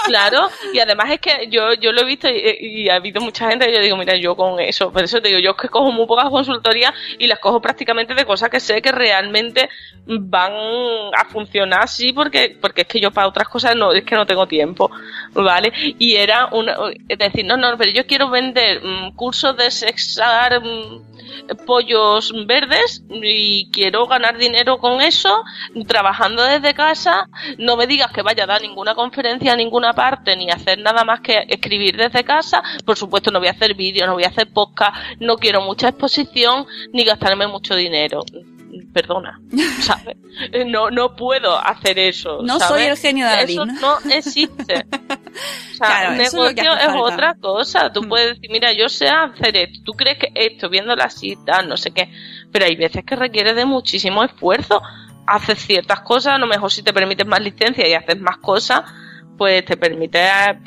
Claro, 0.06 0.48
y 0.72 0.78
además 0.78 1.10
es 1.10 1.20
que 1.20 1.48
yo, 1.50 1.74
yo 1.74 1.92
lo 1.92 2.00
he 2.00 2.04
visto 2.04 2.28
y, 2.28 2.56
y 2.60 2.88
ha 2.88 2.96
habido 2.96 3.20
mucha 3.20 3.48
gente 3.48 3.66
que 3.66 3.74
yo 3.74 3.80
digo, 3.80 3.96
mira, 3.96 4.16
yo 4.16 4.34
con 4.34 4.58
eso, 4.58 4.90
por 4.92 5.04
eso 5.04 5.20
te 5.20 5.28
digo, 5.28 5.40
yo 5.40 5.50
es 5.52 5.56
que 5.56 5.68
cojo 5.68 5.92
muy 5.92 6.06
pocas 6.06 6.30
consultorías 6.30 6.92
y 7.18 7.26
las 7.26 7.38
cojo 7.38 7.60
prácticamente 7.60 8.14
de 8.14 8.24
cosas 8.24 8.48
que 8.50 8.60
sé 8.60 8.80
que 8.82 8.92
realmente 8.92 9.68
van 10.06 10.52
a 11.16 11.24
funcionar 11.26 11.82
así 11.82 12.12
porque, 12.12 12.56
porque 12.60 12.82
es 12.82 12.88
que 12.88 13.00
yo 13.00 13.10
para 13.10 13.28
otras 13.28 13.48
cosas 13.48 13.76
no, 13.76 13.92
es 13.92 14.04
que 14.04 14.16
no 14.16 14.26
tengo 14.26 14.46
tiempo, 14.48 14.90
¿vale? 15.32 15.72
Y 15.98 16.16
era 16.16 16.46
una, 16.46 16.74
es 17.08 17.18
decir, 17.18 17.44
no, 17.44 17.56
no, 17.56 17.76
pero 17.76 17.90
yo 17.90 18.06
quiero 18.06 18.30
vender 18.30 18.82
mm, 18.82 19.14
cursos 19.14 19.56
de 19.56 19.70
sexar 19.70 20.60
mm, 20.62 21.19
pollos 21.66 22.32
verdes 22.46 23.02
y 23.10 23.70
quiero 23.70 24.06
ganar 24.06 24.38
dinero 24.38 24.78
con 24.78 25.00
eso, 25.00 25.42
trabajando 25.86 26.42
desde 26.42 26.74
casa, 26.74 27.28
no 27.58 27.76
me 27.76 27.86
digas 27.86 28.12
que 28.12 28.22
vaya 28.22 28.44
a 28.44 28.46
dar 28.46 28.62
ninguna 28.62 28.94
conferencia 28.94 29.52
a 29.52 29.56
ninguna 29.56 29.92
parte, 29.92 30.36
ni 30.36 30.50
hacer 30.50 30.78
nada 30.78 31.04
más 31.04 31.20
que 31.20 31.44
escribir 31.48 31.96
desde 31.96 32.24
casa, 32.24 32.62
por 32.84 32.96
supuesto 32.96 33.30
no 33.30 33.38
voy 33.38 33.48
a 33.48 33.52
hacer 33.52 33.74
vídeos, 33.74 34.06
no 34.06 34.14
voy 34.14 34.24
a 34.24 34.28
hacer 34.28 34.52
podcast, 34.52 34.96
no 35.20 35.36
quiero 35.36 35.60
mucha 35.60 35.88
exposición, 35.88 36.66
ni 36.92 37.04
gastarme 37.04 37.46
mucho 37.46 37.74
dinero. 37.74 38.24
Perdona, 38.92 39.40
¿sabes? 39.80 40.16
No, 40.66 40.90
no 40.90 41.14
puedo 41.14 41.56
hacer 41.58 41.98
eso. 41.98 42.40
No 42.42 42.58
¿sabes? 42.58 42.68
soy 42.68 42.82
el 42.90 42.96
genio 42.96 43.28
de 43.28 43.42
Eso 43.44 43.64
no 43.66 43.98
existe. 44.12 44.84
O 44.84 45.74
sea, 45.74 45.86
Claro, 45.86 46.12
es 46.22 46.34
negocio 46.34 46.72
es 46.76 46.88
otra 46.96 47.34
cosa. 47.34 47.92
Tú 47.92 48.02
Mm. 48.02 48.08
puedes 48.08 48.34
decir, 48.34 48.50
mira, 48.50 48.72
yo 48.72 48.88
sé 48.88 49.08
hacer 49.08 49.56
esto. 49.56 49.80
Tú 49.84 49.92
crees 49.92 50.18
que 50.18 50.32
esto, 50.34 50.68
viéndolo 50.68 51.02
así, 51.04 51.36
tal, 51.46 51.68
no 51.68 51.76
sé 51.76 51.92
qué. 51.92 52.10
Pero 52.50 52.64
hay 52.66 52.74
veces 52.76 53.04
que 53.04 53.14
requiere 53.16 53.54
de 53.54 53.64
muchísimo 53.64 54.24
esfuerzo. 54.24 54.82
Haces 55.26 55.58
ciertas 55.60 56.00
cosas, 56.00 56.34
a 56.34 56.38
lo 56.38 56.46
mejor 56.48 56.72
si 56.72 56.82
te 56.82 56.92
permites 56.92 57.26
más 57.26 57.40
licencia 57.40 57.86
y 57.86 57.92
haces 57.94 58.20
más 58.20 58.38
cosas, 58.38 58.82
pues 59.38 59.64
te 59.64 59.76
permite 59.76 60.20
eh, 60.20 60.58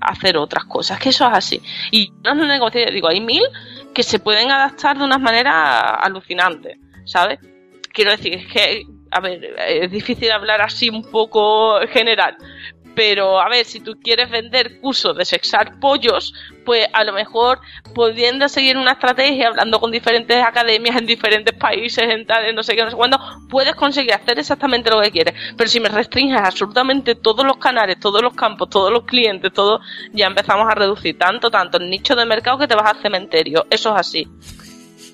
hacer 0.00 0.36
otras 0.36 0.64
cosas. 0.66 1.00
Que 1.00 1.08
eso 1.08 1.26
es 1.26 1.32
así. 1.34 1.60
Y 1.90 2.12
no 2.22 2.32
es 2.34 2.38
un 2.38 2.46
negocio, 2.48 2.80
ya 2.84 2.92
digo, 2.92 3.08
hay 3.08 3.20
mil 3.20 3.42
que 3.92 4.02
se 4.04 4.20
pueden 4.20 4.50
adaptar 4.52 4.96
de 4.96 5.04
unas 5.04 5.20
maneras 5.20 5.54
alucinantes, 6.02 6.78
¿sabes? 7.04 7.38
Quiero 7.94 8.10
decir, 8.10 8.34
es 8.34 8.46
que, 8.48 8.82
a 9.12 9.20
ver, 9.20 9.54
es 9.68 9.90
difícil 9.90 10.30
hablar 10.32 10.60
así 10.60 10.90
un 10.90 11.08
poco 11.10 11.78
general, 11.86 12.36
pero 12.94 13.40
a 13.40 13.48
ver, 13.48 13.64
si 13.64 13.80
tú 13.80 13.94
quieres 14.02 14.30
vender 14.30 14.80
cursos 14.80 15.16
de 15.16 15.24
sexar 15.24 15.78
pollos, 15.80 16.32
pues 16.64 16.88
a 16.92 17.04
lo 17.04 17.12
mejor 17.12 17.60
pudiendo 17.94 18.48
seguir 18.48 18.76
una 18.76 18.92
estrategia, 18.92 19.48
hablando 19.48 19.80
con 19.80 19.90
diferentes 19.90 20.36
academias 20.42 20.96
en 20.96 21.06
diferentes 21.06 21.54
países, 21.54 22.04
en 22.04 22.26
tal, 22.26 22.46
en 22.46 22.54
no 22.54 22.62
sé 22.62 22.74
qué, 22.74 22.82
no 22.82 22.90
sé 22.90 22.96
cuándo, 22.96 23.18
puedes 23.48 23.74
conseguir 23.74 24.12
hacer 24.12 24.38
exactamente 24.38 24.90
lo 24.90 25.00
que 25.00 25.10
quieres. 25.10 25.34
Pero 25.56 25.68
si 25.70 25.80
me 25.80 25.88
restringes 25.88 26.40
absolutamente 26.40 27.14
todos 27.14 27.44
los 27.44 27.58
canales, 27.58 27.98
todos 28.00 28.22
los 28.22 28.34
campos, 28.34 28.70
todos 28.70 28.90
los 28.90 29.04
clientes, 29.04 29.52
todo, 29.52 29.80
ya 30.12 30.26
empezamos 30.26 30.68
a 30.68 30.74
reducir 30.74 31.18
tanto, 31.18 31.50
tanto 31.50 31.78
el 31.78 31.90
nicho 31.90 32.16
de 32.16 32.26
mercado 32.26 32.58
que 32.58 32.68
te 32.68 32.74
vas 32.74 32.92
al 32.92 33.00
cementerio. 33.00 33.66
Eso 33.70 33.90
es 33.94 34.00
así. 34.00 34.28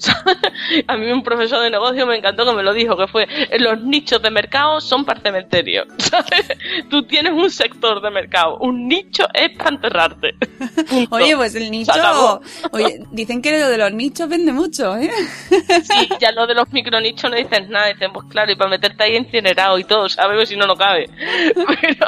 A 0.86 0.96
mí 0.96 1.10
un 1.10 1.22
profesor 1.22 1.62
de 1.62 1.70
negocio 1.70 2.06
me 2.06 2.16
encantó 2.16 2.44
que 2.44 2.52
me 2.52 2.62
lo 2.62 2.72
dijo, 2.72 2.96
que 2.96 3.06
fue 3.06 3.26
los 3.58 3.82
nichos 3.82 4.22
de 4.22 4.30
mercado 4.30 4.80
son 4.80 5.04
para 5.04 5.20
cementerio. 5.20 5.84
¿sabes? 5.98 6.48
Tú 6.88 7.02
tienes 7.04 7.32
un 7.32 7.50
sector 7.50 8.00
de 8.00 8.10
mercado, 8.10 8.58
un 8.58 8.88
nicho 8.88 9.26
es 9.32 9.50
para 9.56 9.70
enterrarte. 9.70 10.34
Punto. 10.88 11.16
Oye, 11.16 11.36
pues 11.36 11.54
el 11.54 11.70
nicho. 11.70 11.92
Oye, 12.72 13.00
dicen 13.10 13.42
que 13.42 13.58
lo 13.58 13.68
de 13.68 13.78
los 13.78 13.92
nichos 13.92 14.28
vende 14.28 14.52
mucho, 14.52 14.96
¿eh? 14.96 15.10
Sí, 15.48 16.08
ya 16.20 16.32
lo 16.32 16.46
de 16.46 16.54
los 16.54 16.70
micronichos 16.72 17.30
no 17.30 17.36
dices 17.36 17.68
nada, 17.68 17.88
dicen, 17.88 18.12
pues 18.12 18.26
claro, 18.28 18.52
y 18.52 18.56
para 18.56 18.70
meterte 18.70 19.04
ahí 19.04 19.16
incinerado 19.16 19.78
y 19.78 19.84
todo, 19.84 20.08
¿sabes? 20.08 20.36
Pues 20.36 20.48
si 20.48 20.56
no, 20.56 20.66
no 20.66 20.76
cabe. 20.76 21.08
Pero 21.54 22.06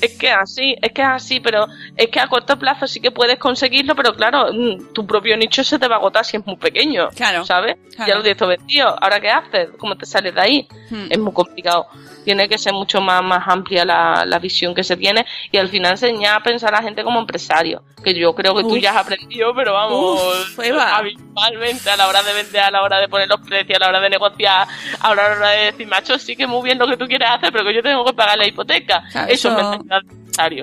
es 0.00 0.18
que 0.18 0.30
así, 0.30 0.76
es 0.80 0.92
que 0.92 1.02
es 1.02 1.08
así, 1.08 1.40
pero 1.40 1.66
es 1.96 2.08
que 2.08 2.20
a 2.20 2.28
corto 2.28 2.58
plazo 2.58 2.86
sí 2.86 3.00
que 3.00 3.10
puedes 3.10 3.38
conseguirlo, 3.38 3.94
pero 3.94 4.14
claro, 4.14 4.52
mm, 4.52 4.92
tu 4.92 5.06
propio 5.06 5.36
nicho 5.36 5.64
se 5.64 5.78
te 5.78 5.88
va 5.88 5.96
a 5.96 5.98
agotar 5.98 6.24
si 6.24 6.36
es 6.36 6.46
muy 6.46 6.56
pequeño, 6.56 6.97
Claro, 7.14 7.44
¿sabes? 7.44 7.76
claro. 7.94 8.08
Ya 8.10 8.16
lo 8.16 8.22
tienes 8.22 8.36
todo 8.38 8.48
vendido, 8.48 8.88
¿ahora 9.00 9.20
qué 9.20 9.30
haces? 9.30 9.68
¿Cómo 9.78 9.96
te 9.96 10.04
sales 10.06 10.34
de 10.34 10.40
ahí? 10.40 10.68
Hmm. 10.90 11.06
Es 11.10 11.18
muy 11.18 11.32
complicado. 11.32 11.86
Tiene 12.24 12.48
que 12.48 12.58
ser 12.58 12.72
mucho 12.74 13.00
más, 13.00 13.22
más 13.22 13.46
amplia 13.48 13.84
la, 13.86 14.24
la 14.26 14.38
visión 14.38 14.74
que 14.74 14.84
se 14.84 14.96
tiene 14.96 15.24
y 15.50 15.56
al 15.56 15.68
final 15.68 15.92
enseñar 15.92 16.36
a 16.36 16.42
pensar 16.42 16.74
a 16.74 16.78
la 16.78 16.82
gente 16.82 17.02
como 17.02 17.18
empresario, 17.20 17.82
que 18.04 18.12
yo 18.14 18.34
creo 18.34 18.54
que 18.54 18.62
tú 18.62 18.74
Uf. 18.74 18.80
ya 18.80 18.90
has 18.90 18.98
aprendido, 18.98 19.54
pero 19.54 19.72
vamos, 19.72 20.20
Uf, 20.58 20.58
habitualmente 20.58 21.88
a 21.90 21.96
la 21.96 22.08
hora 22.08 22.22
de 22.22 22.32
vender, 22.34 22.60
a 22.62 22.70
la 22.70 22.82
hora 22.82 23.00
de 23.00 23.08
poner 23.08 23.28
los 23.28 23.40
precios, 23.40 23.76
a 23.78 23.80
la 23.80 23.88
hora 23.88 24.00
de 24.00 24.10
negociar, 24.10 24.66
a 25.00 25.14
la 25.14 25.26
hora 25.26 25.48
de 25.50 25.64
decir, 25.66 25.86
macho, 25.86 26.18
sí 26.18 26.36
que 26.36 26.46
muy 26.46 26.62
bien 26.64 26.78
lo 26.78 26.86
que 26.86 26.96
tú 26.96 27.06
quieres 27.06 27.28
hacer, 27.30 27.50
pero 27.52 27.64
que 27.64 27.74
yo 27.74 27.82
tengo 27.82 28.04
que 28.04 28.12
pagar 28.12 28.36
la 28.38 28.46
hipoteca. 28.46 29.02
Claro, 29.10 29.28
eso, 29.32 29.48
eso- 29.48 29.58
es 29.58 29.78
mentalidad 29.78 30.02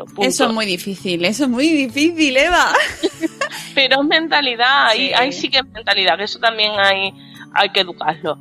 punto. 0.06 0.22
Eso 0.24 0.46
es 0.46 0.52
muy 0.54 0.66
difícil, 0.66 1.26
eso 1.26 1.44
es 1.44 1.50
muy 1.50 1.68
difícil, 1.70 2.36
Eva. 2.38 2.74
Pero 3.76 4.02
es 4.02 4.08
mentalidad, 4.08 4.88
ahí, 4.88 5.08
Sí. 5.08 5.14
ahí 5.14 5.32
sí 5.32 5.50
que 5.50 5.60
es 5.60 5.66
mentalidad, 5.74 6.18
que 6.18 6.24
eso 6.24 6.40
también 6.40 6.72
hay, 6.78 7.14
hay 7.54 7.70
que 7.70 7.82
educarlo. 7.82 8.38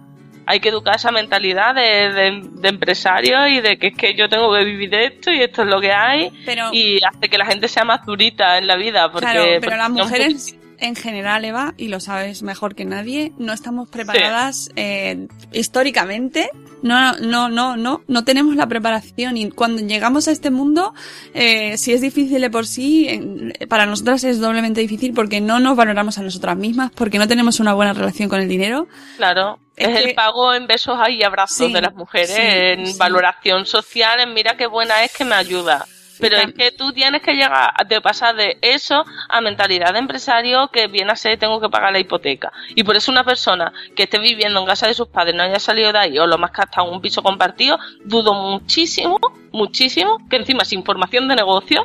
Hay 0.47 0.61
que 0.61 0.68
educar 0.68 0.97
esa 0.97 1.11
mentalidad 1.11 1.74
de, 1.74 2.12
de, 2.12 2.43
de 2.61 2.68
empresario 2.68 3.49
y 3.49 3.61
de 3.62 3.78
que 3.78 3.89
es 3.89 3.97
que 3.97 4.14
yo 4.14 4.28
tengo 4.28 4.53
que 4.55 4.62
vivir 4.64 4.91
de 4.91 5.07
esto 5.07 5.32
y 5.32 5.41
esto 5.41 5.62
es 5.62 5.68
lo 5.68 5.80
que 5.80 5.91
hay 5.91 6.30
Pero, 6.45 6.68
y 6.70 7.01
hace 7.03 7.30
que 7.30 7.39
la 7.39 7.47
gente 7.47 7.66
sea 7.66 7.85
más 7.85 8.05
durita 8.05 8.59
en 8.59 8.66
la 8.66 8.76
vida. 8.76 9.11
Porque, 9.11 9.24
claro, 9.26 9.43
pero 9.43 9.61
porque 9.62 9.76
las 9.76 9.91
mujeres 9.91 10.57
en 10.78 10.97
general, 10.97 11.45
Eva, 11.47 11.72
y 11.78 11.89
lo 11.89 11.99
sabes 11.99 12.43
mejor 12.43 12.74
que 12.74 12.85
nadie, 12.85 13.32
no 13.39 13.55
estamos 13.55 13.89
preparadas 13.89 14.70
eh, 14.76 15.28
históricamente. 15.53 16.51
No, 16.85 17.14
no, 17.18 17.49
no, 17.49 17.76
no, 17.76 18.03
no 18.07 18.24
tenemos 18.24 18.55
la 18.57 18.66
preparación 18.68 19.37
y 19.39 19.51
cuando 19.51 19.80
llegamos 19.80 20.28
a 20.28 20.32
este 20.32 20.51
mundo, 20.51 20.93
eh, 21.32 21.76
si 21.78 21.93
es 21.95 22.01
difícil 22.03 22.41
de 22.43 22.51
por 22.51 22.66
sí, 22.66 23.09
en- 23.09 23.53
para 23.70 23.87
nosotras 23.87 24.22
es 24.22 24.39
doblemente 24.39 24.82
difícil 24.82 25.14
porque 25.14 25.41
no 25.41 25.59
nos 25.61 25.76
valoramos 25.76 26.18
a 26.18 26.22
nosotras 26.22 26.57
mismas, 26.59 26.91
porque 26.95 27.18
no 27.18 27.26
tenemos 27.26 27.59
una 27.59 27.72
buena 27.72 27.95
relación 27.95 28.28
con 28.28 28.41
el 28.41 28.49
dinero. 28.49 28.87
Claro, 29.16 29.59
Es 29.76 29.89
es, 29.89 29.99
que- 29.99 30.09
el 30.11 30.14
pago 30.14 30.53
en 30.55 30.66
besos 30.66 30.99
y 31.09 31.22
abrazos 31.22 31.66
Sí, 31.68 31.72
de 31.72 31.80
las 31.80 31.95
mujeres, 31.95 32.30
sí, 32.30 32.41
en 32.43 32.87
sí. 32.87 32.99
valoración 32.99 33.64
social, 33.66 34.20
en 34.20 34.35
mira 34.35 34.57
qué 34.57 34.66
buena 34.66 35.03
es 35.05 35.12
que 35.16 35.24
me 35.24 35.35
ayuda. 35.37 35.87
Pero 36.21 36.37
es 36.37 36.53
que 36.55 36.71
tú 36.73 36.93
tienes 36.93 37.23
que 37.23 37.33
llegar 37.33 37.73
a- 37.77 37.85
de 37.85 38.01
pasar 38.01 38.37
de 38.37 38.59
eso 38.61 39.05
a 39.29 39.41
mentalidad 39.41 39.93
de 39.93 39.99
empresario 39.99 40.69
que 40.69 40.87
viene 40.87 41.11
a 41.12 41.17
ser 41.17 41.39
tengo 41.39 41.61
que 41.61 41.69
pagar 41.69 41.93
la 41.93 41.99
hipoteca. 41.99 42.53
Y 42.75 42.85
por 42.85 42.97
eso 42.97 43.11
una 43.11 43.25
persona 43.25 43.73
que 43.97 44.05
esté 44.05 44.19
viviendo 44.19 44.61
en 44.61 44.67
casa 44.67 44.87
de 44.87 44.95
sus 44.95 45.09
padres 45.09 45.35
no 45.35 45.43
haya 45.43 45.59
salido 45.59 45.93
de 45.93 45.99
ahí 45.99 46.19
o 46.19 46.27
lo 46.27 46.39
más 46.39 46.51
que 46.53 46.61
hasta 46.62 46.83
un 46.83 47.01
piso 47.01 47.23
compartido, 47.23 47.79
dudo 48.05 48.35
muchísimo, 48.35 49.19
muchísimo 49.53 50.19
que 50.29 50.37
encima 50.37 50.65
sin 50.65 50.85
formación 50.85 51.29
de 51.29 51.37
negocio 51.37 51.85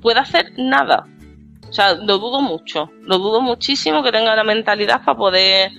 pueda 0.00 0.20
hacer 0.20 0.52
nada. 0.56 1.06
O 1.68 1.72
sea, 1.72 1.94
lo 1.94 2.18
dudo 2.18 2.40
mucho, 2.40 2.90
lo 3.02 3.18
dudo 3.18 3.40
muchísimo 3.40 4.02
que 4.02 4.12
tenga 4.12 4.36
la 4.36 4.44
mentalidad 4.44 5.02
para 5.04 5.18
poder, 5.18 5.72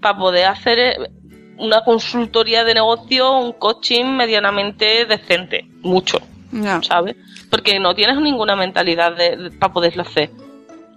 para 0.00 0.16
poder 0.16 0.46
hacer 0.46 0.78
eh, 0.78 1.10
una 1.58 1.82
consultoría 1.82 2.62
de 2.62 2.74
negocio, 2.74 3.32
un 3.38 3.52
coaching 3.54 4.04
medianamente 4.04 5.04
decente. 5.06 5.66
Mucho, 5.82 6.18
No. 6.52 6.82
¿sabes? 6.82 7.16
Porque 7.50 7.78
no 7.78 7.94
tienes 7.94 8.16
ninguna 8.20 8.56
mentalidad 8.56 9.16
de, 9.16 9.50
para 9.58 9.72
poderlo 9.72 10.02
hacer. 10.02 10.30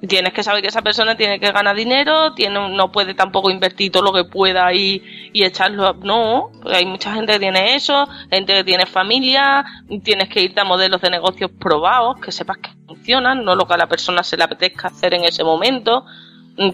Tienes 0.05 0.33
que 0.33 0.43
saber 0.43 0.61
que 0.61 0.67
esa 0.67 0.81
persona 0.81 1.15
tiene 1.15 1.39
que 1.39 1.49
ganar 1.53 1.77
dinero, 1.77 2.33
tiene, 2.33 2.75
no 2.75 2.91
puede 2.91 3.13
tampoco 3.13 3.49
invertir 3.49 3.89
todo 3.89 4.03
lo 4.03 4.11
que 4.11 4.25
pueda 4.25 4.73
y, 4.73 5.01
y 5.31 5.43
echarlo. 5.45 5.87
a- 5.87 5.93
No, 5.93 6.51
hay 6.65 6.85
mucha 6.85 7.13
gente 7.13 7.31
que 7.33 7.39
tiene 7.39 7.75
eso, 7.75 8.05
gente 8.29 8.53
que 8.53 8.63
tiene 8.65 8.85
familia, 8.85 9.63
tienes 10.03 10.27
que 10.27 10.41
irte 10.41 10.59
a 10.59 10.65
modelos 10.65 10.99
de 10.99 11.09
negocios 11.09 11.51
probados, 11.57 12.17
que 12.19 12.33
sepas 12.33 12.57
que 12.57 12.69
funcionan, 12.85 13.45
no 13.45 13.55
lo 13.55 13.65
que 13.65 13.75
a 13.75 13.77
la 13.77 13.87
persona 13.87 14.23
se 14.23 14.35
le 14.35 14.43
apetezca 14.43 14.89
hacer 14.89 15.13
en 15.13 15.23
ese 15.23 15.43
momento. 15.45 16.05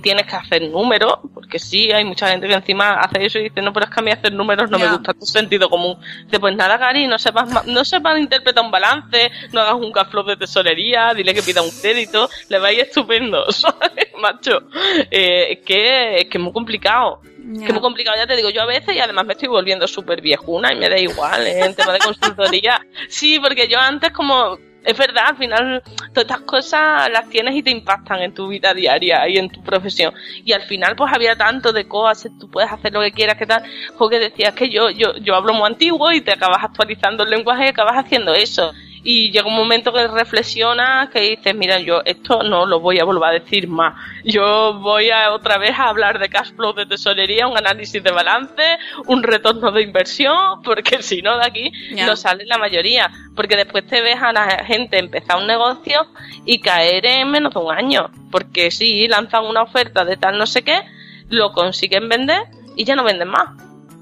Tienes 0.01 0.25
que 0.25 0.35
hacer 0.35 0.69
números, 0.69 1.19
porque 1.33 1.57
sí, 1.57 1.91
hay 1.91 2.03
mucha 2.03 2.27
gente 2.27 2.47
que 2.47 2.53
encima 2.53 2.99
hace 2.99 3.25
eso 3.25 3.39
y 3.39 3.43
dice, 3.43 3.61
no, 3.61 3.71
pero 3.71 3.85
es 3.85 3.91
que 3.91 3.99
a 3.99 4.03
mí 4.03 4.11
hacer 4.11 4.33
números 4.33 4.69
no 4.69 4.77
me 4.77 4.89
gusta 4.89 5.13
tu 5.13 5.25
sentido 5.25 5.69
común. 5.69 5.97
Dice, 6.25 6.39
pues 6.39 6.55
nada, 6.55 6.77
Gary, 6.77 7.07
no 7.07 7.17
sepas, 7.17 7.65
no 7.65 7.85
sepas 7.85 8.19
interpretar 8.19 8.63
un 8.63 8.71
balance, 8.71 9.31
no 9.53 9.61
hagas 9.61 9.75
un 9.75 9.91
cash 9.91 10.09
flow 10.09 10.25
de 10.25 10.35
tesorería, 10.35 11.13
dile 11.13 11.33
que 11.33 11.41
pida 11.41 11.61
un 11.61 11.71
crédito, 11.71 12.29
le 12.49 12.59
va 12.59 12.67
a 12.67 12.73
ir 12.73 12.81
estupendo, 12.81 13.49
¿sabes, 13.51 14.09
macho? 14.19 14.63
Eh, 15.09 15.53
es, 15.53 15.59
que, 15.65 16.17
es 16.17 16.25
que 16.25 16.37
es 16.37 16.43
muy 16.43 16.51
complicado. 16.53 17.21
Ya. 17.51 17.61
Que 17.61 17.67
es 17.67 17.73
muy 17.73 17.81
complicado, 17.81 18.17
ya 18.17 18.27
te 18.27 18.35
digo, 18.35 18.49
yo 18.49 18.61
a 18.61 18.65
veces 18.65 18.95
y 18.95 18.99
además 18.99 19.25
me 19.25 19.33
estoy 19.33 19.47
volviendo 19.47 19.87
súper 19.87 20.21
viejuna 20.21 20.73
y 20.73 20.75
me 20.75 20.89
da 20.89 20.99
igual, 20.99 21.47
¿eh? 21.47 21.65
en 21.65 21.73
tema 21.73 21.93
de 21.93 21.99
consultoría. 21.99 22.85
Sí, 23.07 23.39
porque 23.39 23.67
yo 23.67 23.79
antes 23.79 24.11
como, 24.11 24.57
es 24.83 24.97
verdad, 24.97 25.25
al 25.27 25.37
final 25.37 25.83
todas 26.13 26.25
estas 26.25 26.41
cosas 26.41 27.09
las 27.11 27.29
tienes 27.29 27.55
y 27.55 27.63
te 27.63 27.71
impactan 27.71 28.21
en 28.21 28.33
tu 28.33 28.47
vida 28.47 28.73
diaria 28.73 29.27
y 29.27 29.37
en 29.37 29.49
tu 29.49 29.61
profesión. 29.61 30.13
Y 30.45 30.53
al 30.53 30.63
final 30.63 30.95
pues 30.95 31.11
había 31.13 31.35
tanto 31.35 31.71
de 31.73 31.87
cosas, 31.87 32.31
tú 32.39 32.49
puedes 32.49 32.71
hacer 32.71 32.93
lo 32.93 33.01
que 33.01 33.11
quieras, 33.11 33.37
que 33.37 33.45
tal, 33.45 33.63
porque 33.97 34.19
decías 34.19 34.53
que 34.53 34.69
yo, 34.69 34.89
yo, 34.89 35.15
yo 35.17 35.35
hablo 35.35 35.53
muy 35.53 35.67
antiguo 35.67 36.11
y 36.11 36.21
te 36.21 36.31
acabas 36.31 36.63
actualizando 36.63 37.23
el 37.23 37.29
lenguaje 37.29 37.65
y 37.65 37.69
acabas 37.69 37.97
haciendo 37.97 38.33
eso. 38.33 38.71
Y 39.03 39.31
llega 39.31 39.47
un 39.47 39.55
momento 39.55 39.93
que 39.93 40.07
reflexionas, 40.07 41.09
que 41.09 41.21
dices, 41.21 41.55
mira, 41.55 41.79
yo 41.79 42.01
esto 42.05 42.43
no 42.43 42.65
lo 42.65 42.79
voy 42.79 42.99
a 42.99 43.05
volver 43.05 43.29
a 43.29 43.31
decir 43.33 43.67
más. 43.67 43.95
Yo 44.23 44.79
voy 44.79 45.09
a 45.09 45.31
otra 45.31 45.57
vez 45.57 45.77
a 45.77 45.89
hablar 45.89 46.19
de 46.19 46.29
cash 46.29 46.53
flow 46.53 46.73
de 46.73 46.85
tesorería, 46.85 47.47
un 47.47 47.57
análisis 47.57 48.03
de 48.03 48.11
balance, 48.11 48.61
un 49.07 49.23
retorno 49.23 49.71
de 49.71 49.83
inversión, 49.83 50.61
porque 50.63 51.01
si 51.01 51.21
no 51.21 51.37
de 51.37 51.45
aquí 51.45 51.71
no 51.95 52.15
sale 52.15 52.45
la 52.45 52.57
mayoría. 52.57 53.09
Porque 53.35 53.55
después 53.55 53.85
te 53.87 54.01
ves 54.01 54.21
a 54.21 54.33
la 54.33 54.63
gente 54.65 54.99
empezar 54.99 55.37
un 55.37 55.47
negocio 55.47 56.07
y 56.45 56.59
caer 56.59 57.05
en 57.05 57.31
menos 57.31 57.53
de 57.53 57.59
un 57.59 57.73
año. 57.73 58.09
Porque 58.31 58.71
sí, 58.71 59.07
lanzan 59.07 59.45
una 59.45 59.63
oferta 59.63 60.05
de 60.05 60.17
tal 60.17 60.37
no 60.37 60.45
sé 60.45 60.63
qué, 60.63 60.81
lo 61.29 61.51
consiguen 61.51 62.09
vender 62.09 62.43
y 62.75 62.83
ya 62.83 62.95
no 62.95 63.03
venden 63.03 63.29
más. 63.29 63.49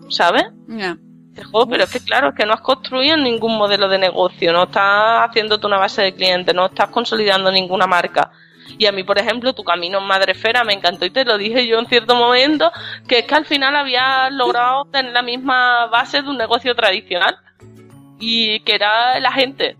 ¿Sabes? 0.10 0.45
"Jo, 1.44 1.68
pero 1.68 1.84
es 1.84 1.92
que 1.92 2.00
claro, 2.00 2.30
es 2.30 2.36
que 2.36 2.46
no 2.46 2.54
has 2.54 2.62
construido 2.62 3.18
ningún 3.18 3.58
modelo 3.58 3.88
de 3.88 3.98
negocio, 3.98 4.52
no 4.52 4.64
estás 4.64 5.30
haciéndote 5.30 5.68
una 5.68 5.78
base 5.78 6.02
de 6.02 6.14
clientes, 6.14 6.54
no 6.54 6.66
estás 6.66 6.90
consolidando 6.90 7.52
ninguna 7.52 7.88
marca. 7.88 8.32
Y 8.78 8.86
a 8.86 8.92
mí, 8.92 9.04
por 9.04 9.18
ejemplo, 9.18 9.54
tu 9.54 9.64
camino 9.64 10.00
en 10.00 10.06
Madrefera 10.06 10.64
me 10.64 10.74
encantó 10.74 11.06
y 11.06 11.10
te 11.10 11.26
lo 11.26 11.38
dije 11.38 11.66
yo 11.68 11.80
en 11.80 11.88
cierto 11.88 12.16
momento, 12.16 12.72
que 13.08 13.20
es 13.20 13.26
que 13.26 13.36
al 13.36 13.46
final 13.46 13.76
habías 13.76 14.32
logrado 14.34 14.86
tener 14.86 15.14
la 15.14 15.22
misma 15.22 15.88
base 15.88 16.22
de 16.22 16.30
un 16.30 16.38
negocio 16.38 16.76
tradicional 16.76 17.38
y 18.20 18.60
que 18.62 18.76
era 18.76 19.20
la 19.20 19.32
gente, 19.32 19.78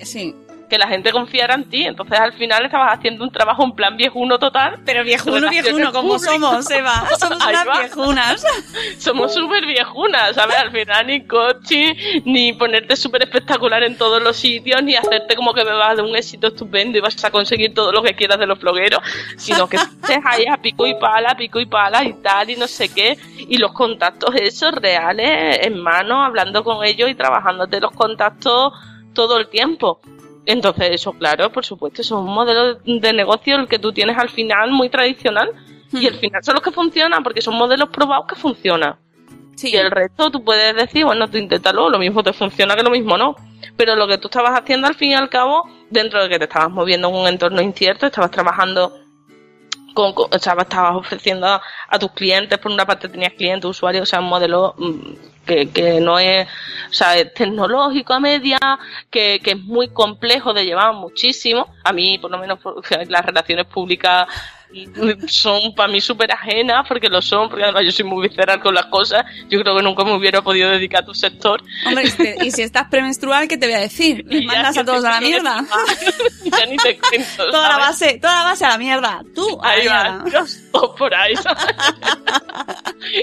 Sí. 0.00 0.34
Que 0.68 0.78
la 0.78 0.86
gente 0.88 1.12
confiara 1.12 1.54
en 1.54 1.68
ti. 1.68 1.84
Entonces 1.84 2.18
al 2.18 2.32
final 2.32 2.64
estabas 2.64 2.98
haciendo 2.98 3.24
un 3.24 3.30
trabajo 3.30 3.64
en 3.64 3.72
plan 3.72 3.96
viejuno 3.96 4.38
total. 4.38 4.80
Pero 4.84 5.04
viejuno, 5.04 5.48
viejuno, 5.48 5.92
como 5.92 6.18
somos, 6.18 6.70
Eva. 6.70 7.08
Somos 7.18 7.44
unas 7.44 7.64
viejunas. 7.78 8.44
Somos 8.98 9.34
súper 9.34 9.66
viejunas, 9.66 10.34
¿sabes? 10.34 10.56
Al 10.56 10.70
final 10.70 11.06
ni 11.06 11.26
coaching, 11.26 11.94
ni 12.24 12.52
ponerte 12.52 12.96
súper 12.96 13.22
espectacular 13.22 13.82
en 13.82 13.96
todos 13.96 14.22
los 14.22 14.36
sitios, 14.36 14.82
ni 14.82 14.96
hacerte 14.96 15.34
como 15.34 15.52
que 15.52 15.64
bebas 15.64 15.96
de 15.96 16.02
un 16.02 16.14
éxito 16.16 16.48
estupendo 16.48 16.98
y 16.98 17.00
vas 17.00 17.22
a 17.24 17.30
conseguir 17.30 17.74
todo 17.74 17.92
lo 17.92 18.02
que 18.02 18.14
quieras 18.14 18.38
de 18.38 18.46
los 18.46 18.58
blogueros, 18.58 19.00
sino 19.36 19.68
que 19.68 19.76
estés 19.76 20.18
ahí 20.24 20.46
a 20.46 20.56
pico 20.58 20.86
y 20.86 20.94
pala, 20.94 21.36
pico 21.36 21.60
y 21.60 21.66
pala 21.66 22.04
y 22.04 22.12
tal, 22.14 22.50
y 22.50 22.56
no 22.56 22.66
sé 22.66 22.88
qué, 22.88 23.16
y 23.36 23.58
los 23.58 23.72
contactos 23.72 24.34
esos 24.36 24.72
reales 24.72 25.66
en 25.66 25.80
mano, 25.80 26.22
hablando 26.22 26.64
con 26.64 26.84
ellos 26.84 27.08
y 27.08 27.14
trabajándote 27.14 27.80
los 27.80 27.92
contactos 27.92 28.72
todo 29.14 29.38
el 29.38 29.48
tiempo. 29.48 30.00
Entonces, 30.48 30.88
eso, 30.92 31.12
claro, 31.12 31.52
por 31.52 31.62
supuesto, 31.66 32.00
eso 32.00 32.16
es 32.16 32.26
un 32.26 32.32
modelo 32.32 32.76
de 32.76 33.12
negocio 33.12 33.54
el 33.56 33.68
que 33.68 33.78
tú 33.78 33.92
tienes 33.92 34.16
al 34.16 34.30
final 34.30 34.70
muy 34.70 34.88
tradicional. 34.88 35.50
Y 35.92 36.06
al 36.06 36.14
final 36.14 36.42
son 36.42 36.54
los 36.54 36.62
que 36.62 36.70
funcionan 36.70 37.22
porque 37.22 37.42
son 37.42 37.54
modelos 37.54 37.90
probados 37.90 38.24
que 38.26 38.34
funcionan. 38.34 38.96
Sí. 39.56 39.72
Y 39.74 39.76
el 39.76 39.90
resto 39.90 40.30
tú 40.30 40.42
puedes 40.42 40.74
decir, 40.74 41.04
bueno, 41.04 41.28
tú 41.28 41.36
inténtalo, 41.36 41.90
lo 41.90 41.98
mismo 41.98 42.22
te 42.22 42.32
funciona 42.32 42.76
que 42.76 42.82
lo 42.82 42.90
mismo 42.90 43.18
no. 43.18 43.36
Pero 43.76 43.94
lo 43.94 44.08
que 44.08 44.16
tú 44.16 44.28
estabas 44.28 44.58
haciendo 44.58 44.86
al 44.86 44.94
fin 44.94 45.10
y 45.10 45.14
al 45.14 45.28
cabo, 45.28 45.68
dentro 45.90 46.22
de 46.22 46.30
que 46.30 46.38
te 46.38 46.44
estabas 46.44 46.70
moviendo 46.70 47.10
en 47.10 47.14
un 47.14 47.28
entorno 47.28 47.60
incierto, 47.60 48.06
estabas 48.06 48.30
trabajando 48.30 48.90
con, 49.94 50.12
con- 50.14 50.28
estabas, 50.32 50.64
estabas 50.64 50.96
ofreciendo 50.96 51.46
a, 51.46 51.98
tus 51.98 52.12
clientes, 52.12 52.58
por 52.58 52.72
una 52.72 52.86
parte 52.86 53.08
tenías 53.08 53.32
clientes, 53.32 53.68
usuarios, 53.68 54.02
o 54.02 54.06
sea, 54.06 54.20
un 54.20 54.26
modelo 54.28 54.74
mm, 54.78 55.00
que, 55.46 55.70
que 55.70 56.00
no 56.00 56.18
es, 56.18 56.46
o 56.90 56.92
sea, 56.92 57.16
es 57.16 57.32
tecnológico 57.34 58.12
a 58.12 58.20
media, 58.20 58.58
que, 59.10 59.40
que 59.42 59.52
es 59.52 59.58
muy 59.62 59.88
complejo 59.88 60.52
de 60.52 60.64
llevar 60.64 60.94
muchísimo. 60.94 61.74
A 61.84 61.92
mí, 61.92 62.18
por 62.18 62.30
lo 62.30 62.38
menos, 62.38 62.58
por- 62.60 62.82
las 63.10 63.24
relaciones 63.24 63.66
públicas 63.66 64.26
son 65.28 65.74
para 65.74 65.88
mí 65.90 66.00
súper 66.00 66.32
ajenas, 66.32 66.86
porque 66.88 67.08
lo 67.08 67.20
son, 67.22 67.48
porque 67.48 67.64
además 67.64 67.82
yo 67.84 67.92
soy 67.92 68.04
muy 68.04 68.28
visceral 68.28 68.60
con 68.60 68.74
las 68.74 68.86
cosas. 68.86 69.24
Yo 69.48 69.60
creo 69.60 69.76
que 69.76 69.82
nunca 69.82 70.04
me 70.04 70.14
hubiera 70.14 70.42
podido 70.42 70.70
dedicar 70.70 71.02
a 71.02 71.06
tu 71.06 71.14
sector. 71.14 71.62
Hombre, 71.86 72.04
y 72.04 72.10
si, 72.10 72.16
te- 72.16 72.36
y 72.44 72.50
si 72.50 72.62
estás 72.62 72.88
premenstrual, 72.88 73.48
¿qué 73.48 73.56
te 73.56 73.66
voy 73.66 73.74
a 73.74 73.80
decir? 73.80 74.24
Les 74.28 74.44
mandas 74.44 74.76
a 74.76 74.84
todos 74.84 75.04
a 75.04 75.10
la 75.10 75.20
mierda. 75.20 75.64
ya 76.44 76.66
ni 76.66 76.76
te 76.76 76.98
cuento. 76.98 77.46
Toda 77.50 77.68
la 77.68 77.78
base, 77.78 78.18
toda 78.20 78.36
la 78.36 78.42
base 78.44 78.64
a 78.64 78.68
la 78.70 78.78
mierda. 78.78 79.22
Tú 79.34 79.58
a 79.62 79.70
Ahí 79.70 79.84
la 79.86 80.22
mierda. 80.24 80.44
Por 80.96 81.14
ahí. 81.14 81.34
¿sabes? 81.36 81.64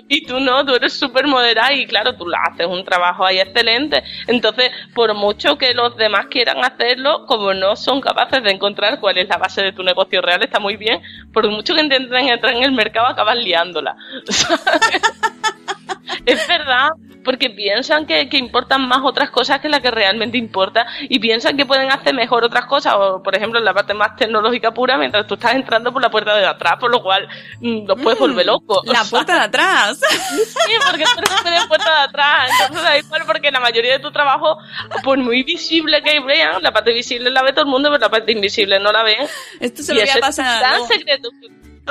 y 0.07 0.25
tú 0.25 0.39
no, 0.39 0.65
tú 0.65 0.75
eres 0.75 0.93
súper 0.93 1.27
moderada 1.27 1.73
y 1.73 1.85
claro, 1.85 2.15
tú 2.15 2.27
la 2.27 2.39
haces 2.51 2.65
un 2.67 2.83
trabajo 2.83 3.25
ahí 3.25 3.39
excelente. 3.39 4.03
Entonces, 4.27 4.71
por 4.93 5.13
mucho 5.13 5.57
que 5.57 5.73
los 5.73 5.95
demás 5.97 6.25
quieran 6.29 6.63
hacerlo, 6.63 7.25
como 7.27 7.53
no 7.53 7.75
son 7.75 8.01
capaces 8.01 8.43
de 8.43 8.51
encontrar 8.51 8.99
cuál 8.99 9.17
es 9.17 9.27
la 9.27 9.37
base 9.37 9.61
de 9.61 9.71
tu 9.71 9.83
negocio 9.83 10.21
real, 10.21 10.41
está 10.43 10.59
muy 10.59 10.75
bien. 10.77 11.01
Por 11.35 11.49
mucho 11.49 11.75
que 11.75 11.81
intenten 11.81 12.29
entrar 12.29 12.55
en 12.55 12.63
el 12.63 12.71
mercado, 12.71 13.07
acabas 13.07 13.35
liándola. 13.35 13.97
es 16.25 16.47
verdad, 16.47 16.89
porque 17.23 17.49
piensan 17.49 18.05
que, 18.05 18.29
que 18.29 18.37
importan 18.37 18.87
más 18.87 18.99
otras 19.03 19.31
cosas 19.31 19.59
que 19.59 19.67
la 19.67 19.81
que 19.81 19.91
realmente 19.91 20.37
importa 20.37 20.85
y 21.09 21.19
piensan 21.19 21.57
que 21.57 21.65
pueden 21.65 21.91
hacer 21.91 22.13
mejor 22.13 22.43
otras 22.43 22.65
cosas, 22.65 22.93
o 22.95 23.21
por 23.21 23.35
ejemplo 23.35 23.59
en 23.59 23.65
la 23.65 23.73
parte 23.73 23.93
más 23.93 24.15
tecnológica 24.15 24.71
pura, 24.71 24.97
mientras 24.97 25.27
tú 25.27 25.33
estás 25.33 25.55
entrando 25.55 25.91
por 25.91 26.01
la 26.01 26.09
puerta 26.09 26.35
de 26.35 26.45
atrás, 26.45 26.75
por 26.79 26.91
lo 26.91 27.01
cual 27.01 27.27
mm, 27.59 27.87
los 27.87 28.01
puedes 28.01 28.19
volver 28.19 28.45
locos. 28.45 28.81
La 28.85 29.03
sea, 29.03 29.03
puerta 29.09 29.33
de 29.33 29.41
atrás. 29.41 29.99
Sí, 29.99 30.73
porque 30.89 31.03
tú 31.03 31.19
eres 31.47 31.61
de 31.61 31.67
puerta 31.67 31.91
de 31.91 32.03
atrás, 32.03 32.51
entonces 32.51 32.83
da 32.83 32.97
igual 32.97 33.23
porque 33.25 33.51
la 33.51 33.59
mayoría 33.59 33.93
de 33.93 33.99
tu 33.99 34.11
trabajo, 34.11 34.57
por 35.03 35.17
muy 35.17 35.43
visible 35.43 36.01
que 36.03 36.19
vean, 36.19 36.61
la 36.61 36.71
parte 36.71 36.93
visible 36.93 37.29
la 37.29 37.41
ve 37.41 37.51
todo 37.51 37.65
el 37.65 37.71
mundo, 37.71 37.89
pero 37.89 38.01
la 38.01 38.09
parte 38.09 38.31
invisible 38.31 38.79
no 38.79 38.91
la 38.91 39.03
ven. 39.03 39.27
Esto 39.59 39.81
se 39.81 39.93
y 39.93 39.95
lo 39.95 40.01
voy 40.01 40.09
a 40.09 40.13
es 40.13 40.19
pasar. 40.19 40.59
gran 40.59 40.71
luego. 40.71 40.87
secreto. 40.87 41.29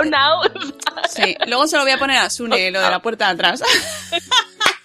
Now. 0.02 0.42
Sí, 1.08 1.36
luego 1.46 1.66
se 1.66 1.76
lo 1.76 1.82
voy 1.82 1.92
a 1.92 1.98
poner 1.98 2.18
a 2.18 2.30
Sune, 2.30 2.70
lo 2.70 2.80
de 2.80 2.90
la 2.90 3.00
puerta 3.00 3.26
de 3.26 3.32
atrás. 3.32 3.62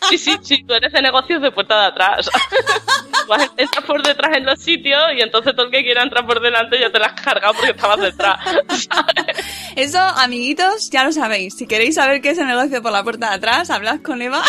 Sí, 0.09 0.17
sí, 0.17 0.37
sí, 0.41 0.63
tú 0.63 0.73
eres 0.73 0.91
de 0.91 1.01
negocios 1.01 1.41
de 1.41 1.51
puerta 1.51 1.79
de 1.81 1.87
atrás. 1.87 2.29
Entras 3.57 3.85
por 3.85 4.01
detrás 4.01 4.35
en 4.37 4.45
los 4.45 4.59
sitios 4.59 4.99
y 5.15 5.21
entonces 5.21 5.55
todo 5.55 5.67
el 5.67 5.71
que 5.71 5.83
quiera 5.83 6.01
entrar 6.01 6.25
por 6.25 6.41
delante 6.41 6.79
ya 6.79 6.91
te 6.91 6.97
la 6.97 7.07
has 7.07 7.21
cargado 7.21 7.53
porque 7.53 7.71
estabas 7.71 7.99
detrás. 7.99 8.39
¿sabes? 8.43 9.45
Eso, 9.75 9.99
amiguitos, 9.99 10.89
ya 10.89 11.03
lo 11.03 11.11
sabéis. 11.11 11.55
Si 11.55 11.67
queréis 11.67 11.95
saber 11.95 12.21
qué 12.21 12.31
es 12.31 12.39
el 12.39 12.47
negocio 12.47 12.81
por 12.81 12.91
la 12.91 13.03
puerta 13.03 13.29
de 13.29 13.35
atrás, 13.35 13.69
hablad 13.69 14.01
con 14.01 14.21
Eva. 14.21 14.41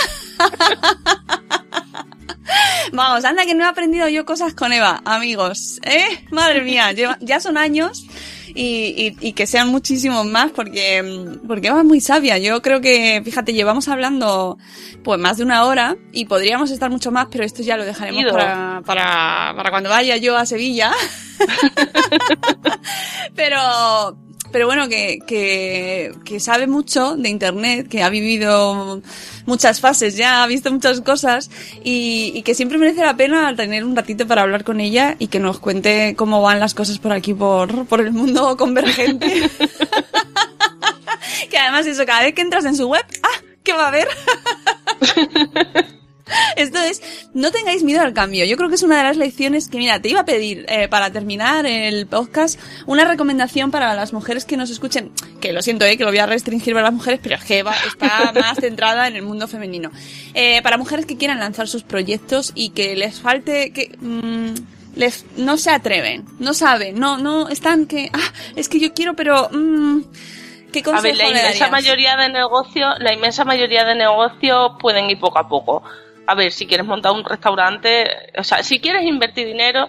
Vamos, 2.92 3.24
anda 3.24 3.44
que 3.44 3.54
no 3.54 3.64
he 3.64 3.68
aprendido 3.68 4.08
yo 4.08 4.24
cosas 4.24 4.54
con 4.54 4.72
Eva, 4.72 5.02
amigos. 5.04 5.78
¿Eh? 5.82 6.24
Madre 6.30 6.62
mía, 6.62 6.90
ya 7.20 7.40
son 7.40 7.58
años 7.58 8.06
y, 8.54 9.16
y- 9.20 9.28
y 9.28 9.32
que 9.32 9.46
sean 9.46 9.68
muchísimos 9.68 10.26
más 10.26 10.50
porque, 10.52 11.02
mm, 11.02 11.46
porque 11.46 11.68
Eva 11.68 11.78
es 11.80 11.84
muy 11.84 12.00
sabia. 12.00 12.38
Yo 12.38 12.60
creo 12.62 12.80
que, 12.80 13.20
fíjate, 13.24 13.52
llevamos 13.52 13.88
hablando 13.88 14.58
pues 15.02 15.18
más 15.20 15.36
de 15.38 15.44
una 15.44 15.64
hora 15.64 15.96
y 16.12 16.26
podríamos 16.26 16.70
estar 16.70 16.90
mucho 16.90 17.10
más, 17.10 17.28
pero 17.30 17.44
esto 17.44 17.62
ya 17.62 17.76
lo 17.76 17.84
dejaremos 17.84 18.24
para, 18.32 18.82
para, 18.84 19.52
para 19.56 19.70
cuando 19.70 19.90
vaya 19.90 20.16
yo 20.16 20.36
a 20.36 20.46
Sevilla. 20.46 20.92
pero, 23.34 24.16
pero 24.52 24.66
bueno, 24.66 24.88
que, 24.88 25.18
que, 25.26 26.12
que 26.24 26.40
sabe 26.40 26.66
mucho 26.66 27.16
de 27.16 27.28
Internet, 27.28 27.88
que 27.88 28.02
ha 28.02 28.08
vivido 28.08 29.00
muchas 29.46 29.80
fases 29.80 30.16
ya, 30.16 30.42
ha 30.42 30.46
visto 30.46 30.70
muchas 30.72 31.00
cosas 31.00 31.50
y, 31.84 32.32
y 32.34 32.42
que 32.42 32.54
siempre 32.54 32.78
merece 32.78 33.02
la 33.02 33.16
pena 33.16 33.54
tener 33.54 33.84
un 33.84 33.96
ratito 33.96 34.26
para 34.26 34.42
hablar 34.42 34.64
con 34.64 34.80
ella 34.80 35.16
y 35.18 35.28
que 35.28 35.38
nos 35.38 35.58
cuente 35.58 36.14
cómo 36.16 36.42
van 36.42 36.60
las 36.60 36.74
cosas 36.74 36.98
por 36.98 37.12
aquí, 37.12 37.34
por, 37.34 37.86
por 37.86 38.00
el 38.00 38.12
mundo 38.12 38.56
convergente. 38.56 39.50
que 41.50 41.58
además 41.58 41.86
eso, 41.86 42.04
cada 42.06 42.22
vez 42.22 42.34
que 42.34 42.42
entras 42.42 42.64
en 42.64 42.76
su 42.76 42.88
web, 42.88 43.04
¡ah! 43.22 43.42
¿Qué 43.62 43.72
va 43.72 43.84
a 43.84 43.88
haber? 43.88 44.08
Esto 46.56 46.78
es, 46.78 47.02
no 47.34 47.50
tengáis 47.50 47.82
miedo 47.82 48.00
al 48.00 48.12
cambio. 48.12 48.44
Yo 48.44 48.56
creo 48.56 48.68
que 48.68 48.74
es 48.74 48.82
una 48.82 48.98
de 48.98 49.04
las 49.04 49.16
lecciones 49.16 49.68
que, 49.68 49.78
mira, 49.78 50.00
te 50.00 50.08
iba 50.08 50.20
a 50.20 50.24
pedir 50.24 50.64
eh, 50.68 50.88
para 50.88 51.10
terminar 51.10 51.66
el 51.66 52.06
podcast 52.06 52.58
una 52.86 53.04
recomendación 53.04 53.70
para 53.70 53.94
las 53.94 54.12
mujeres 54.12 54.44
que 54.44 54.56
nos 54.56 54.70
escuchen. 54.70 55.12
Que 55.40 55.52
lo 55.52 55.62
siento, 55.62 55.84
eh, 55.84 55.96
que 55.96 56.04
lo 56.04 56.10
voy 56.10 56.18
a 56.18 56.26
restringir 56.26 56.74
para 56.74 56.86
las 56.86 56.94
mujeres, 56.94 57.20
pero 57.22 57.36
es 57.36 57.44
que 57.44 57.58
Eva 57.58 57.74
está 57.86 58.32
más 58.34 58.58
centrada 58.58 59.08
en 59.08 59.16
el 59.16 59.22
mundo 59.22 59.48
femenino. 59.48 59.90
Eh, 60.34 60.60
para 60.62 60.78
mujeres 60.78 61.06
que 61.06 61.16
quieran 61.16 61.38
lanzar 61.38 61.68
sus 61.68 61.82
proyectos 61.82 62.52
y 62.54 62.70
que 62.70 62.96
les 62.96 63.20
falte, 63.20 63.72
que 63.72 63.96
mm, 64.00 64.54
les 64.96 65.24
no 65.36 65.56
se 65.56 65.70
atreven, 65.70 66.24
no 66.38 66.54
saben, 66.54 66.98
no, 66.98 67.18
no 67.18 67.48
están 67.48 67.86
que, 67.86 68.10
ah, 68.12 68.32
es 68.56 68.68
que 68.68 68.80
yo 68.80 68.92
quiero, 68.92 69.14
pero 69.14 69.48
mm, 69.50 70.00
¿qué 70.72 70.82
A 70.92 71.00
ver, 71.00 71.16
la 71.16 71.28
inmensa 71.28 71.68
mayoría 71.68 72.16
de 72.16 72.28
negocios, 72.28 72.94
la 72.98 73.12
inmensa 73.12 73.44
mayoría 73.44 73.84
de 73.84 73.94
negocios 73.94 74.72
pueden 74.80 75.10
ir 75.10 75.18
poco 75.18 75.38
a 75.38 75.48
poco. 75.48 75.82
A 76.30 76.36
ver, 76.36 76.52
si 76.52 76.64
quieres 76.64 76.86
montar 76.86 77.10
un 77.10 77.24
restaurante, 77.24 78.04
o 78.38 78.44
sea, 78.44 78.62
si 78.62 78.78
quieres 78.78 79.02
invertir 79.02 79.48
dinero, 79.48 79.88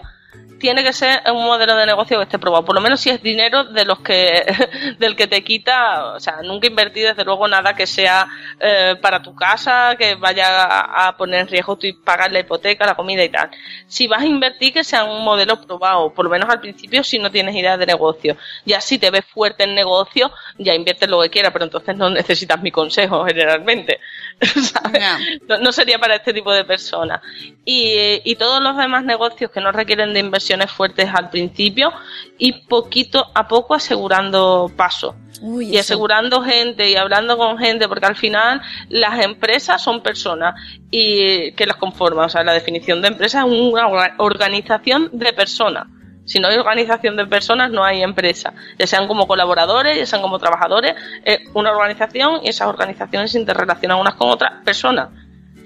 tiene 0.58 0.82
que 0.82 0.92
ser 0.92 1.22
un 1.32 1.44
modelo 1.44 1.76
de 1.76 1.86
negocio 1.86 2.18
que 2.18 2.24
esté 2.24 2.38
probado. 2.38 2.64
Por 2.64 2.74
lo 2.74 2.80
menos 2.80 3.00
si 3.00 3.10
es 3.10 3.22
dinero 3.22 3.62
de 3.62 3.84
los 3.84 4.00
que 4.00 4.44
del 4.98 5.14
que 5.14 5.28
te 5.28 5.44
quita, 5.44 6.14
o 6.14 6.20
sea, 6.20 6.40
nunca 6.42 6.66
invertir 6.66 7.06
desde 7.06 7.24
luego 7.24 7.46
nada 7.46 7.74
que 7.74 7.86
sea 7.86 8.26
eh, 8.58 8.96
para 9.00 9.22
tu 9.22 9.36
casa, 9.36 9.94
que 9.96 10.16
vaya 10.16 10.64
a, 10.64 11.08
a 11.08 11.16
poner 11.16 11.42
en 11.42 11.48
riesgo 11.48 11.76
tu 11.76 11.86
pagar 12.04 12.32
la 12.32 12.40
hipoteca, 12.40 12.86
la 12.86 12.96
comida 12.96 13.22
y 13.22 13.28
tal. 13.28 13.50
Si 13.86 14.08
vas 14.08 14.22
a 14.22 14.26
invertir 14.26 14.72
que 14.72 14.82
sea 14.82 15.04
un 15.04 15.24
modelo 15.24 15.60
probado, 15.60 16.12
por 16.12 16.24
lo 16.24 16.30
menos 16.30 16.48
al 16.48 16.60
principio 16.60 17.04
si 17.04 17.20
no 17.20 17.30
tienes 17.30 17.54
idea 17.54 17.76
de 17.76 17.86
negocio. 17.86 18.36
Ya 18.64 18.80
si 18.80 18.98
te 18.98 19.10
ves 19.10 19.24
fuerte 19.24 19.62
en 19.62 19.76
negocio, 19.76 20.32
ya 20.58 20.74
inviertes 20.74 21.08
lo 21.08 21.22
que 21.22 21.30
quieras, 21.30 21.52
pero 21.52 21.66
entonces 21.66 21.96
no 21.96 22.10
necesitas 22.10 22.60
mi 22.60 22.72
consejo 22.72 23.24
generalmente. 23.26 24.00
No, 25.48 25.58
no 25.58 25.72
sería 25.72 25.98
para 25.98 26.16
este 26.16 26.32
tipo 26.32 26.52
de 26.52 26.64
personas. 26.64 27.20
Y, 27.64 28.20
y 28.24 28.34
todos 28.36 28.60
los 28.62 28.76
demás 28.76 29.04
negocios 29.04 29.50
que 29.50 29.60
no 29.60 29.72
requieren 29.72 30.12
de 30.12 30.20
inversiones 30.20 30.70
fuertes 30.70 31.08
al 31.12 31.30
principio 31.30 31.92
y 32.38 32.52
poquito 32.66 33.26
a 33.34 33.46
poco 33.48 33.74
asegurando 33.74 34.70
paso. 34.76 35.14
Uy, 35.40 35.66
Y 35.66 35.76
eso. 35.78 35.94
asegurando 35.94 36.42
gente 36.42 36.88
y 36.90 36.96
hablando 36.96 37.36
con 37.36 37.58
gente, 37.58 37.88
porque 37.88 38.06
al 38.06 38.16
final 38.16 38.60
las 38.88 39.24
empresas 39.24 39.82
son 39.82 40.02
personas 40.02 40.54
y 40.90 41.52
que 41.52 41.66
las 41.66 41.76
conforman. 41.76 42.26
O 42.26 42.28
sea, 42.28 42.44
la 42.44 42.52
definición 42.52 43.00
de 43.02 43.08
empresa 43.08 43.40
es 43.40 43.44
una 43.46 43.88
orga- 43.88 44.14
organización 44.18 45.08
de 45.12 45.32
personas. 45.32 45.86
Si 46.24 46.38
no 46.38 46.48
hay 46.48 46.56
organización 46.56 47.16
de 47.16 47.26
personas, 47.26 47.70
no 47.70 47.84
hay 47.84 48.02
empresa. 48.02 48.54
Ya 48.78 48.86
sean 48.86 49.08
como 49.08 49.26
colaboradores, 49.26 49.98
ya 49.98 50.06
sean 50.06 50.22
como 50.22 50.38
trabajadores, 50.38 50.94
es 51.24 51.40
una 51.54 51.72
organización 51.72 52.40
y 52.44 52.48
esas 52.48 52.68
organizaciones 52.68 53.32
se 53.32 53.38
interrelacionan 53.38 53.98
unas 53.98 54.14
con 54.14 54.30
otras 54.30 54.52
personas. 54.64 55.08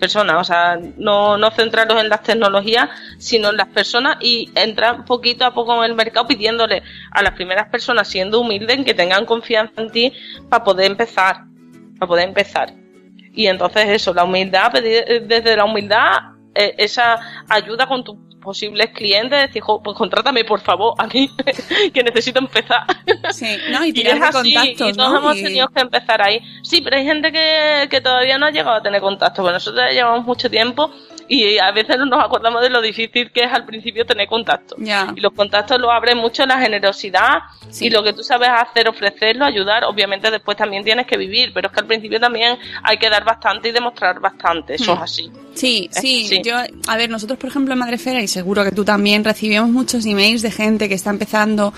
Personas, 0.01 0.37
o 0.37 0.45
sea, 0.45 0.79
no, 0.99 1.39
no 1.39 1.51
centrarlos 1.51 2.03
en 2.03 2.11
las 2.11 2.23
tecnologías, 2.23 2.91
sino 3.19 3.49
en 3.49 3.57
las 3.57 3.69
personas 3.69 4.19
y 4.21 4.51
entrar 4.55 5.07
poquito 5.07 5.47
a 5.47 5.55
poco 5.55 5.83
en 5.83 5.91
el 5.91 5.97
mercado 5.97 6.27
pidiéndole 6.27 6.83
a 7.11 7.23
las 7.23 7.33
primeras 7.33 7.69
personas, 7.69 8.07
siendo 8.07 8.41
humildes, 8.41 8.85
que 8.85 8.93
tengan 8.93 9.25
confianza 9.25 9.81
en 9.81 9.91
ti 9.91 10.13
para 10.51 10.65
poder 10.65 10.91
empezar. 10.91 11.45
Para 11.99 12.09
poder 12.09 12.29
empezar. 12.29 12.75
Y 13.33 13.47
entonces 13.47 13.89
eso, 13.89 14.13
la 14.13 14.25
humildad, 14.25 14.71
pedir 14.73 15.27
desde 15.27 15.57
la 15.57 15.65
humildad, 15.65 16.37
eh, 16.55 16.75
esa 16.79 17.19
ayuda 17.49 17.87
con 17.87 18.03
tus 18.03 18.17
posibles 18.47 18.91
clientes, 18.95 19.39
decir, 19.49 19.61
"Jo, 19.61 19.83
pues 19.83 19.95
contrátame 19.97 20.45
por 20.45 20.61
favor 20.61 20.95
a 20.97 21.07
mí, 21.07 21.31
que 21.93 22.03
necesito 22.03 22.39
empezar. 22.39 22.85
Sí, 23.33 23.47
no, 23.71 23.85
y 23.85 23.91
Y 23.95 24.07
es 24.07 24.23
así, 24.23 24.33
contactos, 24.55 24.91
y 24.91 24.93
todos 24.95 24.97
¿no? 24.97 25.19
hemos 25.19 25.37
Y- 25.37 25.43
tenido 25.43 25.69
que 25.69 25.81
empezar 25.83 26.23
ahí. 26.23 26.41
Sí, 26.63 26.81
pero 26.81 26.97
hay 26.97 27.05
gente 27.05 27.31
que, 27.33 27.89
que 27.91 28.01
todavía 28.01 28.39
no 28.39 28.47
ha 28.47 28.51
llegado 28.51 28.77
a 28.77 28.83
tener 28.83 29.01
contacto. 29.03 29.43
Bueno, 29.43 29.57
nosotros 29.57 29.85
ya 29.89 29.93
llevamos 29.93 30.25
mucho 30.25 30.49
tiempo 30.49 30.91
y 31.29 31.59
a 31.59 31.73
veces 31.73 31.97
no 31.99 32.07
nos 32.07 32.25
acordamos 32.25 32.63
de 32.63 32.71
lo 32.71 32.81
difícil 32.81 33.31
que 33.33 33.45
es 33.45 33.53
al 33.53 33.65
principio 33.67 34.05
tener 34.07 34.29
contacto. 34.29 34.77
Ya. 34.79 35.13
Y 35.17 35.21
los 35.21 35.33
contactos 35.33 35.79
lo 35.81 35.91
abren 35.91 36.19
mucho 36.19 36.47
la 36.47 36.59
generosidad 36.61 37.39
Sí. 37.71 37.87
y 37.87 37.91
lo 37.91 38.03
que 38.05 38.13
tú 38.13 38.23
sabes 38.23 38.49
hacer, 38.49 38.89
ofrecerlo, 38.89 39.45
ayudar. 39.45 39.85
Obviamente 39.85 40.31
después 40.31 40.57
también 40.57 40.85
tienes 40.85 41.07
que 41.07 41.17
vivir, 41.17 41.51
pero 41.53 41.67
es 41.69 41.75
que 41.75 41.81
al 41.81 41.87
principio 41.87 42.21
también 42.21 42.57
hay 42.83 42.97
que 42.97 43.11
dar 43.11 43.25
bastante 43.25 43.69
y 43.71 43.73
demostrar 43.73 44.21
bastante. 44.21 44.75
Eso 44.75 44.93
Hmm. 44.95 44.97
es 44.99 45.03
así. 45.03 45.31
Sí, 45.55 45.89
Es 45.93 46.01
sí. 46.01 46.43
Yo, 46.45 46.55
a 46.87 46.97
ver, 46.97 47.09
nosotros, 47.11 47.39
por 47.39 47.49
ejemplo, 47.51 47.73
en 47.73 47.79
Madrefera, 47.81 48.21
y 48.21 48.29
seguro 48.29 48.63
que 48.63 48.73
tú 48.73 48.85
también, 48.85 49.25
recibimos 49.25 49.69
muchos 49.71 50.05
emails 50.07 50.43
de 50.43 50.51
gente 50.51 50.89
que 50.89 50.95
está 50.95 51.11
empezando 51.11 51.73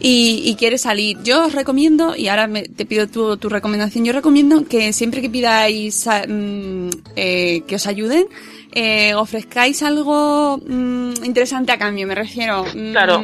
y, 0.00 0.42
y 0.44 0.54
quiere 0.54 0.78
salir. 0.78 1.18
Yo 1.24 1.44
os 1.46 1.52
recomiendo, 1.52 2.14
y 2.16 2.28
ahora 2.28 2.46
me- 2.46 2.62
te 2.62 2.86
pido 2.86 3.08
tu, 3.08 3.36
tu 3.36 3.48
recomendación, 3.48 4.04
yo 4.04 4.12
recomiendo 4.12 4.64
que 4.68 4.92
siempre 4.92 5.20
que 5.20 5.28
pidáis 5.30 6.06
ah, 6.06 6.22
mm, 6.28 6.90
eh, 7.16 7.62
que 7.66 7.74
os 7.74 7.86
ayuden, 7.88 8.26
eh, 8.72 9.14
ofrezcáis 9.14 9.82
algo 9.82 10.58
mm, 10.58 11.24
interesante 11.24 11.72
a 11.72 11.78
cambio, 11.78 12.06
me 12.06 12.14
refiero. 12.14 12.64
mm, 12.64 12.92
Claro. 12.92 13.22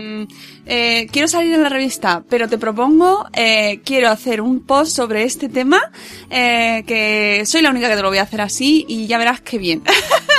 eh, 0.66 1.06
quiero 1.12 1.28
salir 1.28 1.54
en 1.54 1.62
la 1.62 1.68
revista, 1.68 2.22
pero 2.28 2.48
te 2.48 2.58
propongo, 2.58 3.26
eh, 3.32 3.80
quiero 3.84 4.08
hacer 4.10 4.40
un 4.40 4.60
post 4.60 4.92
sobre 4.96 5.24
este 5.24 5.48
tema, 5.48 5.80
eh, 6.30 6.82
que 6.86 7.42
soy 7.46 7.62
la 7.62 7.70
única 7.70 7.88
que 7.88 7.96
te 7.96 8.02
lo 8.02 8.08
voy 8.08 8.18
a 8.18 8.22
hacer 8.22 8.40
así 8.40 8.84
y 8.88 9.06
ya 9.06 9.18
verás 9.18 9.40
qué 9.40 9.58
bien. 9.58 9.82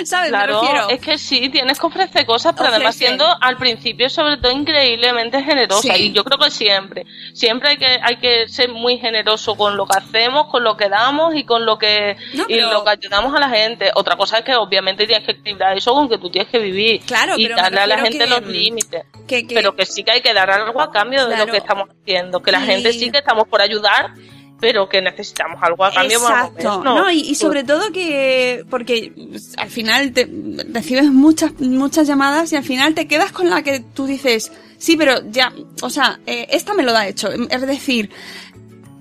¿Sabes? 0.06 0.30
Claro, 0.30 0.62
me 0.88 0.94
es 0.94 1.00
que 1.00 1.18
sí, 1.18 1.48
tienes 1.48 1.78
que 1.78 1.86
ofrecer 1.86 2.26
cosas, 2.26 2.54
pero 2.56 2.68
además 2.70 2.94
siendo 2.96 3.24
al 3.40 3.56
principio 3.56 4.08
sobre 4.10 4.36
todo 4.38 4.52
increíblemente 4.52 5.42
generosa. 5.42 5.94
Sí. 5.94 6.02
Y 6.06 6.12
yo 6.12 6.24
creo 6.24 6.38
que 6.38 6.50
siempre, 6.50 7.04
siempre 7.34 7.70
hay 7.70 7.76
que, 7.76 7.98
hay 8.02 8.16
que 8.16 8.48
ser 8.48 8.70
muy 8.70 8.98
generoso 8.98 9.54
con 9.56 9.76
lo 9.76 9.86
que 9.86 9.98
hacemos, 9.98 10.46
con 10.48 10.64
lo 10.64 10.76
que 10.76 10.88
damos 10.88 11.34
y 11.34 11.44
con 11.44 11.64
lo 11.66 11.78
que, 11.78 12.16
No, 12.34 12.44
y 12.48 12.60
lo 12.60 12.84
que 12.84 12.90
ayudamos 12.90 13.34
a 13.34 13.40
la 13.40 13.48
gente. 13.48 13.90
Otra 13.94 14.16
cosa 14.16 14.38
es 14.38 14.44
que 14.44 14.54
obviamente 14.56 15.06
tienes 15.06 15.24
que 15.26 15.32
equilibrar 15.32 15.76
eso 15.76 15.94
con 15.94 16.08
que 16.08 16.18
tú 16.18 16.30
tienes 16.30 16.50
que 16.50 16.58
vivir 16.58 17.00
Claro, 17.06 17.34
y 17.36 17.48
darle 17.48 17.80
a 17.80 17.86
la 17.86 17.98
gente 17.98 18.18
que, 18.18 18.26
los 18.26 18.42
mm, 18.42 18.48
límites. 18.48 19.04
que- 19.26 19.46
que- 19.46 19.54
Pero 19.54 19.74
que 19.76 19.86
sí 19.86 20.02
que 20.04 20.12
hay 20.12 20.20
que 20.20 20.32
dar 20.34 20.50
algo 20.50 20.80
a 20.80 20.90
cambio 20.90 21.26
de 21.26 21.36
lo 21.36 21.46
que 21.46 21.58
estamos 21.58 21.88
haciendo. 21.88 22.40
Que 22.42 22.52
la 22.52 22.60
gente 22.60 22.92
sí 22.92 23.10
que 23.10 23.18
estamos 23.18 23.46
por 23.48 23.60
ayudar, 23.60 24.12
pero 24.60 24.88
que 24.88 25.00
necesitamos 25.00 25.58
algo 25.62 25.84
a 25.84 25.92
cambio 25.92 26.18
Exacto, 26.18 26.52
movernos. 26.80 26.84
no, 26.84 27.10
y, 27.10 27.20
y 27.20 27.34
sobre 27.34 27.64
todo 27.64 27.90
que, 27.92 28.64
porque 28.68 29.12
al 29.56 29.70
final 29.70 30.12
te, 30.12 30.28
recibes 30.72 31.06
muchas, 31.06 31.58
muchas 31.60 32.06
llamadas 32.06 32.52
y 32.52 32.56
al 32.56 32.64
final 32.64 32.94
te 32.94 33.08
quedas 33.08 33.32
con 33.32 33.48
la 33.50 33.62
que 33.62 33.80
tú 33.80 34.06
dices, 34.06 34.52
sí, 34.78 34.96
pero 34.96 35.22
ya, 35.30 35.52
o 35.82 35.90
sea, 35.90 36.20
eh, 36.26 36.46
esta 36.50 36.74
me 36.74 36.82
lo 36.82 36.92
da 36.92 37.06
hecho, 37.08 37.30
es 37.32 37.66
decir, 37.66 38.10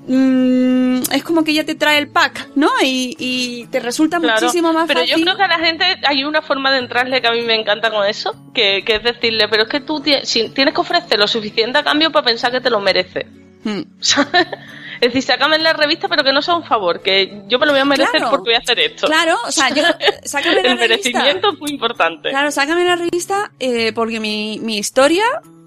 mm, 0.07 1.01
es 1.11 1.23
como 1.23 1.43
que 1.43 1.53
ya 1.53 1.63
te 1.65 1.75
trae 1.75 1.97
el 1.97 2.07
pack, 2.09 2.49
¿no? 2.55 2.69
Y, 2.83 3.15
y 3.19 3.65
te 3.67 3.79
resulta 3.79 4.19
Claro, 4.19 4.39
muchísimo 4.41 4.73
más 4.73 4.87
pero 4.87 5.01
fácil. 5.01 5.15
yo 5.17 5.21
creo 5.23 5.35
que 5.37 5.43
a 5.43 5.47
la 5.47 5.59
gente 5.59 5.85
hay 6.07 6.23
una 6.23 6.41
forma 6.41 6.71
de 6.71 6.79
entrarle 6.79 7.21
que 7.21 7.27
a 7.27 7.31
mí 7.31 7.41
me 7.41 7.55
encanta 7.55 7.91
con 7.91 8.05
eso, 8.07 8.33
que, 8.53 8.83
que 8.85 8.95
es 8.95 9.03
decirle, 9.03 9.47
pero 9.49 9.63
es 9.63 9.69
que 9.69 9.81
tú 9.81 9.99
tie- 10.01 10.23
si- 10.23 10.49
tienes 10.49 10.73
que 10.73 10.81
ofrecer 10.81 11.19
lo 11.19 11.27
suficiente 11.27 11.77
a 11.79 11.83
cambio 11.83 12.11
para 12.11 12.25
pensar 12.25 12.51
que 12.51 12.61
te 12.61 12.69
lo 12.69 12.79
mereces. 12.79 13.25
Mm. 13.61 13.81
Es 15.01 15.13
decir, 15.13 15.23
sácame 15.23 15.55
en 15.55 15.63
la 15.63 15.73
revista, 15.73 16.07
pero 16.07 16.23
que 16.23 16.33
no 16.33 16.41
sea 16.41 16.55
un 16.55 16.63
favor, 16.65 17.01
que 17.01 17.43
yo 17.47 17.57
me 17.59 17.65
lo 17.65 17.71
voy 17.71 17.81
a 17.81 17.85
merecer 17.85 18.11
Claro. 18.11 18.29
porque 18.31 18.49
voy 18.49 18.55
a 18.55 18.59
hacer 18.59 18.79
esto. 18.79 19.07
Claro, 19.07 19.37
o 19.45 19.51
sea, 19.51 19.69
yo, 19.69 19.83
sácame 20.23 20.61
la 20.63 20.71
El 20.71 20.77
revista. 20.79 20.87
merecimiento 21.19 21.53
es 21.53 21.59
muy 21.59 21.71
importante. 21.71 22.29
Claro, 22.29 22.51
sácame 22.51 22.83
la 22.85 22.95
revista 22.95 23.51
eh, 23.59 23.91
porque 23.93 24.19
mi, 24.19 24.59
mi 24.61 24.77
historia 24.77 25.23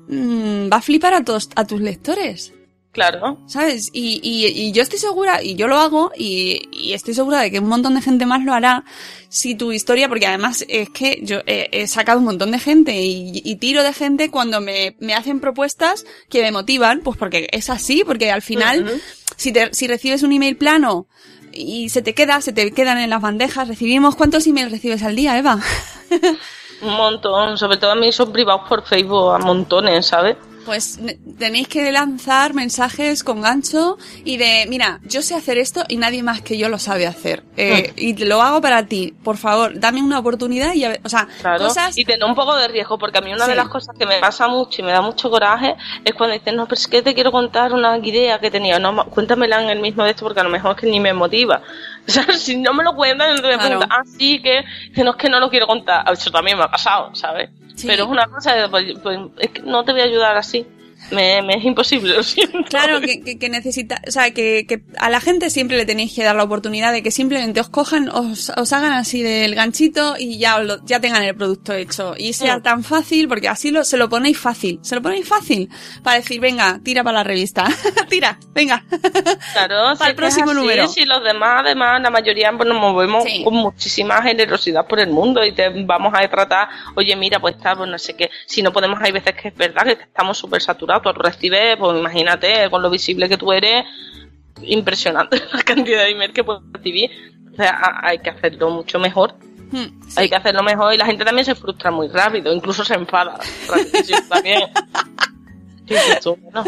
mm, 0.08 0.70
va 0.72 0.76
a 0.76 0.82
flipar 0.82 1.14
a, 1.14 1.24
todos, 1.24 1.48
a 1.56 1.66
tus 1.66 1.80
lectores. 1.80 2.52
Claro. 2.92 3.38
¿Sabes? 3.46 3.88
Y, 3.94 4.20
y, 4.22 4.46
y 4.48 4.72
yo 4.72 4.82
estoy 4.82 4.98
segura, 4.98 5.42
y 5.42 5.54
yo 5.54 5.66
lo 5.66 5.78
hago, 5.78 6.12
y, 6.14 6.68
y 6.72 6.92
estoy 6.92 7.14
segura 7.14 7.40
de 7.40 7.50
que 7.50 7.58
un 7.58 7.68
montón 7.68 7.94
de 7.94 8.02
gente 8.02 8.26
más 8.26 8.44
lo 8.44 8.52
hará 8.52 8.84
si 9.30 9.54
tu 9.54 9.72
historia, 9.72 10.10
porque 10.10 10.26
además 10.26 10.62
es 10.68 10.90
que 10.90 11.20
yo 11.22 11.38
he, 11.46 11.70
he 11.72 11.86
sacado 11.86 12.18
un 12.18 12.26
montón 12.26 12.50
de 12.50 12.58
gente 12.58 13.00
y, 13.00 13.56
tiro 13.56 13.82
de 13.82 13.94
gente 13.94 14.30
cuando 14.30 14.60
me, 14.60 14.94
me 15.00 15.14
hacen 15.14 15.40
propuestas 15.40 16.04
que 16.28 16.42
me 16.42 16.52
motivan, 16.52 17.00
pues 17.00 17.16
porque 17.16 17.48
es 17.50 17.70
así, 17.70 18.04
porque 18.04 18.30
al 18.30 18.42
final. 18.42 19.00
Si, 19.42 19.52
te, 19.52 19.74
si 19.74 19.88
recibes 19.88 20.22
un 20.22 20.32
email 20.32 20.56
plano 20.56 21.06
y 21.52 21.88
se 21.90 22.00
te 22.00 22.14
queda, 22.14 22.40
se 22.40 22.52
te 22.52 22.72
quedan 22.72 22.98
en 22.98 23.10
las 23.10 23.20
bandejas, 23.20 23.68
recibimos, 23.68 24.14
¿cuántos 24.14 24.46
emails 24.46 24.70
recibes 24.70 25.02
al 25.02 25.16
día, 25.16 25.36
Eva? 25.36 25.58
Un 26.82 26.96
montón, 26.96 27.58
sobre 27.58 27.76
todo 27.76 27.92
a 27.92 27.94
mí 27.94 28.10
son 28.12 28.32
privados 28.32 28.68
por 28.68 28.84
Facebook 28.84 29.34
a 29.34 29.38
montones, 29.38 30.06
¿sabes? 30.06 30.36
Pues 30.64 31.00
tenéis 31.38 31.66
que 31.68 31.90
lanzar 31.90 32.54
mensajes 32.54 33.24
con 33.24 33.40
gancho 33.40 33.98
y 34.24 34.36
de, 34.36 34.66
mira, 34.68 35.00
yo 35.04 35.20
sé 35.22 35.34
hacer 35.34 35.58
esto 35.58 35.82
y 35.88 35.96
nadie 35.96 36.22
más 36.22 36.40
que 36.42 36.56
yo 36.56 36.68
lo 36.68 36.78
sabe 36.78 37.06
hacer. 37.06 37.42
Eh, 37.56 37.92
y 37.96 38.14
te 38.14 38.24
lo 38.26 38.40
hago 38.42 38.60
para 38.60 38.86
ti. 38.86 39.12
Por 39.24 39.36
favor, 39.36 39.72
dame 39.78 40.00
una 40.02 40.18
oportunidad 40.20 40.74
y, 40.74 40.84
o 40.86 41.08
sea, 41.08 41.26
Claro, 41.40 41.64
cosas... 41.66 41.98
y 41.98 42.04
tener 42.04 42.24
un 42.24 42.34
poco 42.34 42.56
de 42.56 42.68
riesgo, 42.68 42.98
porque 42.98 43.18
a 43.18 43.20
mí 43.20 43.32
una 43.32 43.44
Sí. 43.44 43.50
de 43.50 43.56
las 43.56 43.68
cosas 43.68 43.96
que 43.98 44.06
me 44.06 44.20
pasa 44.20 44.46
mucho 44.48 44.80
y 44.80 44.84
me 44.84 44.92
da 44.92 45.00
mucho 45.00 45.30
coraje 45.30 45.74
es 46.04 46.14
cuando 46.14 46.34
dicen, 46.34 46.56
no, 46.56 46.66
pero 46.66 46.78
es 46.78 46.86
que 46.86 47.02
te 47.02 47.14
quiero 47.14 47.32
contar 47.32 47.72
una 47.72 47.98
idea 47.98 48.38
que 48.38 48.50
tenía, 48.50 48.78
no, 48.78 49.04
cuéntamela 49.06 49.62
en 49.62 49.68
el 49.70 49.80
mismo 49.80 50.04
de 50.04 50.10
esto, 50.10 50.24
porque 50.24 50.40
a 50.40 50.44
lo 50.44 50.50
mejor 50.50 50.72
es 50.76 50.80
que 50.80 50.86
ni 50.86 51.00
me 51.00 51.12
motiva. 51.12 51.60
O 52.04 52.10
sea, 52.10 52.24
si 52.36 52.56
no 52.56 52.74
me 52.74 52.82
lo 52.82 52.96
cuentan, 52.96 53.30
entonces 53.30 53.52
me 53.52 53.62
Claro. 53.62 53.78
preguntan, 53.78 53.88
ah, 53.92 54.02
sí, 54.18 54.42
que, 54.42 54.64
que 54.92 55.04
no 55.04 55.12
es 55.12 55.16
que 55.16 55.28
no 55.28 55.38
lo 55.38 55.48
quiero 55.48 55.68
contar. 55.68 56.04
Eso 56.12 56.32
también 56.32 56.58
me 56.58 56.64
ha 56.64 56.68
pasado, 56.68 57.14
¿sabes? 57.14 57.50
Sí. 57.76 57.86
Pero 57.86 58.02
es 58.04 58.10
una 58.10 58.26
cosa, 58.26 58.54
de, 58.56 58.68
pues, 58.68 58.98
pues, 59.00 59.20
es 59.38 59.50
que 59.50 59.62
no 59.62 59.84
te 59.84 59.92
voy 59.92 60.00
a 60.00 60.04
ayudar 60.06 60.36
así. 60.36 60.51
Me, 61.10 61.42
me 61.42 61.54
es 61.56 61.64
imposible, 61.64 62.14
lo 62.16 62.22
siento. 62.22 62.58
Claro, 62.70 63.00
que, 63.00 63.20
que, 63.20 63.38
que 63.38 63.48
necesita, 63.48 64.00
o 64.06 64.10
sea, 64.10 64.30
que, 64.32 64.64
que 64.66 64.82
a 64.98 65.10
la 65.10 65.20
gente 65.20 65.50
siempre 65.50 65.76
le 65.76 65.84
tenéis 65.84 66.14
que 66.14 66.22
dar 66.24 66.34
la 66.36 66.44
oportunidad 66.44 66.92
de 66.92 67.02
que 67.02 67.10
simplemente 67.10 67.60
os 67.60 67.68
cojan, 67.68 68.08
os, 68.08 68.50
os 68.56 68.72
hagan 68.72 68.92
así 68.92 69.22
del 69.22 69.54
ganchito 69.54 70.14
y 70.18 70.38
ya, 70.38 70.56
os 70.56 70.66
lo- 70.66 70.84
ya 70.86 71.00
tengan 71.00 71.22
el 71.22 71.34
producto 71.36 71.72
hecho. 71.74 72.14
Y 72.16 72.32
sea 72.32 72.62
tan 72.62 72.82
fácil, 72.84 73.28
porque 73.28 73.48
así 73.48 73.70
lo, 73.70 73.84
se 73.84 73.96
lo 73.98 74.08
ponéis 74.08 74.38
fácil. 74.38 74.78
Se 74.82 74.94
lo 74.94 75.02
ponéis 75.02 75.28
fácil. 75.28 75.68
Para 76.02 76.16
decir, 76.16 76.40
venga, 76.40 76.80
tira 76.82 77.02
para 77.04 77.18
la 77.18 77.24
revista. 77.24 77.66
tira, 78.08 78.38
venga. 78.54 78.84
Claro, 79.52 79.96
Para 79.98 80.10
el 80.10 80.16
próximo 80.16 80.50
así, 80.50 80.60
número. 80.60 80.88
Si 80.88 81.04
los 81.04 81.22
demás, 81.22 81.62
además, 81.64 82.00
la 82.02 82.10
mayoría 82.10 82.52
pues, 82.56 82.68
nos 82.68 82.78
movemos 82.78 83.24
Sí. 83.24 83.42
con 83.44 83.54
muchísima 83.54 84.22
generosidad 84.22 84.86
por 84.86 85.00
el 85.00 85.10
mundo 85.10 85.44
y 85.44 85.52
te 85.52 85.68
vamos 85.84 86.12
a 86.14 86.26
tratar, 86.28 86.68
oye, 86.94 87.14
mira, 87.16 87.38
pues 87.40 87.56
está, 87.56 87.76
pues 87.76 87.88
no 87.90 87.98
sé 87.98 88.14
qué. 88.14 88.30
Si 88.46 88.62
no 88.62 88.72
podemos, 88.72 88.98
hay 89.02 89.12
veces 89.12 89.34
que 89.34 89.48
es 89.48 89.54
verdad 89.56 89.84
que 89.84 89.92
estamos 89.92 90.38
súper 90.38 90.60
saturados. 90.62 90.91
Tú 91.00 91.12
recibes, 91.12 91.76
pues 91.78 91.98
imagínate, 91.98 92.68
con 92.70 92.82
lo 92.82 92.90
visible 92.90 93.28
que 93.28 93.38
tú 93.38 93.52
eres, 93.52 93.84
impresionante 94.62 95.40
la 95.52 95.62
cantidad 95.62 96.02
de 96.02 96.10
email 96.10 96.32
que 96.32 96.44
puedes 96.44 96.62
recibir. 96.72 97.10
O 97.52 97.56
sea, 97.56 98.00
hay 98.02 98.18
que 98.18 98.30
hacerlo 98.30 98.70
mucho 98.70 98.98
mejor. 98.98 99.34
Hmm, 99.70 100.02
sí. 100.06 100.20
Hay 100.20 100.28
que 100.28 100.36
hacerlo 100.36 100.62
mejor 100.62 100.92
y 100.92 100.98
la 100.98 101.06
gente 101.06 101.24
también 101.24 101.44
se 101.44 101.54
frustra 101.54 101.90
muy 101.90 102.08
rápido, 102.08 102.52
incluso 102.52 102.84
se 102.84 102.94
enfada. 102.94 103.38
también. 104.28 104.62
¿no? 106.54 106.64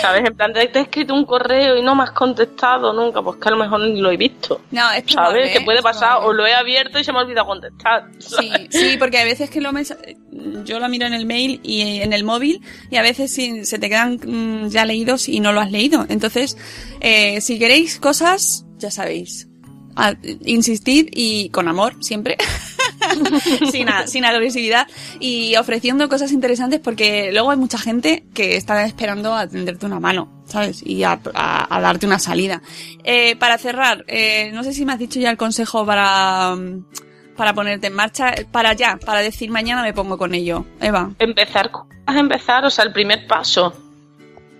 ¿Sabes? 0.00 0.24
En 0.26 0.34
plan, 0.34 0.52
te 0.52 0.60
he 0.60 0.82
escrito 0.82 1.14
un 1.14 1.24
correo 1.24 1.76
y 1.76 1.82
no 1.82 1.94
me 1.94 2.02
has 2.04 2.10
contestado 2.12 2.92
nunca, 2.92 3.22
pues 3.22 3.36
que 3.38 3.48
a 3.48 3.52
lo 3.52 3.58
mejor 3.58 3.80
ni 3.80 4.00
lo 4.00 4.10
he 4.10 4.16
visto. 4.16 4.60
No, 4.70 4.90
es 4.92 5.02
probable, 5.04 5.40
¿Sabes? 5.42 5.58
Que 5.58 5.64
puede 5.64 5.82
pasar, 5.82 6.10
probable. 6.18 6.28
o 6.28 6.32
lo 6.34 6.46
he 6.46 6.54
abierto 6.54 6.98
y 6.98 7.04
se 7.04 7.12
me 7.12 7.18
ha 7.18 7.22
olvidado 7.22 7.46
contestar. 7.46 8.06
Sí, 8.18 8.50
sí, 8.70 8.96
porque 8.98 9.18
a 9.18 9.24
veces 9.24 9.50
que 9.50 9.60
lo 9.60 9.72
mes- 9.72 9.96
yo 10.64 10.80
lo 10.80 10.88
miro 10.88 11.06
en 11.06 11.14
el 11.14 11.26
mail 11.26 11.60
y 11.62 12.00
en 12.00 12.12
el 12.12 12.24
móvil 12.24 12.60
y 12.90 12.96
a 12.96 13.02
veces 13.02 13.32
sí, 13.32 13.64
se 13.64 13.78
te 13.78 13.88
quedan 13.88 14.18
mm, 14.24 14.68
ya 14.68 14.84
leídos 14.84 15.28
y 15.28 15.40
no 15.40 15.52
lo 15.52 15.60
has 15.60 15.70
leído. 15.70 16.06
Entonces, 16.08 16.56
eh, 17.00 17.40
si 17.40 17.58
queréis 17.58 17.98
cosas, 18.00 18.64
ya 18.78 18.90
sabéis. 18.90 19.48
A- 19.94 20.14
insistid 20.44 21.08
y 21.12 21.50
con 21.50 21.68
amor, 21.68 21.96
siempre. 22.00 22.36
sin, 23.70 23.88
a- 23.88 24.06
sin 24.06 24.24
agresividad 24.24 24.86
y 25.20 25.56
ofreciendo 25.56 26.08
cosas 26.08 26.32
interesantes 26.32 26.80
porque 26.80 27.30
luego 27.32 27.50
hay 27.50 27.56
mucha 27.56 27.78
gente 27.78 28.24
que 28.34 28.56
está 28.56 28.84
esperando 28.84 29.34
a 29.34 29.46
tenderte 29.46 29.86
una 29.86 30.00
mano, 30.00 30.28
¿sabes? 30.46 30.82
Y 30.84 31.02
a, 31.04 31.18
a- 31.34 31.76
a 31.76 31.80
darte 31.80 32.06
una 32.06 32.18
salida. 32.18 32.62
Eh, 33.04 33.36
para 33.36 33.58
cerrar, 33.58 34.04
eh, 34.08 34.50
no 34.54 34.64
sé 34.64 34.72
si 34.72 34.84
me 34.84 34.92
has 34.92 34.98
dicho 34.98 35.20
ya 35.20 35.30
el 35.30 35.36
consejo 35.36 35.84
para, 35.86 36.54
mm, 36.56 36.84
para 37.36 37.54
ponerte 37.54 37.86
en 37.88 37.94
marcha, 37.94 38.34
para 38.50 38.72
ya, 38.74 38.98
para 39.04 39.20
decir 39.20 39.50
mañana 39.50 39.82
me 39.82 39.92
pongo 39.92 40.18
con 40.18 40.34
ello. 40.34 40.64
Eva. 40.80 41.10
Empezar, 41.18 41.70
vas 42.04 42.16
a 42.16 42.20
empezar, 42.20 42.64
o 42.64 42.70
sea, 42.70 42.84
el 42.84 42.92
primer 42.92 43.26
paso. 43.26 43.72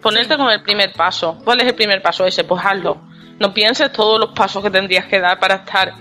Ponerte 0.01 0.37
con 0.37 0.51
el 0.51 0.63
primer 0.63 0.93
paso. 0.93 1.39
¿Cuál 1.45 1.61
es 1.61 1.67
el 1.69 1.75
primer 1.75 2.03
paso 2.03 2.27
ese? 2.27 2.43
Pues 2.45 2.61
hazlo. 2.65 3.01
No 3.39 3.55
pienses 3.55 3.93
todos 3.93 4.19
los 4.19 4.31
pasos 4.35 4.63
que 4.63 4.71
tendrías 4.71 5.07
que 5.07 5.21
dar 5.21 5.39
para 5.39 5.57
estar 5.57 5.93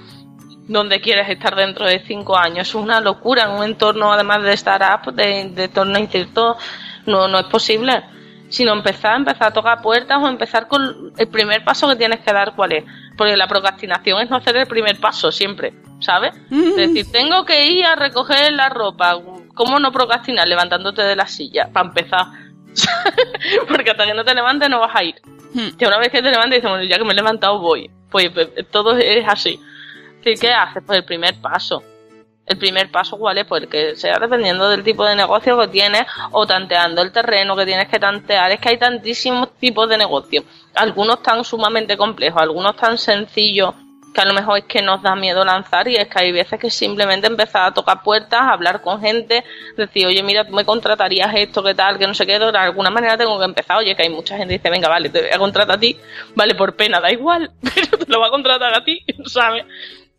donde 0.72 1.02
quieres 1.02 1.28
estar 1.30 1.56
dentro 1.56 1.86
de 1.86 2.00
cinco 2.00 2.38
años. 2.38 2.70
Es 2.70 2.76
una 2.76 3.02
locura 3.02 3.44
en 3.44 3.52
un 3.52 3.64
entorno, 3.64 4.12
además 4.12 4.42
de 4.44 4.54
startup, 4.54 5.14
de, 5.14 5.50
de 5.50 5.66
entorno 5.66 6.00
incierto, 6.00 6.58
no, 7.06 7.28
no 7.28 7.40
es 7.40 7.46
posible. 7.48 8.04
Sino 8.50 8.74
empezar, 8.74 9.18
empezar 9.18 9.50
a 9.50 9.54
tocar 9.54 9.82
puertas 9.82 10.18
o 10.22 10.28
empezar 10.28 10.68
con 10.68 11.14
el 11.18 11.28
primer 11.28 11.64
paso 11.64 11.88
que 11.88 11.96
tienes 11.96 12.20
que 12.20 12.34
dar, 12.34 12.54
¿cuál 12.56 12.74
es? 12.74 12.84
Porque 13.18 13.36
la 13.38 13.48
procrastinación 13.48 14.22
es 14.22 14.30
no 14.30 14.38
hacer 14.38 14.58
el 14.58 14.68
primer 14.68 15.00
paso 15.00 15.32
siempre, 15.32 15.74
¿sabes? 16.00 16.34
Es 16.52 16.76
decir, 16.76 17.12
tengo 17.12 17.46
que 17.46 17.68
ir 17.68 17.86
a 17.86 17.96
recoger 17.96 18.52
la 18.54 18.70
ropa. 18.70 19.20
¿Cómo 19.54 19.80
no 19.80 19.92
procrastinar? 19.92 20.48
Levantándote 20.48 21.02
de 21.02 21.16
la 21.16 21.28
silla, 21.28 21.70
para 21.72 21.90
empezar. 21.90 22.26
Porque 23.68 23.92
hasta 23.92 24.06
que 24.06 24.14
no 24.14 24.24
te 24.24 24.34
levantes 24.34 24.70
no 24.70 24.80
vas 24.80 24.96
a 24.96 25.04
ir. 25.04 25.16
Hmm. 25.54 25.78
Que 25.78 25.86
una 25.86 25.98
vez 25.98 26.10
que 26.10 26.22
te 26.22 26.32
levantes 26.32 26.60
dices, 26.60 26.70
bueno, 26.70 26.86
ya 26.86 26.98
que 26.98 27.04
me 27.04 27.12
he 27.12 27.16
levantado 27.16 27.60
voy. 27.60 27.90
Pues, 28.10 28.30
pues, 28.30 28.50
todo 28.70 28.98
es 28.98 29.26
así. 29.28 29.60
¿Qué, 30.22 30.36
¿Qué 30.36 30.52
haces? 30.52 30.84
Pues 30.86 31.00
el 31.00 31.06
primer 31.06 31.40
paso. 31.42 31.84
El 32.46 32.58
primer 32.58 32.92
paso, 32.92 33.18
¿cuál 33.18 33.38
es? 33.38 33.46
Pues 33.46 33.64
el 33.64 33.70
que 33.70 33.96
sea 33.96 34.18
dependiendo 34.20 34.68
del 34.70 34.84
tipo 34.84 35.06
de 35.06 35.16
negocio 35.16 35.58
que 35.60 35.68
tienes 35.68 36.04
o 36.32 36.46
tanteando 36.46 37.02
el 37.02 37.12
terreno 37.12 37.56
que 37.56 37.66
tienes 37.66 37.88
que 37.88 38.00
tantear. 38.00 38.52
Es 38.52 38.60
que 38.60 38.70
hay 38.70 38.78
tantísimos 38.78 39.56
tipos 39.60 39.88
de 39.88 39.98
negocio. 39.98 40.44
Algunos 40.76 41.22
tan 41.24 41.44
sumamente 41.44 41.96
complejos, 41.96 42.42
algunos 42.42 42.76
tan 42.76 42.98
sencillos 42.98 43.74
que 44.14 44.22
a 44.22 44.26
lo 44.26 44.34
mejor 44.34 44.60
es 44.60 44.66
que 44.66 44.82
nos 44.82 45.02
da 45.02 45.16
miedo 45.16 45.44
lanzar 45.46 45.88
y 45.88 45.96
es 45.96 46.08
que 46.08 46.20
hay 46.20 46.32
veces 46.32 46.60
que 46.60 46.70
simplemente 46.70 47.28
empezar 47.28 47.68
a 47.68 47.74
tocar 47.74 48.04
puertas, 48.04 48.42
a 48.42 48.52
hablar 48.52 48.82
con 48.82 49.00
gente, 49.00 49.44
decir, 49.78 50.06
oye, 50.06 50.22
mira, 50.22 50.46
tú 50.46 50.54
me 50.54 50.66
contratarías 50.66 51.34
esto, 51.36 51.64
qué 51.64 51.74
tal, 51.74 51.98
que 51.98 52.08
no 52.08 52.14
sé 52.14 52.26
qué, 52.26 52.38
de 52.38 52.58
alguna 52.58 52.90
manera 52.90 53.18
tengo 53.18 53.40
que 53.40 53.46
empezar. 53.46 53.78
Oye, 53.78 53.96
que 53.96 54.04
hay 54.04 54.10
mucha 54.10 54.36
gente 54.38 54.54
que 54.54 54.58
dice, 54.58 54.70
venga, 54.70 54.90
vale, 54.90 55.10
te 55.10 55.22
voy 55.22 55.30
a 55.32 55.38
contratar 55.38 55.78
a 55.78 55.80
ti, 55.80 55.98
vale, 56.36 56.56
por 56.56 56.76
pena, 56.76 57.00
da 57.00 57.12
igual, 57.12 57.52
pero 57.62 57.98
te 57.98 58.12
lo 58.12 58.20
va 58.20 58.28
a 58.28 58.32
contratar 58.32 58.74
a 58.74 58.84
ti, 58.84 59.00
¿sabes? 59.26 59.66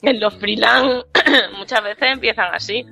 En 0.10 0.20
los 0.20 0.34
freelance 0.34 1.04
muchas 1.58 1.82
veces 1.82 2.02
empiezan 2.12 2.54
así. 2.54 2.84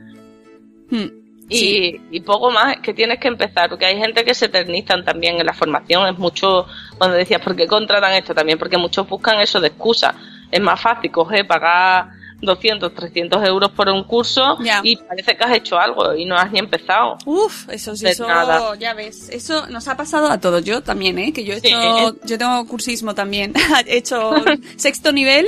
Hmm. 0.91 1.07
Y, 1.49 1.57
Sí. 1.59 2.01
y 2.13 2.21
poco 2.21 2.51
más 2.53 2.77
que 2.79 2.95
tienes 2.95 3.19
que 3.19 3.27
empezar, 3.27 3.69
porque 3.69 3.85
hay 3.87 3.99
gente 3.99 4.25
que 4.25 4.35
se 4.35 4.47
eternizan 4.47 5.05
también 5.05 5.41
en 5.41 5.47
la 5.47 5.53
formación. 5.53 6.07
Es 6.07 6.17
mucho, 6.17 6.67
cuando 6.97 7.17
decías, 7.17 7.41
¿por 7.43 7.57
qué 7.57 7.67
contratan 7.67 8.13
esto? 8.13 8.33
También 8.35 8.57
porque 8.59 8.79
muchos 8.79 9.09
buscan 9.09 9.41
eso 9.41 9.61
de 9.61 9.69
excusa. 9.69 10.15
Es 10.53 10.61
más 10.61 10.81
fácil 10.81 11.11
coger, 11.11 11.49
pagar 11.49 12.11
200, 12.41 12.95
300 12.95 13.45
euros 13.49 13.71
por 13.73 13.89
un 13.89 14.05
curso 14.05 14.59
Ya. 14.63 14.81
y 14.85 14.97
parece 14.97 15.37
que 15.37 15.45
has 15.45 15.53
hecho 15.57 15.77
algo 15.79 16.15
y 16.15 16.25
no 16.25 16.37
has 16.37 16.51
ni 16.53 16.61
empezado. 16.61 17.19
Uf, 17.27 17.69
eso 17.69 17.95
sí, 17.97 18.07
eso, 18.07 18.27
nada. 18.29 18.77
ya 18.79 18.95
ves, 18.95 19.29
eso 19.31 19.67
nos 19.67 19.89
ha 19.89 19.97
pasado 19.97 20.31
a 20.31 20.39
todos, 20.41 20.65
yo 20.65 20.83
también, 20.83 21.19
¿eh? 21.19 21.33
Que 21.33 21.45
yo 21.45 21.55
he 21.55 21.61
Sí. 21.61 21.67
hecho, 21.67 22.17
yo 22.25 22.39
tengo 22.39 22.65
cursismo 22.67 23.15
también, 23.15 23.53
he 23.87 23.97
hecho 23.99 24.33
sexto 24.77 25.13
nivel, 25.13 25.47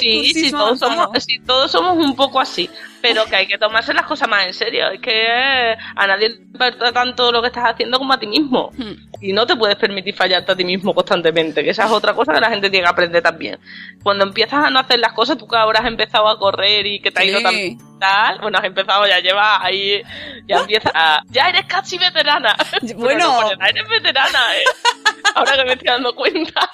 Sí, 0.00 0.24
sí, 0.24 0.32
Cursismo 0.32 0.58
todos 0.58 0.78
somos, 0.78 1.24
sí, 1.24 1.38
todos 1.46 1.70
somos 1.70 1.96
un 1.98 2.14
poco 2.14 2.40
así, 2.40 2.68
pero 3.04 3.26
que 3.26 3.36
hay 3.36 3.46
que 3.46 3.58
tomarse 3.58 3.92
las 3.92 4.06
cosas 4.06 4.26
más 4.30 4.46
en 4.46 4.54
serio. 4.54 4.88
Es 4.88 4.98
que 4.98 5.12
eh, 5.12 5.76
a 5.94 6.06
nadie 6.06 6.30
le 6.30 6.36
importa 6.36 6.90
tanto 6.90 7.30
lo 7.30 7.42
que 7.42 7.48
estás 7.48 7.64
haciendo 7.64 7.98
como 7.98 8.14
a 8.14 8.18
ti 8.18 8.26
mismo. 8.26 8.70
Hmm. 8.78 8.94
Y 9.20 9.34
no 9.34 9.46
te 9.46 9.54
puedes 9.56 9.76
permitir 9.76 10.14
fallarte 10.14 10.52
a 10.52 10.56
ti 10.56 10.64
mismo 10.64 10.94
constantemente, 10.94 11.62
que 11.62 11.68
esa 11.68 11.84
es 11.84 11.90
otra 11.90 12.14
cosa 12.14 12.32
que 12.32 12.40
la 12.40 12.48
gente 12.48 12.70
tiene 12.70 12.84
que 12.84 12.90
aprender 12.90 13.22
también. 13.22 13.58
Cuando 14.02 14.24
empiezas 14.24 14.64
a 14.64 14.70
no 14.70 14.78
hacer 14.78 15.00
las 15.00 15.12
cosas, 15.12 15.36
tú 15.36 15.46
que 15.46 15.54
ahora 15.54 15.80
has 15.80 15.86
empezado 15.86 16.28
a 16.28 16.38
correr 16.38 16.86
y 16.86 17.00
que 17.00 17.10
te 17.10 17.20
ha 17.20 17.24
ido 17.26 17.40
Sí. 17.40 17.76
tan 17.76 17.98
tal, 17.98 18.40
bueno, 18.40 18.58
has 18.58 18.64
empezado, 18.64 19.06
ya 19.06 19.20
llevas 19.20 19.58
ahí, 19.60 20.02
ya 20.48 20.56
empiezas 20.60 20.92
a, 20.94 21.22
ya 21.28 21.48
eres 21.50 21.66
casi 21.66 21.98
veterana. 21.98 22.56
Bueno. 22.96 23.40
no, 23.42 23.66
eres 23.66 23.88
veterana, 23.88 24.38
eh. 24.56 24.64
Ahora 25.34 25.56
que 25.56 25.64
me 25.64 25.72
estoy 25.72 25.88
dando 25.88 26.14
cuenta. 26.14 26.70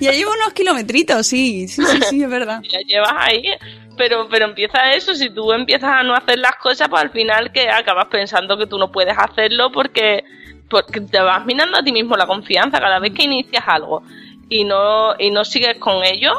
ya 0.00 0.12
llevo 0.12 0.32
unos 0.32 0.52
kilometritos, 0.54 1.26
sí, 1.26 1.68
sí, 1.68 1.84
sí, 1.84 2.00
sí, 2.08 2.22
es 2.22 2.30
verdad. 2.30 2.60
ya 2.62 2.78
llevas 2.86 3.12
ahí, 3.16 3.44
pero, 3.98 4.28
pero 4.30 4.46
empieza 4.46 4.92
eso, 4.92 5.14
si 5.14 5.28
tú 5.30 5.52
empiezas 5.52 5.90
a 5.90 6.02
no 6.02 6.14
hacer 6.14 6.38
las 6.38 6.56
cosas, 6.56 6.88
pues 6.88 7.02
al 7.02 7.10
final 7.10 7.52
que 7.52 7.68
acabas 7.68 8.06
pensando 8.06 8.56
que 8.56 8.66
tú 8.66 8.78
no 8.78 8.90
puedes 8.90 9.16
hacerlo 9.18 9.70
porque, 9.70 10.24
porque 10.70 11.00
te 11.00 11.20
vas 11.20 11.44
minando 11.44 11.76
a 11.76 11.82
ti 11.82 11.92
mismo 11.92 12.16
la 12.16 12.26
confianza 12.26 12.80
cada 12.80 12.98
vez 12.98 13.12
que 13.12 13.24
inicias 13.24 13.64
algo 13.66 14.02
y 14.48 14.64
no, 14.64 15.14
y 15.18 15.30
no 15.30 15.44
sigues 15.44 15.76
con 15.78 16.04
ello, 16.04 16.32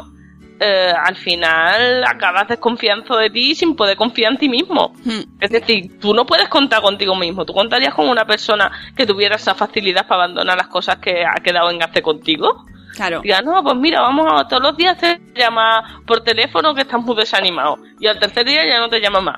eh, 0.62 0.92
al 1.06 1.16
final 1.16 2.04
acabas 2.04 2.48
desconfiando 2.50 3.16
de 3.16 3.30
ti 3.30 3.56
sin 3.56 3.76
poder 3.76 3.96
confiar 3.96 4.34
en 4.34 4.38
ti 4.38 4.50
mismo. 4.50 4.94
Hmm. 5.06 5.22
Es 5.40 5.52
decir, 5.52 6.00
tú 6.00 6.14
no 6.14 6.26
puedes 6.26 6.50
contar 6.50 6.82
contigo 6.82 7.16
mismo, 7.16 7.46
tú 7.46 7.54
contarías 7.54 7.94
con 7.94 8.10
una 8.10 8.26
persona 8.26 8.72
que 8.96 9.06
tuviera 9.06 9.36
esa 9.36 9.56
facilidad 9.56 10.08
para 10.08 10.24
abandonar 10.24 10.58
las 10.58 10.68
cosas 10.68 10.98
que 10.98 11.24
ha 11.24 11.42
quedado 11.42 11.70
en 11.70 11.82
hace 11.82 12.02
contigo. 12.02 12.66
Claro. 12.96 13.22
Diga, 13.22 13.42
no, 13.42 13.64
pues 13.64 13.76
mira, 13.78 14.02
vamos 14.02 14.28
a 14.34 14.48
todos 14.48 14.62
los 14.64 14.76
días 14.78 14.98
te 14.98 15.20
llama 15.36 16.02
por 16.06 16.22
teléfono 16.24 16.74
que 16.74 16.82
estás 16.82 17.02
muy 17.02 17.16
desanimado. 17.16 17.78
Y 18.00 18.08
al 18.08 18.20
tercer 18.20 18.46
día 18.46 18.66
ya 18.68 18.80
no 18.80 18.90
te 18.90 19.00
llama 19.00 19.22
más. 19.22 19.36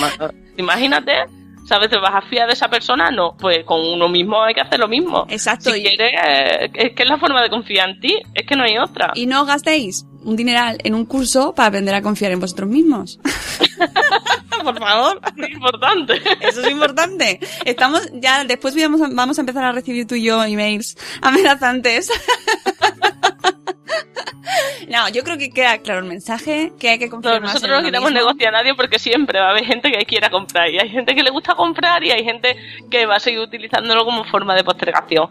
Ma- 0.00 0.30
imagínate, 0.56 1.12
¿sabes? 1.66 1.90
¿Te 1.90 1.98
vas 1.98 2.14
a 2.14 2.22
fiar 2.22 2.46
de 2.46 2.54
esa 2.54 2.68
persona? 2.68 3.10
No, 3.10 3.36
pues 3.38 3.64
con 3.64 3.80
uno 3.80 4.08
mismo 4.08 4.42
hay 4.42 4.54
que 4.54 4.60
hacer 4.60 4.78
lo 4.80 4.88
mismo. 4.88 5.26
Exacto, 5.28 5.70
Si 5.72 5.80
y- 5.80 5.82
quieres, 5.82 6.12
eh, 6.26 6.70
es 6.74 6.92
que 6.94 7.02
es 7.02 7.08
la 7.08 7.18
forma 7.18 7.42
de 7.42 7.50
confiar 7.50 7.90
en 7.90 8.00
ti, 8.00 8.16
es 8.34 8.46
que 8.46 8.56
no 8.56 8.64
hay 8.64 8.78
otra. 8.78 9.12
Y 9.14 9.26
no 9.26 9.44
gastéis 9.44 10.06
un 10.22 10.36
dineral 10.36 10.78
en 10.84 10.94
un 10.94 11.04
curso 11.06 11.54
para 11.54 11.68
aprender 11.68 11.94
a 11.94 12.02
confiar 12.02 12.32
en 12.32 12.40
vosotros 12.40 12.68
mismos. 12.68 13.18
Por 14.64 14.78
favor. 14.78 15.20
Es 15.36 15.50
importante. 15.50 16.22
Eso 16.40 16.62
es 16.62 16.70
importante. 16.70 17.40
Estamos 17.64 18.08
ya, 18.12 18.44
después 18.44 18.74
vamos 18.74 19.00
a, 19.00 19.08
vamos 19.10 19.38
a 19.38 19.40
empezar 19.40 19.64
a 19.64 19.72
recibir 19.72 20.06
tú 20.06 20.14
y 20.14 20.24
yo 20.24 20.42
emails 20.42 20.96
amenazantes. 21.22 22.10
No, 24.88 25.08
yo 25.08 25.22
creo 25.22 25.38
que 25.38 25.50
queda 25.50 25.78
claro 25.78 26.00
el 26.00 26.06
mensaje, 26.06 26.72
que 26.78 26.90
hay 26.90 26.98
que 26.98 27.08
No, 27.08 27.18
más 27.20 27.40
nosotros 27.40 27.82
no 27.82 27.90
mismo. 27.90 28.10
negocio 28.10 28.48
a 28.48 28.50
nadie 28.50 28.74
porque 28.74 28.98
siempre 28.98 29.40
va 29.40 29.48
a 29.48 29.50
haber 29.50 29.64
gente 29.64 29.90
que 29.90 30.04
quiera 30.04 30.30
comprar 30.30 30.70
y 30.70 30.78
hay 30.78 30.88
gente 30.88 31.14
que 31.14 31.22
le 31.22 31.30
gusta 31.30 31.54
comprar 31.54 32.02
y 32.04 32.10
hay 32.10 32.24
gente 32.24 32.56
que 32.90 33.06
va 33.06 33.16
a 33.16 33.20
seguir 33.20 33.40
utilizándolo 33.40 34.04
como 34.04 34.24
forma 34.24 34.54
de 34.54 34.64
postergación. 34.64 35.28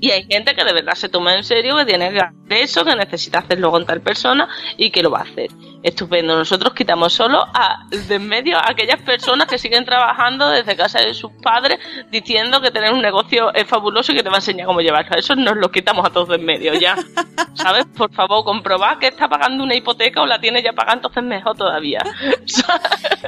Y 0.00 0.10
hay 0.10 0.24
gente 0.24 0.54
que 0.54 0.64
de 0.64 0.72
verdad 0.72 0.94
se 0.94 1.08
toma 1.08 1.34
en 1.34 1.44
serio, 1.44 1.76
que 1.76 1.84
tiene 1.84 2.10
que 2.12 2.20
hacer 2.20 2.34
eso, 2.50 2.84
que 2.84 2.96
necesita 2.96 3.40
hacerlo 3.40 3.70
con 3.70 3.84
tal 3.86 4.00
persona 4.00 4.48
y 4.76 4.90
que 4.90 5.02
lo 5.02 5.10
va 5.10 5.20
a 5.20 5.22
hacer. 5.22 5.50
Estupendo. 5.82 6.36
Nosotros 6.36 6.74
quitamos 6.74 7.12
solo 7.12 7.46
a, 7.54 7.86
de 8.08 8.16
en 8.16 8.26
medio 8.28 8.56
a 8.58 8.70
aquellas 8.70 9.00
personas 9.02 9.46
que 9.46 9.58
siguen 9.58 9.84
trabajando 9.84 10.48
desde 10.48 10.74
casa 10.74 11.00
de 11.00 11.12
sus 11.14 11.30
padres 11.42 11.78
diciendo 12.10 12.60
que 12.60 12.70
tener 12.70 12.92
un 12.92 13.02
negocio 13.02 13.52
es 13.54 13.66
fabuloso 13.68 14.12
y 14.12 14.16
que 14.16 14.22
te 14.22 14.28
va 14.30 14.36
a 14.36 14.38
enseñar 14.38 14.66
cómo 14.66 14.80
llevarlo. 14.80 15.16
Eso 15.16 15.36
nos 15.36 15.56
lo 15.56 15.70
quitamos 15.70 16.06
a 16.06 16.10
todos 16.10 16.28
de 16.28 16.36
en 16.36 16.44
medio 16.44 16.74
ya. 16.74 16.96
¿Sabes? 17.54 17.86
Por 17.96 18.12
favor, 18.12 18.44
comprobar 18.56 18.98
que 18.98 19.08
está 19.08 19.28
pagando 19.28 19.64
una 19.64 19.74
hipoteca 19.74 20.22
o 20.22 20.26
la 20.26 20.40
tiene 20.40 20.62
ya 20.62 20.72
pagada, 20.72 20.94
entonces 20.96 21.22
mejor 21.22 21.56
todavía. 21.56 22.00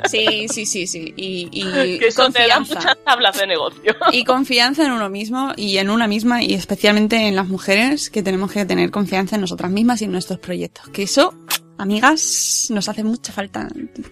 Sí, 0.04 0.46
sí, 0.48 0.64
sí, 0.64 0.86
sí. 0.86 1.12
Y, 1.16 1.48
y 1.50 1.98
que 1.98 2.06
eso 2.08 2.30
te 2.30 2.46
da 2.46 2.60
muchas 2.60 2.96
tablas 3.04 3.36
de 3.38 3.46
negocio. 3.46 3.94
Y 4.12 4.24
confianza 4.24 4.84
en 4.84 4.92
uno 4.92 5.10
mismo 5.10 5.52
y 5.56 5.78
en 5.78 5.90
una 5.90 6.06
misma 6.06 6.42
y 6.42 6.54
especialmente 6.54 7.26
en 7.26 7.34
las 7.34 7.48
mujeres 7.48 8.08
que 8.08 8.22
tenemos 8.22 8.52
que 8.52 8.64
tener 8.64 8.90
confianza 8.90 9.34
en 9.34 9.42
nosotras 9.42 9.70
mismas 9.70 10.00
y 10.00 10.04
en 10.04 10.12
nuestros 10.12 10.38
proyectos. 10.38 10.88
Que 10.90 11.02
eso 11.02 11.34
amigas, 11.78 12.68
nos 12.70 12.88
hace 12.88 13.04
mucha 13.04 13.32
falta. 13.32 13.68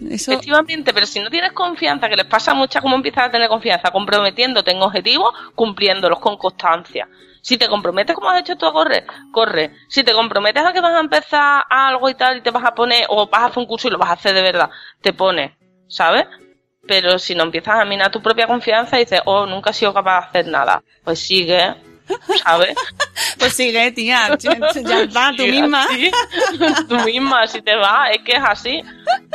Eso, 0.08 0.32
Efectivamente, 0.32 0.94
pero 0.94 1.06
si 1.06 1.20
no 1.20 1.28
tienes 1.28 1.52
confianza, 1.52 2.08
que 2.08 2.16
les 2.16 2.26
pasa 2.26 2.54
mucho, 2.54 2.80
¿cómo 2.80 2.96
empiezas 2.96 3.26
a 3.26 3.30
tener 3.30 3.48
confianza? 3.48 3.90
Comprometiéndote 3.90 4.70
en 4.70 4.80
objetivos, 4.80 5.32
cumpliéndolos 5.54 6.20
con 6.20 6.36
constancia. 6.36 7.08
Si 7.42 7.58
te 7.58 7.68
comprometes 7.68 8.16
como 8.16 8.28
has 8.28 8.40
hecho 8.40 8.56
tú 8.56 8.66
a 8.66 8.72
correr, 8.72 9.06
corre. 9.30 9.72
Si 9.88 10.02
te 10.02 10.12
comprometes 10.12 10.64
a 10.64 10.72
que 10.72 10.80
vas 10.80 10.94
a 10.94 11.00
empezar 11.00 11.62
algo 11.70 12.08
y 12.08 12.14
tal 12.14 12.38
y 12.38 12.40
te 12.40 12.50
vas 12.50 12.64
a 12.64 12.74
poner, 12.74 13.06
o 13.08 13.28
vas 13.28 13.42
a 13.42 13.46
hacer 13.46 13.58
un 13.58 13.66
curso 13.66 13.86
y 13.86 13.92
lo 13.92 13.98
vas 13.98 14.10
a 14.10 14.14
hacer 14.14 14.34
de 14.34 14.42
verdad, 14.42 14.70
te 15.00 15.12
pones, 15.12 15.52
¿sabes? 15.86 16.26
Pero 16.88 17.18
si 17.18 17.34
no 17.34 17.44
empiezas 17.44 17.78
a 17.78 17.84
minar 17.84 18.10
tu 18.10 18.20
propia 18.20 18.46
confianza 18.46 18.96
y 18.96 19.04
dices, 19.04 19.20
oh, 19.26 19.46
nunca 19.46 19.70
he 19.70 19.74
sido 19.74 19.94
capaz 19.94 20.20
de 20.20 20.26
hacer 20.26 20.46
nada, 20.48 20.82
pues 21.04 21.20
sigue, 21.20 21.76
¿sabes? 22.42 22.76
pues 23.38 23.52
sigue, 23.54 23.90
tía, 23.92 24.28
ya 24.38 24.50
está, 24.52 25.30
tú 25.36 25.42
Sí, 25.44 25.50
misma. 25.50 25.84
así. 25.84 26.10
tú 26.88 26.94
misma, 27.00 27.46
si 27.46 27.62
te 27.62 27.74
va, 27.76 28.10
es 28.10 28.22
que 28.22 28.32
es 28.32 28.42
así. 28.44 28.82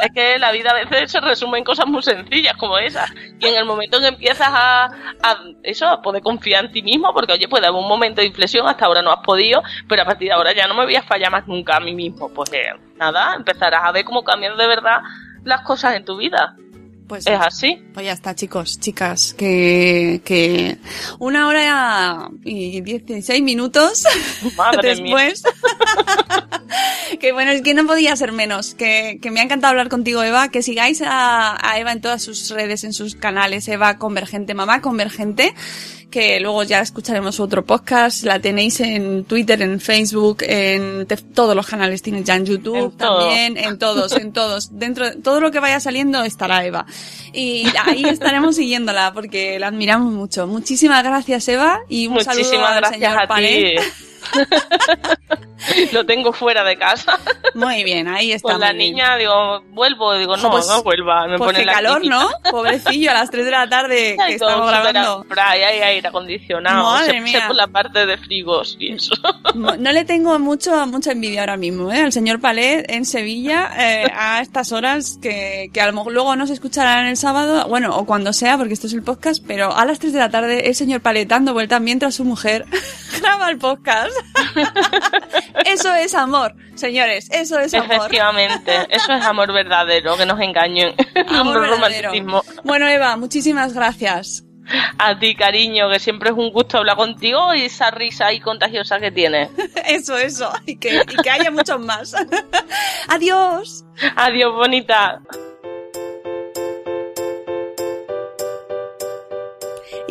Es 0.02 0.10
que 0.14 0.38
la 0.40 0.52
vida 0.52 0.72
a 0.72 0.74
veces 0.74 1.12
se 1.12 1.20
resume 1.20 1.58
en 1.60 1.64
cosas 1.64 1.88
muy 1.88 2.02
sencillas 2.02 2.56
como 2.58 2.78
esas. 2.78 3.10
Y 3.40 3.48
en 3.48 3.56
el 3.56 3.66
momento 3.66 3.98
en 3.98 4.04
que 4.04 4.10
empiezas 4.10 4.50
a, 4.52 4.86
a 4.86 5.38
eso, 5.64 5.88
a 5.88 6.02
poder 6.02 6.22
confiar 6.22 6.66
en 6.66 6.72
ti 6.72 6.82
mismo, 6.82 7.14
porque 7.14 7.34
oye, 7.34 7.48
puede 7.48 7.68
haber 7.68 7.80
un 7.82 7.88
momento 7.88 8.22
de 8.22 8.28
inflexión, 8.28 8.68
hasta 8.68 8.86
ahora 8.86 9.02
no 9.02 9.12
has 9.12 9.24
podido, 9.24 9.62
pero 9.88 10.04
a 10.04 10.06
partir 10.06 10.30
de 10.30 10.34
ahora 10.34 10.54
ya 10.54 10.68
no 10.68 10.74
me 10.76 10.86
voy 10.86 10.96
a 10.96 11.04
fallar 11.04 11.32
más 11.32 11.48
nunca 11.48 11.78
a 11.78 11.80
mí 11.80 11.94
mismo. 11.94 12.30
Pues 12.34 12.52
eh, 12.54 12.74
nada, 12.96 13.36
empezarás 13.36 13.82
a 13.84 13.92
ver 13.92 14.06
cómo 14.06 14.24
cambian 14.24 14.58
de 14.58 14.68
verdad 14.68 15.00
las 15.44 15.62
cosas 15.62 15.96
en 15.96 16.06
tu 16.06 16.18
vida. 16.18 16.56
Pues, 17.12 17.28
Es 17.28 17.38
así. 17.42 17.78
pues 17.94 18.06
ya 18.06 18.14
está, 18.14 18.34
chicos, 18.36 18.80
chicas, 18.80 19.34
que, 19.34 20.22
que 20.24 20.78
una 21.20 21.50
hora 21.50 22.30
y 22.46 22.80
16 22.80 23.42
minutos 23.44 24.06
Madre 24.56 24.96
mía. 24.96 25.18
después. 25.18 25.44
que 27.20 27.34
bueno, 27.34 27.52
es 27.52 27.64
que 27.64 27.74
no 27.74 27.86
podía 27.86 28.16
ser 28.16 28.32
menos. 28.32 28.76
Que, 28.76 29.20
que 29.22 29.30
me 29.30 29.42
ha 29.42 29.44
encantado 29.44 29.72
hablar 29.72 29.90
contigo, 29.90 30.24
Eva. 30.24 30.48
Que 30.48 30.62
sigáis 30.62 31.02
a, 31.02 31.58
a 31.62 31.80
Eva 31.80 31.92
en 31.92 32.00
todas 32.00 32.22
sus 32.24 32.50
redes, 32.50 32.86
en 32.86 32.94
sus 32.94 33.16
canales. 33.16 33.68
Eva 33.68 33.98
Convergente, 33.98 34.54
Mamá 34.54 34.82
Convergente. 34.82 35.54
Que 36.12 36.40
luego 36.42 36.64
ya 36.64 36.82
escucharemos 36.82 37.40
otro 37.40 37.66
podcast. 37.66 38.24
La 38.26 38.40
tenéis 38.40 38.82
en 38.82 39.24
Twitter, 39.24 39.62
en 39.62 39.80
Facebook, 39.80 40.40
en 40.42 41.08
todos 41.34 41.56
los 41.56 41.66
canales. 41.66 42.02
Tienes 42.02 42.26
ya 42.26 42.36
en 42.36 42.46
YouTube 42.46 42.76
En 42.76 42.92
todo. 42.92 43.20
también. 43.20 43.58
En 43.58 43.80
todos, 43.80 44.12
en 44.12 44.34
todos. 44.34 44.78
Dentro 44.78 45.10
de 45.10 45.16
todo 45.16 45.40
lo 45.40 45.52
que 45.52 45.60
vaya 45.60 45.80
saliendo 45.80 46.22
estará 46.24 46.66
Eva. 46.66 46.86
Y 47.34 47.64
ahí 47.86 48.04
estaremos 48.04 48.58
siguiéndola 48.58 49.14
porque 49.14 49.58
la 49.58 49.68
admiramos 49.68 50.12
mucho. 50.12 50.46
Muchísimas 50.48 51.02
gracias, 51.04 51.48
Eva. 51.48 51.80
Y 51.88 52.08
un 52.08 52.22
saludo 52.24 52.40
Muchísimas 52.44 52.72
al 52.72 52.78
gracias 52.82 53.00
señor 53.00 53.32
a 53.32 53.36
ti. 53.36 53.76
Lo 55.92 56.04
tengo 56.08 56.34
fuera 56.34 56.64
de 56.64 56.76
casa. 56.76 57.20
Muy 57.54 57.84
bien, 57.84 58.08
ahí 58.08 58.32
está. 58.32 58.54
Con 58.54 58.60
la 58.62 58.74
bien. 58.74 58.94
niña, 58.94 59.16
digo, 59.18 59.62
vuelvo, 59.74 60.16
digo, 60.16 60.36
no, 60.36 60.50
Pues- 60.50 60.68
no 60.68 60.82
vuelva. 60.82 61.28
Me 61.28 61.38
Pues 61.38 61.52
pone 61.52 61.66
la 61.66 61.74
calor. 61.74 62.04
¿no? 62.04 62.30
Pobrecillo, 62.50 63.12
a 63.12 63.14
las 63.14 63.30
3 63.30 63.46
de 63.46 63.52
la 63.52 63.70
tarde 63.70 64.18
que 64.28 64.34
estamos 64.34 64.68
grabando. 64.68 65.26
hay 65.38 65.62
aire 65.62 66.08
acondicionado. 66.08 66.84
Madre 66.84 67.12
se, 67.14 67.22
mía. 67.22 67.42
se 67.42 67.48
por 67.48 67.56
la 67.56 67.68
parte 67.68 68.08
de 68.08 68.18
frigos 68.18 68.76
y 68.80 68.94
eso. 68.94 69.14
Mo- 69.54 69.76
No 69.78 69.92
le 69.92 70.04
tengo 70.04 70.38
mucho, 70.40 70.88
mucha 70.88 71.12
envidia 71.12 71.42
ahora 71.42 71.58
mismo, 71.58 71.92
¿eh? 71.92 72.02
Al 72.02 72.12
señor 72.12 72.42
Palet 72.42 72.90
en 72.90 73.06
Sevilla, 73.06 73.70
eh, 73.78 74.12
a 74.16 74.42
estas 74.42 74.72
horas 74.72 75.20
que, 75.22 75.70
que 75.72 75.80
a 75.82 75.86
lo 75.86 75.94
mejor 75.94 76.12
luego 76.14 76.36
no 76.36 76.48
se 76.48 76.54
escucharán 76.54 77.06
el 77.06 77.18
sábado, 77.18 77.68
bueno, 77.68 77.96
o 77.96 78.06
cuando 78.08 78.34
sea, 78.34 78.58
porque 78.58 78.74
esto 78.74 78.88
es 78.88 78.94
el 78.94 79.04
podcast, 79.04 79.44
pero 79.48 79.76
a 79.76 79.86
las 79.86 80.00
3 80.00 80.12
de 80.14 80.20
la 80.20 80.32
tarde 80.32 80.68
el 80.68 80.76
señor 80.76 81.02
Palet 81.02 81.28
dando 81.28 81.54
vueltas 81.54 81.80
mientras 81.82 82.16
su 82.16 82.26
mujer 82.26 82.66
graba 83.22 83.50
el 83.52 83.60
podcast. 83.60 84.11
eso 85.66 85.94
es 85.94 86.14
amor, 86.16 86.56
señores, 86.76 87.30
eso 87.32 87.60
es 87.60 87.74
amor. 87.74 87.92
Efectivamente, 87.92 88.88
eso 88.90 89.14
es 89.14 89.26
amor 89.26 89.54
verdadero, 89.54 90.18
que 90.18 90.26
nos 90.26 90.40
engañen. 90.40 90.94
Amor 91.28 91.68
romanticismo. 91.68 92.44
Bueno, 92.64 92.88
Eva, 92.88 93.16
muchísimas 93.18 93.74
gracias. 93.74 94.44
A 94.98 95.18
ti, 95.20 95.36
cariño, 95.36 95.90
que 95.90 96.00
siempre 96.00 96.30
es 96.30 96.36
un 96.36 96.52
gusto 96.52 96.78
hablar 96.78 96.96
contigo 96.96 97.54
y 97.54 97.64
esa 97.64 97.92
risa 97.92 98.28
ahí 98.28 98.40
contagiosa 98.40 99.00
que 99.00 99.12
tienes. 99.12 99.50
Eso, 99.88 100.18
eso, 100.18 100.52
y 100.66 100.78
que, 100.78 101.02
y 101.10 101.22
que 101.22 101.30
haya 101.30 101.52
muchos 101.52 101.80
más. 101.80 102.16
Adiós. 103.08 103.84
Adiós, 104.16 104.54
bonita. 104.54 105.22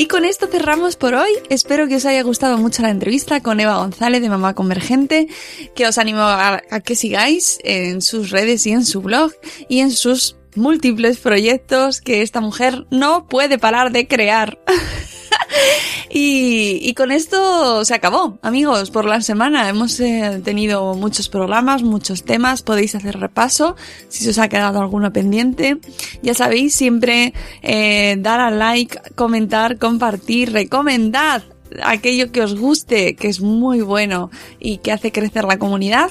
Y 0.01 0.07
con 0.07 0.25
esto 0.25 0.47
cerramos 0.47 0.97
por 0.97 1.15
hoy. 1.15 1.29
Espero 1.51 1.87
que 1.87 1.97
os 1.97 2.07
haya 2.07 2.23
gustado 2.23 2.57
mucho 2.57 2.81
la 2.81 2.89
entrevista 2.89 3.43
con 3.43 3.61
Eva 3.61 3.77
González 3.77 4.23
de 4.23 4.31
Mamá 4.31 4.55
Convergente, 4.55 5.29
que 5.75 5.87
os 5.87 5.99
animo 5.99 6.23
a, 6.23 6.63
a 6.71 6.81
que 6.81 6.97
sigáis 6.97 7.59
en 7.65 8.01
sus 8.01 8.31
redes 8.31 8.67
y 8.67 8.71
en 8.71 8.87
su 8.87 9.03
blog 9.03 9.31
y 9.69 9.81
en 9.81 9.91
sus 9.91 10.39
múltiples 10.57 11.19
proyectos 11.19 12.01
que 12.01 12.23
esta 12.23 12.41
mujer 12.41 12.87
no 12.91 13.29
puede 13.29 13.59
parar 13.59 13.93
de 13.93 14.09
crear. 14.09 14.59
Y, 16.13 16.81
y 16.83 16.95
con 16.95 17.13
esto 17.13 17.85
se 17.85 17.95
acabó, 17.95 18.41
amigos, 18.43 18.91
por 18.91 19.05
la 19.05 19.21
semana. 19.21 19.69
Hemos 19.69 20.01
eh, 20.01 20.41
tenido 20.43 20.95
muchos 20.95 21.29
programas, 21.29 21.85
muchos 21.85 22.25
temas. 22.25 22.63
Podéis 22.63 22.97
hacer 22.97 23.21
repaso 23.21 23.77
si 24.09 24.29
os 24.29 24.39
ha 24.39 24.49
quedado 24.49 24.81
alguno 24.81 25.13
pendiente. 25.13 25.79
Ya 26.21 26.35
sabéis, 26.35 26.75
siempre 26.75 27.33
eh, 27.63 28.17
dar 28.19 28.41
al 28.41 28.59
like, 28.59 29.01
comentar, 29.15 29.79
compartir, 29.79 30.53
recomendad 30.53 31.45
aquello 31.85 32.33
que 32.33 32.43
os 32.43 32.59
guste, 32.59 33.15
que 33.15 33.29
es 33.29 33.41
muy 33.41 33.81
bueno 33.81 34.31
y 34.59 34.79
que 34.79 34.91
hace 34.91 35.13
crecer 35.13 35.45
la 35.45 35.61
comunidad. 35.61 36.11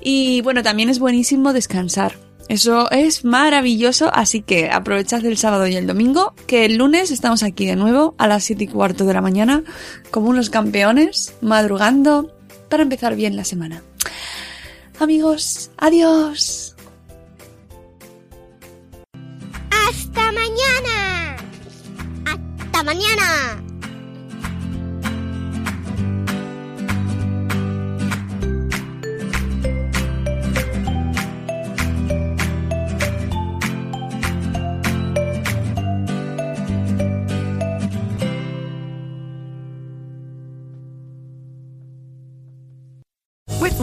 Y 0.00 0.42
bueno, 0.42 0.62
también 0.62 0.88
es 0.88 1.00
buenísimo 1.00 1.52
descansar. 1.52 2.29
Eso 2.50 2.90
es 2.90 3.24
maravilloso, 3.24 4.10
así 4.12 4.42
que 4.42 4.70
aprovechad 4.70 5.24
el 5.24 5.38
sábado 5.38 5.68
y 5.68 5.76
el 5.76 5.86
domingo, 5.86 6.34
que 6.48 6.64
el 6.64 6.78
lunes 6.78 7.12
estamos 7.12 7.44
aquí 7.44 7.64
de 7.64 7.76
nuevo 7.76 8.16
a 8.18 8.26
las 8.26 8.42
7 8.42 8.64
y 8.64 8.66
cuarto 8.66 9.04
de 9.04 9.14
la 9.14 9.20
mañana, 9.20 9.62
como 10.10 10.30
unos 10.30 10.50
campeones, 10.50 11.32
madrugando, 11.42 12.34
para 12.68 12.82
empezar 12.82 13.14
bien 13.14 13.36
la 13.36 13.44
semana. 13.44 13.84
Amigos, 14.98 15.70
adiós. 15.76 16.74
¡Hasta 19.70 20.32
mañana! 20.32 21.36
¡Hasta 22.26 22.82
mañana! 22.82 23.69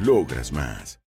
Logras 0.00 0.50
más. 0.50 0.98